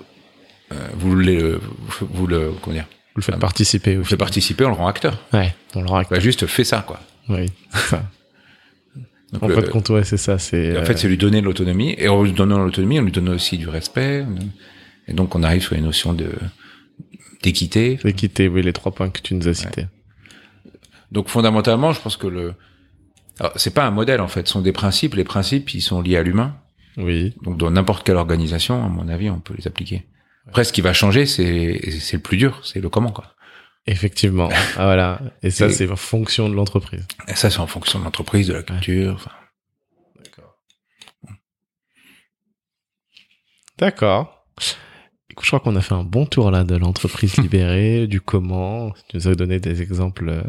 vous 0.94 1.14
le, 1.14 1.60
vous, 1.60 2.06
vous 2.12 2.26
le, 2.26 2.52
comment 2.62 2.74
dire, 2.74 2.86
Vous 3.14 3.20
le 3.20 3.22
faites 3.22 3.38
participer 3.38 3.94
vous 3.94 4.00
aussi. 4.02 4.10
faites 4.10 4.18
participer, 4.18 4.64
on 4.64 4.68
le 4.70 4.74
rend 4.74 4.88
acteur. 4.88 5.18
Ouais. 5.32 5.54
On 5.74 5.82
le 5.82 5.88
rend 5.88 6.02
Bah, 6.10 6.18
juste 6.20 6.46
fais 6.46 6.64
ça, 6.64 6.84
quoi. 6.86 7.00
Oui. 7.28 7.46
Donc, 9.32 9.42
en 9.42 9.48
le- 9.48 9.54
fait, 9.56 9.70
compte, 9.70 9.88
ouais, 9.90 10.04
c'est 10.04 10.16
ça. 10.16 10.38
C'est. 10.38 10.78
en 10.78 10.84
fait, 10.84 10.96
c'est 10.96 11.08
lui 11.08 11.16
donner 11.18 11.40
de 11.40 11.46
l'autonomie, 11.46 11.94
et 11.98 12.08
en 12.08 12.22
lui 12.22 12.32
donnant 12.32 12.58
l'autonomie, 12.58 13.00
on 13.00 13.02
lui 13.02 13.12
donne 13.12 13.28
aussi 13.30 13.58
du 13.58 13.68
respect. 13.68 14.24
Et 15.08 15.12
donc, 15.12 15.34
on 15.34 15.42
arrive 15.42 15.62
sur 15.62 15.74
les 15.74 15.80
notions 15.80 16.12
de 16.12 16.30
d'équité. 17.42 17.98
quitter, 18.16 18.48
oui, 18.48 18.62
les 18.62 18.72
trois 18.72 18.92
points 18.92 19.10
que 19.10 19.20
tu 19.20 19.34
nous 19.34 19.46
as 19.48 19.54
cités. 19.54 19.86
Donc 21.12 21.28
fondamentalement, 21.28 21.92
je 21.92 22.00
pense 22.00 22.16
que 22.16 22.26
le 22.26 22.54
c'est 23.54 23.72
pas 23.74 23.86
un 23.86 23.90
modèle 23.92 24.20
en 24.20 24.26
fait, 24.28 24.46
ce 24.48 24.54
sont 24.54 24.62
des 24.62 24.72
principes. 24.72 25.14
Les 25.14 25.22
principes, 25.24 25.72
ils 25.74 25.80
sont 25.80 26.00
liés 26.00 26.16
à 26.16 26.22
l'humain. 26.22 26.56
Oui. 26.96 27.34
Donc 27.42 27.58
dans 27.58 27.70
n'importe 27.70 28.04
quelle 28.04 28.16
organisation, 28.16 28.84
à 28.84 28.88
mon 28.88 29.06
avis, 29.08 29.30
on 29.30 29.38
peut 29.38 29.54
les 29.56 29.66
appliquer. 29.68 30.04
Après, 30.46 30.64
ce 30.64 30.72
qui 30.72 30.80
va 30.80 30.92
changer, 30.92 31.26
c'est 31.26 31.90
c'est 32.00 32.16
le 32.16 32.22
plus 32.22 32.36
dur, 32.36 32.60
c'est 32.64 32.80
le 32.80 32.88
comment 32.88 33.10
quoi. 33.12 33.34
Effectivement. 33.86 34.48
ah, 34.76 34.84
voilà. 34.84 35.20
Et 35.42 35.50
ça, 35.50 35.70
c'est 35.70 35.88
en 35.90 35.96
fonction 35.96 36.48
de 36.48 36.54
l'entreprise. 36.54 37.06
Et 37.28 37.36
ça, 37.36 37.50
c'est 37.50 37.60
en 37.60 37.66
fonction 37.68 37.98
de 38.00 38.04
l'entreprise, 38.04 38.48
de 38.48 38.54
la 38.54 38.62
culture. 38.64 39.14
enfin. 39.14 39.30
D'accord. 40.24 40.54
D'accord. 43.78 44.46
Écoute, 45.30 45.44
je 45.44 45.50
crois 45.50 45.60
qu'on 45.60 45.76
a 45.76 45.82
fait 45.82 45.94
un 45.94 46.04
bon 46.04 46.26
tour 46.26 46.50
là 46.50 46.64
de 46.64 46.74
l'entreprise 46.76 47.36
libérée, 47.40 48.06
du 48.06 48.20
comment. 48.20 48.90
Tu 49.08 49.16
nous 49.16 49.28
as 49.28 49.34
donné 49.34 49.60
des 49.60 49.82
exemples 49.82 50.28
euh, 50.30 50.42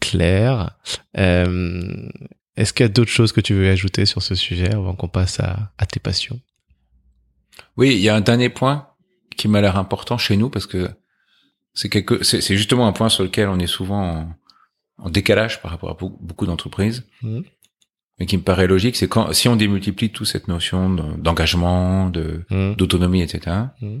clairs. 0.00 0.78
Euh, 1.18 2.08
Est-ce 2.56 2.72
qu'il 2.72 2.84
y 2.84 2.88
a 2.88 2.92
d'autres 2.92 3.10
choses 3.10 3.32
que 3.32 3.40
tu 3.40 3.52
veux 3.54 3.68
ajouter 3.70 4.06
sur 4.06 4.22
ce 4.22 4.34
sujet 4.34 4.72
avant 4.72 4.94
qu'on 4.94 5.08
passe 5.08 5.40
à, 5.40 5.72
à 5.78 5.86
tes 5.86 6.00
passions? 6.00 6.40
Oui, 7.76 7.94
il 7.94 8.00
y 8.00 8.08
a 8.08 8.14
un 8.16 8.20
dernier 8.20 8.48
point 8.48 8.88
qui 9.36 9.48
m'a 9.48 9.60
l'air 9.60 9.76
important 9.76 10.18
chez 10.18 10.36
nous 10.36 10.50
parce 10.50 10.66
que 10.66 10.88
c'est 11.74 11.88
quelque, 11.88 12.22
c'est 12.24 12.40
c'est 12.40 12.56
justement 12.56 12.86
un 12.86 12.92
point 12.92 13.08
sur 13.08 13.22
lequel 13.24 13.48
on 13.48 13.58
est 13.58 13.66
souvent 13.66 14.02
en, 14.02 14.34
en 14.98 15.10
décalage 15.10 15.60
par 15.62 15.70
rapport 15.70 15.90
à 15.90 15.94
beaucoup, 15.94 16.18
beaucoup 16.24 16.46
d'entreprises. 16.46 17.04
Mhm. 17.22 17.44
Mais 18.18 18.24
qui 18.24 18.38
me 18.38 18.42
paraît 18.42 18.66
logique, 18.66 18.96
c'est 18.96 19.08
quand 19.08 19.30
si 19.34 19.46
on 19.46 19.56
démultiplie 19.56 20.10
toute 20.10 20.26
cette 20.26 20.48
notion 20.48 20.88
de- 20.94 21.16
d'engagement, 21.20 22.08
de 22.08 22.46
Hmm, 22.48 22.72
d'autonomie, 22.74 23.20
etc. 23.20 23.56
Mhm. 23.82 24.00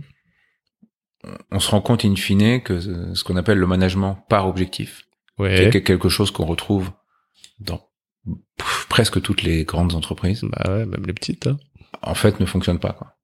On 1.50 1.60
se 1.60 1.70
rend 1.70 1.80
compte 1.82 2.04
in 2.04 2.14
fine 2.16 2.62
que 2.62 2.80
ce 2.80 3.14
ce 3.14 3.24
qu'on 3.24 3.36
appelle 3.36 3.58
le 3.58 3.66
management 3.66 4.24
par 4.28 4.48
objectif, 4.48 5.02
qui 5.36 5.42
Ouais. 5.42 5.64
est 5.76 5.82
quelque 5.82 6.08
chose 6.08 6.30
qu'on 6.30 6.46
retrouve 6.46 6.90
dans 7.60 7.80
presque 8.88 9.20
toutes 9.20 9.42
les 9.42 9.64
grandes 9.64 9.94
entreprises, 9.94 10.42
Bah 10.44 10.64
ouais, 10.68 10.86
même 10.86 11.04
les 11.06 11.12
petites. 11.12 11.46
hein. 11.46 11.58
en 12.02 12.14
fait 12.14 12.40
ne 12.40 12.46
fonctionne 12.46 12.78
pas. 12.78 12.92
Quoi. 12.92 13.15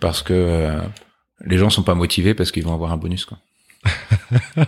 Parce 0.00 0.22
que 0.22 0.32
euh, 0.32 0.80
les 1.44 1.58
gens 1.58 1.70
sont 1.70 1.82
pas 1.82 1.94
motivés 1.94 2.34
parce 2.34 2.50
qu'ils 2.50 2.64
vont 2.64 2.74
avoir 2.74 2.92
un 2.92 2.96
bonus. 2.96 3.24
Quoi. 3.26 3.38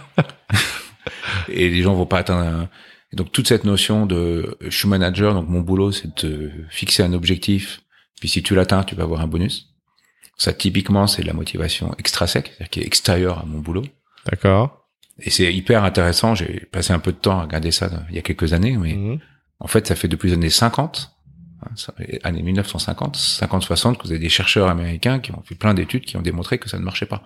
Et 1.49 1.69
les 1.69 1.83
gens 1.83 1.95
vont 1.95 2.07
pas 2.07 2.19
atteindre 2.19 2.47
un... 2.47 2.69
Et 3.13 3.17
donc 3.17 3.31
toute 3.33 3.47
cette 3.49 3.65
notion 3.65 4.07
de 4.07 4.57
je 4.61 4.71
suis 4.77 4.89
manager, 4.89 5.35
donc 5.35 5.49
mon 5.49 5.61
boulot 5.61 5.93
c'est 5.93 6.25
de 6.25 6.51
fixer 6.71 7.03
un 7.03 7.13
objectif, 7.13 7.83
puis 8.21 8.29
si 8.29 8.43
tu 8.43 8.55
l'atteins, 8.55 8.85
tu 8.85 8.95
vas 8.95 9.03
avoir 9.03 9.21
un 9.21 9.27
bonus. 9.27 9.69
Ça 10.39 10.55
typiquement 10.55 11.07
c'est 11.07 11.21
de 11.23 11.27
la 11.27 11.35
motivation 11.35 11.95
extrinsèque, 11.99 12.49
c'est-à-dire 12.49 12.71
qui 12.71 12.81
est 12.81 12.87
extérieure 12.87 13.39
à 13.39 13.45
mon 13.45 13.59
boulot. 13.59 13.85
D'accord. 14.31 14.87
Et 15.19 15.29
c'est 15.29 15.53
hyper 15.53 15.85
intéressant, 15.85 16.35
j'ai 16.35 16.61
passé 16.73 16.95
un 16.95 16.99
peu 17.01 17.13
de 17.13 17.19
temps 17.19 17.39
à 17.39 17.43
regarder 17.43 17.71
ça 17.71 17.91
il 18.09 18.17
y 18.17 18.19
a 18.19 18.23
quelques 18.23 18.55
années, 18.55 18.79
mais 18.79 18.95
Mhm. 18.95 19.21
en 19.61 19.67
fait 19.67 19.87
ça 19.87 19.95
fait 19.95 20.09
depuis 20.09 20.29
les 20.29 20.35
années 20.35 20.49
50 20.49 20.81
hein, 20.81 21.11
ça, 21.11 21.13
années 22.23 22.43
1950, 22.43 23.17
50-60, 23.17 23.97
que 23.97 24.03
vous 24.05 24.11
avez 24.11 24.19
des 24.19 24.29
chercheurs 24.29 24.69
américains 24.69 25.21
qui 25.21 25.33
ont 25.33 25.43
fait 25.45 25.55
plein 25.55 25.75
d'études 25.75 26.05
qui 26.05 26.17
ont 26.17 26.23
démontré 26.23 26.59
que 26.59 26.69
ça 26.69 26.79
ne 26.79 26.85
marchait 26.85 27.07
pas. 27.07 27.23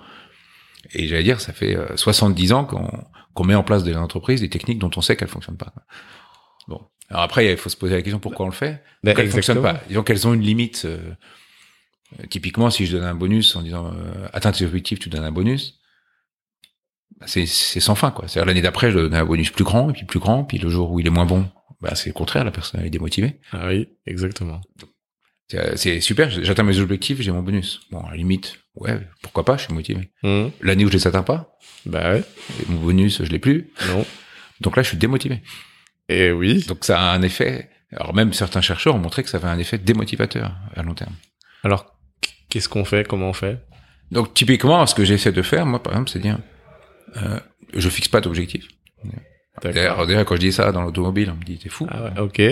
Et 0.92 1.08
j'allais 1.08 1.24
dire, 1.24 1.40
ça 1.40 1.52
fait 1.52 1.76
70 1.96 2.52
ans 2.52 2.64
qu'on 2.64 2.90
qu'on 3.36 3.44
met 3.44 3.54
en 3.54 3.62
place 3.62 3.84
des 3.84 3.94
entreprises, 3.94 4.40
des 4.40 4.48
techniques 4.48 4.78
dont 4.78 4.90
on 4.96 5.02
sait 5.02 5.14
qu'elles 5.14 5.28
fonctionnent 5.28 5.58
pas. 5.58 5.72
Bon. 6.66 6.80
Alors 7.10 7.22
après, 7.22 7.52
il 7.52 7.56
faut 7.56 7.68
se 7.68 7.76
poser 7.76 7.94
la 7.94 8.02
question 8.02 8.18
pourquoi 8.18 8.46
on 8.46 8.48
le 8.48 8.54
fait? 8.54 8.82
Ben, 9.04 9.14
elles 9.16 9.30
fonctionnent 9.30 9.62
pas? 9.62 9.80
Disons 9.88 10.02
qu'elles 10.02 10.26
ont 10.26 10.34
une 10.34 10.40
limite. 10.40 10.86
euh, 10.86 10.98
euh, 12.18 12.26
typiquement, 12.28 12.70
si 12.70 12.86
je 12.86 12.96
donne 12.96 13.06
un 13.06 13.14
bonus 13.14 13.54
en 13.56 13.62
disant 13.62 13.92
euh, 13.92 14.28
atteins 14.32 14.52
tes 14.52 14.64
objectifs, 14.64 14.98
tu 14.98 15.08
donnes 15.08 15.24
un 15.24 15.32
bonus. 15.32 15.78
C'est 17.26 17.46
c'est 17.46 17.80
sans 17.80 17.94
fin 17.94 18.10
quoi. 18.10 18.26
C'est-à-dire 18.26 18.46
l'année 18.46 18.62
d'après, 18.62 18.90
je 18.90 18.98
donne 18.98 19.14
un 19.14 19.24
bonus 19.24 19.50
plus 19.50 19.64
grand 19.64 19.90
et 19.90 19.92
puis 19.92 20.04
plus 20.04 20.18
grand, 20.18 20.44
puis 20.44 20.58
le 20.58 20.68
jour 20.68 20.90
où 20.90 21.00
il 21.00 21.06
est 21.06 21.10
moins 21.10 21.26
bon, 21.26 21.46
bah 21.80 21.94
c'est 21.94 22.08
le 22.08 22.14
contraire, 22.14 22.44
la 22.44 22.50
personne 22.50 22.84
est 22.84 22.90
démotivée. 22.90 23.38
Ah 23.52 23.68
oui, 23.68 23.88
exactement. 24.06 24.60
C'est 25.48 25.98
euh, 25.98 26.00
super, 26.00 26.28
j'atteins 26.30 26.64
mes 26.64 26.78
objectifs, 26.80 27.20
j'ai 27.20 27.30
mon 27.30 27.42
bonus. 27.42 27.80
Bon, 27.92 28.00
à 28.00 28.10
la 28.10 28.16
limite, 28.16 28.58
ouais, 28.74 28.98
pourquoi 29.22 29.44
pas, 29.44 29.56
je 29.56 29.64
suis 29.64 29.74
motivé. 29.74 30.10
Mhm. 30.22 30.50
L'année 30.60 30.84
où 30.84 30.88
je 30.88 30.94
les 30.94 31.06
atteins 31.06 31.22
pas, 31.22 31.56
Bah 31.84 32.12
ouais, 32.12 32.24
mon 32.68 32.80
bonus, 32.80 33.22
je 33.22 33.30
l'ai 33.30 33.38
plus. 33.38 33.70
non. 33.88 34.04
Donc 34.60 34.76
là, 34.76 34.82
je 34.82 34.88
suis 34.88 34.96
démotivé. 34.96 35.42
Et 36.08 36.32
oui. 36.32 36.64
Donc 36.66 36.84
ça 36.84 36.98
a 36.98 37.14
un 37.14 37.22
effet. 37.22 37.68
Alors 37.92 38.14
même 38.14 38.32
certains 38.32 38.60
chercheurs 38.62 38.94
ont 38.94 38.98
montré 38.98 39.22
que 39.22 39.28
ça 39.28 39.36
avait 39.36 39.48
un 39.48 39.58
effet 39.58 39.78
démotivateur 39.78 40.52
à 40.74 40.82
long 40.82 40.94
terme. 40.94 41.14
Alors, 41.62 41.96
qu'est-ce 42.48 42.68
qu'on 42.68 42.84
fait 42.84 43.06
Comment 43.06 43.28
on 43.28 43.32
fait? 43.32 43.60
Donc 44.10 44.34
typiquement, 44.34 44.84
ce 44.86 44.94
que 44.94 45.04
j'essaie 45.04 45.32
de 45.32 45.42
faire, 45.42 45.66
moi 45.66 45.82
par 45.82 45.92
exemple, 45.92 46.10
c'est 46.10 46.18
dire, 46.20 46.38
euh, 47.18 47.38
je 47.74 47.88
fixe 47.90 48.08
pas 48.08 48.20
d'objectif. 48.20 48.66
D'ailleurs, 49.62 50.06
d'ailleurs, 50.06 50.24
quand 50.24 50.34
je 50.36 50.40
dis 50.40 50.52
ça 50.52 50.72
dans 50.72 50.82
l'automobile, 50.82 51.30
on 51.32 51.38
me 51.38 51.44
dit 51.44 51.58
t'es 51.58 51.68
fou. 51.68 51.86
Ah 51.90 52.04
ouais, 52.04 52.20
ok. 52.20 52.42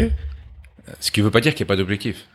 Ce 1.00 1.10
qui 1.10 1.20
veut 1.20 1.30
pas 1.30 1.40
dire 1.40 1.54
qu'il 1.54 1.64
n'y 1.64 1.68
a 1.68 1.72
pas 1.72 1.76
d'objectif. 1.76 2.26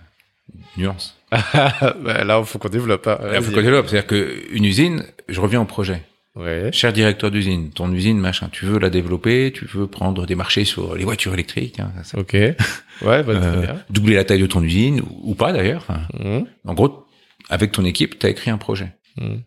Nuance. 0.77 1.15
bah, 1.31 2.23
là, 2.23 2.39
il 2.39 2.45
faut 2.45 2.57
qu'on 2.59 2.69
développe. 2.69 3.05
hein. 3.07 3.19
Il 3.35 3.41
faut 3.41 3.51
qu'on 3.51 3.61
développe. 3.61 3.87
C'est-à-dire 3.87 4.07
que 4.07 4.43
une 4.51 4.65
usine, 4.65 5.03
je 5.27 5.39
reviens 5.41 5.61
au 5.61 5.65
projet. 5.65 6.01
Ouais. 6.35 6.69
Cher 6.71 6.93
directeur 6.93 7.31
d'usine, 7.31 7.71
ton 7.71 7.91
usine, 7.91 8.17
machin, 8.19 8.49
tu 8.51 8.65
veux 8.65 8.79
la 8.79 8.89
développer, 8.89 9.51
tu 9.53 9.65
veux 9.65 9.87
prendre 9.87 10.25
des 10.25 10.35
marchés 10.35 10.63
sur 10.63 10.95
les 10.95 11.03
voitures 11.03 11.33
électriques, 11.33 11.79
hein, 11.79 11.91
ça, 12.03 12.17
Ok. 12.19 12.33
Ouais, 12.33 12.55
bah, 13.01 13.23
très 13.23 13.33
euh, 13.35 13.61
bien. 13.61 13.83
doubler 13.89 14.15
la 14.15 14.23
taille 14.23 14.39
de 14.41 14.47
ton 14.47 14.63
usine 14.63 15.01
ou, 15.01 15.31
ou 15.31 15.35
pas 15.35 15.51
d'ailleurs. 15.51 15.81
Enfin, 15.87 16.01
Mhm. 16.19 16.45
en 16.65 16.73
gros, 16.73 17.05
avec 17.49 17.71
ton 17.71 17.83
équipe, 17.83 18.17
tu 18.19 18.25
as 18.25 18.29
écrit 18.29 18.51
un 18.51 18.57
projet. 18.57 18.93
Mhm. 19.17 19.41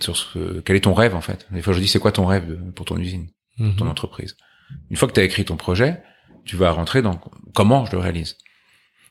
sur 0.00 0.16
ce, 0.16 0.60
quel 0.60 0.76
est 0.76 0.80
ton 0.80 0.94
rêve 0.94 1.16
en 1.16 1.20
fait? 1.20 1.44
Des 1.50 1.60
fois 1.60 1.72
je 1.72 1.80
dis 1.80 1.88
c'est 1.88 1.98
quoi 1.98 2.12
ton 2.12 2.24
rêve 2.24 2.46
de- 2.48 2.70
pour 2.70 2.86
ton 2.86 2.96
usine, 2.98 3.26
Mhm. 3.58 3.74
ton 3.74 3.88
entreprise? 3.88 4.36
Une 4.90 4.96
fois 4.96 5.08
que 5.08 5.14
tu 5.14 5.20
as 5.20 5.24
écrit 5.24 5.44
ton 5.44 5.56
projet, 5.56 6.02
tu 6.44 6.56
vas 6.56 6.70
rentrer 6.70 7.02
dans 7.02 7.20
comment 7.54 7.84
je 7.84 7.92
le 7.92 7.98
réalise. 7.98 8.36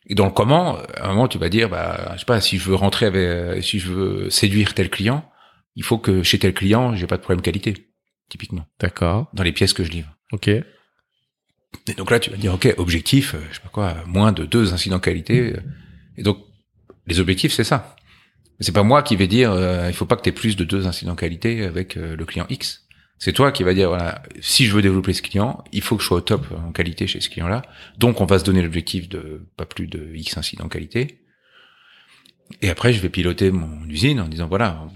Et 0.08 0.16
dans 0.16 0.26
le 0.26 0.32
comment, 0.32 0.78
à 0.96 1.06
un 1.06 1.10
moment 1.10 1.28
tu 1.28 1.38
vas 1.38 1.50
dire 1.50 1.70
bah 1.70 2.14
je 2.14 2.20
sais 2.20 2.26
pas 2.26 2.40
si 2.42 2.58
je 2.58 2.70
veux 2.70 2.76
rentrer 2.76 3.06
avec 3.06 3.22
euh, 3.22 3.62
si 3.62 3.80
je 3.80 3.92
veux 3.92 4.30
séduire 4.30 4.74
tel 4.74 4.90
client, 4.90 5.30
il 5.76 5.84
faut 5.84 5.98
que 5.98 6.24
chez 6.24 6.40
tel 6.40 6.54
client, 6.54 6.96
j'ai 6.96 7.08
pas 7.08 7.18
de 7.18 7.22
problème 7.22 7.42
qualité 7.42 7.74
typiquement 8.30 8.66
D'accord. 8.80 9.30
dans 9.34 9.44
les 9.44 9.52
pièces 9.52 9.74
que 9.74 9.84
je 9.84 9.92
livre. 9.92 10.18
Ok. 10.32 10.48
Et 10.48 10.64
donc 11.98 12.10
là 12.10 12.20
tu 12.20 12.30
vas 12.30 12.38
dire 12.38 12.54
OK, 12.54 12.74
objectif, 12.78 13.36
euh, 13.36 13.40
je 13.50 13.56
sais 13.56 13.62
pas 13.62 13.70
quoi, 13.70 13.96
moins 14.06 14.32
de 14.32 14.46
deux 14.46 14.74
incidents 14.74 15.00
qualité 15.00 15.56
et 16.18 16.24
donc 16.24 16.40
les 17.06 17.20
objectifs 17.20 17.54
c'est 17.54 17.64
ça. 17.64 17.96
C'est 18.60 18.72
pas 18.72 18.84
moi 18.84 19.04
qui 19.04 19.16
vais 19.16 19.28
dire 19.28 19.52
euh, 19.52 19.88
il 19.88 19.94
faut 19.94 20.06
pas 20.06 20.16
que 20.16 20.24
tu 20.24 20.30
aies 20.30 20.34
plus 20.34 20.56
de 20.56 20.64
deux 20.64 20.88
incidents 20.88 21.16
qualité 21.16 21.64
avec 21.64 21.96
euh, 21.98 22.16
le 22.16 22.26
client 22.26 22.48
X. 22.50 22.87
C'est 23.20 23.34
toi 23.34 23.52
qui 23.52 23.64
va 23.64 23.74
dire 23.74 23.90
voilà, 23.90 24.22
si 24.42 24.66
je 24.66 24.74
veux 24.74 24.82
développer 24.82 25.14
ce 25.14 25.22
client, 25.24 25.64
il 25.72 25.82
faut 25.82 25.96
que 25.96 26.04
je 26.04 26.08
sois 26.08 26.18
au 26.18 26.22
top 26.22 26.46
en 26.56 26.72
qualité 26.72 27.08
chez 27.08 27.20
ce 27.20 27.30
client-là. 27.30 27.64
Donc 27.98 28.22
on 28.22 28.26
va 28.26 28.38
se 28.38 28.44
donner 28.44 28.62
l'objectif 28.62 29.10
de 29.10 29.48
pas 29.58 29.66
plus 29.66 29.88
de 29.88 30.12
X 30.14 30.38
incidents 30.38 30.68
qualité. 30.70 31.20
Et 32.62 32.70
après 32.70 32.94
je 32.94 33.02
vais 33.02 33.10
piloter 33.10 33.52
mon 33.52 33.88
usine 33.90 34.22
en 34.22 34.28
disant 34.28 34.48
voilà, 34.48 34.88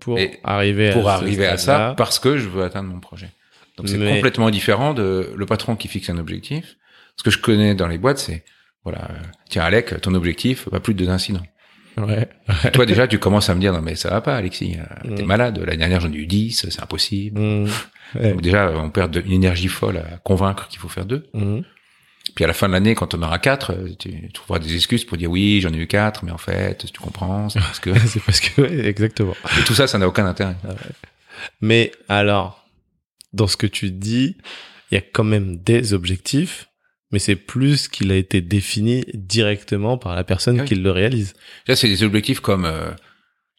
Pour 0.00 0.18
Et 0.18 0.40
arriver 0.42 0.92
pour 0.92 1.08
à 1.08 1.14
arriver 1.14 1.46
à 1.46 1.56
ça 1.56 1.94
parce 1.96 2.18
que 2.18 2.36
je 2.36 2.48
veux 2.48 2.64
atteindre 2.64 2.88
mon 2.88 3.00
projet. 3.00 3.30
Donc 3.76 3.88
c'est 3.88 3.96
Mais- 3.96 4.14
complètement 4.14 4.50
différent 4.50 4.92
de 4.92 5.32
le 5.34 5.46
patron 5.46 5.76
qui 5.76 5.88
fixe 5.88 6.10
un 6.10 6.18
objectif. 6.18 6.76
Ce 7.16 7.22
que 7.22 7.30
je 7.30 7.38
connais 7.38 7.74
dans 7.74 7.86
les 7.88 7.98
boîtes, 7.98 8.18
c'est 8.18 8.44
voilà, 8.82 9.10
euh, 9.10 9.22
tiens 9.48 9.62
Alec, 9.62 10.00
ton 10.00 10.14
objectif, 10.14 10.68
pas 10.68 10.80
plus 10.80 10.94
de 10.94 11.04
deux 11.04 11.10
incidents. 11.10 11.42
Ouais. 12.06 12.28
Toi 12.72 12.86
déjà 12.86 13.06
tu 13.08 13.18
commences 13.18 13.48
à 13.50 13.54
me 13.54 13.60
dire 13.60 13.72
non 13.72 13.80
mais 13.82 13.94
ça 13.94 14.10
va 14.10 14.20
pas 14.20 14.36
Alexis, 14.36 14.76
euh, 14.78 15.14
t'es 15.16 15.22
Mm. 15.22 15.26
malade. 15.26 15.58
L'année 15.58 15.76
dernière 15.78 16.00
j'en 16.00 16.12
ai 16.12 16.16
eu 16.16 16.26
10, 16.26 16.66
c'est 16.70 16.82
impossible. 16.82 17.40
Ouais. 18.16 18.32
Donc 18.32 18.40
déjà 18.42 18.72
on 18.74 18.90
perd 18.90 19.12
de- 19.12 19.20
une 19.20 19.30
énergie 19.30 19.68
folle 19.68 19.98
à 19.98 20.16
convaincre 20.24 20.66
qu'il 20.66 20.80
faut 20.80 20.88
faire 20.88 21.04
deux. 21.04 21.28
Mhm. 21.32 21.62
Puis 22.34 22.44
à 22.44 22.48
la 22.48 22.54
fin 22.54 22.66
de 22.66 22.72
l'année 22.72 22.96
quand 22.96 23.14
on 23.14 23.22
aura 23.22 23.38
quatre, 23.38 23.72
euh, 23.72 23.88
tu 23.96 24.28
trouveras 24.32 24.58
des 24.58 24.74
excuses 24.74 25.04
pour 25.04 25.16
dire 25.16 25.30
oui 25.30 25.60
j'en 25.60 25.72
ai 25.72 25.76
eu 25.76 25.86
quatre, 25.86 26.24
mais 26.24 26.32
en 26.32 26.36
fait 26.38 26.86
tu 26.92 26.98
comprends, 27.00 27.48
c'est 27.48 27.60
parce 27.60 27.78
que 27.78 27.90
c'est 28.08 28.18
parce 28.24 28.40
que, 28.40 28.62
ouais, 28.62 28.86
exactement. 28.88 29.34
et 29.60 29.64
tout 29.64 29.74
ça 29.74 29.86
ça 29.86 29.96
n'a 29.98 30.08
aucun 30.08 30.26
intérêt. 30.26 30.56
Mais 31.60 31.92
alors, 32.08 32.66
dans 33.32 33.46
ce 33.46 33.56
que 33.56 33.66
tu 33.68 33.90
dis, 33.92 34.36
il 34.90 34.94
y 34.96 34.98
a 34.98 35.02
quand 35.02 35.24
même 35.24 35.58
des 35.58 35.94
objectifs, 35.94 36.68
mais 37.12 37.18
c'est 37.18 37.36
plus 37.36 37.88
qu'il 37.88 38.10
a 38.12 38.16
été 38.16 38.40
défini 38.40 39.04
directement 39.14 39.98
par 39.98 40.14
la 40.14 40.24
personne 40.24 40.58
Ah 40.60 40.62
oui. 40.62 40.68
qui 40.68 40.74
le 40.76 40.90
réalise. 40.90 41.34
Là, 41.66 41.76
c'est 41.76 41.88
des 41.88 42.02
objectifs 42.04 42.40
comme, 42.40 42.64
euh, 42.64 42.90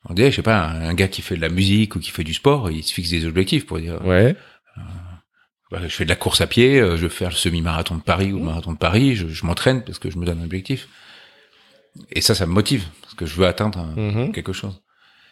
on 0.10 0.14
dirait, 0.14 0.32
je 0.32 0.38
sais 0.38 0.42
pas, 0.42 0.66
un, 0.68 0.94
gars 0.94 1.08
qui 1.08 1.22
fait 1.22 1.36
de 1.36 1.42
la 1.42 1.50
musique 1.50 1.96
ou 1.96 2.00
qui 2.00 2.12
fait 2.12 2.24
du 2.24 2.34
sport, 2.34 2.72
il 2.72 2.84
se 2.84 2.94
fixe 2.94 3.10
des 3.10 3.26
objectifs 3.26 3.66
pour 3.66 3.80
dire, 3.80 4.04
Ouais. 4.06 4.36
bah, 5.72 5.80
je 5.84 5.88
fais 5.90 6.04
de 6.06 6.10
la 6.10 6.16
course 6.16 6.42
à 6.42 6.48
pied, 6.48 6.80
euh, 6.80 6.98
je 6.98 7.04
veux 7.04 7.10
faire 7.10 7.30
le 7.30 7.36
semi-marathon 7.36 7.96
de 7.96 8.02
Paris 8.02 8.32
ou 8.34 8.40
le 8.40 8.46
marathon 8.46 8.72
de 8.74 8.78
Paris, 8.78 9.16
je, 9.16 9.28
je 9.28 9.46
m'entraîne 9.46 9.84
parce 9.84 10.00
que 10.00 10.10
je 10.10 10.18
me 10.18 10.26
donne 10.26 10.40
un 10.42 10.46
objectif. 10.46 10.88
Et 12.12 12.22
ça, 12.22 12.36
ça 12.36 12.46
me 12.46 12.54
motive 12.54 12.86
parce 13.02 13.14
que 13.16 13.26
je 13.26 13.36
veux 13.36 13.46
atteindre 13.48 13.80
un- 13.80 13.96
Mhm. 13.96 14.32
quelque 14.32 14.54
chose. 14.54 14.82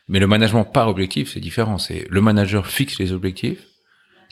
Mais 0.10 0.20
le 0.20 0.28
management 0.28 0.66
par 0.66 0.88
objectif, 0.90 1.32
c'est 1.34 1.40
différent. 1.40 1.78
C'est 1.78 2.06
le 2.10 2.20
manager 2.22 2.68
fixe 2.68 3.00
les 3.00 3.12
objectifs 3.12 3.60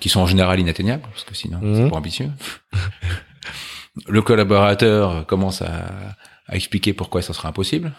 qui 0.01 0.09
sont 0.09 0.19
en 0.19 0.27
général 0.27 0.59
inatteignables 0.59 1.03
parce 1.03 1.23
que 1.23 1.35
sinon 1.35 1.59
Mhm. 1.61 1.75
c'est 1.75 1.89
pas 1.89 1.95
ambitieux. 1.97 2.29
le 4.07 4.21
collaborateur 4.21 5.25
commence 5.25 5.61
à, 5.61 6.15
à 6.47 6.55
expliquer 6.55 6.93
pourquoi 6.93 7.21
ça 7.21 7.33
sera 7.33 7.49
impossible. 7.49 7.93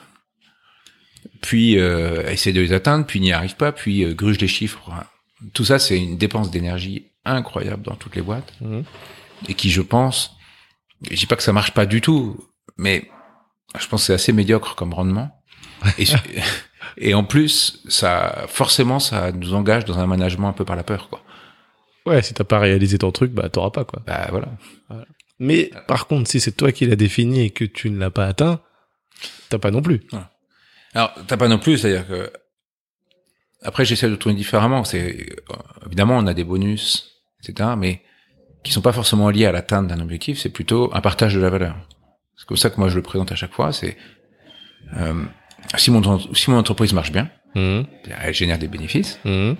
Puis 1.41 1.79
euh, 1.79 2.29
essaie 2.31 2.53
de 2.53 2.61
les 2.61 2.73
atteindre, 2.73 3.07
puis 3.07 3.21
n'y 3.21 3.33
arrive 3.33 3.57
pas, 3.57 3.73
puis 3.73 4.05
euh, 4.05 4.15
gruge 4.15 4.39
les 4.41 4.49
chiffres. 4.49 4.91
Tout 5.55 5.65
ça, 5.65 5.79
c'est 5.79 5.99
une 5.99 6.17
dépense 6.17 6.51
d'énergie 6.51 7.07
incroyable 7.25 7.83
dans 7.83 7.95
toutes 7.97 8.17
les 8.17 8.23
boîtes 8.23 8.53
Mhm. 8.61 8.85
et 9.49 9.55
qui, 9.55 9.71
je 9.71 9.83
pense, 9.83 10.37
je 11.11 11.17
dis 11.17 11.27
pas 11.27 11.37
que 11.37 11.43
ça 11.43 11.53
marche 11.53 11.73
pas 11.73 11.87
du 11.87 12.01
tout, 12.01 12.37
mais 12.77 13.09
je 13.79 13.87
pense 13.87 14.03
que 14.03 14.07
c'est 14.07 14.15
assez 14.15 14.33
médiocre 14.33 14.75
comme 14.75 14.95
rendement. 14.95 15.31
Et, 15.99 16.05
et 16.97 17.15
en 17.15 17.23
plus, 17.25 17.83
ça, 17.89 18.45
forcément, 18.49 18.99
ça 18.99 19.31
nous 19.33 19.55
engage 19.55 19.85
dans 19.85 19.99
un 19.99 20.07
management 20.07 20.49
un 20.49 20.53
peu 20.53 20.65
par 20.65 20.77
la 20.77 20.83
peur, 20.85 21.09
quoi. 21.09 21.23
Ouais, 22.07 22.23
si 22.23 22.33
t'as 22.33 22.45
pas 22.45 22.59
réalisé 22.59 22.97
ton 22.99 23.13
truc, 23.13 23.33
bah 23.33 23.49
t'auras 23.51 23.71
pas 23.71 23.85
quoi. 23.85 24.01
Bah 24.07 24.29
voilà. 24.31 24.49
Mais 25.39 25.71
par 25.87 26.07
contre, 26.07 26.29
si 26.31 26.41
c'est 26.41 26.53
toi 26.53 26.73
qui 26.73 26.87
l'as 26.87 26.97
défini 26.97 27.43
et 27.43 27.51
que 27.51 27.65
tu 27.65 27.91
ne 27.91 27.99
l'as 27.99 28.11
pas 28.11 28.27
atteint, 28.27 28.61
t'as 29.49 29.59
pas 29.59 29.71
non 29.71 29.83
plus. 29.83 30.01
Alors, 30.95 31.13
t'as 31.27 31.37
pas 31.37 31.49
non 31.49 31.59
plus, 31.59 31.79
c'est-à-dire 31.79 32.07
que 32.09 32.33
après, 33.63 33.85
j'essaie 33.85 34.09
de 34.09 34.17
tourner 34.17 34.37
différemment. 34.37 34.85
C'est 34.85 35.29
euh, 35.51 35.55
évidemment, 35.87 36.17
on 36.19 36.27
a 36.27 36.35
des 36.35 36.45
bonus, 36.45 37.13
etc., 37.43 37.71
mais 37.77 38.03
qui 38.65 38.73
sont 38.73 38.83
pas 38.83 38.93
forcément 38.93 39.31
liés 39.31 39.47
à 39.47 39.53
l'atteinte 39.53 39.87
d'un 39.89 40.01
objectif. 40.01 40.39
C'est 40.39 40.51
plutôt 40.51 40.91
un 40.95 41.01
partage 41.01 41.35
de 41.35 41.41
la 41.41 41.51
valeur. 41.51 41.77
C'est 42.37 42.47
comme 42.47 42.57
ça 42.57 42.71
que 42.71 42.77
moi 42.79 42.89
je 42.89 42.97
le 42.97 43.03
présente 43.03 43.33
à 43.33 43.37
chaque 43.37 43.53
fois. 43.53 43.73
C'est 43.73 43.97
euh, 44.97 45.25
si 45.77 45.91
mon 45.91 46.19
si 46.35 46.51
mon 46.51 46.57
entreprise 46.59 46.93
marche 46.93 47.13
bien, 47.13 47.31
Mhm. 47.55 47.87
elle 48.21 48.35
génère 48.35 48.59
des 48.59 48.69
bénéfices. 48.69 49.19
Mhm. 49.25 49.57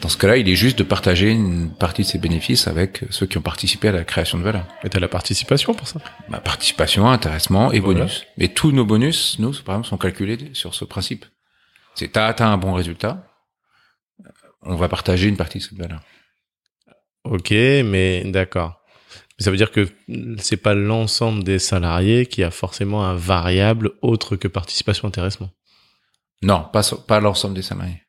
Dans 0.00 0.08
ce 0.08 0.16
cas-là, 0.16 0.36
il 0.36 0.48
est 0.48 0.54
juste 0.54 0.78
de 0.78 0.84
partager 0.84 1.28
une 1.30 1.70
partie 1.74 2.02
de 2.02 2.06
ces 2.06 2.18
bénéfices 2.18 2.68
avec 2.68 3.04
ceux 3.10 3.26
qui 3.26 3.36
ont 3.36 3.42
participé 3.42 3.88
à 3.88 3.92
la 3.92 4.04
création 4.04 4.38
de 4.38 4.44
valeur. 4.44 4.64
Et 4.84 4.88
t'as 4.88 5.00
la 5.00 5.08
participation 5.08 5.74
pour 5.74 5.88
ça. 5.88 6.00
Bah, 6.28 6.38
participation, 6.38 7.08
intéressement 7.10 7.72
et 7.72 7.80
Voilà. 7.80 8.00
bonus. 8.00 8.24
Mais 8.36 8.48
tous 8.48 8.70
nos 8.70 8.84
bonus, 8.84 9.38
nous, 9.40 9.52
par 9.64 9.74
exemple, 9.74 9.88
sont 9.88 9.98
calculés 9.98 10.50
sur 10.52 10.74
ce 10.74 10.84
principe. 10.84 11.26
C'est 11.96 12.12
t'as 12.12 12.26
atteint 12.26 12.50
un 12.52 12.58
bon 12.58 12.74
résultat, 12.74 13.26
on 14.62 14.76
va 14.76 14.88
partager 14.88 15.28
une 15.28 15.36
partie 15.36 15.58
de 15.58 15.64
cette 15.64 15.78
valeur. 15.78 16.00
Ok, 17.24 17.50
mais 17.50 18.22
d'accord. 18.24 18.80
Mais 19.38 19.44
Ça 19.44 19.50
veut 19.50 19.56
dire 19.56 19.72
que 19.72 19.88
c'est 20.38 20.56
pas 20.56 20.74
l'ensemble 20.74 21.42
des 21.42 21.58
salariés 21.58 22.26
qui 22.26 22.44
a 22.44 22.52
forcément 22.52 23.04
un 23.04 23.14
variable 23.14 23.90
autre 24.02 24.36
que 24.36 24.46
participation 24.46 25.08
intéressement? 25.08 25.50
Non, 26.42 26.68
pas 27.08 27.18
l'ensemble 27.20 27.54
des 27.54 27.62
salariés. 27.62 28.02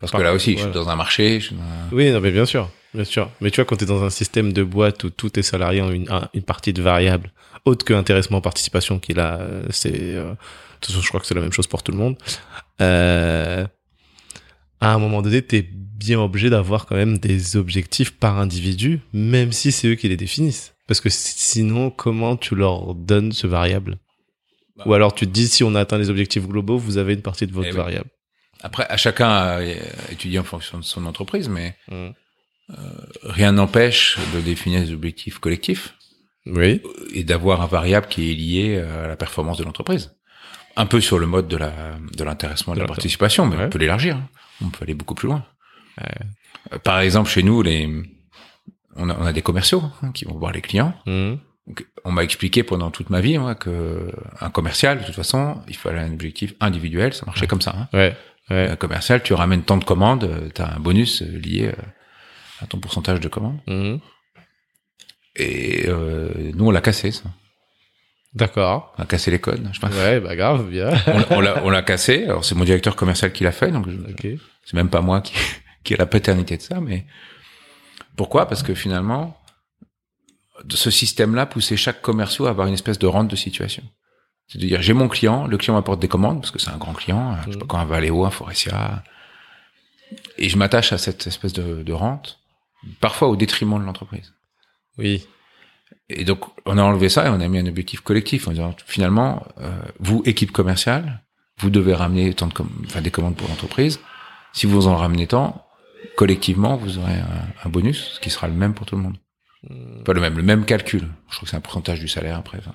Parce 0.00 0.10
que 0.12 0.16
là 0.24 0.32
aussi, 0.34 0.52
je 0.56 0.62
suis 0.62 0.72
dans 0.72 0.88
un 0.88 0.96
marché, 0.96 1.40
je 1.40 1.46
suis 1.46 1.54
dans 1.56 1.62
un- 1.62 1.88
Oui, 1.92 2.10
non, 2.10 2.20
mais 2.20 2.30
bien 2.30 2.46
sûr, 2.46 2.70
bien 2.94 3.04
sûr. 3.04 3.30
Mais 3.40 3.50
tu 3.50 3.56
vois, 3.56 3.64
quand 3.66 3.76
tu 3.76 3.84
es 3.84 3.86
dans 3.86 4.02
un 4.02 4.10
système 4.10 4.52
de 4.52 4.62
boîte 4.62 5.04
où 5.04 5.10
tous 5.10 5.30
tes 5.30 5.42
salariés 5.42 5.82
ont 5.82 5.90
une, 5.90 6.10
un- 6.10 6.28
une 6.34 6.42
partie 6.42 6.72
de 6.72 6.80
variable 6.82 7.30
autre 7.66 7.84
que 7.84 7.92
intéressement 7.92 8.40
participation 8.40 8.98
qui 8.98 9.12
là, 9.12 9.38
euh, 9.40 9.62
c'est, 9.70 9.92
euh, 9.94 10.30
de 10.30 10.36
toute 10.80 10.86
façon, 10.86 11.02
je 11.02 11.08
crois 11.08 11.20
que 11.20 11.26
c'est 11.26 11.34
la 11.34 11.42
même 11.42 11.52
chose 11.52 11.66
pour 11.66 11.82
tout 11.82 11.92
le 11.92 11.98
monde. 11.98 12.16
Euh, 12.80 13.66
à 14.80 14.94
un 14.94 14.98
moment 14.98 15.20
donné, 15.20 15.42
t'es 15.42 15.62
bien 15.70 16.18
obligé 16.18 16.48
d'avoir 16.48 16.86
quand 16.86 16.96
même 16.96 17.18
des 17.18 17.56
objectifs 17.56 18.12
par 18.16 18.38
individu, 18.38 19.00
même 19.12 19.52
si 19.52 19.72
c'est 19.72 19.88
eux 19.88 19.94
qui 19.96 20.08
les 20.08 20.16
définissent. 20.16 20.72
Parce 20.86 21.00
que 21.00 21.10
si- 21.10 21.34
sinon, 21.38 21.90
comment 21.90 22.36
tu 22.36 22.54
leur 22.54 22.94
donnes 22.94 23.32
ce 23.32 23.46
variable? 23.46 23.98
Ou 24.86 24.94
alors 24.94 25.14
tu 25.14 25.26
te 25.26 25.30
dis 25.30 25.46
si 25.46 25.62
on 25.62 25.74
a 25.74 25.80
atteint 25.80 25.98
les 25.98 26.08
objectifs 26.08 26.46
globaux, 26.48 26.78
vous 26.78 26.96
avez 26.96 27.12
une 27.12 27.20
partie 27.20 27.46
de 27.46 27.52
votre 27.52 27.68
Eh 27.68 27.72
oui. 27.72 27.76
Après, 28.62 28.86
à 28.88 28.96
chacun 28.96 29.28
à 29.28 29.62
étudier 30.10 30.38
en 30.38 30.44
fonction 30.44 30.78
de 30.78 30.84
son 30.84 31.06
entreprise, 31.06 31.48
mais 31.48 31.76
Mm. 31.88 32.10
rien 33.24 33.52
n'empêche 33.52 34.16
de 34.34 34.40
définir 34.40 34.80
des 34.80 34.92
objectifs 34.92 35.38
collectifs 35.38 35.94
Oui. 36.46 36.80
et 37.12 37.24
d'avoir 37.24 37.62
un 37.62 37.66
variable 37.66 38.06
qui 38.08 38.30
est 38.30 38.34
lié 38.34 38.78
à 38.78 39.08
la 39.08 39.16
performance 39.16 39.58
de 39.58 39.64
l'entreprise. 39.64 40.14
Un 40.76 40.86
peu 40.86 41.00
sur 41.00 41.18
le 41.18 41.26
mode 41.26 41.48
de 41.48 41.56
la 41.56 41.72
de 42.16 42.22
l'intéressement 42.24 42.74
et 42.74 42.76
de 42.76 42.82
la 42.82 42.86
participation, 42.86 43.44
mais 43.46 43.56
Ouais. 43.56 43.64
on 43.64 43.70
peut 43.70 43.78
l'élargir. 43.78 44.16
hein. 44.16 44.28
On 44.64 44.68
peut 44.68 44.84
aller 44.84 44.94
beaucoup 44.94 45.14
plus 45.16 45.26
loin. 45.28 45.44
Euh, 46.00 46.78
Par 46.84 47.00
exemple, 47.00 47.28
chez 47.28 47.42
nous, 47.42 47.62
les 47.62 47.88
on 48.96 49.08
a, 49.10 49.16
on 49.18 49.24
a 49.26 49.32
des 49.32 49.42
commerciaux 49.42 49.82
hein, 50.02 50.12
qui 50.12 50.24
vont 50.26 50.38
voir 50.38 50.52
les 50.52 50.60
clients. 50.60 50.94
Mm. 51.06 51.34
Donc, 51.66 51.86
on 52.04 52.12
m'a 52.12 52.22
expliqué 52.24 52.62
pendant 52.62 52.90
toute 52.90 53.10
ma 53.10 53.20
vie 53.20 53.36
moi, 53.38 53.54
que 53.54 54.12
un 54.40 54.50
commercial, 54.50 55.00
de 55.00 55.04
toute 55.04 55.14
façon, 55.14 55.60
il 55.68 55.76
fallait 55.76 56.00
un 56.00 56.12
objectif 56.12 56.54
individuel. 56.60 57.12
Ça 57.14 57.26
marchait 57.26 57.46
comme 57.48 57.60
ça. 57.60 57.74
Hein. 57.92 58.12
Ouais. 58.50 58.68
Un 58.68 58.76
commercial, 58.76 59.22
tu 59.22 59.32
ramènes 59.32 59.62
tant 59.62 59.76
de 59.76 59.84
commandes, 59.84 60.52
tu 60.54 60.62
as 60.62 60.74
un 60.74 60.80
bonus 60.80 61.22
euh, 61.22 61.38
lié 61.38 61.66
euh, 61.66 61.82
à 62.60 62.66
ton 62.66 62.78
pourcentage 62.78 63.20
de 63.20 63.28
commandes. 63.28 63.60
Mm. 63.66 63.96
Et 65.36 65.84
euh, 65.88 66.50
nous, 66.54 66.66
on 66.66 66.70
l'a 66.70 66.80
cassé, 66.80 67.12
ça. 67.12 67.30
D'accord. 68.34 68.92
On 68.98 69.02
a 69.02 69.06
cassé 69.06 69.30
les 69.30 69.40
codes. 69.40 69.68
Je 69.72 69.80
pas. 69.80 69.88
Ouais, 69.88 70.20
bah 70.20 70.36
grave, 70.36 70.68
bien. 70.68 70.90
on, 71.30 71.36
on 71.36 71.40
l'a, 71.40 71.64
on 71.64 71.70
l'a 71.70 71.82
cassé. 71.82 72.24
Alors 72.24 72.44
c'est 72.44 72.54
mon 72.54 72.64
directeur 72.64 72.94
commercial 72.96 73.32
qui 73.32 73.42
l'a 73.42 73.52
fait, 73.52 73.70
donc 73.70 73.86
c'est 74.64 74.74
même 74.74 74.90
pas 74.90 75.00
moi 75.00 75.20
qui, 75.20 75.34
qui 75.84 75.94
a 75.94 75.96
la 75.96 76.06
paternité 76.06 76.56
de 76.56 76.62
ça. 76.62 76.80
Mais 76.80 77.06
pourquoi? 78.16 78.46
Parce 78.46 78.62
que 78.62 78.74
finalement, 78.74 79.36
ce 80.68 80.90
système-là 80.90 81.46
poussait 81.46 81.76
chaque 81.76 82.02
commercial 82.02 82.48
à 82.48 82.50
avoir 82.50 82.66
une 82.66 82.74
espèce 82.74 82.98
de 82.98 83.06
rente 83.06 83.28
de 83.28 83.36
situation. 83.36 83.82
C'est-à-dire, 84.52 84.82
j'ai 84.82 84.92
mon 84.94 85.06
client, 85.08 85.46
le 85.46 85.56
client 85.56 85.74
m'apporte 85.74 86.00
des 86.00 86.08
commandes 86.08 86.40
parce 86.40 86.50
que 86.50 86.58
c'est 86.58 86.70
un 86.70 86.76
grand 86.76 86.92
client, 86.92 87.36
je 87.46 87.52
sais 87.52 87.58
pas 87.58 87.64
Mhm. 87.64 87.68
quand 87.68 87.78
un 87.78 87.84
Valeo, 87.84 88.24
un 88.24 88.30
Forestia, 88.30 89.02
et 90.38 90.48
je 90.48 90.56
m'attache 90.56 90.92
à 90.92 90.98
cette 90.98 91.26
espèce 91.26 91.52
de, 91.52 91.82
de 91.84 91.92
rente, 91.92 92.40
parfois 93.00 93.28
au 93.28 93.36
détriment 93.36 93.78
de 93.78 93.84
l'entreprise. 93.84 94.34
Oui. 94.98 95.24
Et 96.08 96.24
donc, 96.24 96.40
on 96.66 96.76
a 96.78 96.82
enlevé 96.82 97.08
ça 97.08 97.26
et 97.26 97.28
on 97.28 97.40
a 97.40 97.46
mis 97.46 97.58
un 97.60 97.66
objectif 97.66 98.00
collectif 98.00 98.48
en 98.48 98.50
disant, 98.50 98.74
finalement, 98.86 99.46
euh, 99.60 99.70
vous, 100.00 100.22
équipe 100.26 100.50
commerciale, 100.50 101.22
vous 101.58 101.70
devez 101.70 101.94
ramener 101.94 102.34
tant 102.34 102.48
de 102.48 102.52
com- 102.54 102.68
enfin, 102.86 103.00
des 103.02 103.10
commandes 103.12 103.36
pour 103.36 103.48
l'entreprise. 103.48 104.00
Si 104.52 104.66
vous 104.66 104.88
en 104.88 104.96
ramenez 104.96 105.28
tant, 105.28 105.64
collectivement, 106.16 106.76
vous 106.76 106.98
aurez 106.98 107.14
un, 107.14 107.46
un 107.64 107.68
bonus, 107.68 108.14
ce 108.14 108.20
qui 108.20 108.30
sera 108.30 108.48
le 108.48 108.54
même 108.54 108.74
pour 108.74 108.86
tout 108.86 108.96
le 108.96 109.02
monde. 109.02 109.18
Mm. 109.68 110.02
Pas 110.02 110.12
le 110.12 110.20
même, 110.20 110.36
le 110.36 110.42
même 110.42 110.64
calcul. 110.64 111.08
Je 111.28 111.36
trouve 111.36 111.46
que 111.46 111.50
c'est 111.50 111.56
un 111.56 111.60
pourcentage 111.60 112.00
du 112.00 112.08
salaire 112.08 112.36
après. 112.38 112.58
enfin. 112.58 112.74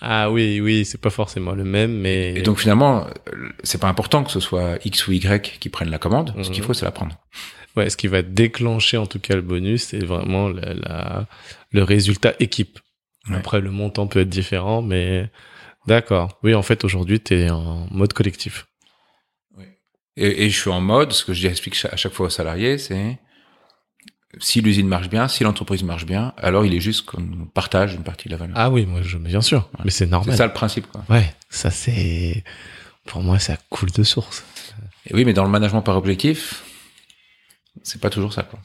Ah 0.00 0.30
oui, 0.30 0.60
oui, 0.60 0.84
c'est 0.84 1.00
pas 1.00 1.10
forcément 1.10 1.52
le 1.52 1.64
même, 1.64 1.92
mais. 2.00 2.34
Et 2.34 2.42
donc, 2.42 2.58
finalement, 2.58 3.06
c'est 3.62 3.80
pas 3.80 3.88
important 3.88 4.24
que 4.24 4.30
ce 4.30 4.40
soit 4.40 4.78
X 4.84 5.06
ou 5.08 5.12
Y 5.12 5.58
qui 5.58 5.68
prennent 5.70 5.90
la 5.90 5.98
commande. 5.98 6.34
Ce 6.42 6.50
qu'il 6.50 6.60
Mhm. 6.60 6.66
faut, 6.66 6.74
c'est 6.74 6.84
la 6.84 6.90
prendre. 6.90 7.16
Ouais, 7.76 7.90
ce 7.90 7.96
qui 7.96 8.06
va 8.08 8.22
déclencher 8.22 8.96
en 8.96 9.06
tout 9.06 9.18
cas 9.18 9.34
le 9.34 9.42
bonus, 9.42 9.84
c'est 9.84 10.04
vraiment 10.04 10.48
la, 10.48 10.74
la- 10.74 11.26
le 11.70 11.82
résultat 11.82 12.34
équipe. 12.40 12.78
Ouais. 13.28 13.36
Après, 13.36 13.60
le 13.60 13.70
montant 13.70 14.06
peut 14.06 14.20
être 14.20 14.28
différent, 14.28 14.80
mais 14.82 15.30
d'accord. 15.86 16.38
Oui, 16.42 16.54
en 16.54 16.62
fait, 16.62 16.84
aujourd'hui, 16.84 17.20
tu 17.20 17.34
es 17.34 17.50
en 17.50 17.86
mode 17.90 18.12
collectif. 18.12 18.66
Et, 20.18 20.44
et 20.46 20.50
je 20.50 20.58
suis 20.58 20.70
en 20.70 20.80
mode, 20.80 21.12
ce 21.12 21.24
que 21.24 21.34
je 21.34 21.40
dis, 21.40 21.46
explique 21.46 21.76
à 21.90 21.96
chaque 21.96 22.12
fois 22.12 22.26
aux 22.26 22.30
salariés, 22.30 22.78
c'est 22.78 23.18
si 24.38 24.60
l'usine 24.60 24.86
marche 24.88 25.08
bien, 25.08 25.28
si 25.28 25.44
l'entreprise 25.44 25.82
marche 25.82 26.06
bien, 26.06 26.32
alors 26.36 26.64
il 26.66 26.74
est 26.74 26.80
juste 26.80 27.06
qu'on 27.06 27.46
partage 27.54 27.94
une 27.94 28.02
partie 28.02 28.28
de 28.28 28.32
la 28.32 28.38
valeur. 28.38 28.56
Ah 28.58 28.70
oui, 28.70 28.86
moi, 28.86 29.00
je, 29.02 29.16
bien 29.18 29.40
sûr. 29.40 29.68
Mais 29.84 29.90
c'est 29.90 30.04
c'est 30.04 30.10
normal. 30.10 30.36
ça 30.36 30.46
le 30.46 30.52
principe. 30.52 30.86
Quoi. 30.86 31.04
Ouais, 31.08 31.34
ça 31.48 31.70
c'est. 31.70 32.44
Pour 33.06 33.22
moi, 33.22 33.38
ça 33.38 33.56
coule 33.70 33.90
de 33.92 34.02
source. 34.02 34.44
Et 35.06 35.14
oui, 35.14 35.24
mais 35.24 35.32
dans 35.32 35.44
le 35.44 35.50
management 35.50 35.82
par 35.82 35.96
objectif, 35.96 36.64
c'est 37.82 38.00
pas 38.00 38.10
toujours 38.10 38.32
ça. 38.32 38.42
Quoi. 38.42 38.58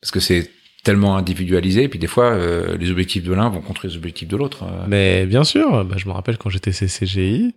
Parce 0.00 0.10
que 0.10 0.20
c'est 0.20 0.50
tellement 0.82 1.16
individualisé, 1.16 1.82
et 1.84 1.88
puis 1.88 1.98
des 1.98 2.06
fois, 2.06 2.32
euh, 2.32 2.76
les 2.78 2.90
objectifs 2.90 3.24
de 3.24 3.32
l'un 3.32 3.48
vont 3.48 3.60
contre 3.60 3.86
les 3.86 3.96
objectifs 3.96 4.28
de 4.28 4.36
l'autre. 4.36 4.62
euh. 4.62 4.84
Mais 4.86 5.26
bien 5.26 5.44
sûr, 5.44 5.84
bah, 5.84 5.96
je 5.98 6.06
me 6.06 6.12
rappelle 6.12 6.38
quand 6.38 6.48
j'étais 6.48 6.70
CCGI, 6.70 7.54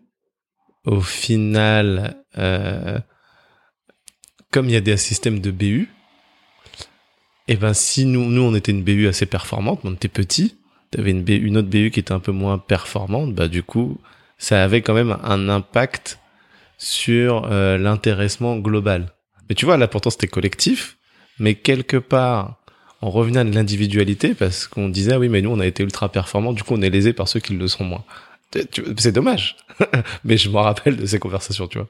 au 0.85 0.99
final, 1.01 2.23
euh, 2.37 2.99
comme 4.51 4.65
il 4.67 4.71
y 4.71 4.75
a 4.75 4.81
des 4.81 4.97
systèmes 4.97 5.39
de 5.39 5.51
BU, 5.51 5.89
et 7.49 7.55
ben 7.55 7.73
si 7.73 8.05
nous, 8.05 8.29
nous 8.29 8.43
on 8.43 8.53
était 8.53 8.71
une 8.71 8.83
BU 8.83 9.07
assez 9.07 9.25
performante, 9.25 9.83
mais 9.83 9.89
on 9.89 9.93
était 9.93 10.07
petit, 10.07 10.55
t'avais 10.91 11.11
une, 11.11 11.27
une 11.27 11.57
autre 11.57 11.67
BU 11.67 11.89
qui 11.89 11.99
était 11.99 12.13
un 12.13 12.19
peu 12.19 12.31
moins 12.31 12.59
performante, 12.59 13.33
bah 13.33 13.47
du 13.47 13.63
coup, 13.63 13.99
ça 14.37 14.63
avait 14.63 14.81
quand 14.81 14.93
même 14.93 15.17
un 15.23 15.49
impact 15.49 16.19
sur 16.77 17.49
euh, 17.51 17.77
l'intéressement 17.77 18.55
global. 18.57 19.13
Mais 19.49 19.55
tu 19.55 19.65
vois, 19.65 19.77
là 19.77 19.87
pourtant 19.87 20.11
c'était 20.11 20.27
collectif, 20.27 20.97
mais 21.39 21.55
quelque 21.55 21.97
part, 21.97 22.59
on 23.01 23.09
revenait 23.09 23.39
à 23.39 23.43
l'individualité 23.43 24.35
parce 24.35 24.67
qu'on 24.67 24.87
disait 24.87 25.13
ah 25.13 25.19
oui 25.19 25.27
mais 25.27 25.41
nous 25.41 25.49
on 25.49 25.59
a 25.59 25.65
été 25.65 25.83
ultra 25.83 26.09
performants 26.09 26.53
du 26.53 26.63
coup 26.63 26.75
on 26.75 26.81
est 26.81 26.89
lésé 26.89 27.13
par 27.13 27.29
ceux 27.29 27.39
qui 27.39 27.53
le 27.53 27.67
sont 27.69 27.85
moins 27.85 28.03
c'est 28.51 29.13
dommage 29.13 29.55
mais 30.25 30.35
je 30.35 30.49
me 30.49 30.57
rappelle 30.57 30.97
de 30.97 31.05
ces 31.05 31.17
conversations 31.17 31.67
tu 31.67 31.77
vois 31.77 31.87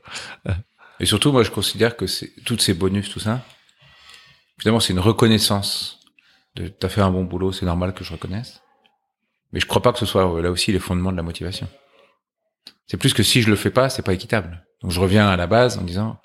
Et 0.99 1.05
surtout, 1.05 1.31
moi, 1.31 1.43
je 1.43 1.49
considère 1.49 1.95
que 1.95 2.05
toutes 2.43 2.61
ces 2.61 2.73
bonus, 2.73 3.09
tout 3.09 3.19
ça, 3.19 3.41
finalement, 4.59 4.79
c'est 4.79 4.93
une 4.93 4.99
reconnaissance 4.99 5.99
de 6.55 6.67
t'as 6.67 6.89
fait 6.89 7.01
un 7.01 7.11
bon 7.11 7.23
boulot, 7.23 7.51
c'est 7.51 7.65
normal 7.65 7.93
que 7.93 8.03
je 8.03 8.11
reconnaisse. 8.11 8.61
Mais 9.51 9.59
je 9.59 9.65
crois 9.65 9.81
pas 9.81 9.91
que 9.91 9.99
ce 9.99 10.05
soit 10.05 10.31
euh, 10.31 10.41
là 10.41 10.51
aussi 10.51 10.71
les 10.71 10.79
fondements 10.79 11.11
de 11.11 11.17
la 11.17 11.23
motivation. 11.23 11.67
C'est 12.87 12.97
plus 12.97 13.13
que 13.13 13.23
si 13.23 13.41
je 13.41 13.49
le 13.49 13.55
fais 13.55 13.71
pas, 13.71 13.89
c'est 13.89 14.01
pas 14.01 14.13
équitable. 14.13 14.65
Donc 14.81 14.91
je 14.91 14.99
reviens 14.99 15.27
à 15.27 15.37
la 15.37 15.47
base 15.47 15.77
en 15.77 15.81
disant 15.81 16.19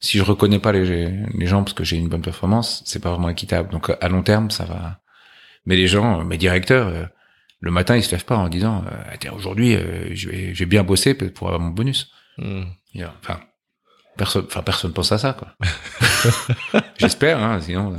si 0.00 0.18
je 0.18 0.22
reconnais 0.22 0.58
pas 0.58 0.72
les, 0.72 1.10
les 1.34 1.46
gens 1.46 1.62
parce 1.62 1.74
que 1.74 1.84
j'ai 1.84 1.96
une 1.96 2.08
bonne 2.08 2.22
performance, 2.22 2.82
c'est 2.86 3.00
pas 3.00 3.10
vraiment 3.10 3.28
équitable. 3.28 3.70
Donc 3.70 3.90
à 4.00 4.08
long 4.08 4.22
terme, 4.22 4.50
ça 4.50 4.64
va. 4.64 5.00
Mais 5.66 5.76
les 5.76 5.86
gens, 5.86 6.24
mes 6.24 6.38
directeurs, 6.38 6.88
euh, 6.88 7.04
le 7.60 7.70
matin, 7.70 7.96
ils 7.96 8.02
se 8.02 8.10
lèvent 8.12 8.24
pas 8.24 8.36
en 8.36 8.48
disant 8.48 8.84
euh, 8.86 9.30
aujourd'hui, 9.32 9.76
je 10.14 10.30
vais, 10.30 10.54
j'ai 10.54 10.66
bien 10.66 10.82
bossé 10.82 11.14
pour 11.14 11.48
avoir 11.48 11.60
mon 11.60 11.70
bonus. 11.70 12.10
Hmm. 12.38 12.64
Enfin, 13.20 13.40
personne, 14.20 14.44
enfin 14.46 14.62
personne 14.62 14.92
pense 14.92 15.10
à 15.12 15.18
ça, 15.18 15.32
quoi. 15.32 15.48
J'espère, 16.98 17.42
hein, 17.42 17.58
sinon, 17.62 17.96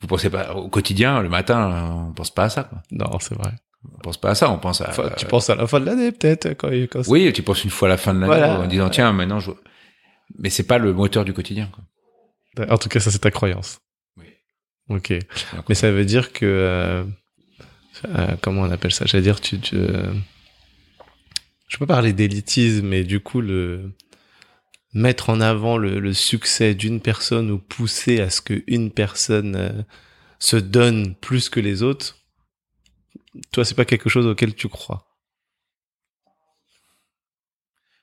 vous 0.00 0.06
pensez 0.06 0.30
pas 0.30 0.54
au 0.54 0.68
quotidien, 0.68 1.20
le 1.20 1.28
matin, 1.28 2.06
on 2.08 2.12
pense 2.14 2.30
pas 2.30 2.44
à 2.44 2.48
ça, 2.48 2.64
quoi. 2.64 2.82
non 2.90 3.18
c'est 3.20 3.34
vrai 3.34 3.52
On 3.94 3.98
pense 3.98 4.16
pas 4.18 4.30
à 4.30 4.34
ça, 4.34 4.50
on 4.50 4.58
pense 4.58 4.80
à. 4.80 4.88
Enfin, 4.88 5.10
tu 5.18 5.26
penses 5.26 5.50
à 5.50 5.54
la 5.54 5.66
fin 5.66 5.78
de 5.78 5.84
l'année 5.84 6.12
peut-être 6.12 6.54
quand, 6.54 6.70
Oui, 7.08 7.30
tu 7.34 7.42
penses 7.42 7.62
une 7.64 7.70
fois 7.70 7.88
à 7.88 7.90
la 7.90 7.96
fin 7.98 8.14
de 8.14 8.20
l'année 8.20 8.32
Voilà. 8.34 8.60
en 8.60 8.66
disant 8.66 8.88
tiens, 8.88 9.12
maintenant 9.12 9.38
je. 9.38 9.50
Mais 10.38 10.48
c'est 10.48 10.62
pas 10.66 10.78
le 10.78 10.94
moteur 10.94 11.24
du 11.26 11.34
quotidien, 11.34 11.68
quoi. 11.72 12.66
en 12.74 12.78
tout 12.78 12.88
cas 12.88 13.00
ça 13.00 13.10
c'est 13.10 13.18
ta 13.18 13.30
croyance 13.30 13.80
Oui. 14.16 14.26
ok 14.88 15.12
mais 15.68 15.74
ça 15.74 15.90
veut 15.90 16.04
dire 16.06 16.32
que 16.32 16.46
euh, 16.46 17.04
euh, 18.06 18.36
comment 18.40 18.62
on 18.62 18.70
appelle 18.70 18.92
ça? 18.92 19.04
J'allais 19.06 19.22
dire 19.24 19.40
tu, 19.40 19.58
tu 19.60 19.76
euh, 19.76 20.10
je 21.68 21.76
peux 21.78 21.84
pas 21.86 21.94
parler 21.94 22.12
d'élitisme 22.12 22.86
mais 22.86 23.04
du 23.04 23.20
coup 23.20 23.40
le 23.40 23.92
mettre 24.92 25.30
en 25.30 25.40
avant 25.40 25.78
le, 25.78 26.00
le 26.00 26.12
succès 26.12 26.74
d'une 26.74 27.00
personne 27.00 27.50
ou 27.50 27.58
pousser 27.58 28.20
à 28.20 28.30
ce 28.30 28.40
qu'une 28.42 28.90
personne 28.90 29.56
euh, 29.56 29.82
se 30.38 30.56
donne 30.56 31.14
plus 31.14 31.48
que 31.48 31.60
les 31.60 31.82
autres 31.82 32.16
toi 33.52 33.64
c'est 33.64 33.74
pas 33.74 33.84
quelque 33.84 34.08
chose 34.08 34.26
auquel 34.26 34.54
tu 34.54 34.68
crois? 34.68 35.06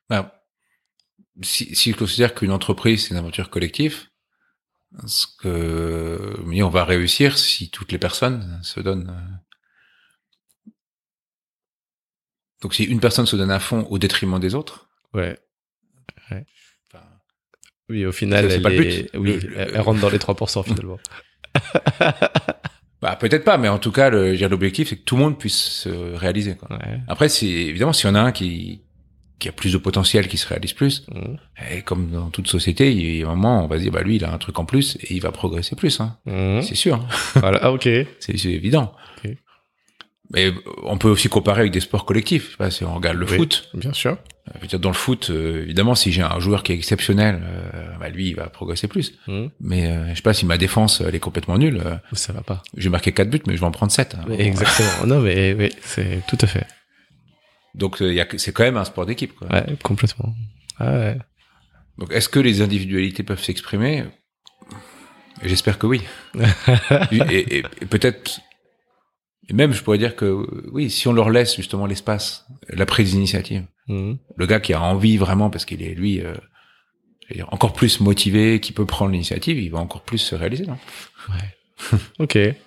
Ben, 0.10 0.32
si, 1.42 1.76
si 1.76 1.92
je 1.92 1.98
considère 1.98 2.34
qu'une 2.34 2.52
entreprise 2.52 3.04
c'est 3.04 3.12
une 3.12 3.18
aventure 3.18 3.50
collective, 3.50 4.08
ce 5.06 5.28
que 5.40 6.40
mais 6.46 6.64
on 6.64 6.70
va 6.70 6.86
réussir 6.86 7.38
si 7.38 7.70
toutes 7.70 7.92
les 7.92 8.00
personnes 8.00 8.60
se 8.64 8.80
donnent. 8.80 9.10
euh. 9.10 10.72
Donc 12.62 12.74
si 12.74 12.86
une 12.86 13.00
personne 13.00 13.26
se 13.26 13.36
donne 13.36 13.52
à 13.52 13.60
fond 13.60 13.84
au 13.90 14.00
détriment 14.00 14.40
des 14.40 14.56
autres, 14.56 14.90
ouais 15.14 15.38
oui 17.90 18.06
au 18.06 18.12
final 18.12 18.50
C'est 18.50 18.56
elle, 18.58 18.62
pas 18.62 18.70
le 18.70 18.86
est- 18.86 19.02
but. 19.04 19.10
oui 19.20 19.34
Le- 19.42 19.50
le- 19.50 19.60
elle 19.76 19.82
rentre 19.82 20.00
dans 20.02 20.10
les 20.10 20.18
3% 20.20 20.64
finalement 20.64 21.00
bah 23.02 23.16
peut-être 23.20 23.44
pas, 23.44 23.58
mais 23.58 23.68
en 23.68 23.80
tout 23.80 23.92
cas, 23.92 24.10
l'objectif 24.10 24.90
c'est 24.90 24.96
que 24.98 25.04
tout 25.04 25.16
le 25.16 25.22
monde 25.24 25.38
puisse 25.40 25.58
se 25.58 25.90
réaliser. 26.16 26.56
Quoi. 26.56 26.70
ouais 26.78 27.00
Après, 27.08 27.28
évidemment 27.44 27.94
s'il 27.94 28.08
y 28.08 28.12
en 28.12 28.16
a 28.16 28.20
un 28.22 28.32
qui 28.32 28.82
qui 29.40 29.50
a 29.50 29.52
plus 29.52 29.72
de 29.74 29.78
potentiel, 29.78 30.28
qui 30.28 30.38
se 30.38 30.48
réalise 30.48 30.74
plus, 30.74 31.06
Mhm. 31.14 31.38
et 31.72 31.82
comme 31.84 32.10
dans 32.10 32.30
toute 32.32 32.48
société, 32.48 32.92
il 32.92 33.18
y 33.18 33.24
a 33.24 33.28
un 33.28 33.36
moment, 33.36 33.64
on 33.64 33.68
va 33.68 33.78
se 33.78 33.84
dire, 33.84 33.92
bah 33.92 34.02
lui, 34.02 34.16
il 34.16 34.26
a 34.26 34.34
un 34.34 34.38
truc 34.40 34.58
en 34.58 34.66
plus 34.66 34.96
et 35.04 35.14
il 35.14 35.22
va 35.22 35.32
progresser 35.32 35.76
plus. 35.76 36.00
Hein. 36.02 36.18
Mhm. 36.26 36.64
C'est 36.64 36.74
sûr, 36.74 37.06
voilà 37.36 37.60
ah, 37.62 37.72
ok 37.72 37.84
c'est 38.20 38.46
évident. 38.46 38.94
Mais 40.32 40.52
on 40.84 40.98
peut 40.98 41.08
aussi 41.08 41.30
comparer 41.30 41.62
avec 41.62 41.72
des 41.72 41.80
sports 41.80 42.04
collectifs. 42.04 42.48
Je 42.48 42.52
sais 42.52 42.58
pas, 42.58 42.70
si 42.72 42.84
on 42.84 42.94
regarde 42.96 43.18
le 43.18 43.26
Oui. 43.28 43.38
foot, 43.38 43.70
bien 43.76 43.94
sûr 43.94 44.18
je 44.56 44.62
veux 44.62 44.68
dire, 44.68 44.80
dans 44.80 44.90
le 44.90 44.96
foot, 44.96 45.30
euh, 45.30 45.64
évidemment, 45.64 45.96
si 45.96 46.12
j'ai 46.12 46.22
un 46.22 46.40
joueur 46.40 46.64
qui 46.64 46.72
est 46.72 46.76
exceptionnel, 46.76 47.42
euh, 47.44 47.98
bah 48.00 48.10
lui, 48.10 48.30
il 48.30 48.36
va 48.36 48.48
progresser 48.50 48.88
plus. 48.88 49.14
Mhm. 49.28 49.50
Mais 49.60 49.88
euh, 49.88 50.10
je 50.12 50.16
sais 50.16 50.22
pas 50.22 50.34
si 50.34 50.46
ma 50.46 50.58
défense 50.58 51.02
elle 51.06 51.16
est 51.16 51.20
complètement 51.20 51.58
nulle. 51.58 51.82
euh, 51.86 51.96
ça 52.14 52.34
va 52.34 52.42
pas 52.42 52.64
j'ai 52.76 52.90
marqué 52.90 53.12
quatre 53.12 53.30
buts, 53.30 53.42
mais 53.48 53.56
je 53.56 53.60
vais 53.62 53.66
en 53.68 53.72
prendre 53.72 53.92
sept. 53.92 54.16
hein. 54.16 54.26
Mais 54.28 54.40
Exactement. 54.46 54.90
Non, 55.08 55.20
mais 55.22 55.54
oui, 55.54 55.70
c'est 55.82 56.22
tout 56.28 56.38
à 56.42 56.48
fait. 56.48 56.66
Donc 57.76 58.02
euh, 58.02 58.24
c'est 58.38 58.52
quand 58.54 58.64
même 58.64 58.78
un 58.78 58.86
sport 58.86 59.06
d'équipe. 59.06 59.34
Ouais, 59.52 59.66
complètement. 59.84 60.34
Ah 60.80 60.92
ouais. 60.94 61.18
Donc 61.98 62.12
est-ce 62.14 62.30
que 62.30 62.40
les 62.40 62.62
individualités 62.62 63.24
peuvent 63.24 63.44
s'exprimer? 63.44 64.06
J'espère 65.44 65.78
que 65.78 65.86
oui. 65.88 66.02
et, 67.12 67.18
et- 67.18 67.58
et 67.60 67.86
peut-être, 67.86 68.40
et 69.50 69.54
même 69.54 69.72
je 69.74 69.84
pourrais 69.84 69.98
dire 70.00 70.16
que 70.16 70.46
oui, 70.72 70.90
si 70.90 71.08
on 71.08 71.14
leur 71.14 71.30
laisse 71.30 71.56
justement 71.56 71.86
l'espace, 71.86 72.46
la 72.70 72.86
prise 72.88 73.12
d'initiative, 73.12 73.66
Mhm. 73.88 74.18
le 74.36 74.46
gars 74.46 74.60
qui 74.60 74.74
a 74.74 74.82
envie 74.82 75.18
vraiment 75.18 75.50
parce 75.50 75.64
qu'il 75.66 75.82
est 75.82 75.94
lui 75.94 76.20
euh, 76.22 76.34
je 77.30 77.42
encore 77.50 77.74
plus 77.74 78.00
motivé, 78.00 78.60
qui 78.60 78.72
peut 78.72 78.86
prendre 78.86 79.12
l'initiative, 79.12 79.58
il 79.60 79.70
va 79.70 79.80
encore 79.80 80.02
plus 80.04 80.18
se 80.18 80.36
réaliser. 80.36 80.66
Non? 80.66 80.78
Ok. 82.20 82.36
Ouais. 82.36 82.58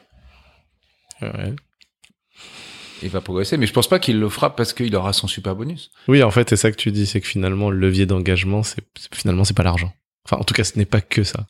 il 3.02 3.08
va 3.08 3.20
progresser, 3.20 3.56
mais 3.56 3.66
je 3.66 3.72
pense 3.72 3.88
pas 3.88 3.98
qu'il 3.98 4.18
le 4.20 4.28
fera 4.28 4.54
parce 4.54 4.72
qu'il 4.72 4.94
aura 4.94 5.12
son 5.12 5.26
super 5.26 5.54
bonus. 5.56 5.90
Oui, 6.08 6.22
en 6.22 6.30
fait, 6.30 6.48
c'est 6.50 6.56
ça 6.56 6.70
que 6.70 6.76
tu 6.76 6.90
dis, 6.92 7.06
c'est 7.06 7.20
que 7.20 7.26
finalement, 7.26 7.70
le 7.70 7.78
levier 7.78 8.06
d'engagement, 8.06 8.62
c'est 8.62 8.82
finalement, 9.12 9.44
c'est 9.44 9.56
pas 9.56 9.62
l'argent. 9.62 9.92
Enfin, 10.26 10.36
en 10.36 10.44
tout 10.44 10.54
cas, 10.54 10.64
ce 10.64 10.78
n'est 10.78 10.84
pas 10.86 11.00
que 11.00 11.24
ça. 11.24 11.46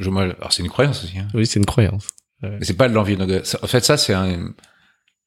Je, 0.00 0.10
moi, 0.10 0.22
alors 0.24 0.52
c'est 0.52 0.62
une 0.62 0.68
croyance 0.68 1.02
aussi. 1.04 1.18
Hein. 1.18 1.28
Oui, 1.34 1.46
c'est 1.46 1.58
une 1.58 1.66
croyance. 1.66 2.06
Mais 2.42 2.64
c'est 2.64 2.76
pas 2.76 2.88
de 2.88 2.94
l'envie. 2.94 3.16
de- 3.16 3.42
ça- 3.44 3.58
En 3.62 3.66
fait, 3.66 3.84
ça 3.84 3.96
c'est 3.96 4.12
un, 4.14 4.46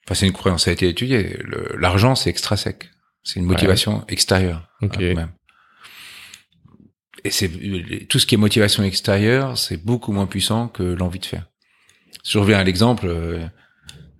enfin 0.06 0.14
c'est 0.16 0.28
une 0.28 0.34
croyance. 0.34 0.66
Ça 0.66 0.70
a 0.72 0.74
été 0.74 0.88
étudié. 0.88 1.38
L'argent 1.78 2.16
c'est 2.16 2.30
extrinsèque. 2.30 2.90
C'est 3.26 3.40
une 3.42 3.46
motivation 3.46 4.06
extérieure. 4.08 4.70
Hein, 4.82 4.88
même. 5.00 5.32
Et 7.24 7.32
c'est 7.32 7.50
tout 8.08 8.20
ce 8.20 8.26
qui 8.28 8.36
est 8.36 8.38
motivation 8.38 8.84
extérieure, 8.84 9.58
c'est 9.58 9.84
beaucoup 9.84 10.12
moins 10.12 10.28
puissant 10.28 10.68
que 10.68 10.84
l'envie 10.84 11.20
de 11.20 11.26
faire. 11.26 11.48
Si 12.24 12.34
je 12.34 12.38
reviens 12.38 12.60
à 12.60 12.64
l'exemple, 12.64 13.08
euh, 13.08 13.44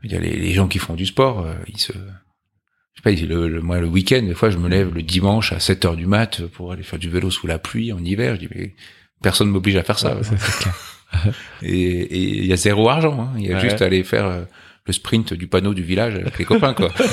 il 0.04 0.12
y 0.12 0.16
a 0.16 0.20
les, 0.20 0.36
les 0.36 0.52
gens 0.54 0.68
qui 0.68 0.80
font 0.80 0.96
du 0.96 1.06
sport, 1.06 1.42
euh, 1.46 1.54
ils 1.68 1.78
se, 1.80 1.94
je 1.94 1.98
sais 1.98 3.04
pas, 3.04 3.12
le, 3.12 3.48
le- 3.48 3.62
moi 3.62 3.80
le 3.80 3.88
week-end, 3.88 4.24
des 4.24 4.34
fois 4.34 4.50
je 4.50 4.58
me 4.58 4.68
lève 4.68 4.92
le 4.94 5.04
dimanche 5.04 5.52
à 5.52 5.60
7 5.60 5.86
heures 5.86 5.96
du 5.96 6.08
mat 6.08 6.42
pour 6.48 6.72
aller 6.72 6.82
faire 6.84 6.98
du 7.00 7.10
vélo 7.10 7.30
sous 7.30 7.46
la 7.46 7.60
pluie 7.60 7.94
en 7.94 8.04
hiver. 8.04 8.36
Je 8.36 8.40
dis 8.42 8.50
mais 8.56 8.76
personne 9.22 9.50
m'oblige 9.50 9.76
à 9.76 9.84
faire 9.84 10.00
ça. 10.00 10.16
Ouais. 10.18 10.24
Et 11.62 12.18
il 12.40 12.46
y 12.46 12.54
a 12.54 12.58
zéro 12.58 12.90
argent. 12.90 13.22
Hein. 13.22 13.34
Il 13.38 13.46
y 13.46 13.52
a 13.54 13.56
Ouais. 13.58 13.62
juste 13.62 13.82
à 13.84 13.86
aller 13.86 14.04
faire 14.04 14.26
euh, 14.26 14.44
le 14.88 14.94
sprint 14.94 15.34
du 15.36 15.48
panneau 15.48 15.74
du 15.76 15.84
village 15.84 16.16
avec 16.16 16.38
les 16.40 16.46
copains, 16.46 16.74
quoi. 16.74 16.92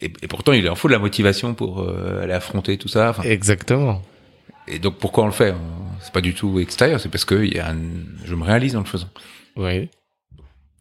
et, 0.00 0.12
et 0.22 0.28
pourtant, 0.28 0.52
il 0.52 0.68
en 0.68 0.74
faut 0.74 0.88
de 0.88 0.92
la 0.92 0.98
motivation 0.98 1.54
pour 1.54 1.80
euh, 1.80 2.22
aller 2.22 2.32
affronter 2.32 2.76
tout 2.78 2.88
ça. 2.88 3.10
Enfin, 3.10 3.22
Exactement. 3.22 4.02
et 4.68 4.78
donc, 4.78 4.96
pourquoi 4.98 5.24
on 5.24 5.26
le 5.26 5.32
fait 5.32 5.54
C'est 6.00 6.12
pas 6.12 6.20
du 6.20 6.34
tout 6.34 6.58
extérieur. 6.60 7.00
C'est 7.00 7.08
parce 7.08 7.24
que 7.24 7.34
y 7.44 7.58
a 7.58 7.70
un... 7.70 7.78
je 8.24 8.34
me 8.34 8.44
réalise 8.44 8.76
en 8.76 8.80
le 8.80 8.86
faisant. 8.86 9.08
Oui. 9.56 9.88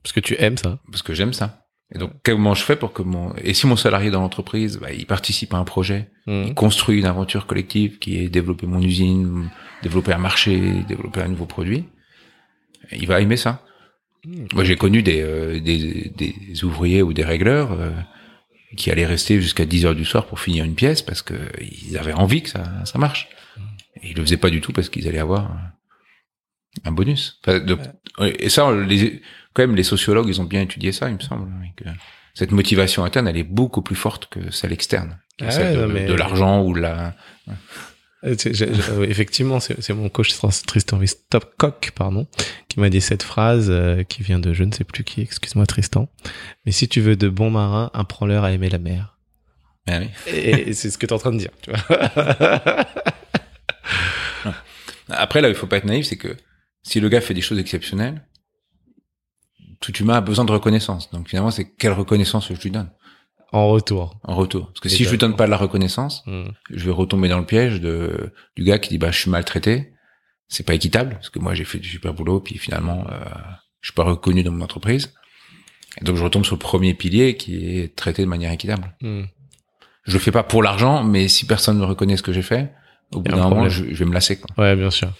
Parce 0.03 0.13
que 0.13 0.19
tu 0.19 0.35
aimes 0.39 0.57
ça. 0.57 0.79
Parce 0.91 1.01
que 1.01 1.13
j'aime 1.13 1.33
ça. 1.33 1.61
Et 1.93 1.99
donc, 1.99 2.11
comment 2.23 2.53
je 2.55 2.63
fais 2.63 2.75
pour 2.75 2.93
que 2.93 3.03
mon... 3.03 3.33
Et 3.35 3.53
si 3.53 3.67
mon 3.67 3.75
salarié 3.75 4.09
dans 4.11 4.21
l'entreprise, 4.21 4.77
bah, 4.79 4.91
il 4.91 5.05
participe 5.05 5.53
à 5.53 5.57
un 5.57 5.63
projet, 5.65 6.09
Mhm. 6.27 6.45
il 6.47 6.53
construit 6.55 6.97
une 6.99 7.05
aventure 7.05 7.45
collective 7.45 7.99
qui 7.99 8.17
est 8.17 8.27
développer 8.29 8.65
mon 8.65 8.81
usine, 8.81 9.49
développer 9.83 10.11
un 10.13 10.17
marché, 10.17 10.59
développer 10.87 11.21
un 11.21 11.27
nouveau 11.27 11.45
produit, 11.45 11.85
il 12.91 13.05
va 13.07 13.21
aimer 13.21 13.37
ça. 13.37 13.61
Mhm. 14.25 14.47
Moi, 14.55 14.63
j'ai 14.63 14.75
connu 14.77 15.03
des, 15.03 15.21
euh, 15.21 15.59
des, 15.59 16.11
des 16.17 16.63
ouvriers 16.63 17.03
ou 17.03 17.13
des 17.13 17.23
régleurs 17.23 17.71
euh, 17.73 17.91
qui 18.77 18.91
allaient 18.91 19.05
rester 19.05 19.41
jusqu'à 19.41 19.65
10 19.65 19.85
heures 19.85 19.95
du 19.95 20.05
soir 20.05 20.25
pour 20.27 20.39
finir 20.39 20.65
une 20.65 20.75
pièce 20.75 21.01
parce 21.01 21.21
que 21.21 21.33
ils 21.61 21.97
avaient 21.97 22.13
envie 22.13 22.41
que 22.43 22.49
ça, 22.49 22.63
ça 22.85 22.97
marche. 22.99 23.29
Et 24.01 24.09
ils 24.11 24.15
le 24.17 24.21
faisaient 24.23 24.37
pas 24.37 24.49
du 24.49 24.61
tout 24.61 24.71
parce 24.73 24.89
qu'ils 24.89 25.07
allaient 25.07 25.19
avoir 25.19 25.51
un- 26.83 26.91
bonus. 26.91 27.39
Enfin, 27.43 27.59
de- 27.59 27.77
Et 28.39 28.49
ça, 28.49 28.69
les, 28.75 29.21
quand 29.53 29.63
même, 29.63 29.75
les 29.75 29.83
sociologues, 29.83 30.27
ils 30.27 30.41
ont 30.41 30.45
bien 30.45 30.61
étudié 30.61 30.91
ça, 30.91 31.07
il 31.09 31.15
me 31.15 31.19
semble. 31.21 31.49
que 31.77 31.85
cette 32.33 32.51
motivation 32.51 33.05
interne, 33.05 33.27
elle 33.29 33.37
est 33.37 33.43
beaucoup 33.43 33.81
plus 33.81 33.95
forte 33.95 34.27
que 34.27 34.51
celle 34.51 34.73
externe. 34.73 35.17
que 35.37 35.45
Ah 35.45 35.51
celle 35.51 35.87
ouais, 35.91 36.01
de, 36.03 36.07
de 36.09 36.13
l'argent 36.13 36.61
ou 36.63 36.73
de 36.73 36.81
la... 36.81 37.15
Euh, 38.25 38.35
oui, 38.97 39.05
effectivement, 39.07 39.59
c'est 39.59 39.89
mon 39.93 40.09
coach 40.09 40.33
Tr- 40.33 40.65
Tristan 40.65 40.99
Stopcock, 41.05 41.91
pardon, 41.95 42.27
qui 42.69 42.79
m'a 42.79 42.89
dit 42.89 43.01
cette 43.01 43.21
phrase 43.23 43.67
euh, 43.69 44.03
qui 44.03 44.23
vient 44.23 44.39
de 44.39 44.51
je 44.53 44.63
ne 44.63 44.71
sais 44.71 44.83
plus 44.83 45.03
qui, 45.03 45.21
excuse-moi 45.21 45.65
Tristan. 45.67 46.09
Mais 46.65 46.71
si 46.71 46.87
tu 46.87 47.01
veux 47.01 47.15
de 47.15 47.29
bons 47.29 47.51
marins, 47.51 47.91
apprends-leur 47.93 48.43
à 48.43 48.51
aimer 48.51 48.69
la 48.69 48.79
mer. 48.79 49.17
Ah 49.87 49.99
oui. 49.99 50.07
Et, 50.25 50.69
et 50.69 50.73
c'est 50.73 50.89
ce 50.89 50.97
que 50.97 51.05
tu 51.05 51.11
es 51.11 51.15
en 51.15 51.19
train 51.19 51.31
de 51.31 51.37
dire, 51.37 51.51
tu 51.61 51.69
vois. 51.69 51.79
Après, 55.09 55.41
là, 55.41 55.49
il 55.49 55.55
faut 55.55 55.67
pas 55.67 55.77
être 55.77 55.85
naïf, 55.85 56.07
c'est 56.07 56.17
que 56.17 56.35
si 56.83 56.99
le 56.99 57.09
gars 57.09 57.21
fait 57.21 57.33
des 57.35 57.41
choses 57.41 57.59
exceptionnelles, 57.59 58.25
tout 59.79 59.95
humain 59.97 60.15
a 60.15 60.21
besoin 60.21 60.45
de 60.45 60.51
reconnaissance. 60.51 61.11
Donc 61.11 61.29
finalement, 61.29 61.51
c'est 61.51 61.65
quelle 61.75 61.91
reconnaissance 61.91 62.47
je 62.51 62.59
lui 62.59 62.71
donne? 62.71 62.89
En 63.51 63.67
retour. 63.69 64.19
en 64.23 64.35
retour 64.35 64.67
Parce 64.67 64.79
que 64.81 64.89
si 64.89 65.03
je 65.03 65.09
lui 65.09 65.17
donne 65.17 65.35
pas 65.35 65.45
de 65.45 65.51
la 65.51 65.57
reconnaissance, 65.57 66.23
Hmm. 66.25 66.49
je 66.71 66.85
vais 66.85 66.91
retomber 66.91 67.27
dans 67.29 67.39
le 67.39 67.45
piège 67.45 67.79
de 67.81 68.31
du 68.55 68.63
gars 68.63 68.79
qui 68.79 68.89
dit 68.89 68.97
bah 68.97 69.11
je 69.11 69.19
suis 69.19 69.29
maltraité, 69.31 69.93
c'est 70.47 70.65
pas 70.65 70.73
équitable 70.73 71.13
parce 71.15 71.29
que 71.29 71.39
moi 71.39 71.53
j'ai 71.55 71.63
fait 71.65 71.79
du 71.79 71.89
super 71.89 72.13
boulot 72.13 72.39
puis 72.39 72.57
finalement 72.57 73.05
euh, 73.11 73.15
je 73.81 73.87
suis 73.89 73.95
pas 73.95 74.03
reconnu 74.03 74.43
dans 74.43 74.51
mon 74.51 74.63
entreprise. 74.63 75.13
Et 76.01 76.03
donc 76.03 76.17
je 76.17 76.23
retombe 76.23 76.43
sur 76.45 76.55
le 76.55 76.59
premier 76.59 76.93
pilier 76.93 77.37
qui 77.37 77.79
est 77.79 77.95
traité 77.95 78.21
de 78.23 78.27
manière 78.27 78.51
équitable. 78.51 78.93
Hmm. 79.01 79.23
Je 80.03 80.13
le 80.13 80.19
fais 80.19 80.31
pas 80.31 80.43
pour 80.43 80.61
l'argent, 80.61 81.03
mais 81.03 81.27
si 81.27 81.45
personne 81.47 81.79
ne 81.79 81.85
reconnaît 81.85 82.17
ce 82.17 82.21
que 82.23 82.33
j'ai 82.33 82.41
fait, 82.43 82.71
au 83.13 83.21
bout 83.21 83.31
d'un 83.31 83.49
moment, 83.49 83.69
je, 83.69 83.83
vais 83.85 84.05
me 84.05 84.13
lasser. 84.13 84.37
Quoi. 84.37 84.49
Ouais, 84.63 84.75
bien 84.75 84.91
sûr. 84.91 85.11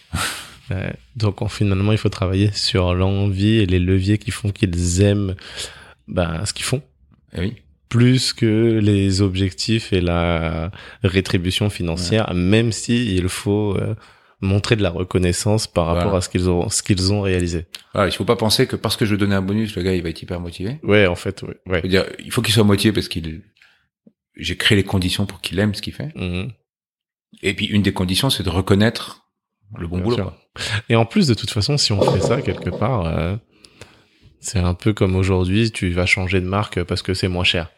Ouais. 0.70 0.94
Donc 1.16 1.42
on- 1.42 1.48
finalement, 1.48 1.92
il 1.92 1.98
faut 1.98 2.10
travailler 2.10 2.52
sur 2.52 2.94
l'envie 2.94 3.56
et 3.62 3.66
les 3.66 3.80
leviers 3.80 4.18
qui 4.20 4.30
font 4.32 4.52
qu'ils 4.52 5.02
aiment 5.02 5.36
bah, 6.08 6.46
ce 6.46 6.54
qu'ils 6.54 6.66
font, 6.66 6.84
Eh 7.34 7.40
oui. 7.40 7.56
Plus 7.90 8.34
que 8.34 8.80
les 8.82 9.22
objectifs 9.22 9.94
et 9.94 10.02
la 10.02 10.72
rétribution 11.04 11.70
financière, 11.70 12.34
même 12.34 12.72
si 12.72 13.16
il 13.16 13.30
faut 13.30 13.76
euh, 13.78 13.96
montrer 14.42 14.76
de 14.76 14.84
la 14.84 14.90
reconnaissance 14.90 15.68
par 15.68 15.86
rapport 15.86 16.04
Voilà. 16.04 16.18
à 16.18 16.22
ce 16.22 16.30
qu'ils 16.30 16.50
ont, 16.50 16.70
ce 16.70 16.82
qu'ils 16.84 17.14
ont 17.14 17.22
réalisé. 17.22 17.68
Voilà, 17.94 18.10
il 18.10 18.12
faut 18.12 18.26
pas 18.26 18.36
penser 18.36 18.68
que 18.68 18.76
parce 18.76 18.98
que 18.98 19.06
je 19.06 19.12
vais 19.12 19.18
donner 19.18 19.36
un 19.36 19.42
bonus, 19.42 19.76
le 19.76 19.84
gars 19.84 19.94
il 19.94 20.02
va 20.04 20.10
être 20.10 20.22
hyper 20.22 20.40
motivé. 20.40 20.80
Ouais, 20.84 21.06
en 21.08 21.16
fait, 21.16 21.44
ouais. 21.44 21.56
ouais. 21.68 21.82
Dire, 21.88 22.06
il 22.20 22.32
faut 22.32 22.42
qu'il 22.42 22.54
soit 22.54 22.64
motivé 22.64 22.92
parce 22.94 23.08
qu'il 23.08 23.44
j'ai 24.36 24.58
créé 24.58 24.76
les 24.76 24.84
conditions 24.84 25.26
pour 25.26 25.40
qu'il 25.42 25.60
aime 25.60 25.74
ce 25.74 25.82
qu'il 25.82 25.94
fait. 25.94 26.12
Mhm. 26.16 26.52
Et 27.44 27.54
puis 27.54 27.66
une 27.68 27.82
des 27.82 27.94
conditions, 27.94 28.30
c'est 28.30 28.44
de 28.44 28.50
reconnaître 28.50 29.22
le 29.78 29.88
bon 29.88 29.98
Bien 29.98 30.04
boulot. 30.06 30.16
quoi. 30.24 30.38
Et 30.90 30.96
en 30.96 31.06
plus, 31.06 31.28
de 31.28 31.34
toute 31.34 31.50
façon, 31.52 31.78
si 31.78 31.92
on 31.94 32.02
fait 32.02 32.22
ça 32.22 32.42
quelque 32.42 32.70
part, 32.70 33.06
euh, 33.06 33.36
c'est 34.40 34.60
un 34.60 34.74
peu 34.74 34.94
comme 34.94 35.16
aujourd'hui, 35.16 35.72
tu 35.72 35.90
vas 35.92 36.06
changer 36.06 36.40
de 36.42 36.46
marque 36.46 36.84
parce 36.84 37.02
que 37.02 37.14
c'est 37.14 37.28
moins 37.28 37.44
cher. 37.44 37.72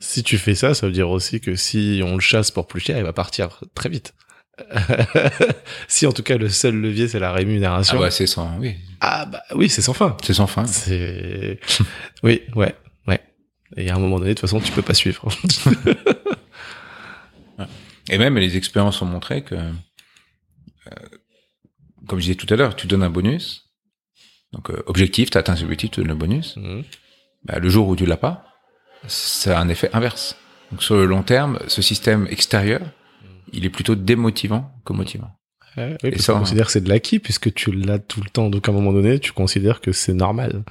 Si 0.00 0.22
tu 0.22 0.38
fais 0.38 0.54
ça, 0.54 0.74
ça 0.74 0.86
veut 0.86 0.92
dire 0.92 1.10
aussi 1.10 1.40
que 1.40 1.56
si 1.56 2.00
on 2.04 2.14
le 2.14 2.20
chasse 2.20 2.50
pour 2.50 2.66
plus 2.66 2.80
cher, 2.80 2.96
il 2.96 3.04
va 3.04 3.12
partir 3.12 3.60
très 3.74 3.88
vite. 3.88 4.14
si 5.88 6.06
en 6.06 6.12
tout 6.12 6.22
cas 6.22 6.36
le 6.36 6.48
seul 6.48 6.76
levier 6.76 7.08
c'est 7.08 7.18
la 7.18 7.30
Ah 7.30 7.32
rémunération, 7.32 7.98
bah 7.98 8.12
c'est 8.12 8.28
sans, 8.28 8.56
oui, 8.60 8.76
ah 9.00 9.26
bah 9.26 9.42
oui, 9.56 9.68
c'est 9.68 9.82
sans 9.82 9.94
fin. 9.94 10.16
c'est 10.22 10.34
sans 10.34 10.46
fin. 10.46 10.64
C'est 10.64 11.58
oui, 12.22 12.42
ouais, 12.54 12.74
ouais. 13.08 13.20
Et 13.76 13.90
à 13.90 13.96
un 13.96 13.98
moment 13.98 14.18
donné, 14.18 14.30
de 14.30 14.34
toute 14.34 14.42
façon, 14.42 14.60
tu 14.60 14.70
peux 14.72 14.82
pas 14.82 14.94
suivre. 14.94 15.28
Et 18.10 18.18
même 18.18 18.36
les 18.36 18.56
expériences 18.56 19.00
ont 19.02 19.06
montré 19.06 19.42
que, 19.42 19.54
euh, 19.54 19.72
comme 22.06 22.18
je 22.18 22.24
disais 22.26 22.34
tout 22.34 22.52
à 22.52 22.56
l'heure, 22.56 22.76
tu 22.76 22.86
donnes 22.86 23.02
un 23.02 23.10
bonus. 23.10 23.70
Donc 24.52 24.70
euh, 24.70 24.82
objectif, 24.86 25.30
tu 25.30 25.38
atteins 25.38 25.56
cet 25.56 25.64
objectif, 25.64 25.90
tu 25.90 26.00
donnes 26.00 26.08
le 26.10 26.14
bonus. 26.14 26.56
Mhm. 26.56 26.84
Bah, 27.44 27.58
le 27.58 27.68
jour 27.68 27.88
où 27.88 27.96
tu 27.96 28.06
l'as 28.06 28.16
pas, 28.16 28.53
ça 29.06 29.58
a 29.58 29.62
un 29.62 29.68
effet 29.68 29.90
inverse. 29.92 30.36
Donc 30.70 30.82
sur 30.82 30.96
le 30.96 31.06
long 31.06 31.22
terme, 31.22 31.58
ce 31.68 31.82
système 31.82 32.26
extérieur, 32.30 32.80
il 33.52 33.64
est 33.64 33.70
plutôt 33.70 33.94
démotivant 33.94 34.72
que 34.84 34.92
motivant. 34.92 35.30
Ouais, 35.76 35.96
oui, 36.02 36.10
parce 36.10 36.22
ça, 36.22 36.32
qu'on 36.32 36.38
hein. 36.38 36.42
considère 36.42 36.66
que 36.66 36.72
c'est 36.72 36.80
de 36.80 36.88
l'acquis 36.88 37.18
puisque 37.18 37.52
tu 37.52 37.72
l'as 37.72 37.98
tout 37.98 38.20
le 38.20 38.30
temps. 38.30 38.50
Donc 38.50 38.68
à 38.68 38.72
un 38.72 38.74
moment 38.74 38.92
donné, 38.92 39.18
tu 39.18 39.32
considères 39.32 39.80
que 39.80 39.92
c'est 39.92 40.14
normal. 40.14 40.62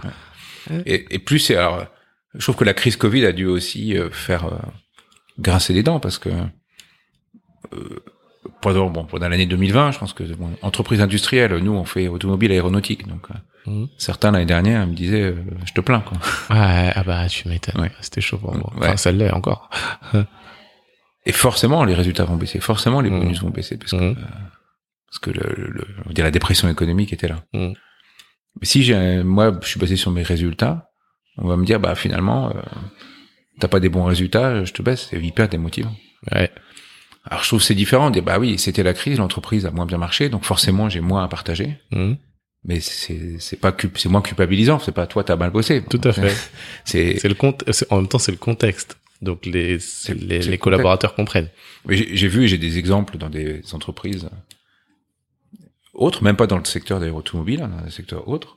Et, 0.85 1.05
et 1.13 1.19
plus 1.19 1.39
c'est 1.39 1.55
alors, 1.55 1.85
je 2.35 2.41
trouve 2.41 2.55
que 2.55 2.63
la 2.63 2.73
crise 2.73 2.95
Covid 2.95 3.25
a 3.25 3.31
dû 3.31 3.45
aussi 3.45 3.97
euh, 3.97 4.09
faire 4.09 4.45
euh, 4.45 4.57
grincer 5.39 5.73
des 5.73 5.83
dents 5.83 5.99
parce 5.99 6.17
que 6.17 6.29
euh, 7.73 7.99
pendant 8.61 8.89
bon 8.89 9.05
pendant 9.05 9.29
l'année 9.29 9.45
2020, 9.45 9.91
je 9.91 9.99
pense 9.99 10.13
que 10.13 10.23
bon, 10.23 10.51
entreprise 10.61 11.01
industrielle, 11.01 11.55
nous 11.57 11.73
on 11.73 11.85
fait 11.85 12.07
automobile 12.07 12.51
aéronautique, 12.51 13.07
donc 13.07 13.27
Mhm. 13.65 13.87
certains 13.97 14.31
l'année 14.31 14.45
dernière 14.45 14.85
me 14.85 14.93
disaient 14.93 15.21
euh, 15.23 15.35
je 15.65 15.73
te 15.73 15.81
plains 15.81 16.01
quoi. 16.01 16.17
Ouais, 16.49 16.91
ah 16.95 17.03
bah 17.05 17.27
tu 17.27 17.47
m'étonnes. 17.47 17.81
Ouais. 17.81 17.91
C'était 18.01 18.21
chaud 18.21 18.37
pour 18.37 18.53
moi. 18.55 18.71
Ouais. 18.75 18.87
Enfin, 18.87 18.97
ça 18.97 19.11
l'est 19.11 19.31
encore. 19.31 19.69
Et 21.25 21.31
forcément 21.31 21.85
les 21.85 21.93
résultats 21.95 22.25
vont 22.25 22.35
baisser, 22.35 22.59
forcément 22.59 22.99
les 23.01 23.09
Mhm. 23.09 23.19
bonus 23.19 23.41
vont 23.41 23.49
baisser 23.49 23.77
parce 23.77 23.91
que 23.91 23.95
Mhm. 23.97 24.17
euh, 24.17 24.21
parce 25.07 25.19
que 25.19 25.29
le, 25.31 25.67
le- 25.69 25.87
on 26.05 26.07
va 26.09 26.13
dire 26.13 26.25
la 26.25 26.31
dépression 26.31 26.67
économique 26.69 27.13
était 27.13 27.27
là. 27.27 27.43
Mais 27.53 27.73
si 28.63 28.83
j'ai 28.83 29.23
moi 29.23 29.57
je 29.61 29.67
suis 29.67 29.79
basé 29.79 29.95
sur 29.95 30.11
mes 30.11 30.23
résultats, 30.23 30.89
on 31.37 31.47
va 31.47 31.55
me 31.55 31.65
dire 31.65 31.79
bah 31.79 31.95
finalement 31.95 32.49
euh, 32.49 32.61
t'as 33.59 33.67
pas 33.67 33.79
des 33.79 33.89
bons 33.89 34.03
résultats, 34.05 34.65
je 34.65 34.73
te 34.73 34.81
baisse, 34.81 35.07
c'est 35.09 35.21
hyper 35.21 35.47
démotivant. 35.47 35.95
Ouais. 36.31 36.51
Alors 37.25 37.41
je 37.43 37.47
trouve 37.47 37.59
que 37.59 37.65
c'est 37.65 37.75
différent. 37.75 38.11
On 38.13 38.21
bah 38.21 38.37
oui, 38.39 38.59
c'était 38.59 38.83
la 38.83 38.93
crise, 38.93 39.19
l'entreprise 39.19 39.65
a 39.65 39.71
moins 39.71 39.85
bien 39.85 39.97
marché, 39.97 40.27
donc 40.29 40.43
forcément 40.43 40.89
j'ai 40.89 40.99
moins 40.99 41.23
à 41.23 41.27
partager. 41.29 41.77
Mais 42.65 42.79
c'est 42.79 43.39
c'est 43.39 43.57
pas 43.57 43.75
c'est 43.95 44.09
moins 44.09 44.21
culpabilisant. 44.21 44.79
C'est 44.79 44.93
pas 44.93 45.05
toi 45.07 45.23
t'as 45.23 45.35
mal 45.35 45.51
bossé. 45.51 45.83
Tout 45.89 45.99
à 46.03 46.13
fait. 46.13 46.33
C'est 46.85 47.19
C'est 47.19 47.27
le 47.27 47.35
compte. 47.35 47.63
En 47.89 47.97
même 47.97 48.07
temps, 48.07 48.19
c'est 48.19 48.31
le 48.31 48.37
contexte. 48.37 48.97
Donc 49.21 49.45
les 49.45 49.77
les, 50.09 50.39
les 50.39 50.39
le 50.39 50.57
collaborateurs 50.57 51.15
comprennent. 51.15 51.49
Mais 51.85 51.97
j'ai 51.97 52.27
vu, 52.27 52.47
j'ai 52.47 52.57
des 52.57 52.77
exemples 52.77 53.17
dans 53.17 53.29
des 53.29 53.61
entreprises 53.73 54.29
autres, 55.93 56.23
même 56.23 56.35
pas 56.35 56.47
dans 56.47 56.57
le 56.57 56.65
secteur 56.65 56.99
d'ailleurs 56.99 57.17
automobile, 57.17 57.61
hein, 57.61 57.67
dans 57.69 57.83
le 57.83 57.91
secteur 57.91 58.27
autre, 58.27 58.55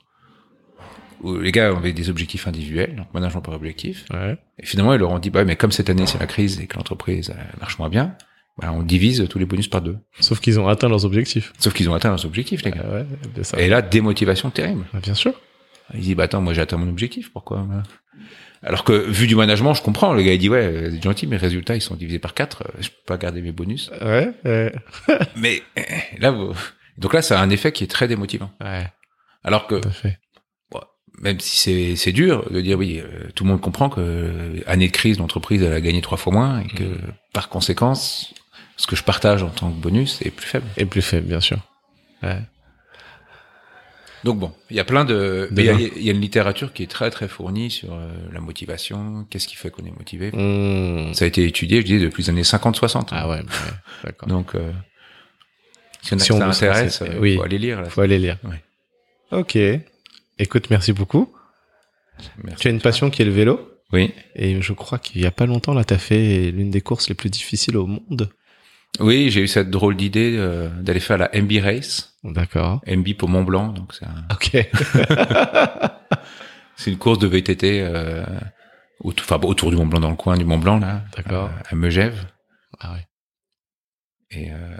où 1.21 1.37
les 1.37 1.51
gars 1.51 1.69
avaient 1.69 1.93
des 1.93 2.09
objectifs 2.09 2.47
individuels, 2.47 2.95
donc 2.95 3.13
management 3.13 3.41
par 3.41 3.53
objectif, 3.53 4.05
Ouais. 4.11 4.37
et 4.59 4.65
finalement 4.65 4.93
ils 4.93 4.99
leur 4.99 5.11
ont 5.11 5.19
dit, 5.19 5.29
bah 5.29 5.45
mais 5.45 5.55
comme 5.55 5.71
cette 5.71 5.89
année 5.89 6.05
c'est 6.07 6.19
la 6.19 6.27
crise 6.27 6.59
et 6.59 6.67
que 6.67 6.75
l'entreprise 6.77 7.33
marche 7.59 7.77
moins 7.79 7.89
bien, 7.89 8.15
bah, 8.59 8.71
on 8.73 8.83
divise 8.83 9.27
tous 9.29 9.39
les 9.39 9.45
bonus 9.45 9.67
par 9.67 9.81
deux. 9.81 9.97
Sauf 10.19 10.39
qu'ils 10.39 10.59
ont 10.59 10.67
atteint 10.67 10.89
leurs 10.89 11.05
objectifs. 11.05 11.53
Sauf 11.59 11.73
qu'ils 11.73 11.89
ont 11.89 11.93
atteint 11.93 12.09
leurs 12.09 12.25
objectifs, 12.25 12.63
les 12.63 12.71
gars. 12.71 12.83
Ah 12.83 12.93
ouais, 12.93 13.05
bien 13.33 13.43
ça. 13.43 13.59
Et 13.59 13.67
là, 13.67 13.81
démotivation 13.81 14.49
terrible. 14.49 14.85
Ah, 14.93 14.99
bien 14.99 15.13
sûr. 15.13 15.33
Il 15.93 16.01
dit, 16.01 16.15
bah 16.15 16.23
attends, 16.23 16.41
moi 16.41 16.53
j'ai 16.53 16.61
atteint 16.61 16.77
mon 16.77 16.89
objectif, 16.89 17.31
pourquoi 17.31 17.59
euh 17.59 17.81
Alors 18.63 18.83
que 18.83 18.91
vu 18.91 19.27
du 19.27 19.35
management, 19.35 19.73
je 19.73 19.81
comprends. 19.81 20.13
Le 20.13 20.21
gars 20.21 20.33
il 20.33 20.39
dit, 20.39 20.49
ouais, 20.49 20.65
euh, 20.65 20.91
c'est 20.91 21.01
gentil, 21.01 21.27
mes 21.27 21.37
résultats 21.37 21.75
ils 21.75 21.81
sont 21.81 21.95
divisés 21.95 22.19
par 22.19 22.33
quatre, 22.33 22.63
euh, 22.63 22.81
je 22.81 22.89
peux 22.89 22.95
pas 23.05 23.17
garder 23.17 23.41
mes 23.41 23.53
bonus. 23.53 23.89
Ouais. 24.01 24.33
Ouais. 24.43 24.73
Mais 25.37 25.61
euh, 25.77 25.81
là, 26.19 26.31
vous... 26.31 26.53
donc 26.97 27.13
là, 27.13 27.21
ça 27.21 27.39
a 27.39 27.43
un 27.43 27.49
effet 27.49 27.71
qui 27.71 27.83
est 27.83 27.87
très 27.87 28.07
démotivant. 28.07 28.51
Ouais. 28.59 28.87
Alors 29.47 29.67
que 29.67 29.79
bon, 30.71 30.81
même 31.19 31.39
si 31.39 31.57
c'est 31.57 31.95
c'est 31.95 32.11
dur 32.11 32.49
de 32.51 32.59
dire 32.59 32.77
oui, 32.77 32.99
euh, 32.99 33.29
tout 33.33 33.45
le 33.45 33.51
monde 33.51 33.61
comprend 33.61 33.89
que 33.89 34.01
euh, 34.01 34.59
année 34.67 34.87
de 34.87 34.91
crise, 34.91 35.19
l'entreprise 35.19 35.63
elle 35.63 35.71
a 35.71 35.79
gagné 35.81 36.01
trois 36.01 36.17
fois 36.17 36.33
moins 36.33 36.59
et 36.59 36.67
que 36.67 36.83
par 37.33 37.47
conséquence, 37.47 38.33
ce 38.77 38.87
que 38.87 38.95
je 38.95 39.03
partage 39.03 39.43
en 39.43 39.49
tant 39.49 39.69
que 39.71 39.75
bonus 39.79 40.21
est 40.21 40.31
plus 40.31 40.47
faible. 40.47 40.65
Et 40.77 40.85
plus 40.85 41.01
faible, 41.01 41.27
bien 41.27 41.39
sûr. 41.41 41.57
Ouais. 42.23 42.39
Donc 44.23 44.39
bon, 44.39 44.51
il 44.71 44.75
y 44.75 44.79
a 44.79 44.83
plein 44.83 45.05
de, 45.05 45.47
il 45.55 45.63
y, 45.63 45.69
a- 45.69 45.73
il 45.73 46.01
y 46.03 46.09
a 46.09 46.11
une 46.13 46.19
littérature 46.21 46.73
qui 46.73 46.83
est 46.83 46.87
très 46.87 47.11
très 47.11 47.27
fournie 47.27 47.69
sur 47.69 47.93
euh, 47.93 48.09
la 48.33 48.39
motivation, 48.39 49.25
qu'est-ce 49.29 49.47
qui 49.47 49.55
fait 49.55 49.69
qu'on 49.69 49.85
est 49.85 49.91
motivé. 49.97 50.31
Mmh. 50.31 51.13
Ça 51.13 51.25
a 51.25 51.27
été 51.27 51.45
étudié, 51.45 51.81
je 51.81 51.85
dis, 51.85 51.99
depuis 51.99 52.23
les 52.23 52.29
années 52.31 52.41
50-60. 52.41 53.09
Ah 53.11 53.29
ouais. 53.29 53.37
ouais. 53.37 53.43
D'accord. 54.03 54.27
Donc, 54.27 54.55
euh, 54.55 54.71
si 56.01 56.13
on 56.13 56.17
a 56.17 56.19
Si 56.19 56.31
on 56.31 56.41
intéresse, 56.41 57.01
euh, 57.03 57.19
oui. 57.19 57.35
faut 57.37 57.43
aller 57.43 57.59
lire. 57.59 57.81
Là. 57.81 57.89
Faut 57.89 58.01
aller 58.01 58.17
lire. 58.17 58.37
Ouais. 58.43 58.63
Ok. 59.31 59.57
Écoute, 60.39 60.69
merci 60.71 60.93
beaucoup. 60.93 61.31
Merci. 62.43 62.61
Tu 62.61 62.67
as 62.69 62.71
une 62.71 62.81
passion 62.81 63.09
qui 63.11 63.21
est 63.21 63.25
le 63.25 63.31
vélo. 63.31 63.71
Oui. 63.93 64.13
Et 64.35 64.59
je 64.61 64.73
crois 64.73 64.97
qu'il 64.97 65.21
y 65.21 65.25
a 65.27 65.31
pas 65.31 65.45
longtemps, 65.45 65.73
là, 65.75 65.83
t'as 65.83 65.97
fait 65.99 66.51
l'une 66.51 66.71
des 66.71 66.81
courses 66.81 67.07
les 67.07 67.15
plus 67.15 67.29
difficiles 67.29 67.77
au 67.77 67.85
monde. 67.85 68.29
Oui, 68.99 69.29
j'ai 69.29 69.41
eu 69.41 69.47
cette 69.47 69.69
drôle 69.69 69.95
d'idée 69.95 70.35
euh, 70.37 70.69
d'aller 70.81 70.99
faire 70.99 71.17
la 71.17 71.29
MB 71.33 71.51
Race. 71.61 72.15
D'accord. 72.23 72.81
MB 72.87 73.13
pour 73.17 73.29
Mont 73.29 73.43
Blanc, 73.43 73.67
donc 73.69 73.93
c'est 73.93 74.05
un- 74.05 74.25
Ok. 74.31 74.51
c'est 76.75 76.91
une 76.91 76.97
course 76.97 77.19
de 77.19 77.27
VTT 77.27 77.81
euh, 77.81 78.25
autour, 79.01 79.25
enfin, 79.29 79.39
autour 79.47 79.69
du 79.69 79.77
Mont 79.77 79.85
Blanc, 79.87 79.99
dans 79.99 80.09
le 80.09 80.15
coin 80.15 80.37
du 80.37 80.45
Mont 80.45 80.57
Blanc 80.57 80.79
là, 80.79 81.03
D'accord. 81.15 81.45
euh, 81.45 81.61
à 81.69 81.75
Megève. 81.75 82.25
ah 82.79 82.93
ouais. 82.93 83.07
Et 84.31 84.51
euh, 84.51 84.77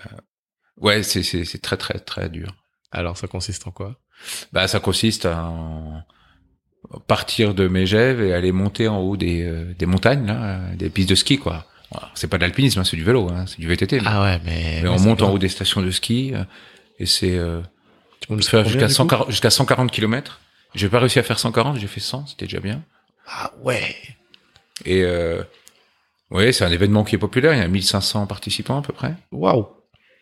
ouais, 0.78 1.04
c'est 1.04 1.24
c'est 1.24 1.46
c'est 1.46 1.60
très 1.62 1.78
très 1.78 2.00
très 2.00 2.30
dur. 2.30 2.54
Alors, 2.92 3.18
ça 3.18 3.28
consiste 3.28 3.66
en 3.68 3.72
quoi? 3.72 3.96
Bah, 4.52 4.68
ça 4.68 4.80
consiste 4.80 5.26
à 5.26 5.46
en- 5.46 6.02
partir 7.08 7.54
de 7.54 7.68
Megève 7.68 8.22
et 8.22 8.34
aller 8.34 8.52
monter 8.52 8.88
en 8.88 8.98
haut 9.00 9.16
des 9.18 9.44
euh, 9.44 9.74
des 9.78 9.86
montagnes 9.86 10.26
là, 10.26 10.60
des 10.76 10.90
pistes 10.90 11.10
de 11.10 11.16
ski 11.16 11.38
quoi. 11.38 11.66
C'est 12.16 12.28
pas 12.28 12.38
de 12.38 12.44
l'alpinisme, 12.44 12.80
hein, 12.80 12.84
c'est 12.84 12.98
du 12.98 13.04
vélo, 13.04 13.30
hein, 13.30 13.46
c'est 13.48 13.60
du 13.60 13.68
VTT. 13.68 13.98
mais- 14.02 14.08
Ah 14.08 14.22
ouais, 14.24 14.40
mais. 14.44 14.80
mais 14.84 14.90
on 14.90 15.00
monte 15.00 15.22
en 15.22 15.32
haut 15.32 15.38
des 15.38 15.50
stations 15.50 15.82
de 15.82 15.90
ski 15.92 16.32
euh, 16.34 16.44
et 17.00 17.06
c'est 17.06 17.38
euh, 17.38 17.62
Tu 18.22 18.28
peux 18.28 18.34
on 18.34 18.38
me 18.38 18.42
peut 18.42 18.48
faire 18.48 18.64
jusqu'à 18.66 18.80
du 18.88 18.94
coup 18.94 18.94
140 18.94 19.30
jusqu'à 19.30 19.50
140 19.50 19.92
km. 19.92 20.40
J'ai 20.76 20.90
pas 20.90 21.00
réussi 21.00 21.18
à 21.20 21.24
faire 21.24 21.40
140, 21.40 21.78
j'ai 21.78 21.88
fait 21.88 22.00
100, 22.02 22.28
c'était 22.28 22.46
déjà 22.46 22.60
bien. 22.60 22.84
Ah 23.28 23.52
ouais. 23.64 23.96
Et 24.86 25.02
euh, 25.04 25.42
oui, 26.30 26.54
c'est 26.54 26.66
un 26.66 26.72
événement 26.72 27.04
qui 27.04 27.16
est 27.16 27.20
populaire. 27.20 27.54
Il 27.54 27.60
y 27.60 27.62
a 27.64 27.68
1500 27.68 28.28
participants 28.28 28.80
à 28.80 28.82
peu 28.82 28.94
près. 28.94 29.16
Waouh. 29.32 29.68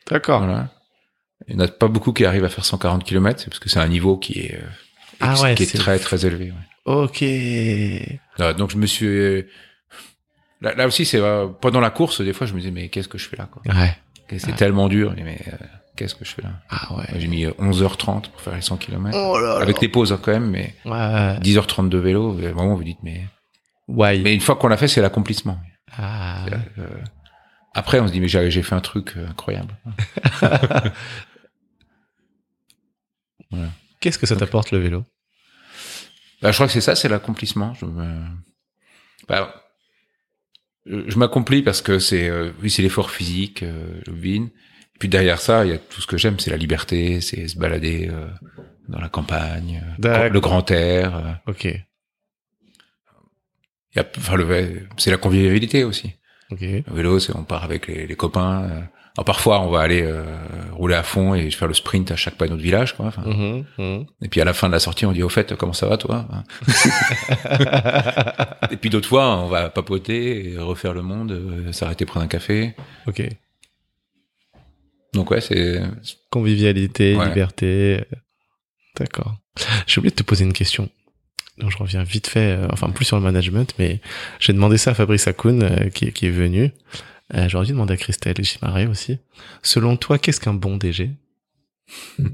D'accord. 0.09 0.39
Voilà. 0.45 0.69
Il 1.47 1.57
n'y 1.57 1.61
en 1.63 1.65
a 1.65 1.67
pas 1.67 1.87
beaucoup 1.87 2.13
qui 2.13 2.25
arrivent 2.25 2.45
à 2.45 2.49
faire 2.49 2.63
140 2.63 3.03
km, 3.03 3.39
c'est 3.39 3.49
parce 3.49 3.59
que 3.59 3.69
c'est 3.69 3.79
un 3.79 3.87
niveau 3.87 4.17
qui 4.17 4.39
est, 4.39 4.55
euh, 4.55 4.67
Ah 5.19 5.39
ouais, 5.41 5.55
qui 5.55 5.63
est 5.63 5.77
très 5.77 5.99
très 5.99 6.25
élevé. 6.25 6.51
ouais. 6.51 6.57
Ok. 6.85 7.23
Voilà, 8.37 8.53
donc 8.53 8.69
je 8.71 8.77
me 8.77 8.85
suis 8.85 9.45
là, 10.61 10.73
là 10.75 10.87
aussi 10.87 11.05
c'est 11.05 11.19
euh, 11.19 11.47
pendant 11.47 11.79
la 11.79 11.89
course 11.89 12.21
des 12.21 12.33
fois 12.33 12.47
je 12.47 12.53
me 12.53 12.59
disais 12.59 12.71
mais 12.71 12.89
qu'est-ce 12.89 13.07
que 13.07 13.17
je 13.17 13.27
fais 13.27 13.37
là 13.37 13.47
quoi? 13.51 13.61
Ouais. 13.73 13.95
C'est 14.39 14.55
tellement 14.55 14.87
dur 14.87 15.13
mais 15.15 15.39
euh, 15.47 15.51
qu'est-ce 15.95 16.15
que 16.15 16.25
je 16.25 16.31
fais 16.31 16.41
là? 16.41 16.53
Ah 16.69 16.95
ouais. 16.95 17.05
J'ai 17.17 17.27
mis 17.27 17.45
euh, 17.45 17.51
11h30 17.59 18.29
pour 18.31 18.41
faire 18.41 18.55
les 18.55 18.61
100 18.61 18.77
km 18.77 19.17
Oh 19.17 19.37
là 19.39 19.55
là. 19.55 19.61
avec 19.61 19.79
les 19.81 19.89
pauses 19.89 20.11
hein, 20.11 20.19
quand 20.21 20.31
même 20.31 20.49
mais 20.49 20.73
Ouais. 20.85 21.37
10h30 21.39 21.89
de 21.89 21.97
vélo, 21.97 22.37
à 22.43 22.49
un 22.49 22.53
moment 22.53 22.75
vous 22.75 22.83
dites 22.83 22.99
mais 23.03 23.25
Ouais. 23.87 24.17
mais 24.19 24.33
une 24.33 24.41
fois 24.41 24.55
qu'on 24.55 24.67
l'a 24.67 24.77
fait 24.77 24.87
c'est 24.87 25.01
l'accomplissement. 25.01 25.59
Ah. 25.97 26.45
Euh, 26.79 26.87
après, 27.77 27.99
on 27.99 28.07
se 28.07 28.11
dit, 28.13 28.21
mais 28.21 28.27
j'ai 28.29 28.49
j'ai 28.49 28.63
fait 28.63 28.73
un 28.75 28.79
truc 28.81 29.13
euh, 29.17 29.27
incroyable. 29.29 29.75
Qu'est-ce 33.99 34.17
que 34.19 34.25
ça 34.25 34.35
t'apporte 34.35 34.71
le 34.71 34.79
vélo? 34.79 35.03
Bah, 36.41 36.51
je 36.51 36.55
crois 36.55 36.67
que 36.67 36.73
c'est 36.73 36.81
ça, 36.81 36.95
c'est 36.95 37.07
l'accomplissement. 37.09 37.73
Je 37.75 37.85
me... 37.85 38.21
bah, 39.27 39.53
je 40.85 41.17
m'accomplis 41.17 41.61
parce 41.63 41.81
que 41.81 41.99
c'est 41.99 42.29
euh, 42.29 42.51
oui, 42.61 42.69
c'est 42.69 42.81
l'effort 42.81 43.09
physique, 43.11 43.63
euh, 43.63 43.99
le 44.07 44.13
win. 44.13 44.45
Et 44.95 44.97
puis 44.99 45.09
derrière 45.09 45.39
ça, 45.41 45.65
il 45.65 45.71
y 45.71 45.73
a 45.73 45.77
tout 45.77 46.01
ce 46.01 46.07
que 46.07 46.17
j'aime, 46.17 46.39
c'est 46.39 46.51
la 46.51 46.57
liberté, 46.57 47.19
c'est 47.21 47.47
se 47.47 47.57
balader 47.57 48.07
euh, 48.11 48.27
dans 48.87 48.99
la 48.99 49.09
campagne, 49.09 49.83
euh, 50.05 50.29
le 50.29 50.39
grand 50.39 50.69
air. 50.71 51.15
euh, 51.15 51.31
Ok. 51.51 51.65
il 51.65 51.81
y 53.95 53.99
a, 53.99 54.05
enfin, 54.17 54.35
le, 54.35 54.87
c'est 54.97 55.11
la 55.11 55.17
convivialité 55.17 55.83
aussi. 55.83 56.13
Ok. 56.51 56.61
Le 56.61 56.83
vélo, 56.93 57.19
c'est 57.19 57.35
on 57.35 57.43
part 57.43 57.63
avec 57.63 57.87
les, 57.87 58.05
les 58.07 58.15
copains. 58.15 58.87
Euh. 59.17 59.17
Alors, 59.17 59.25
parfois, 59.25 59.61
on 59.61 59.69
va 59.69 59.81
aller 59.81 60.01
euh, 60.03 60.23
rouler 60.73 60.95
à 60.95 61.03
fond 61.03 61.33
et 61.35 61.49
faire 61.51 61.67
le 61.67 61.73
sprint 61.73 62.11
à 62.11 62.15
chaque 62.15 62.35
panneau 62.35 62.57
de 62.57 62.61
village, 62.61 62.95
quoi. 62.95 63.05
Enfin, 63.07 63.23
Mhm, 63.25 63.65
mhm. 63.77 64.05
Et 64.21 64.27
puis 64.27 64.41
à 64.41 64.45
la 64.45 64.53
fin 64.53 64.67
de 64.67 64.73
la 64.73 64.79
sortie, 64.79 65.05
on 65.05 65.11
dit 65.13 65.23
au 65.23 65.29
fait, 65.29 65.55
comment 65.55 65.73
ça 65.73 65.87
va 65.87 65.97
toi 65.97 66.27
Et 68.71 68.77
puis 68.77 68.89
d'autres 68.89 69.07
fois, 69.07 69.37
on 69.37 69.47
va 69.47 69.69
papoter, 69.69 70.51
et 70.53 70.57
refaire 70.57 70.93
le 70.93 71.01
monde, 71.01 71.31
euh, 71.31 71.71
s'arrêter 71.71 72.05
prendre 72.05 72.25
un 72.25 72.29
café. 72.29 72.75
ok. 73.07 73.23
Donc 75.13 75.31
ouais, 75.31 75.39
c'est 75.41 75.81
Convivialité, 76.29 77.15
Ouais. 77.15 77.27
liberté. 77.29 78.03
D'accord. 78.97 79.35
J'ai 79.87 79.99
oublié 79.99 80.11
de 80.11 80.15
te 80.15 80.23
poser 80.23 80.43
une 80.43 80.53
question. 80.53 80.89
Donc 81.57 81.71
je 81.71 81.77
reviens 81.77 82.03
vite 82.03 82.27
fait, 82.27 82.57
euh, 82.57 82.67
enfin 82.71 82.89
plus 82.89 83.05
sur 83.05 83.15
le 83.15 83.23
management, 83.23 83.73
mais 83.79 84.01
j'ai 84.39 84.51
demandé 84.51 84.77
ça 84.77 84.91
à 84.91 84.93
Fabrice 84.93 85.25
Akoun 85.27 85.63
euh, 85.63 85.89
qui, 85.89 86.11
qui 86.11 86.25
est 86.27 86.31
venu. 86.31 86.71
Euh, 87.33 87.49
J'aurais 87.49 87.65
dû 87.65 87.71
demander 87.71 87.95
à 87.95 87.97
Christelle 87.97 88.39
et 88.39 88.43
Chimaré 88.43 88.85
aussi. 88.87 89.17
Selon 89.63 89.97
toi, 89.97 90.19
qu'est-ce 90.19 90.39
qu'un 90.39 90.53
bon 90.53 90.77
DG 90.77 91.11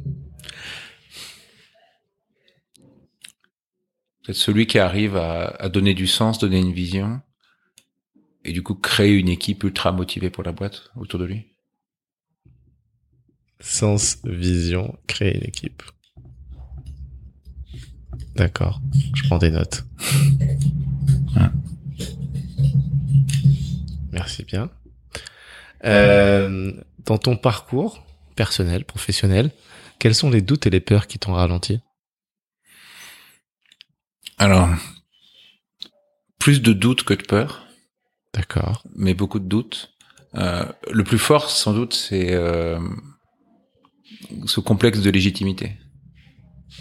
peut-être 4.24 4.38
celui 4.38 4.68
qui 4.68 4.80
arrive 4.80 5.18
à, 5.18 5.48
à 5.48 5.70
donner 5.70 5.94
du 5.94 6.08
sens, 6.08 6.40
donner 6.40 6.60
une 6.60 6.72
vision, 6.74 7.22
et 8.44 8.54
du 8.54 8.64
coup 8.64 8.76
créer 8.76 9.14
une 9.18 9.30
équipe 9.30 9.64
ultra 9.64 9.92
motivée 9.92 10.30
pour 10.30 10.44
la 10.44 10.52
boîte 10.52 10.92
autour 10.96 11.20
de 11.20 11.26
lui. 11.26 11.48
Sens, 13.60 14.18
vision, 14.24 14.98
créer 15.08 15.38
une 15.38 15.44
équipe. 15.44 15.84
D'accord. 18.36 18.82
Je 19.14 19.24
prends 19.28 19.38
des 19.38 19.52
notes. 19.52 19.86
Merci 24.12 24.44
bien. 24.44 24.70
Euh, 25.86 26.72
dans 27.06 27.18
ton 27.18 27.36
parcours 27.36 28.06
personnel, 28.36 28.86
professionnel, 28.86 29.52
quels 30.00 30.16
sont 30.16 30.30
les 30.30 30.42
doutes 30.42 30.68
et 30.68 30.70
les 30.70 30.80
peurs 30.80 31.08
qui 31.08 31.20
t'ont 31.20 31.34
ralenti? 31.34 31.80
Alors, 34.38 34.70
plus 36.40 36.62
de 36.62 36.74
doutes 36.74 37.04
que 37.04 37.14
de 37.14 37.24
peur, 37.24 37.68
D'accord. 38.34 38.84
mais 38.96 39.14
beaucoup 39.14 39.40
de 39.40 39.48
doutes. 39.48 39.94
Euh, 40.36 40.66
le 40.92 41.04
plus 41.04 41.20
fort, 41.20 41.50
sans 41.50 41.74
doute, 41.74 41.94
c'est 41.94 42.34
euh, 42.34 42.80
ce 44.46 44.60
complexe 44.60 45.02
de 45.02 45.10
légitimité. 45.10 45.78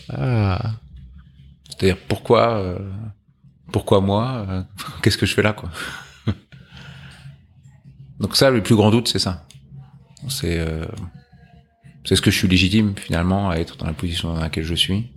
Ah, 0.08 0.76
C'est-à-dire 1.68 1.98
pourquoi, 2.08 2.58
euh, 2.58 2.78
pourquoi 3.72 4.00
moi 4.00 4.46
euh, 4.48 4.62
Qu'est-ce 5.02 5.18
que 5.18 5.26
je 5.26 5.34
fais 5.34 5.42
là, 5.42 5.52
quoi? 5.52 5.70
Donc 8.20 8.36
ça, 8.36 8.50
le 8.50 8.62
plus 8.62 8.76
grand 8.76 8.90
doute, 8.90 9.08
c'est 9.08 9.18
ça. 9.18 9.46
C'est 10.28 10.58
euh, 10.60 10.84
c'est 12.04 12.16
ce 12.16 12.22
que 12.22 12.30
je 12.30 12.36
suis 12.36 12.48
légitime 12.48 12.94
finalement 12.96 13.50
à 13.50 13.56
être 13.56 13.76
dans 13.76 13.86
la 13.86 13.92
position 13.94 14.32
dans 14.34 14.40
laquelle 14.40 14.64
je 14.64 14.74
suis. 14.74 15.10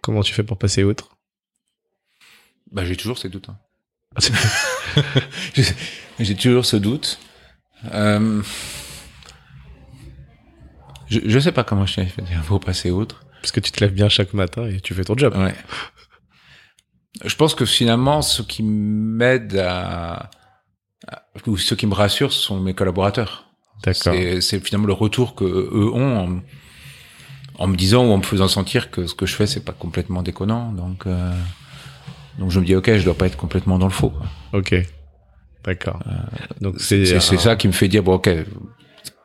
comment 0.00 0.22
tu 0.22 0.32
fais 0.32 0.42
pour 0.44 0.56
passer 0.58 0.84
outre? 0.84 1.16
Bah, 2.72 2.84
j'ai 2.84 2.96
toujours 2.96 3.18
ces 3.18 3.28
doutes. 3.28 3.48
hein. 3.50 3.58
J'ai- 5.54 5.64
j'ai 6.20 6.34
toujours 6.34 6.64
ce 6.64 6.76
doute. 6.76 7.18
Euh, 7.92 8.42
Je, 11.08 11.20
je 11.24 11.38
sais 11.38 11.52
pas 11.52 11.64
comment 11.64 11.84
je 11.86 11.94
t'ai 11.96 12.06
fait 12.06 12.22
dire 12.22 12.42
pour 12.42 12.60
passer 12.60 12.90
outre. 12.90 13.24
Parce 13.40 13.52
que 13.52 13.60
tu 13.60 13.70
te 13.70 13.80
lèves 13.80 13.92
bien 13.94 14.08
chaque 14.08 14.32
matin 14.34 14.66
et 14.66 14.80
tu 14.80 14.94
fais 14.94 15.04
ton 15.04 15.16
job. 15.16 15.34
Ouais. 15.36 15.54
Je 17.24 17.34
pense 17.34 17.54
que 17.54 17.64
finalement, 17.64 18.22
ce 18.22 18.42
qui 18.42 18.62
m'aide 18.62 19.56
à, 19.56 20.30
ou 21.46 21.56
ce 21.56 21.74
qui 21.74 21.86
me 21.86 21.94
rassure, 21.94 22.32
ce 22.32 22.40
sont 22.40 22.60
mes 22.60 22.74
collaborateurs. 22.74 23.46
D'accord. 23.84 24.12
C'est 24.14 24.40
c'est 24.40 24.60
finalement 24.64 24.86
le 24.86 24.92
retour 24.92 25.34
que 25.34 25.44
eux 25.44 25.90
ont 25.92 26.16
en, 26.18 26.40
en 27.58 27.66
me 27.68 27.76
disant 27.76 28.04
ou 28.06 28.10
en 28.12 28.18
me 28.18 28.22
faisant 28.22 28.48
sentir 28.48 28.90
que 28.90 29.06
ce 29.06 29.14
que 29.14 29.26
je 29.26 29.34
fais, 29.34 29.46
c'est 29.46 29.64
pas 29.64 29.72
complètement 29.72 30.22
déconnant. 30.22 30.72
Donc, 30.72 31.06
euh, 31.06 31.32
donc 32.38 32.50
je 32.50 32.60
me 32.60 32.64
dis, 32.64 32.74
ok, 32.76 32.96
je 32.96 33.04
dois 33.04 33.14
pas 33.16 33.26
être 33.26 33.36
complètement 33.36 33.78
dans 33.78 33.86
le 33.86 33.92
faux. 33.92 34.12
Ok. 34.52 34.74
D'accord. 35.64 36.00
Donc 36.60 36.76
c'est 36.80 37.14
un- 37.16 37.20
ça 37.20 37.56
qui 37.56 37.66
me 37.68 37.72
fait 37.72 37.88
dire, 37.88 38.02
bon, 38.02 38.14
ok, 38.14 38.30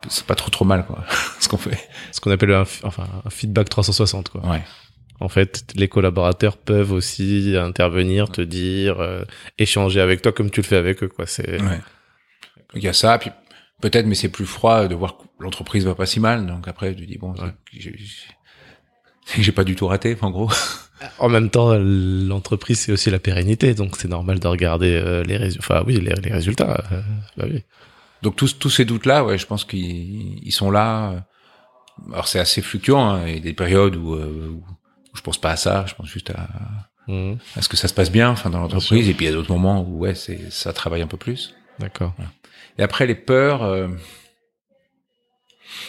c'est 0.08 0.26
pas 0.26 0.34
trop 0.34 0.50
trop 0.50 0.64
mal, 0.64 0.84
quoi, 0.86 1.04
ce 1.40 1.48
qu'on 1.48 1.56
fait. 1.56 1.78
ce 2.12 2.20
qu'on 2.20 2.30
appelle 2.30 2.52
un, 2.52 2.64
enfin, 2.82 3.06
un 3.24 3.30
feedback 3.30 3.68
360 3.68 4.28
quoi. 4.28 4.44
Ouais. 4.46 4.62
En 5.24 5.28
fait, 5.28 5.64
les 5.74 5.88
collaborateurs 5.88 6.56
peuvent 6.58 6.92
aussi 6.92 7.54
intervenir, 7.58 8.30
te 8.30 8.40
dire, 8.42 9.00
euh, 9.00 9.22
échanger 9.58 10.00
avec 10.00 10.20
toi 10.22 10.32
comme 10.32 10.50
tu 10.50 10.60
le 10.60 10.66
fais 10.66 10.76
avec 10.76 11.02
eux 11.02 11.08
quoi. 11.08 11.26
C'est 11.26 11.60
Ouais. 11.62 11.80
Il 12.74 12.82
y 12.82 12.88
a 12.88 12.92
ça, 12.92 13.16
puis 13.18 13.30
peut-être, 13.80 14.06
mais 14.06 14.14
c'est 14.14 14.28
plus 14.28 14.46
froid 14.46 14.86
de 14.88 14.94
voir 14.94 15.16
que 15.16 15.22
l'entreprise 15.40 15.84
va 15.86 15.94
pas 15.94 16.06
si 16.06 16.20
mal. 16.20 16.46
Donc 16.46 16.68
après, 16.68 16.94
tu 16.94 17.06
dis 17.06 17.18
bon, 17.18 17.32
Ouais. 17.34 17.52
j'ai- 17.72 19.52
pas 19.52 19.64
du 19.64 19.74
tout 19.76 19.86
raté, 19.86 20.16
en 20.20 20.30
gros. 20.30 20.50
En 21.18 21.28
même 21.28 21.50
temps, 21.50 21.74
l'entreprise 21.78 22.78
c'est 22.80 22.92
aussi 22.92 23.10
la 23.10 23.18
pérennité, 23.18 23.74
donc 23.74 23.96
c'est 23.98 24.08
normal 24.08 24.38
de 24.40 24.46
regarder 24.48 24.94
euh, 24.94 25.22
les 25.24 25.36
résultats. 25.36 25.64
Enfin 25.64 25.84
oui, 25.86 25.94
les, 26.00 26.14
les 26.14 26.32
résultats. 26.32 26.82
euh, 26.92 27.00
bah 27.36 27.44
oui. 27.50 27.62
Donc 28.22 28.36
tous 28.36 28.58
tous 28.58 28.70
ces 28.70 28.84
doutes 28.86 29.04
là, 29.04 29.22
ouais, 29.24 29.36
je 29.36 29.44
pense 29.46 29.64
qu'ils 29.64 30.38
ils 30.42 30.52
sont 30.52 30.70
là. 30.70 31.26
Alors 32.12 32.26
c'est 32.26 32.38
assez 32.38 32.62
fluctuant. 32.62 33.06
Hein. 33.10 33.24
Il 33.28 33.34
y 33.34 33.36
a 33.36 33.40
des 33.40 33.52
périodes 33.52 33.96
où, 33.96 34.14
euh, 34.14 34.50
où 34.54 34.64
je 35.14 35.20
pense 35.22 35.38
pas 35.38 35.50
à 35.52 35.56
ça, 35.56 35.84
je 35.86 35.94
pense 35.94 36.08
juste 36.08 36.30
à, 36.30 36.48
Mhm. 37.06 37.38
à 37.56 37.62
ce 37.62 37.68
que 37.68 37.76
ça 37.76 37.86
se 37.88 37.94
passe 37.94 38.10
bien, 38.10 38.30
enfin 38.30 38.48
dans 38.50 38.60
l'entreprise. 38.60 39.08
Et 39.08 39.14
puis 39.14 39.26
il 39.26 39.28
y 39.28 39.32
a 39.32 39.34
d'autres 39.34 39.52
moments 39.52 39.82
où 39.82 39.98
ouais, 39.98 40.14
c'est 40.14 40.50
ça 40.50 40.72
travaille 40.72 41.02
un 41.02 41.06
peu 41.06 41.16
plus. 41.18 41.54
D'accord. 41.78 42.14
Et 42.78 42.82
après 42.82 43.06
les 43.06 43.14
peurs. 43.14 43.62
euh, 43.62 43.88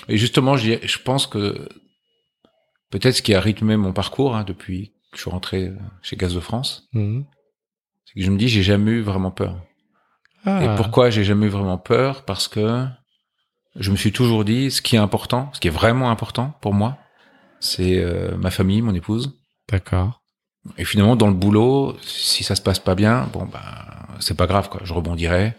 Et 0.08 0.18
justement, 0.18 0.58
je, 0.58 0.98
pense 1.00 1.28
que 1.28 1.68
peut-être 2.90 3.16
ce 3.16 3.22
qui 3.22 3.34
a 3.34 3.40
rythmé 3.42 3.78
mon 3.78 3.94
parcours 3.94 4.36
hein, 4.36 4.44
depuis 4.44 4.90
que 5.12 5.18
je 5.18 5.22
suis 5.22 5.32
rentré 5.32 5.72
chez 6.02 6.16
Gaz 6.16 6.34
de 6.34 6.40
France, 6.40 6.88
Mhm. 6.94 7.26
c'est 8.06 8.14
que 8.16 8.22
je 8.26 8.32
me 8.32 8.38
dis 8.38 8.48
j'ai 8.50 8.64
jamais 8.64 8.92
eu 8.92 9.02
vraiment 9.02 9.32
peur. 9.32 9.62
Ah. 10.46 10.64
Et 10.64 10.76
pourquoi 10.76 11.10
j'ai 11.10 11.24
jamais 11.24 11.48
eu 11.48 11.50
vraiment 11.50 11.78
peur? 11.78 12.24
Parce 12.26 12.48
que 12.48 12.86
je 13.76 13.92
me 13.92 13.96
suis 13.96 14.12
toujours 14.12 14.46
dit 14.46 14.70
ce 14.72 14.82
qui 14.82 14.96
est 14.96 15.00
important, 15.00 15.50
ce 15.54 15.60
qui 15.60 15.68
est 15.68 15.72
vraiment 15.72 16.10
important 16.12 16.54
pour 16.62 16.74
moi, 16.74 16.98
c'est 17.66 17.98
euh, 17.98 18.38
ma 18.38 18.52
famille, 18.52 18.82
mon 18.82 18.94
épouse. 18.94 19.38
D'accord. 19.70 20.22
Et 20.78 20.86
finalement, 20.86 21.16
dans 21.16 21.28
le 21.28 21.34
boulot, 21.34 21.98
si 22.02 22.44
ça 22.44 22.56
se 22.56 22.62
passe 22.62 22.80
pas 22.80 22.96
bien, 22.96 23.30
bon 23.34 23.46
ben 23.46 23.60
c'est 24.20 24.38
pas 24.38 24.48
grave 24.48 24.70
quoi, 24.70 24.82
je 24.84 24.94
rebondirai. 24.94 25.54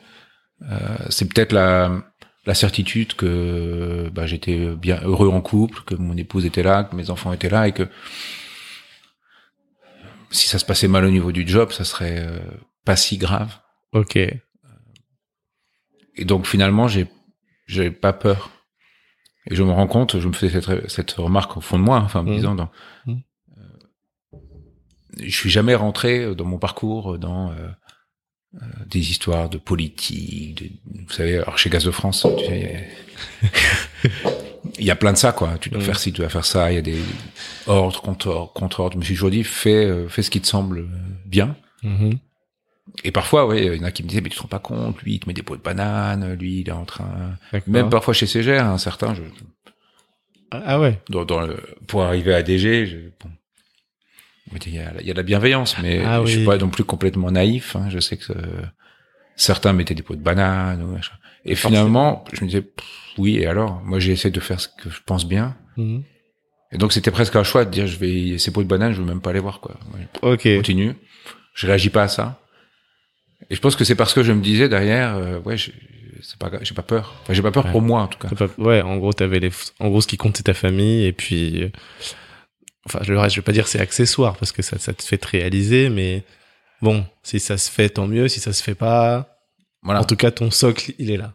Euh, 0.63 0.97
c'est 1.11 1.33
peut-être 1.33 1.53
la 1.53 2.03
la 2.47 2.55
certitude 2.55 3.15
que 3.15 4.09
bah, 4.13 4.27
j'étais 4.27 4.75
bien 4.77 5.01
heureux 5.03 5.29
en 5.29 5.41
couple, 5.41 5.83
que 5.85 5.97
mon 5.97 6.17
épouse 6.17 6.47
était 6.47 6.63
là, 6.63 6.85
que 6.85 6.95
mes 6.95 7.11
enfants 7.11 7.33
étaient 7.33 7.51
là 7.51 7.67
et 7.67 7.73
que 7.73 7.89
si 10.31 10.47
ça 10.47 10.59
se 10.59 10.65
passait 10.65 10.89
mal 10.89 11.05
au 11.05 11.11
niveau 11.11 11.33
du 11.33 11.47
job, 11.47 11.73
ça 11.73 11.85
serait 11.85 12.21
euh, 12.21 12.39
pas 12.85 12.97
si 12.97 13.19
grave. 13.19 13.59
Ok. 13.93 14.17
Et 14.17 14.43
donc 16.25 16.47
finalement, 16.47 16.89
j'ai 16.89 17.07
j'ai 17.67 17.91
pas 17.91 18.13
peur. 18.13 18.51
Et 19.49 19.55
je 19.55 19.63
me 19.63 19.71
rends 19.71 19.87
compte, 19.87 20.19
je 20.19 20.27
me 20.29 20.33
fais 20.33 20.49
cette, 20.51 20.89
cette 20.91 21.13
remarque 21.13 21.57
au 21.57 21.61
fond 21.61 21.79
de 21.79 21.85
moi, 21.85 22.01
enfin 22.01 22.21
en 22.21 22.25
me 22.25 22.31
Mhm. 22.31 22.37
disant, 22.37 22.55
dans, 22.57 22.71
Mhm. 23.07 23.21
euh, 23.59 24.39
je 25.23 25.31
suis 25.37 25.51
jamais 25.51 25.75
rentré 25.75 26.35
dans 26.35 26.45
mon 26.45 26.59
parcours 26.59 27.19
dans 27.19 27.51
euh, 27.53 27.69
euh, 28.57 28.59
des 28.91 29.11
histoires 29.11 29.49
de 29.49 29.59
politique, 29.59 30.63
de- 30.63 31.03
vous 31.07 31.13
savez, 31.13 31.37
alors 31.37 31.59
chez 31.59 31.71
Gaz 31.71 31.85
de 31.85 31.91
France, 31.91 32.27
tu 32.39 32.45
sais, 32.47 32.89
il 34.79 34.85
y 34.85 34.91
a 34.91 34.97
plein 35.03 35.13
de 35.13 35.19
ça, 35.19 35.33
quoi. 35.33 35.59
Tu 35.61 35.69
dois 35.71 35.79
Mhm. 35.81 35.85
faire 35.87 35.99
ci, 35.99 36.13
tu 36.13 36.21
dois 36.21 36.29
faire 36.29 36.45
ça. 36.45 36.73
Il 36.73 36.75
y 36.75 36.79
a 36.79 36.83
des 36.83 36.99
ordres, 37.67 38.01
contre-ordres, 38.03 38.53
contre-ordres. 38.53 38.95
Je 38.95 38.99
me 38.99 39.05
suis 39.05 39.15
toujours 39.15 39.31
dit, 39.31 39.45
fais, 39.45 39.85
euh, 39.85 40.09
fais 40.09 40.23
ce 40.23 40.31
qui 40.31 40.41
te 40.41 40.47
semble 40.47 40.89
bien. 41.25 41.57
Et 43.05 43.11
parfois, 43.11 43.47
oui, 43.47 43.67
il 43.67 43.75
y 43.75 43.81
en 43.81 43.85
a 43.85 43.91
qui 43.91 44.03
me 44.03 44.09
disaient, 44.09 44.21
mais 44.21 44.29
tu 44.31 44.37
te 44.37 44.43
rends 44.43 44.49
pas 44.49 44.59
compte, 44.59 45.01
lui, 45.03 45.15
il 45.15 45.21
te 45.21 45.29
met 45.29 45.35
des 45.35 45.43
pots 45.43 45.57
de 45.57 45.63
banane, 45.63 46.35
lui, 46.35 46.61
il 46.61 46.69
est 46.69 46.73
en 46.73 46.85
train... 46.85 47.37
Même 47.67 47.91
parfois 47.91 48.15
chez 48.15 48.27
CGR, 48.27 48.63
un 48.65 48.79
certain, 48.79 49.15
je, 49.15 49.23
Ah 50.51 50.63
ah 50.65 50.81
ouais. 50.81 51.01
dans, 51.11 51.25
dans 51.25 51.41
le, 51.41 51.57
pour 51.89 52.05
arriver 52.05 52.33
à 52.35 52.43
DG, 52.43 52.87
je, 52.87 52.97
bon, 53.21 53.31
il 54.67 54.75
y 54.75 54.79
a, 54.79 54.93
il 55.01 55.07
y 55.07 55.11
a 55.11 55.13
de 55.15 55.19
la 55.19 55.25
bienveillance, 55.25 55.77
mais 55.83 56.03
Ah 56.05 56.21
je 56.25 56.31
suis 56.31 56.39
oui. 56.41 56.47
pas 56.47 56.57
non 56.59 56.69
plus 56.69 56.85
complètement 56.85 57.31
naïf. 57.31 57.75
Hein, 57.77 57.89
je 57.91 57.99
sais 57.99 58.17
que 58.17 58.33
euh, 58.33 58.63
certains 59.35 59.73
mettaient 59.73 59.95
des 59.95 60.03
pots 60.03 60.15
de 60.15 60.23
banane. 60.23 60.83
Ou. 60.83 60.97
Et 61.45 61.57
finalement, 61.57 62.25
je 62.33 62.43
me 62.43 62.47
disais, 62.49 62.63
pff, 62.63 62.87
oui, 63.19 63.39
et 63.39 63.47
alors? 63.47 63.83
Moi, 63.85 63.99
j'ai 63.99 64.13
essayé 64.13 64.31
de 64.31 64.41
faire 64.41 64.61
ce 64.61 64.69
que 64.69 64.89
je 64.91 65.01
pense 65.05 65.27
bien. 65.27 65.57
Mhm. 65.77 66.05
Et 66.73 66.79
donc, 66.79 66.93
c'était 66.93 67.11
presque 67.11 67.35
un 67.37 67.45
choix 67.45 67.65
de 67.65 67.71
dire, 67.71 67.87
je 67.87 67.97
vais 67.99 68.39
ces 68.39 68.53
pots 68.53 68.63
de 68.63 68.69
banane, 68.69 68.93
je 68.93 69.01
veux 69.01 69.07
même 69.07 69.21
pas 69.21 69.33
les 69.33 69.41
voir, 69.41 69.61
quoi. 69.61 69.77
Ok. 70.23 70.43
je 70.45 70.57
continue. 70.57 70.95
Je 71.55 71.67
réagis 71.67 71.91
pas 71.91 72.05
à 72.05 72.09
ça. 72.09 72.41
Et 73.51 73.55
je 73.55 73.61
pense 73.61 73.77
que 73.77 73.85
c'est 73.85 73.95
parce 73.95 74.15
que 74.15 74.23
je 74.23 74.33
me 74.33 74.41
disais 74.43 74.69
derrière, 74.69 75.17
euh, 75.17 75.39
ouais, 75.41 75.57
c'est 75.59 76.39
pas, 76.39 76.51
j'ai 76.63 76.75
pas 76.75 76.83
peur. 76.83 77.15
Enfin, 77.23 77.33
j'ai 77.35 77.43
pas 77.43 77.51
peur 77.53 77.67
Ouais. 77.67 77.71
pour 77.73 77.83
moi, 77.83 78.03
en 78.03 78.09
tout 78.09 78.19
cas. 78.19 78.29
Pas- 78.35 78.49
Ouais, 78.59 78.83
en 78.83 78.97
gros, 78.97 79.13
t'avais 79.13 79.39
les, 79.41 79.51
en 79.79 79.89
gros, 79.89 80.01
ce 80.01 80.07
qui 80.07 80.17
compte, 80.17 80.37
c'est 80.37 80.43
ta 80.45 80.55
famille, 80.55 81.05
et 81.05 81.13
puis, 81.13 81.63
euh, 81.63 81.69
enfin, 82.87 83.01
le 83.07 83.19
reste, 83.19 83.35
je 83.37 83.41
vais 83.41 83.45
pas 83.45 83.53
dire 83.53 83.69
c'est 83.69 83.81
accessoire, 83.81 84.37
parce 84.37 84.53
que 84.53 84.63
ça, 84.63 84.79
ça 84.79 84.93
te 84.93 85.03
fait 85.03 85.19
te 85.19 85.29
réaliser, 85.29 85.89
mais 85.91 86.25
bon, 86.83 87.05
si 87.23 87.39
ça 87.41 87.59
se 87.59 87.71
fait, 87.71 87.91
tant 87.91 88.07
mieux, 88.07 88.29
si 88.29 88.41
ça 88.41 88.53
se 88.53 88.63
fait 88.63 88.75
pas, 88.75 89.39
Voilà. 89.83 90.01
en 90.01 90.05
tout 90.05 90.17
cas, 90.17 90.31
ton 90.31 90.51
socle, 90.51 90.93
il 90.99 91.11
est 91.11 91.17
là. 91.19 91.33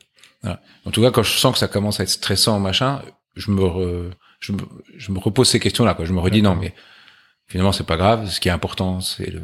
En 0.85 0.89
tout 0.91 1.01
cas, 1.03 1.11
quand 1.11 1.21
je 1.23 1.31
sens 1.37 1.53
que 1.53 1.59
ça 1.59 1.67
commence 1.67 1.99
à 1.99 2.03
être 2.03 2.09
stressant, 2.09 2.59
machin, 2.59 3.01
je 3.35 3.51
me, 3.51 3.61
re- 3.61 4.09
je 4.39 4.51
me, 4.53 4.57
je 4.97 5.11
me 5.11 5.19
repose 5.19 5.47
ces 5.47 5.59
questions-là, 5.59 5.93
quoi. 5.93 6.03
Je 6.05 6.13
me 6.13 6.19
redis 6.19 6.41
non, 6.41 6.55
mais 6.55 6.73
finalement, 7.47 7.71
c'est 7.71 7.85
pas 7.85 7.95
grave. 7.97 8.27
Ce 8.27 8.39
qui 8.39 8.47
est 8.47 8.51
important, 8.51 8.99
c'est 9.01 9.29
le, 9.29 9.43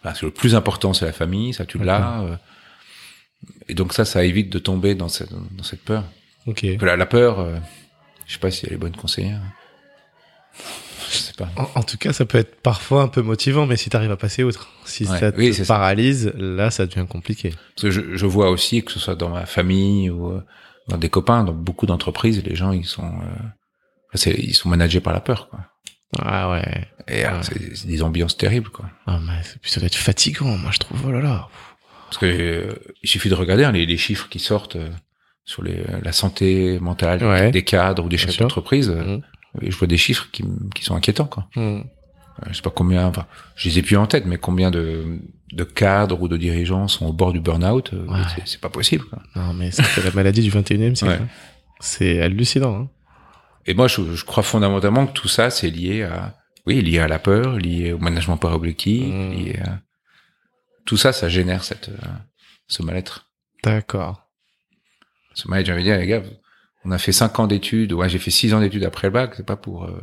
enfin, 0.00 0.14
c'est 0.14 0.26
le 0.26 0.32
plus 0.32 0.54
important, 0.54 0.92
c'est 0.92 1.04
la 1.06 1.12
famille, 1.12 1.52
ça 1.54 1.64
tu 1.66 1.78
l'as. 1.78 2.20
euh. 2.22 2.36
Et 3.68 3.74
donc 3.74 3.92
ça, 3.92 4.04
ça 4.04 4.24
évite 4.24 4.50
de 4.50 4.58
tomber 4.58 4.94
dans 4.94 5.08
cette, 5.08 5.32
dans 5.32 5.62
cette 5.64 5.82
peur. 5.84 6.04
Ok. 6.46 6.64
La, 6.80 6.96
la 6.96 7.06
peur, 7.06 7.40
euh, 7.40 7.56
je 8.26 8.32
sais 8.34 8.38
pas 8.40 8.50
si 8.50 8.66
elle 8.66 8.72
est 8.72 8.76
bonne 8.78 8.96
conseillère. 8.96 9.40
Je 11.10 11.16
sais 11.16 11.32
pas. 11.32 11.48
En, 11.56 11.80
en 11.80 11.82
tout 11.82 11.96
cas, 11.96 12.12
ça 12.12 12.26
peut 12.26 12.36
être 12.36 12.60
parfois 12.60 13.02
un 13.02 13.08
peu 13.08 13.22
motivant, 13.22 13.64
mais 13.64 13.78
si 13.78 13.88
t'arrives 13.88 14.10
à 14.10 14.18
passer 14.18 14.42
outre, 14.44 14.68
si 14.84 15.04
Ouais, 15.06 15.18
ça 15.18 15.32
te 15.32 15.38
oui, 15.38 15.54
c'est 15.54 15.64
ça. 15.64 15.74
paralyse, 15.74 16.32
là, 16.36 16.70
ça 16.70 16.84
devient 16.84 17.06
compliqué. 17.08 17.54
Parce 17.74 17.82
que 17.84 17.90
je, 17.90 18.14
je 18.14 18.26
vois 18.26 18.50
aussi 18.50 18.82
que 18.84 18.92
ce 18.92 18.98
soit 19.00 19.14
dans 19.14 19.30
ma 19.30 19.46
famille 19.46 20.10
ou 20.10 20.28
euh, 20.32 20.42
dans 20.88 20.98
des 20.98 21.08
copains, 21.08 21.44
dans 21.44 21.54
beaucoup 21.54 21.86
d'entreprises, 21.86 22.44
les 22.44 22.54
gens 22.54 22.72
ils 22.72 22.84
sont, 22.84 23.10
euh, 24.14 24.18
ils 24.36 24.54
sont 24.54 24.68
managés 24.68 25.00
par 25.00 25.14
la 25.14 25.20
peur, 25.20 25.48
quoi. 25.48 25.60
Ah 26.20 26.50
ouais. 26.50 26.86
Et 27.08 27.24
euh, 27.24 27.30
Ouais. 27.38 27.42
c'est 27.74 27.86
des 27.86 28.02
ambiances 28.02 28.36
terribles, 28.36 28.68
quoi. 28.70 28.86
Ah, 29.06 29.18
mais 29.24 29.40
puis 29.62 29.70
ça 29.70 29.80
doit 29.80 29.86
être 29.86 29.94
fatigant, 29.96 30.56
moi, 30.56 30.70
je 30.72 30.78
trouve. 30.78 31.00
Oh 31.06 31.10
là 31.12 31.20
là. 31.20 31.48
Parce 32.06 32.18
que 32.18 32.26
euh, 32.26 32.72
il 33.02 33.08
suffit 33.08 33.28
de 33.28 33.34
regarder 33.34 33.64
hein, 33.64 33.72
les, 33.72 33.86
les 33.86 33.96
chiffres 33.96 34.28
qui 34.28 34.38
sortent 34.38 34.76
euh, 34.76 34.88
sur 35.44 35.62
les, 35.62 35.82
la 36.02 36.12
santé 36.12 36.78
mentale 36.80 37.22
Ouais. 37.24 37.50
des 37.50 37.64
cadres 37.64 38.04
ou 38.04 38.08
des 38.08 38.18
chefs 38.18 38.36
d'entreprise. 38.38 38.90
euh, 38.90 39.02
Mhm. 39.04 39.22
et 39.62 39.70
je 39.70 39.76
vois 39.76 39.86
des 39.88 39.96
chiffres 39.96 40.28
qui, 40.32 40.44
qui 40.74 40.84
sont 40.84 40.94
inquiétants, 40.94 41.26
quoi. 41.26 41.48
Hmm. 41.56 41.60
Euh, 41.80 41.82
Je 42.50 42.54
sais 42.56 42.62
pas 42.62 42.70
combien, 42.70 43.06
enfin, 43.06 43.26
je 43.56 43.68
les 43.68 43.78
ai 43.78 43.82
plus 43.82 43.96
en 43.96 44.06
tête, 44.06 44.24
mais 44.26 44.36
combien 44.38 44.70
de, 44.70 45.18
de 45.52 45.64
cadres 45.64 46.20
ou 46.22 46.28
de 46.28 46.36
dirigeants 46.36 46.86
sont 46.86 47.06
au 47.06 47.12
bord 47.12 47.32
du 47.32 47.40
burn-out, 47.40 47.90
euh, 47.94 48.04
Ouais. 48.06 48.20
c'est- 48.36 48.42
c'est 48.44 48.60
pas 48.60 48.68
possible. 48.68 49.04
Quoi. 49.06 49.18
Non, 49.34 49.54
mais 49.54 49.70
c'est 49.70 50.04
la 50.04 50.10
maladie 50.12 50.42
du 50.42 50.50
21e 50.50 50.94
siècle. 50.94 51.14
Ouais. 51.14 51.20
hein. 51.22 51.28
C'est 51.80 52.20
hallucinant. 52.22 52.74
Hein. 52.82 52.88
Et 53.66 53.74
moi, 53.74 53.86
je, 53.88 54.14
je 54.14 54.24
crois 54.24 54.42
fondamentalement 54.42 55.06
que 55.06 55.12
tout 55.12 55.28
ça, 55.28 55.50
c'est 55.50 55.68
lié 55.70 56.02
à, 56.04 56.34
oui, 56.68 56.80
lié 56.82 56.98
à 57.00 57.08
la 57.08 57.18
peur, 57.18 57.56
lié 57.56 57.92
au 57.92 57.98
management 57.98 58.36
par 58.36 58.52
objectif, 58.54 59.02
Mhm. 59.12 59.32
lié 59.32 59.58
à 59.64 59.80
tout 60.86 60.96
ça, 60.96 61.12
ça 61.12 61.28
génère 61.28 61.64
cette, 61.64 61.88
euh, 61.88 61.96
ce 62.68 62.82
mal-être. 62.82 63.30
D'accord. 63.64 64.28
Ce 65.34 65.48
mal-être, 65.48 65.74
de 65.74 65.80
dire, 65.80 65.98
les 65.98 66.06
gars, 66.06 66.22
on 66.84 66.90
a 66.92 66.98
fait 66.98 67.12
cinq 67.12 67.38
ans 67.40 67.46
d'études, 67.46 67.92
ouais, 67.92 68.08
j'ai 68.08 68.18
fait 68.18 68.30
six 68.30 68.54
ans 68.54 68.60
d'études 68.60 68.84
après 68.84 69.08
le 69.08 69.12
bac, 69.12 69.32
c'est 69.36 69.44
pas 69.46 69.56
pour 69.56 69.84
euh, 69.84 70.00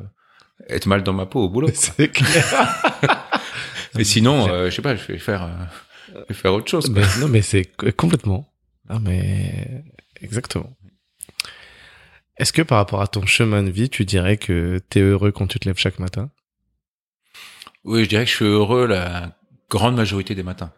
être 0.69 0.85
mal 0.87 1.03
dans 1.03 1.13
ma 1.13 1.25
peau 1.25 1.41
au 1.43 1.49
boulot. 1.49 1.69
C'est 1.73 2.09
clair. 2.09 2.45
Et 3.97 4.03
sinon, 4.03 4.49
euh, 4.49 4.69
je 4.69 4.75
sais 4.75 4.81
pas, 4.81 4.95
je 4.95 5.05
vais 5.07 5.17
faire, 5.17 5.43
euh, 5.43 6.13
je 6.13 6.19
vais 6.29 6.33
faire 6.33 6.53
autre 6.53 6.69
chose. 6.69 6.89
Quoi. 6.91 7.01
Mais- 7.01 7.21
non, 7.21 7.27
mais 7.29 7.41
c'est 7.41 7.65
co- 7.65 7.91
complètement. 7.93 8.45
Non, 8.89 8.99
mais 8.99 9.83
exactement. 10.21 10.75
Est-ce 12.37 12.51
que 12.51 12.61
par 12.61 12.77
rapport 12.79 13.01
à 13.01 13.07
ton 13.07 13.25
chemin 13.25 13.63
de 13.63 13.69
vie, 13.71 13.89
tu 13.89 14.03
dirais 14.05 14.35
que 14.37 14.79
t'es 14.89 14.99
heureux 14.99 15.31
quand 15.31 15.47
tu 15.47 15.57
te 15.59 15.67
lèves 15.67 15.77
chaque 15.77 15.99
matin? 15.99 16.29
Oui, 17.85 18.03
je 18.03 18.09
dirais 18.09 18.25
que 18.25 18.29
je 18.31 18.35
suis 18.35 18.45
heureux 18.45 18.85
la 18.87 19.37
grande 19.69 19.95
majorité 19.95 20.35
des 20.35 20.43
matins. 20.43 20.71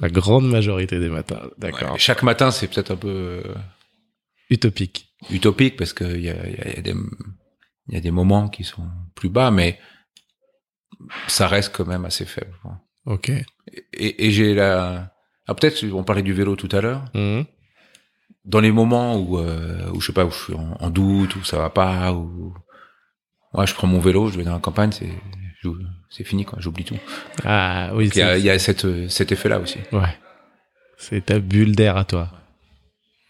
La 0.00 0.08
grande 0.08 0.48
majorité 0.48 0.98
des 0.98 1.08
matins. 1.08 1.40
D'accord. 1.58 1.92
Ouais, 1.92 1.98
chaque 1.98 2.22
matin, 2.22 2.50
c'est 2.50 2.66
peut-être 2.68 2.90
un 2.90 2.96
peu, 2.96 3.42
euh, 3.46 3.54
Utopique. 4.50 5.08
utopique 5.30 5.76
parce 5.76 5.92
que 5.92 6.04
il 6.04 6.22
y 6.24 6.30
a, 6.30 6.48
y 6.48 6.78
a 6.78 6.82
des 6.82 6.94
il 7.88 7.94
y 7.94 7.96
a 7.96 8.00
des 8.00 8.10
moments 8.10 8.48
qui 8.48 8.64
sont 8.64 8.86
plus 9.14 9.28
bas, 9.28 9.50
mais 9.50 9.78
ça 11.28 11.48
reste 11.48 11.74
quand 11.74 11.86
même 11.86 12.04
assez 12.04 12.24
faible. 12.24 12.52
Ok. 13.06 13.30
Et, 13.92 14.26
et 14.26 14.30
j'ai 14.30 14.54
la 14.54 15.12
ah, 15.46 15.54
peut-être 15.54 15.84
on 15.92 16.04
parlait 16.04 16.22
du 16.22 16.32
vélo 16.32 16.56
tout 16.56 16.68
à 16.72 16.80
l'heure. 16.80 17.04
Mhm. 17.14 17.44
Dans 18.44 18.60
les 18.60 18.72
moments 18.72 19.16
où 19.16 19.38
euh, 19.38 19.90
où 19.92 20.00
je 20.00 20.06
sais 20.08 20.12
pas 20.12 20.24
où 20.26 20.30
je 20.30 20.36
suis 20.44 20.54
en, 20.54 20.76
en 20.80 20.90
doute 20.90 21.36
où 21.36 21.44
ça 21.44 21.58
va 21.58 21.70
pas 21.70 22.12
ou 22.12 22.54
ouais 23.54 23.66
je 23.66 23.74
prends 23.74 23.86
mon 23.86 24.00
vélo 24.00 24.28
je 24.30 24.36
vais 24.38 24.44
dans 24.44 24.52
la 24.52 24.58
campagne 24.58 24.92
c'est 24.92 25.12
c'est 26.10 26.24
fini 26.24 26.44
quoi 26.44 26.58
j'oublie 26.60 26.84
tout. 26.84 26.98
Ah 27.44 27.90
oui, 27.94 28.08
Il 28.14 28.18
y 28.18 28.22
a, 28.22 28.36
y 28.54 28.60
cette, 28.60 29.08
cet 29.08 29.32
effet 29.32 29.48
là 29.48 29.58
aussi. 29.60 29.78
ouais. 29.92 30.16
C'est 30.96 31.26
ta 31.26 31.38
bulle 31.38 31.74
d'air 31.74 31.96
à 31.96 32.04
toi. 32.04 32.30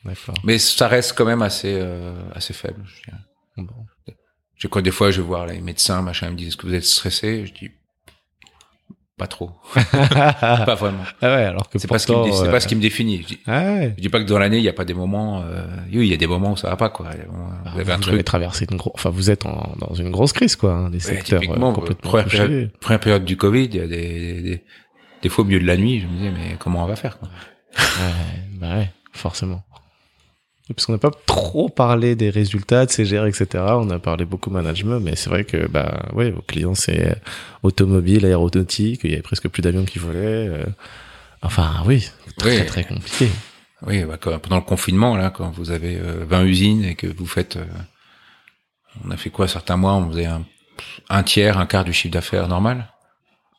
D'accord. 0.04 0.34
Mais 0.44 0.58
ça 0.58 0.86
reste 0.86 1.14
quand 1.16 1.24
même 1.24 1.42
assez 1.42 1.74
euh, 1.80 2.14
assez 2.34 2.52
faible. 2.52 2.82
Je 2.86 3.02
dirais. 3.04 3.22
Bon. 3.56 3.86
J'ai 4.56 4.68
quoi 4.68 4.82
des 4.82 4.90
fois 4.90 5.10
je 5.10 5.20
vais 5.20 5.26
voir 5.26 5.46
les 5.46 5.60
médecins 5.60 6.02
machin 6.02 6.28
ils 6.28 6.32
me 6.32 6.36
disent 6.36 6.48
est-ce 6.48 6.56
que 6.56 6.66
vous 6.66 6.74
êtes 6.74 6.84
stressé? 6.84 7.46
Je 7.46 7.52
dis 7.54 7.70
pas 9.16 9.26
trop. 9.28 9.50
Ah 9.92 10.62
pas 10.66 10.74
vraiment. 10.74 11.04
Ouais, 11.22 11.28
alors 11.28 11.68
que 11.68 11.78
c'est 11.78 11.86
pas 11.86 11.98
ce 12.00 12.06
qui 12.06 12.12
me 12.16 12.32
c'est 12.32 12.48
euh, 12.48 12.50
pas 12.50 12.58
ce 12.60 12.66
qui 12.66 12.74
me 12.74 12.80
définit. 12.80 13.22
Je 13.22 13.26
dis, 13.28 13.38
Ah 13.46 13.62
ouais. 13.74 13.94
je 13.96 14.02
dis 14.02 14.08
pas 14.08 14.18
que 14.18 14.24
dans 14.28 14.38
l'année 14.38 14.58
il 14.58 14.64
y 14.64 14.68
a 14.68 14.72
pas 14.72 14.84
des 14.84 14.94
moments 14.94 15.42
euh, 15.42 15.64
oui 15.92 16.06
il 16.06 16.10
y 16.10 16.14
a 16.14 16.16
des 16.16 16.26
moments 16.26 16.52
où 16.52 16.56
ça 16.56 16.68
va 16.68 16.76
pas 16.76 16.90
quoi. 16.90 17.06
Moments- 17.30 17.50
Ah, 17.64 17.70
vous 17.74 17.80
avez 17.80 17.92
un 17.92 17.96
vous 17.96 18.02
truc. 18.02 18.14
avez 18.14 18.24
traversé 18.24 18.66
une 18.70 18.76
grosse, 18.76 18.92
enfin 18.96 19.10
vous 19.10 19.30
êtes 19.30 19.46
en- 19.46 19.74
dans 19.78 19.94
une 19.94 20.10
grosse 20.10 20.32
crise 20.32 20.56
quoi, 20.56 20.72
hein, 20.72 20.90
des 20.90 20.96
Ouais, 20.96 21.00
secteurs 21.14 21.42
euh, 21.42 21.46
complètement 21.46 21.72
première 22.02 22.26
période, 22.26 22.72
première 22.80 23.00
période 23.00 23.24
du 23.24 23.36
Covid, 23.36 23.64
il 23.66 23.76
y 23.76 23.80
a 23.80 23.86
des, 23.86 24.40
des, 24.42 24.64
des 25.22 25.28
fois 25.28 25.44
au 25.44 25.46
milieu 25.46 25.60
de 25.60 25.66
la 25.66 25.76
nuit, 25.76 26.00
je 26.00 26.06
me 26.06 26.12
disais, 26.16 26.30
mais 26.32 26.56
comment 26.58 26.82
on 26.84 26.86
va 26.88 26.96
faire 26.96 27.18
quoi. 27.18 27.28
Ouais, 27.78 28.58
bah 28.58 28.74
ouais, 28.78 28.90
forcément. 29.12 29.62
Parce 30.74 30.86
qu'on 30.86 30.92
n'a 30.92 30.98
pas 30.98 31.10
trop 31.26 31.68
parlé 31.68 32.16
des 32.16 32.30
résultats 32.30 32.86
de 32.86 32.90
CGR, 32.90 33.26
etc. 33.26 33.46
On 33.76 33.90
a 33.90 33.98
parlé 33.98 34.24
beaucoup 34.24 34.48
management, 34.50 34.98
mais 34.98 35.14
c'est 35.14 35.28
vrai 35.28 35.44
que 35.44 35.66
bah 35.68 36.06
ouais, 36.14 36.30
vos 36.30 36.40
clients 36.40 36.74
c'est 36.74 37.10
euh, 37.10 37.14
automobile, 37.62 38.24
aéronautique, 38.24 39.00
il 39.04 39.10
y 39.10 39.12
avait 39.12 39.22
presque 39.22 39.48
plus 39.48 39.60
d'avions 39.60 39.84
qui 39.84 39.98
volaient. 39.98 40.48
euh, 40.48 40.64
Enfin 41.42 41.82
oui, 41.84 42.08
très 42.38 42.60
Oui. 42.60 42.66
très 42.66 42.84
compliqué. 42.84 43.28
Oui, 43.86 44.02
bah, 44.04 44.16
quand- 44.18 44.38
pendant 44.38 44.56
le 44.56 44.62
confinement, 44.62 45.14
là, 45.16 45.28
quand 45.28 45.50
vous 45.50 45.70
avez 45.70 45.96
euh, 45.98 46.24
20 46.26 46.44
usines 46.44 46.84
et 46.84 46.94
que 46.94 47.06
vous 47.06 47.26
faites... 47.26 47.56
euh, 47.56 47.64
on 49.04 49.10
a 49.10 49.16
fait 49.18 49.28
quoi 49.28 49.46
certains 49.48 49.76
mois 49.76 49.92
On 49.94 50.08
faisait 50.08 50.24
un, 50.24 50.44
un 51.10 51.22
tiers, 51.22 51.58
un 51.58 51.66
quart 51.66 51.84
du 51.84 51.92
chiffre 51.92 52.12
d'affaires 52.14 52.48
normal? 52.48 52.88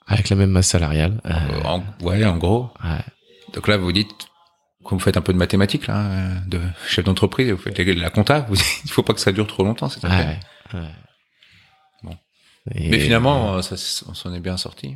Avec 0.07 0.29
la 0.29 0.35
même 0.35 0.49
masse 0.49 0.69
salariale. 0.69 1.21
Euh, 1.27 1.61
en, 1.65 1.83
Ouais, 2.01 2.25
en 2.25 2.37
gros. 2.37 2.69
ouais. 2.83 3.01
Donc 3.53 3.67
là, 3.67 3.77
vous 3.77 3.91
dites, 3.91 4.09
quand 4.85 4.95
vous 4.95 5.01
faites 5.01 5.17
un 5.17 5.21
peu 5.21 5.33
de 5.33 5.37
mathématiques, 5.37 5.87
là, 5.87 5.97
euh, 6.05 6.33
de 6.47 6.59
chef 6.87 7.03
d'entreprise, 7.03 7.51
vous 7.51 7.57
faites 7.57 7.77
la 7.79 8.09
compta, 8.09 8.45
vous 8.49 8.55
il 8.85 8.91
faut 8.91 9.03
pas 9.03 9.13
que 9.13 9.19
ça 9.19 9.31
dure 9.31 9.47
trop 9.47 9.63
longtemps, 9.63 9.89
affaire. 10.07 10.37
Ouais, 10.73 10.79
ouais. 10.79 10.85
Bon. 12.03 12.15
Et- 12.73 12.89
Mais 12.89 12.99
finalement, 12.99 13.55
euh, 13.55 13.61
ça, 13.61 13.75
on 14.09 14.13
s'en 14.13 14.33
est 14.33 14.39
bien 14.39 14.57
sorti. 14.57 14.95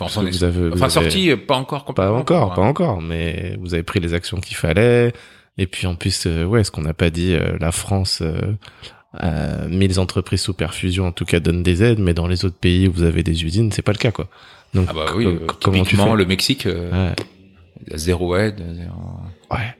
Enfin, 0.00 0.20
on 0.22 0.26
est 0.26 0.42
avez, 0.42 0.68
vous 0.70 0.74
Enfin, 0.74 0.86
avez- 0.86 0.90
sorti, 0.94 1.30
euh, 1.30 1.36
pas 1.36 1.54
encore 1.56 1.84
Pas 1.94 2.10
encore, 2.12 2.52
hein. 2.52 2.54
pas 2.56 2.62
encore, 2.62 3.00
mais 3.00 3.56
vous 3.60 3.74
avez 3.74 3.82
pris 3.84 4.00
les 4.00 4.14
actions 4.14 4.40
qu'il 4.40 4.56
fallait. 4.56 5.12
Et 5.58 5.66
puis 5.66 5.86
en 5.86 5.94
plus, 5.94 6.26
euh, 6.26 6.44
ouais, 6.44 6.64
ce 6.64 6.70
qu'on 6.70 6.80
n'a 6.82 6.94
pas 6.94 7.10
dit, 7.10 7.34
euh, 7.34 7.56
la 7.60 7.70
France, 7.72 8.22
euh, 8.22 9.68
1000 9.68 10.00
entreprises 10.00 10.40
sous 10.40 10.54
perfusion, 10.54 11.06
en 11.08 11.12
tout 11.12 11.26
cas, 11.26 11.38
donne 11.38 11.62
des 11.62 11.82
aides, 11.82 11.98
mais 11.98 12.14
dans 12.14 12.26
les 12.26 12.44
autres 12.46 12.56
pays 12.56 12.88
où 12.88 12.92
vous 12.92 13.02
avez 13.02 13.22
des 13.22 13.44
usines, 13.44 13.70
c'est 13.70 13.82
pas 13.82 13.92
le 13.92 13.98
cas, 13.98 14.10
quoi. 14.10 14.28
Donc, 14.74 14.86
Ah 14.90 14.94
bah 14.94 15.06
oui, 15.14 15.24
co- 15.46 15.56
comment 15.62 15.84
tu 15.84 15.96
fais 15.96 16.14
le 16.16 16.24
Mexique, 16.24 16.64
Ouais. 16.66 17.12
Zéro 17.94 18.36
aide. 18.36 18.62
zéro- 18.74 19.20
ouais. 19.50 19.76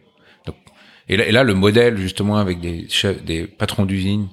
Et 1.08 1.16
là, 1.16 1.26
et 1.26 1.32
là, 1.32 1.42
le 1.42 1.54
modèle, 1.54 1.96
justement, 1.98 2.36
avec 2.36 2.60
des 2.60 2.88
chefs, 2.88 3.22
des 3.24 3.46
patrons 3.46 3.84
d'usines 3.84 4.28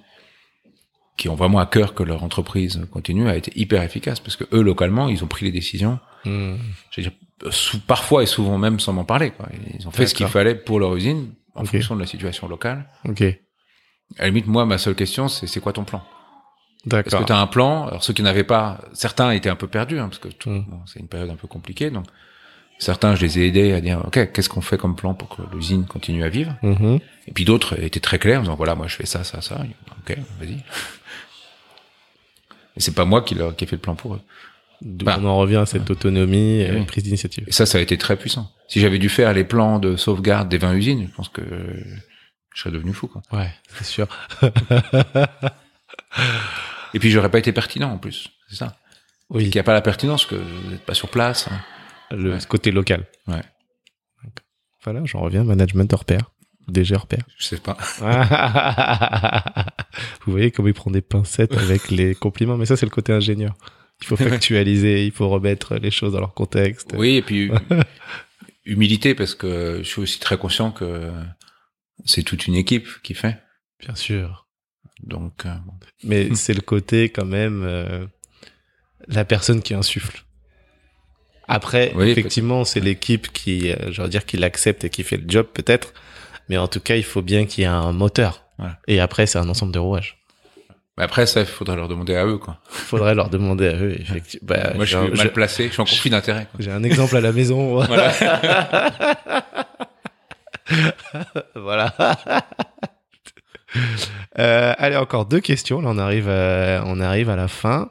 qui 1.17 1.27
ont 1.27 1.35
vraiment 1.35 1.59
à 1.59 1.65
cœur 1.65 1.93
que 1.95 2.03
leur 2.03 2.23
entreprise 2.23 2.79
continue, 2.91 3.27
a 3.27 3.35
été 3.35 3.51
hyper 3.59 3.81
efficace 3.83 4.19
parce 4.19 4.35
que 4.37 4.45
eux, 4.53 4.61
localement, 4.61 5.09
ils 5.09 5.23
ont 5.23 5.27
pris 5.27 5.45
les 5.45 5.51
décisions. 5.51 5.99
Hmm. 6.25 6.55
Je 6.91 7.01
veux 7.01 7.09
dire, 7.09 7.11
parfois 7.87 8.23
et 8.23 8.25
souvent 8.27 8.57
même 8.57 8.79
sans 8.79 8.93
m'en 8.93 9.03
parler. 9.03 9.31
Quoi. 9.31 9.47
Ils 9.77 9.87
ont 9.87 9.91
fait 9.91 10.05
ce 10.07 10.13
qu'il 10.13 10.27
fallait 10.27 10.55
pour 10.55 10.79
leur 10.79 10.95
usine 10.95 11.33
en 11.55 11.65
fonction 11.65 11.95
de 11.95 12.01
la 12.01 12.07
situation 12.07 12.47
locale. 12.47 12.87
Ok. 13.05 13.21
À 13.23 14.21
la 14.21 14.25
limite, 14.27 14.47
moi, 14.47 14.65
ma 14.65 14.77
seule 14.77 14.95
question, 14.95 15.27
c'est 15.27 15.47
c'est 15.47 15.59
quoi 15.59 15.73
ton 15.73 15.83
plan? 15.83 16.01
Est-ce 16.85 16.89
D'accord. 16.89 17.19
que 17.21 17.25
tu 17.25 17.33
as 17.33 17.39
un 17.39 17.47
plan? 17.47 17.87
Alors 17.87 18.03
ceux 18.03 18.13
qui 18.13 18.23
n'avaient 18.23 18.45
pas, 18.45 18.79
certains 18.93 19.31
étaient 19.31 19.49
un 19.49 19.55
peu 19.57 19.67
perdus 19.67 19.99
hein, 19.99 20.07
parce 20.07 20.19
que 20.19 20.29
tout- 20.29 20.49
Mm. 20.49 20.65
bon, 20.69 20.79
c'est 20.85 20.99
une 20.99 21.07
période 21.09 21.29
un 21.29 21.35
peu 21.35 21.47
compliquée. 21.47 21.89
Donc 21.89 22.05
certains, 22.79 23.13
je 23.15 23.21
les 23.21 23.37
ai 23.39 23.47
aidés 23.47 23.73
à 23.73 23.81
dire 23.81 24.01
ok, 24.05 24.31
qu'est-ce 24.31 24.49
qu'on 24.49 24.61
fait 24.61 24.77
comme 24.77 24.95
plan 24.95 25.13
pour 25.13 25.29
que 25.29 25.41
l'usine 25.53 25.85
continue 25.85 26.23
à 26.23 26.29
vivre 26.29 26.55
Mhm. 26.63 26.99
Et 27.27 27.31
puis 27.31 27.45
d'autres 27.45 27.79
étaient 27.83 27.99
très 27.99 28.17
clairs 28.17 28.39
en 28.39 28.43
disant 28.43 28.55
voilà, 28.55 28.73
moi 28.75 28.87
je 28.87 28.95
fais 28.95 29.05
ça, 29.05 29.23
ça, 29.23 29.41
ça. 29.41 29.61
Ok, 29.99 30.17
vas-y. 30.39 30.53
Et 32.75 32.81
c'est 32.81 32.93
pas 32.95 33.05
moi 33.05 33.21
qui 33.21 33.35
leur 33.35 33.55
qui 33.55 33.65
ai 33.65 33.67
fait 33.67 33.75
le 33.75 33.81
plan 33.81 33.95
pour 33.95 34.15
eux. 34.15 34.21
Bah. 34.81 35.17
on 35.21 35.25
en 35.25 35.37
revient 35.37 35.57
à 35.57 35.65
cette 35.65 35.89
autonomie 35.89 36.61
et 36.61 36.71
Oui. 36.71 36.85
prise 36.85 37.03
d'initiative. 37.03 37.43
Et 37.47 37.51
ça, 37.51 37.65
ça 37.65 37.79
a 37.79 37.81
été 37.81 37.97
très 37.97 38.15
puissant. 38.15 38.49
Si 38.69 38.79
j'avais 38.79 38.97
dû 38.97 39.09
faire 39.09 39.33
les 39.33 39.43
plans 39.43 39.77
de 39.77 39.97
sauvegarde 39.97 40.47
des 40.47 40.57
20 40.57 40.73
usines, 40.75 41.07
je 41.11 41.15
pense 41.15 41.27
que 41.27 41.41
je 42.55 42.61
serais 42.61 42.71
devenu 42.71 42.93
fou. 42.93 43.07
Quoi. 43.07 43.21
Ouais, 43.33 43.49
c'est 43.75 43.83
sûr. 43.83 44.07
Et 46.93 46.99
puis 46.99 47.11
j'aurais 47.11 47.29
pas 47.29 47.39
été 47.39 47.51
pertinent 47.51 47.91
en 47.91 47.97
plus. 47.97 48.29
C'est 48.49 48.55
ça. 48.55 48.77
Oui, 49.29 49.43
Il 49.43 49.51
n'y 49.51 49.59
a 49.59 49.63
pas 49.63 49.73
la 49.73 49.81
pertinence 49.81 50.25
que 50.25 50.35
vous 50.35 50.71
n'êtes 50.71 50.85
pas 50.85 50.93
sur 50.93 51.09
place. 51.09 51.47
hein. 51.51 51.59
Le 52.11 52.33
Ouais. 52.33 52.39
côté 52.47 52.71
local. 52.71 53.05
Ouais. 53.27 53.41
Voilà, 54.83 55.01
j'en 55.05 55.19
reviens, 55.21 55.43
management 55.43 55.91
hors 55.93 56.05
pair. 56.05 56.31
DG 56.67 56.95
hors 56.95 57.07
pair. 57.07 57.23
Je 57.37 57.45
sais 57.45 57.57
pas. 57.57 57.77
Vous 60.25 60.31
voyez 60.31 60.51
comme 60.51 60.67
il 60.67 60.73
prend 60.73 60.91
des 60.91 61.01
pincettes 61.01 61.57
avec 61.57 61.89
les 61.91 62.15
compliments, 62.19 62.57
mais 62.57 62.65
ça 62.65 62.77
c'est 62.77 62.85
le 62.85 62.91
côté 62.91 63.11
ingénieur. 63.13 63.55
Il 64.01 64.07
faut 64.07 64.15
factualiser, 64.15 65.05
il 65.05 65.11
faut 65.11 65.27
remettre 65.27 65.75
les 65.75 65.91
choses 65.91 66.13
dans 66.13 66.19
leur 66.21 66.33
contexte. 66.33 66.93
Oui, 66.95 67.15
et 67.17 67.21
puis 67.21 67.51
humilité 68.65 69.13
parce 69.15 69.35
que 69.35 69.79
je 69.79 69.87
suis 69.87 70.01
aussi 70.01 70.19
très 70.19 70.37
conscient 70.37 70.71
que 70.71 71.11
c'est 72.05 72.23
toute 72.23 72.47
une 72.47 72.55
équipe 72.55 72.87
qui 73.03 73.13
fait. 73.13 73.37
Bien 73.79 73.95
sûr. 73.95 74.47
Donc 75.03 75.45
euh, 75.45 75.53
bon. 75.65 75.73
Mais 76.03 76.33
c'est 76.35 76.53
le 76.53 76.61
côté 76.61 77.09
quand 77.09 77.25
même 77.25 77.63
euh, 77.63 78.05
la 79.07 79.25
personne 79.25 79.61
qui 79.61 79.73
insuffle. 79.73 80.23
Après, 81.51 81.91
Oui, 81.95 82.09
effectivement, 82.11 82.63
c'est 82.63 82.79
l'équipe 82.79 83.31
qui, 83.33 83.71
euh, 83.71 83.91
je 83.91 84.01
veux 84.01 84.07
dire, 84.07 84.25
qui 84.25 84.37
l'accepte 84.37 84.83
et 84.85 84.89
qui 84.89 85.03
fait 85.03 85.17
le 85.17 85.23
job 85.27 85.47
peut-être. 85.53 85.93
Mais 86.47 86.57
en 86.57 86.67
tout 86.67 86.79
cas, 86.79 86.95
il 86.95 87.03
faut 87.03 87.21
bien 87.21 87.45
qu'il 87.45 87.63
y 87.63 87.65
ait 87.65 87.69
un 87.69 87.91
moteur. 87.91 88.43
Voilà. 88.57 88.77
Et 88.87 88.99
après, 88.99 89.25
c'est 89.25 89.39
un 89.39 89.49
ensemble 89.49 89.71
de 89.71 89.79
rouages. 89.79 90.17
Mais 90.97 91.05
après 91.05 91.25
ça, 91.25 91.39
il 91.41 91.45
faudrait 91.45 91.75
leur 91.77 91.87
demander 91.87 92.15
à 92.15 92.25
eux 92.25 92.37
quoi. 92.37 92.57
Il 92.71 92.75
faudrait 92.77 93.15
leur 93.15 93.29
demander 93.29 93.67
à 93.67 93.73
eux. 93.75 93.95
Effectivement. 93.99 94.47
Bah, 94.47 94.71
Moi, 94.75 94.85
je 94.85 94.97
suis 94.97 95.05
un- 95.05 95.15
mal 95.15 95.31
placé, 95.33 95.67
je 95.67 95.73
suis 95.73 95.81
en 95.81 95.85
conflit 95.85 96.09
d'intérêt. 96.09 96.47
J'ai 96.59 96.71
un 96.71 96.83
exemple 96.83 97.15
à 97.17 97.21
la 97.21 97.31
maison. 97.31 97.75
Voilà. 97.75 98.11
voilà. 101.55 101.93
Euh, 104.37 104.73
allez, 104.77 104.95
encore 104.95 105.25
deux 105.25 105.39
questions. 105.39 105.81
Là, 105.81 105.89
on 105.91 105.97
arrive, 105.97 106.29
à, 106.29 106.83
on 106.85 106.99
arrive 106.99 107.29
à 107.29 107.35
la 107.35 107.47
fin. 107.47 107.89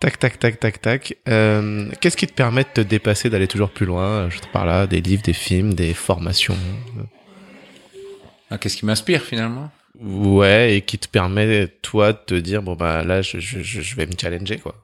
Tac, 0.00 0.18
tac, 0.18 0.38
tac, 0.38 0.60
tac, 0.60 0.80
tac. 0.80 1.16
Euh, 1.28 1.90
Qu'est-ce 2.00 2.16
qui 2.16 2.26
te 2.28 2.32
permet 2.32 2.62
de 2.62 2.68
te 2.68 2.80
dépasser, 2.80 3.30
d'aller 3.30 3.48
toujours 3.48 3.70
plus 3.70 3.86
loin 3.86 4.30
Je 4.30 4.38
te 4.38 4.46
parle 4.46 4.68
là 4.68 4.86
des 4.86 5.00
livres, 5.00 5.22
des 5.22 5.32
films, 5.32 5.74
des 5.74 5.92
formations. 5.92 6.56
Ah, 8.50 8.58
Qu'est-ce 8.58 8.76
qui 8.76 8.86
m'inspire 8.86 9.22
finalement? 9.22 9.70
Ouais, 10.00 10.76
et 10.76 10.82
qui 10.82 10.98
te 10.98 11.08
permet, 11.08 11.66
toi, 11.82 12.12
de 12.12 12.18
te 12.18 12.34
dire, 12.34 12.62
bon, 12.62 12.76
bah 12.76 13.02
là, 13.02 13.22
je, 13.22 13.40
je, 13.40 13.96
vais 13.96 14.06
me 14.06 14.12
challenger, 14.16 14.58
quoi. 14.58 14.76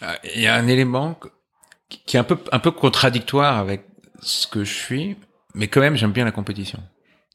Ah, 0.00 0.18
Il 0.34 0.40
y 0.40 0.46
a 0.46 0.54
un 0.54 0.66
élément 0.66 1.20
qui 2.06 2.16
est 2.16 2.20
un 2.20 2.24
peu 2.24 2.38
un 2.52 2.58
peu 2.58 2.70
contradictoire 2.70 3.58
avec 3.58 3.84
ce 4.22 4.46
que 4.46 4.64
je 4.64 4.72
suis, 4.72 5.16
mais 5.54 5.68
quand 5.68 5.80
même 5.80 5.96
j'aime 5.96 6.12
bien 6.12 6.24
la 6.24 6.32
compétition. 6.32 6.80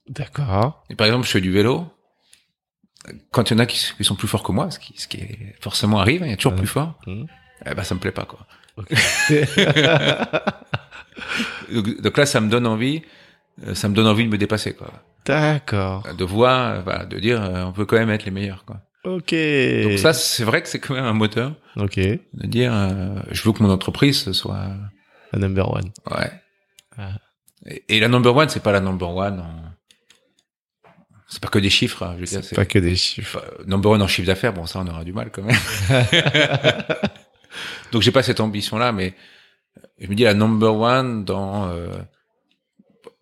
D'accord. 0.07 0.84
Et 0.90 0.95
par 0.95 1.06
exemple, 1.07 1.26
je 1.28 1.32
fais 1.32 1.41
du 1.41 1.52
vélo. 1.52 1.86
Quand 3.32 3.49
il 3.49 3.53
y 3.53 3.57
en 3.57 3.60
a 3.60 3.65
qui, 3.65 3.80
qui 3.98 4.03
sont 4.03 4.15
plus 4.15 4.27
forts 4.27 4.44
que 4.44 4.52
moi, 4.52 4.72
ce 4.72 4.80
qui, 4.80 4.94
ce 4.98 5.07
qui 5.07 5.18
est 5.18 5.56
forcément 5.61 5.99
arrive, 5.99 6.22
il 6.26 6.30
y 6.30 6.34
a 6.34 6.38
toujours 6.38 6.56
plus 6.56 6.68
fort. 6.68 6.99
Mhm. 7.07 7.27
Eh 7.65 7.73
ben, 7.73 7.84
ça 7.84 7.95
me 7.95 7.99
plaît 7.99 8.11
pas, 8.11 8.26
quoi. 8.26 8.40
donc, 11.72 12.02
donc 12.02 12.18
là, 12.18 12.26
ça 12.26 12.41
me 12.41 12.49
donne 12.49 12.68
envie, 12.68 13.02
euh, 13.65 13.73
ça 13.76 13.88
me 13.90 13.95
donne 13.95 14.07
envie 14.07 14.26
de 14.26 14.30
me 14.30 14.38
dépasser, 14.38 14.73
quoi. 14.73 14.91
D'accord. 15.26 16.03
De 16.18 16.23
voir, 16.23 16.84
voilà, 16.84 17.06
de 17.06 17.19
dire, 17.19 17.41
euh, 17.44 17.64
on 17.64 17.72
peut 17.72 17.86
quand 17.86 17.98
même 17.98 18.10
être 18.11 18.26
les 18.26 18.32
meilleurs, 18.32 18.65
quoi. 18.65 18.82
Ok. 19.03 19.34
Donc 19.84 19.99
ça, 19.99 20.14
c'est 20.14 20.44
vrai 20.44 20.61
que 20.61 20.68
c'est 20.68 20.80
quand 20.80 20.95
même 20.95 21.06
un 21.06 21.14
moteur 21.14 21.53
ok. 21.77 21.95
de 21.98 22.48
dire, 22.48 22.73
euh, 22.73 23.19
je 23.32 23.44
veux 23.44 23.52
que 23.53 23.61
mon 23.61 23.69
entreprise 23.69 24.32
soit, 24.32 24.68
La 25.32 25.40
number 25.40 25.69
one. 25.72 25.91
ouais. 26.11 26.32
Ah. 26.98 27.11
Et, 27.68 27.84
et 27.90 27.99
la 27.99 28.07
number 28.07 28.36
one, 28.36 28.49
c'est 28.49 28.64
pas 28.64 28.72
la 28.72 28.80
number 28.82 29.10
one. 29.10 29.40
en- 29.40 29.65
C'est 31.28 31.42
pas 31.42 31.48
que 31.48 31.60
des 31.60 31.70
chiffres. 31.70 32.04
hein, 32.04 32.14
je 32.16 32.20
veux 32.22 32.26
dire, 32.26 32.44
C'est 32.44 32.56
pas 32.56 32.66
que 32.66 32.78
des 32.80 32.96
chiffres. 32.96 33.42
Enfin, 33.44 33.64
number 33.68 33.92
one 33.92 34.02
en 34.02 34.08
chiffre 34.08 34.28
d'affaires, 34.28 34.54
bon 34.54 34.66
ça 34.66 34.80
on 34.80 34.88
aura 34.88 35.04
du 35.04 35.14
mal 35.14 35.32
quand 35.32 35.42
même. 35.44 35.56
Donc 37.92 38.02
j'ai 38.02 38.12
pas 38.12 38.24
cette 38.24 38.40
ambition 38.40 38.78
là, 38.78 38.92
mais 38.92 39.14
je 40.00 40.08
me 40.08 40.16
dis 40.16 40.24
la 40.24 40.34
number 40.34 40.76
one 40.76 41.24
dans. 41.26 41.68
euh, 41.70 41.88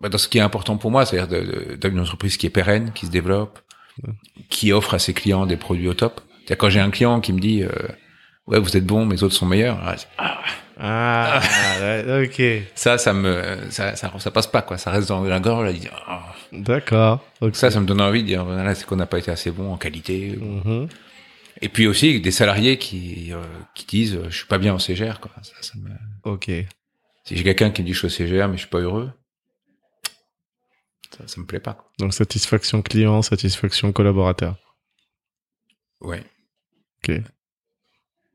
bah, 0.01 0.09
dans 0.09 0.17
ce 0.17 0.27
qui 0.27 0.37
est 0.37 0.41
important 0.41 0.77
pour 0.77 0.91
moi, 0.91 1.05
c'est-à-dire 1.05 1.27
d'avoir 1.77 1.93
une 1.93 1.99
entreprise 2.01 2.35
qui 2.37 2.45
est 2.45 2.49
pérenne, 2.49 2.91
qui 2.93 3.05
se 3.05 3.11
développe, 3.11 3.59
qui 4.49 4.73
offre 4.73 4.93
à 4.95 4.99
ses 4.99 5.13
clients 5.13 5.45
des 5.45 5.55
produits 5.55 5.87
au 5.87 5.93
top. 5.93 6.19
C'est-à-dire 6.39 6.57
quand 6.57 6.69
j'ai 6.69 6.81
un 6.81 6.89
client 6.91 7.21
qui 7.21 7.31
me 7.31 7.39
dit 7.39 7.63
euh, 7.63 7.69
ouais 8.47 8.59
vous 8.59 8.75
êtes 8.77 8.85
bon, 8.85 9.05
mes 9.05 9.23
autres 9.23 9.35
sont 9.35 9.45
meilleurs. 9.45 9.79
Ah, 10.17 10.41
ah, 10.79 11.41
ok. 12.23 12.41
Ça, 12.75 12.97
ça 12.97 13.13
me, 13.13 13.57
ça, 13.69 13.95
ça, 13.95 14.11
ça, 14.17 14.31
passe 14.31 14.47
pas 14.47 14.61
quoi. 14.61 14.77
Ça 14.77 14.91
reste 14.91 15.09
dans 15.09 15.23
la 15.23 15.39
gorge. 15.39 15.73
Oh. 16.09 16.13
D'accord. 16.51 17.23
Donc 17.41 17.55
Ça, 17.55 17.71
ça 17.71 17.79
me 17.79 17.85
donne 17.85 18.01
envie 18.01 18.21
de 18.21 18.27
dire 18.27 18.45
là 18.45 18.75
c'est 18.75 18.85
qu'on 18.85 18.95
n'a 18.95 19.05
pas 19.05 19.19
été 19.19 19.31
assez 19.31 19.51
bon 19.51 19.71
en 19.71 19.77
qualité. 19.77 20.37
Mm-hmm. 20.37 20.89
Et 21.61 21.69
puis 21.69 21.87
aussi 21.87 22.19
des 22.19 22.31
salariés 22.31 22.77
qui 22.77 23.31
euh, 23.31 23.41
qui 23.75 23.85
disent 23.85 24.19
je 24.29 24.35
suis 24.35 24.47
pas 24.47 24.57
bien 24.57 24.73
en 24.73 24.79
CGR 24.79 25.19
quoi. 25.21 25.31
Ça, 25.41 25.53
ça 25.61 25.73
me... 25.77 25.89
Ok. 26.23 26.51
Si 27.25 27.37
j'ai 27.37 27.43
quelqu'un 27.43 27.69
qui 27.69 27.81
me 27.81 27.87
dit 27.87 27.93
je 27.93 27.99
suis 27.99 28.07
au 28.07 28.27
CGR 28.27 28.47
mais 28.47 28.55
je 28.55 28.61
suis 28.61 28.69
pas 28.69 28.79
heureux, 28.79 29.11
ça, 31.17 31.27
ça 31.27 31.39
me 31.39 31.45
plaît 31.45 31.59
pas. 31.59 31.73
Quoi. 31.73 31.85
Donc 31.99 32.13
satisfaction 32.13 32.81
client, 32.81 33.21
satisfaction 33.21 33.91
collaborateur. 33.91 34.57
Ouais. 36.01 36.23
Ok. 36.97 37.21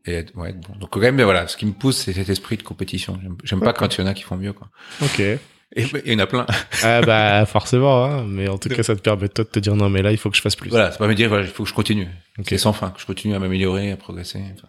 Et 0.08 0.24
ouais, 0.36 0.52
bon. 0.52 0.78
Donc 0.80 0.90
quand 0.90 1.00
même, 1.00 1.20
voilà, 1.20 1.46
ce 1.48 1.56
qui 1.56 1.66
me 1.66 1.72
pousse, 1.72 1.98
c'est 1.98 2.14
cet 2.14 2.28
esprit 2.28 2.56
de 2.56 2.62
compétition. 2.62 3.20
J'aime 3.44 3.60
pas 3.60 3.72
quand 3.72 3.96
il 3.96 4.00
y 4.00 4.04
en 4.04 4.06
a 4.06 4.14
qui 4.14 4.22
font 4.22 4.36
mieux, 4.36 4.52
quoi. 4.52 4.68
Ok. 5.02 5.20
Et 5.20 5.84
il 6.06 6.12
y 6.12 6.16
en 6.16 6.20
a 6.20 6.26
plein. 6.26 6.46
ah 6.82 7.02
bah 7.02 7.44
forcément, 7.44 8.04
hein. 8.04 8.24
mais 8.26 8.48
en 8.48 8.56
tout 8.56 8.70
cas, 8.70 8.82
ça 8.82 8.96
te 8.96 9.00
permet 9.02 9.28
toi 9.28 9.44
de 9.44 9.50
te 9.50 9.58
dire 9.58 9.76
non, 9.76 9.90
mais 9.90 10.00
là, 10.00 10.12
il 10.12 10.16
faut 10.16 10.30
que 10.30 10.36
je 10.36 10.40
fasse 10.40 10.56
plus. 10.56 10.70
Voilà, 10.70 10.90
ça 10.90 10.98
pas 10.98 11.06
me 11.06 11.14
dire, 11.14 11.28
voilà, 11.28 11.44
il 11.44 11.50
faut 11.50 11.62
que 11.64 11.68
je 11.68 11.74
continue. 11.74 12.08
Okay. 12.38 12.50
C'est 12.50 12.58
sans 12.58 12.72
fin, 12.72 12.90
que 12.90 13.00
je 13.00 13.06
continue 13.06 13.34
à 13.34 13.38
m'améliorer, 13.38 13.92
à 13.92 13.96
progresser. 13.96 14.40
Enfin. 14.54 14.68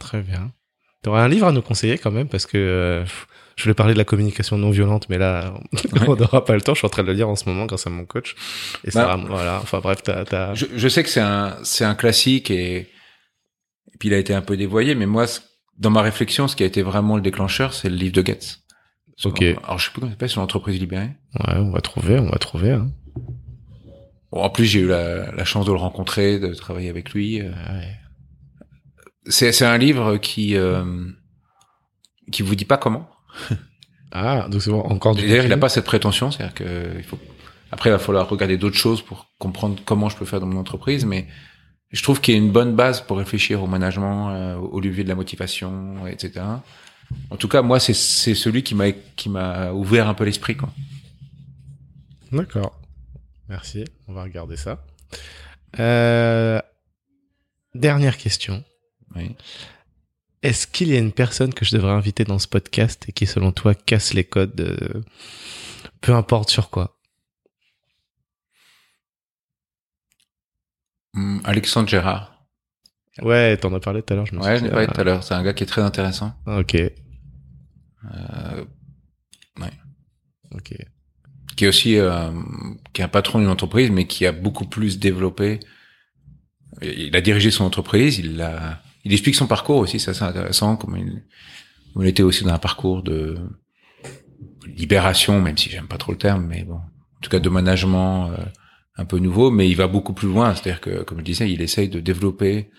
Très 0.00 0.20
bien. 0.22 0.50
Tu 1.04 1.10
aurais 1.10 1.20
un 1.20 1.28
livre 1.28 1.46
à 1.46 1.52
nous 1.52 1.62
conseiller 1.62 1.96
quand 1.96 2.10
même, 2.10 2.28
parce 2.28 2.46
que 2.46 2.58
euh, 2.58 3.04
je 3.56 3.62
voulais 3.62 3.74
parler 3.74 3.92
de 3.92 3.98
la 3.98 4.04
communication 4.04 4.58
non 4.58 4.70
violente, 4.70 5.06
mais 5.08 5.18
là, 5.18 5.54
on 6.08 6.16
n'aura 6.16 6.44
pas 6.44 6.54
le 6.54 6.60
temps. 6.60 6.74
Je 6.74 6.78
suis 6.78 6.86
en 6.86 6.90
train 6.90 7.02
de 7.02 7.08
le 7.08 7.14
lire 7.14 7.28
en 7.28 7.36
ce 7.36 7.48
moment 7.48 7.66
grâce 7.66 7.86
à 7.86 7.90
mon 7.90 8.04
coach. 8.04 8.34
Et 8.84 8.90
ça, 8.90 9.16
bah, 9.16 9.24
voilà. 9.28 9.60
Enfin 9.62 9.78
bref, 9.78 10.02
t'as, 10.02 10.24
as... 10.32 10.54
Je, 10.54 10.66
je, 10.74 10.88
sais 10.88 11.04
que 11.04 11.08
c'est 11.08 11.20
un, 11.20 11.56
c'est 11.62 11.84
un 11.84 11.94
classique 11.94 12.50
et, 12.50 12.90
et 13.94 13.98
puis 13.98 14.08
il 14.08 14.14
a 14.14 14.18
été 14.18 14.34
un 14.34 14.42
peu 14.42 14.56
dévoyé, 14.56 14.94
mais 14.94 15.06
moi, 15.06 15.26
dans 15.78 15.90
ma 15.90 16.02
réflexion, 16.02 16.48
ce 16.48 16.56
qui 16.56 16.62
a 16.62 16.66
été 16.66 16.82
vraiment 16.82 17.16
le 17.16 17.22
déclencheur, 17.22 17.74
c'est 17.74 17.88
le 17.88 17.96
livre 17.96 18.14
de 18.14 18.26
Getz. 18.26 18.62
Ok. 19.24 19.42
Alors, 19.42 19.78
je 19.78 19.86
sais 19.86 19.90
plus 19.90 20.00
comment 20.00 20.10
ça 20.10 20.14
s'appelle, 20.14 20.28
sur 20.28 20.40
l'entreprise 20.40 20.78
libérée. 20.78 21.10
Ouais, 21.34 21.56
on 21.56 21.70
va 21.70 21.80
trouver, 21.80 22.18
on 22.18 22.28
va 22.28 22.38
trouver. 22.38 22.72
Hein. 22.72 22.90
Bon, 24.30 24.42
en 24.42 24.50
plus, 24.50 24.66
j'ai 24.66 24.80
eu 24.80 24.86
la, 24.86 25.32
la, 25.32 25.44
chance 25.44 25.64
de 25.64 25.72
le 25.72 25.78
rencontrer, 25.78 26.38
de 26.38 26.52
travailler 26.52 26.90
avec 26.90 27.12
lui. 27.12 27.40
Euh. 27.40 27.50
Ouais. 27.50 27.96
C'est, 29.26 29.52
c'est 29.52 29.64
un 29.64 29.78
livre 29.78 30.18
qui, 30.18 30.56
euh, 30.56 30.84
qui 32.30 32.42
vous 32.42 32.54
dit 32.54 32.64
pas 32.64 32.76
comment. 32.76 33.08
ah, 34.12 34.46
donc 34.50 34.62
c'est 34.62 34.70
bon, 34.70 34.80
encore 34.80 35.14
du 35.14 35.22
D'ailleurs, 35.22 35.44
il 35.44 35.48
n'a 35.48 35.56
pas 35.56 35.68
cette 35.68 35.86
prétention, 35.86 36.30
c'est-à-dire 36.30 36.54
que 36.54 36.96
il 36.96 37.04
faut. 37.04 37.18
Après, 37.72 37.90
il 37.90 37.92
va 37.92 37.98
falloir 37.98 38.28
regarder 38.28 38.56
d'autres 38.56 38.76
choses 38.76 39.02
pour 39.02 39.32
comprendre 39.38 39.80
comment 39.84 40.08
je 40.08 40.16
peux 40.16 40.24
faire 40.24 40.40
dans 40.40 40.46
mon 40.46 40.60
entreprise, 40.60 41.04
mais 41.04 41.26
je 41.90 42.02
trouve 42.02 42.20
qu'il 42.20 42.34
y 42.34 42.36
a 42.36 42.40
une 42.40 42.52
bonne 42.52 42.74
base 42.74 43.00
pour 43.00 43.18
réfléchir 43.18 43.62
au 43.62 43.66
management, 43.66 44.30
euh, 44.30 44.56
au 44.56 44.80
levier 44.80 45.04
de 45.04 45.08
la 45.08 45.14
motivation, 45.14 46.06
etc. 46.06 46.44
En 47.30 47.36
tout 47.36 47.48
cas, 47.48 47.62
moi, 47.62 47.78
c'est 47.78 47.94
c'est 47.94 48.34
celui 48.34 48.62
qui 48.62 48.74
m'a 48.74 48.92
qui 48.92 49.28
m'a 49.28 49.72
ouvert 49.72 50.08
un 50.08 50.14
peu 50.14 50.24
l'esprit, 50.24 50.56
quoi. 50.56 50.70
D'accord. 52.32 52.80
Merci. 53.48 53.84
On 54.08 54.12
va 54.12 54.24
regarder 54.24 54.56
ça. 54.56 54.84
Euh... 55.78 56.60
Dernière 57.74 58.16
question. 58.16 58.64
Oui. 59.14 59.36
Est-ce 60.42 60.66
qu'il 60.66 60.88
y 60.88 60.96
a 60.96 60.98
une 60.98 61.12
personne 61.12 61.52
que 61.54 61.64
je 61.64 61.76
devrais 61.76 61.92
inviter 61.92 62.24
dans 62.24 62.38
ce 62.38 62.48
podcast 62.48 63.04
et 63.08 63.12
qui, 63.12 63.26
selon 63.26 63.52
toi, 63.52 63.74
casse 63.74 64.14
les 64.14 64.24
codes, 64.24 64.60
euh, 64.60 65.02
peu 66.00 66.14
importe 66.14 66.50
sur 66.50 66.70
quoi? 66.70 66.95
Mmh, 71.16 71.40
Alexandre 71.44 71.88
Gérard. 71.88 72.46
Ouais, 73.22 73.56
t'en 73.56 73.74
as 73.74 73.80
parlé 73.80 74.02
tout 74.02 74.12
à 74.12 74.16
l'heure. 74.16 74.26
Je 74.26 74.34
me 74.34 74.40
ouais, 74.40 74.58
je 74.58 74.64
l'ai 74.64 74.70
parlé 74.70 74.86
tout 74.86 75.00
à 75.00 75.04
l'heure. 75.04 75.24
C'est 75.24 75.34
un 75.34 75.42
gars 75.42 75.54
qui 75.54 75.62
est 75.64 75.66
très 75.66 75.82
intéressant. 75.82 76.34
Ok. 76.46 76.74
Euh, 76.74 76.92
ouais. 79.58 79.72
Ok. 80.54 80.74
Qui 81.56 81.64
est 81.64 81.68
aussi 81.68 81.96
euh, 81.96 82.30
qui 82.92 83.00
est 83.00 83.04
un 83.04 83.08
patron 83.08 83.38
d'une 83.38 83.48
entreprise, 83.48 83.90
mais 83.90 84.06
qui 84.06 84.26
a 84.26 84.32
beaucoup 84.32 84.66
plus 84.66 84.98
développé. 84.98 85.60
Il 86.82 87.16
a 87.16 87.20
dirigé 87.22 87.50
son 87.50 87.64
entreprise, 87.64 88.18
il 88.18 88.36
l'a 88.36 88.82
il 89.06 89.12
explique 89.12 89.36
son 89.36 89.46
parcours 89.46 89.78
aussi, 89.78 90.00
ça 90.00 90.12
c'est 90.12 90.24
intéressant, 90.24 90.76
comme 90.76 90.96
il, 90.96 91.22
il 91.98 92.06
était 92.06 92.24
aussi 92.24 92.42
dans 92.42 92.52
un 92.52 92.58
parcours 92.58 93.04
de 93.04 93.38
libération, 94.66 95.40
même 95.40 95.56
si 95.56 95.70
j'aime 95.70 95.86
pas 95.86 95.96
trop 95.96 96.10
le 96.10 96.18
terme, 96.18 96.44
mais 96.44 96.64
bon, 96.64 96.74
en 96.74 97.20
tout 97.22 97.30
cas 97.30 97.38
de 97.38 97.48
management 97.48 98.30
euh, 98.32 98.36
un 98.96 99.04
peu 99.04 99.18
nouveau, 99.18 99.50
mais 99.50 99.68
il 99.68 99.76
va 99.76 99.86
beaucoup 99.86 100.12
plus 100.12 100.28
loin, 100.28 100.54
c'est-à-dire 100.54 100.80
que, 100.80 101.02
comme 101.02 101.18
je 101.18 101.24
disais, 101.24 101.50
il 101.50 101.60
essaye 101.62 101.88
de 101.88 102.00
développer 102.00 102.70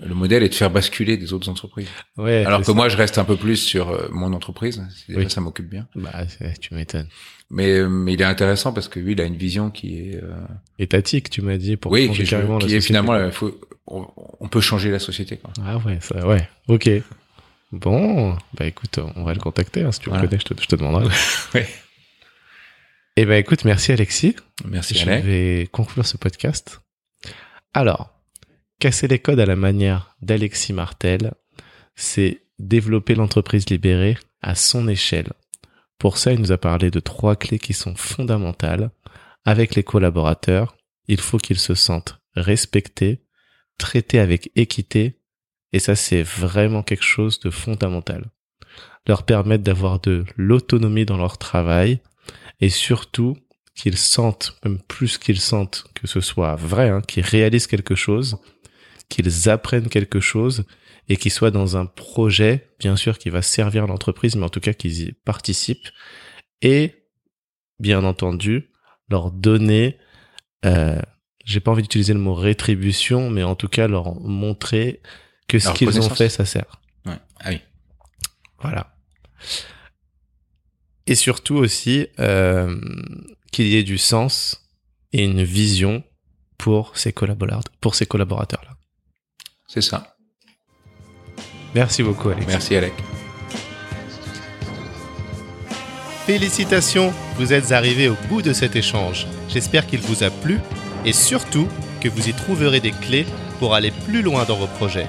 le 0.00 0.14
modèle 0.14 0.42
et 0.42 0.48
de 0.48 0.54
faire 0.54 0.70
basculer 0.70 1.16
des 1.16 1.32
autres 1.32 1.48
entreprises. 1.48 1.88
Ouais, 2.16 2.44
Alors 2.44 2.62
que 2.62 2.70
moi, 2.70 2.88
je 2.88 2.96
reste 2.96 3.18
un 3.18 3.24
peu 3.24 3.36
plus 3.36 3.56
sur 3.56 3.90
euh, 3.90 4.08
mon 4.12 4.32
entreprise. 4.32 4.82
Oui. 5.08 5.28
Ça 5.28 5.40
m'occupe 5.40 5.68
bien. 5.68 5.88
Bah, 5.96 6.12
tu 6.60 6.74
m'étonnes. 6.74 7.08
Mais, 7.50 7.82
mais 7.88 8.12
il 8.12 8.20
est 8.20 8.24
intéressant 8.24 8.72
parce 8.72 8.86
que 8.88 9.00
lui, 9.00 9.12
il 9.12 9.20
a 9.20 9.24
une 9.24 9.36
vision 9.36 9.70
qui 9.70 9.98
est 9.98 10.22
euh... 10.22 10.36
étatique. 10.78 11.28
Tu 11.30 11.42
m'as 11.42 11.56
dit 11.56 11.76
pour 11.76 11.90
oui, 11.90 12.06
changer 12.06 12.22
qui, 12.22 12.30
carrément 12.30 12.58
qui 12.58 12.68
la 12.68 12.76
est 12.76 12.80
société. 12.80 12.86
finalement, 12.86 13.24
il 13.26 13.32
faut, 13.32 13.60
on, 13.88 14.06
on, 14.38 14.48
peut 14.48 14.60
changer 14.60 14.90
la 14.92 15.00
société. 15.00 15.38
Quoi. 15.38 15.52
Ah 15.64 15.78
ouais, 15.78 15.98
ça, 16.00 16.24
ouais. 16.24 16.48
Ok. 16.68 16.88
Bon, 17.72 18.36
bah 18.54 18.66
écoute, 18.66 19.00
on 19.16 19.24
va 19.24 19.34
le 19.34 19.40
contacter. 19.40 19.82
Hein, 19.82 19.92
si 19.92 20.00
tu 20.00 20.08
Voilà. 20.08 20.22
le 20.22 20.28
connais, 20.28 20.40
je 20.40 20.54
te, 20.54 20.62
je 20.62 20.66
te 20.66 20.76
demanderai. 20.76 21.06
Ouais. 21.54 21.66
Eh 23.22 23.26
ben 23.26 23.34
écoute, 23.36 23.66
merci 23.66 23.92
Alexis. 23.92 24.34
Merci 24.64 24.94
Je 24.94 25.02
Alain. 25.02 25.20
vais 25.20 25.68
conclure 25.70 26.06
ce 26.06 26.16
podcast. 26.16 26.80
Alors, 27.74 28.18
casser 28.78 29.08
les 29.08 29.18
codes 29.18 29.40
à 29.40 29.44
la 29.44 29.56
manière 29.56 30.16
d'Alexis 30.22 30.72
Martel, 30.72 31.34
c'est 31.94 32.40
développer 32.58 33.14
l'entreprise 33.14 33.68
libérée 33.68 34.16
à 34.40 34.54
son 34.54 34.88
échelle. 34.88 35.34
Pour 35.98 36.16
ça, 36.16 36.32
il 36.32 36.40
nous 36.40 36.50
a 36.50 36.56
parlé 36.56 36.90
de 36.90 36.98
trois 36.98 37.36
clés 37.36 37.58
qui 37.58 37.74
sont 37.74 37.94
fondamentales. 37.94 38.90
Avec 39.44 39.74
les 39.74 39.84
collaborateurs, 39.84 40.74
il 41.06 41.20
faut 41.20 41.36
qu'ils 41.36 41.58
se 41.58 41.74
sentent 41.74 42.22
respectés, 42.36 43.20
traités 43.76 44.18
avec 44.18 44.50
équité, 44.56 45.20
et 45.74 45.78
ça 45.78 45.94
c'est 45.94 46.22
vraiment 46.22 46.82
quelque 46.82 47.04
chose 47.04 47.38
de 47.40 47.50
fondamental. 47.50 48.30
Leur 49.06 49.24
permettre 49.24 49.62
d'avoir 49.62 50.00
de 50.00 50.24
l'autonomie 50.38 51.04
dans 51.04 51.18
leur 51.18 51.36
travail, 51.36 52.00
et 52.60 52.68
surtout 52.68 53.36
qu'ils 53.74 53.96
sentent, 53.96 54.58
même 54.64 54.78
plus 54.80 55.18
qu'ils 55.18 55.40
sentent 55.40 55.84
que 55.94 56.06
ce 56.06 56.20
soit 56.20 56.54
vrai, 56.56 56.88
hein, 56.88 57.00
qu'ils 57.00 57.24
réalisent 57.24 57.66
quelque 57.66 57.94
chose, 57.94 58.38
qu'ils 59.08 59.48
apprennent 59.48 59.88
quelque 59.88 60.20
chose 60.20 60.64
et 61.08 61.16
qu'ils 61.16 61.32
soient 61.32 61.50
dans 61.50 61.76
un 61.76 61.86
projet, 61.86 62.68
bien 62.78 62.96
sûr, 62.96 63.18
qui 63.18 63.30
va 63.30 63.42
servir 63.42 63.86
l'entreprise, 63.86 64.36
mais 64.36 64.44
en 64.44 64.50
tout 64.50 64.60
cas 64.60 64.74
qu'ils 64.74 65.00
y 65.00 65.12
participent 65.12 65.88
et, 66.62 67.06
bien 67.78 68.04
entendu, 68.04 68.70
leur 69.08 69.30
donner, 69.30 69.98
euh, 70.64 71.00
j'ai 71.44 71.60
pas 71.60 71.70
envie 71.70 71.82
d'utiliser 71.82 72.12
le 72.12 72.20
mot 72.20 72.34
rétribution, 72.34 73.30
mais 73.30 73.42
en 73.42 73.54
tout 73.54 73.68
cas 73.68 73.88
leur 73.88 74.14
montrer 74.20 75.00
que 75.48 75.58
ce 75.58 75.70
qu'ils 75.72 75.98
ont 76.00 76.10
fait, 76.10 76.28
ça 76.28 76.44
sert. 76.44 76.80
Ouais. 77.06 77.18
Ah 77.40 77.48
oui. 77.48 77.60
Voilà. 78.60 78.94
Et 81.10 81.16
surtout 81.16 81.56
aussi 81.56 82.06
euh, 82.20 82.72
qu'il 83.50 83.66
y 83.66 83.76
ait 83.76 83.82
du 83.82 83.98
sens 83.98 84.62
et 85.12 85.24
une 85.24 85.42
vision 85.42 86.04
pour 86.56 86.96
ces 86.96 87.12
collaborateurs, 87.12 87.74
pour 87.80 87.96
ces 87.96 88.06
collaborateurs 88.06 88.62
là. 88.64 88.76
C'est 89.66 89.80
ça. 89.80 90.16
Merci 91.74 92.04
beaucoup 92.04 92.28
Alex. 92.28 92.46
Merci 92.46 92.76
Alec. 92.76 92.92
Félicitations, 96.26 97.12
vous 97.34 97.52
êtes 97.52 97.72
arrivé 97.72 98.08
au 98.08 98.16
bout 98.28 98.40
de 98.40 98.52
cet 98.52 98.76
échange. 98.76 99.26
J'espère 99.48 99.88
qu'il 99.88 100.00
vous 100.02 100.22
a 100.22 100.30
plu 100.30 100.60
et 101.04 101.12
surtout 101.12 101.66
que 102.00 102.08
vous 102.08 102.28
y 102.28 102.32
trouverez 102.32 102.78
des 102.78 102.92
clés 102.92 103.26
pour 103.58 103.74
aller 103.74 103.90
plus 104.06 104.22
loin 104.22 104.44
dans 104.44 104.56
vos 104.56 104.68
projets. 104.68 105.08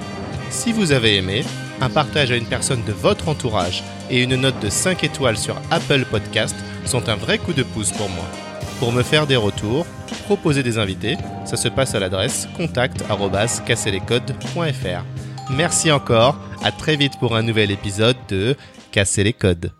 Si 0.50 0.72
vous 0.72 0.90
avez 0.90 1.16
aimé, 1.16 1.44
un 1.80 1.90
partage 1.90 2.32
à 2.32 2.36
une 2.36 2.46
personne 2.46 2.82
de 2.84 2.92
votre 2.92 3.28
entourage 3.28 3.84
et 4.12 4.22
une 4.22 4.36
note 4.36 4.60
de 4.60 4.70
5 4.70 5.02
étoiles 5.02 5.38
sur 5.38 5.56
Apple 5.72 6.04
Podcast 6.04 6.54
sont 6.84 7.08
un 7.08 7.16
vrai 7.16 7.38
coup 7.38 7.54
de 7.54 7.64
pouce 7.64 7.90
pour 7.90 8.08
moi. 8.10 8.26
Pour 8.78 8.92
me 8.92 9.02
faire 9.02 9.26
des 9.26 9.34
retours, 9.36 9.84
proposer 10.26 10.62
des 10.62 10.78
invités, 10.78 11.16
ça 11.44 11.56
se 11.56 11.66
passe 11.68 11.96
à 11.96 12.00
l'adresse 12.00 12.48
contact@casserlescodes.fr. 12.56 15.04
Merci 15.50 15.90
encore, 15.90 16.38
à 16.62 16.70
très 16.70 16.96
vite 16.96 17.18
pour 17.18 17.34
un 17.36 17.42
nouvel 17.42 17.70
épisode 17.70 18.16
de 18.28 18.54
Casser 18.92 19.24
les 19.24 19.32
codes. 19.32 19.72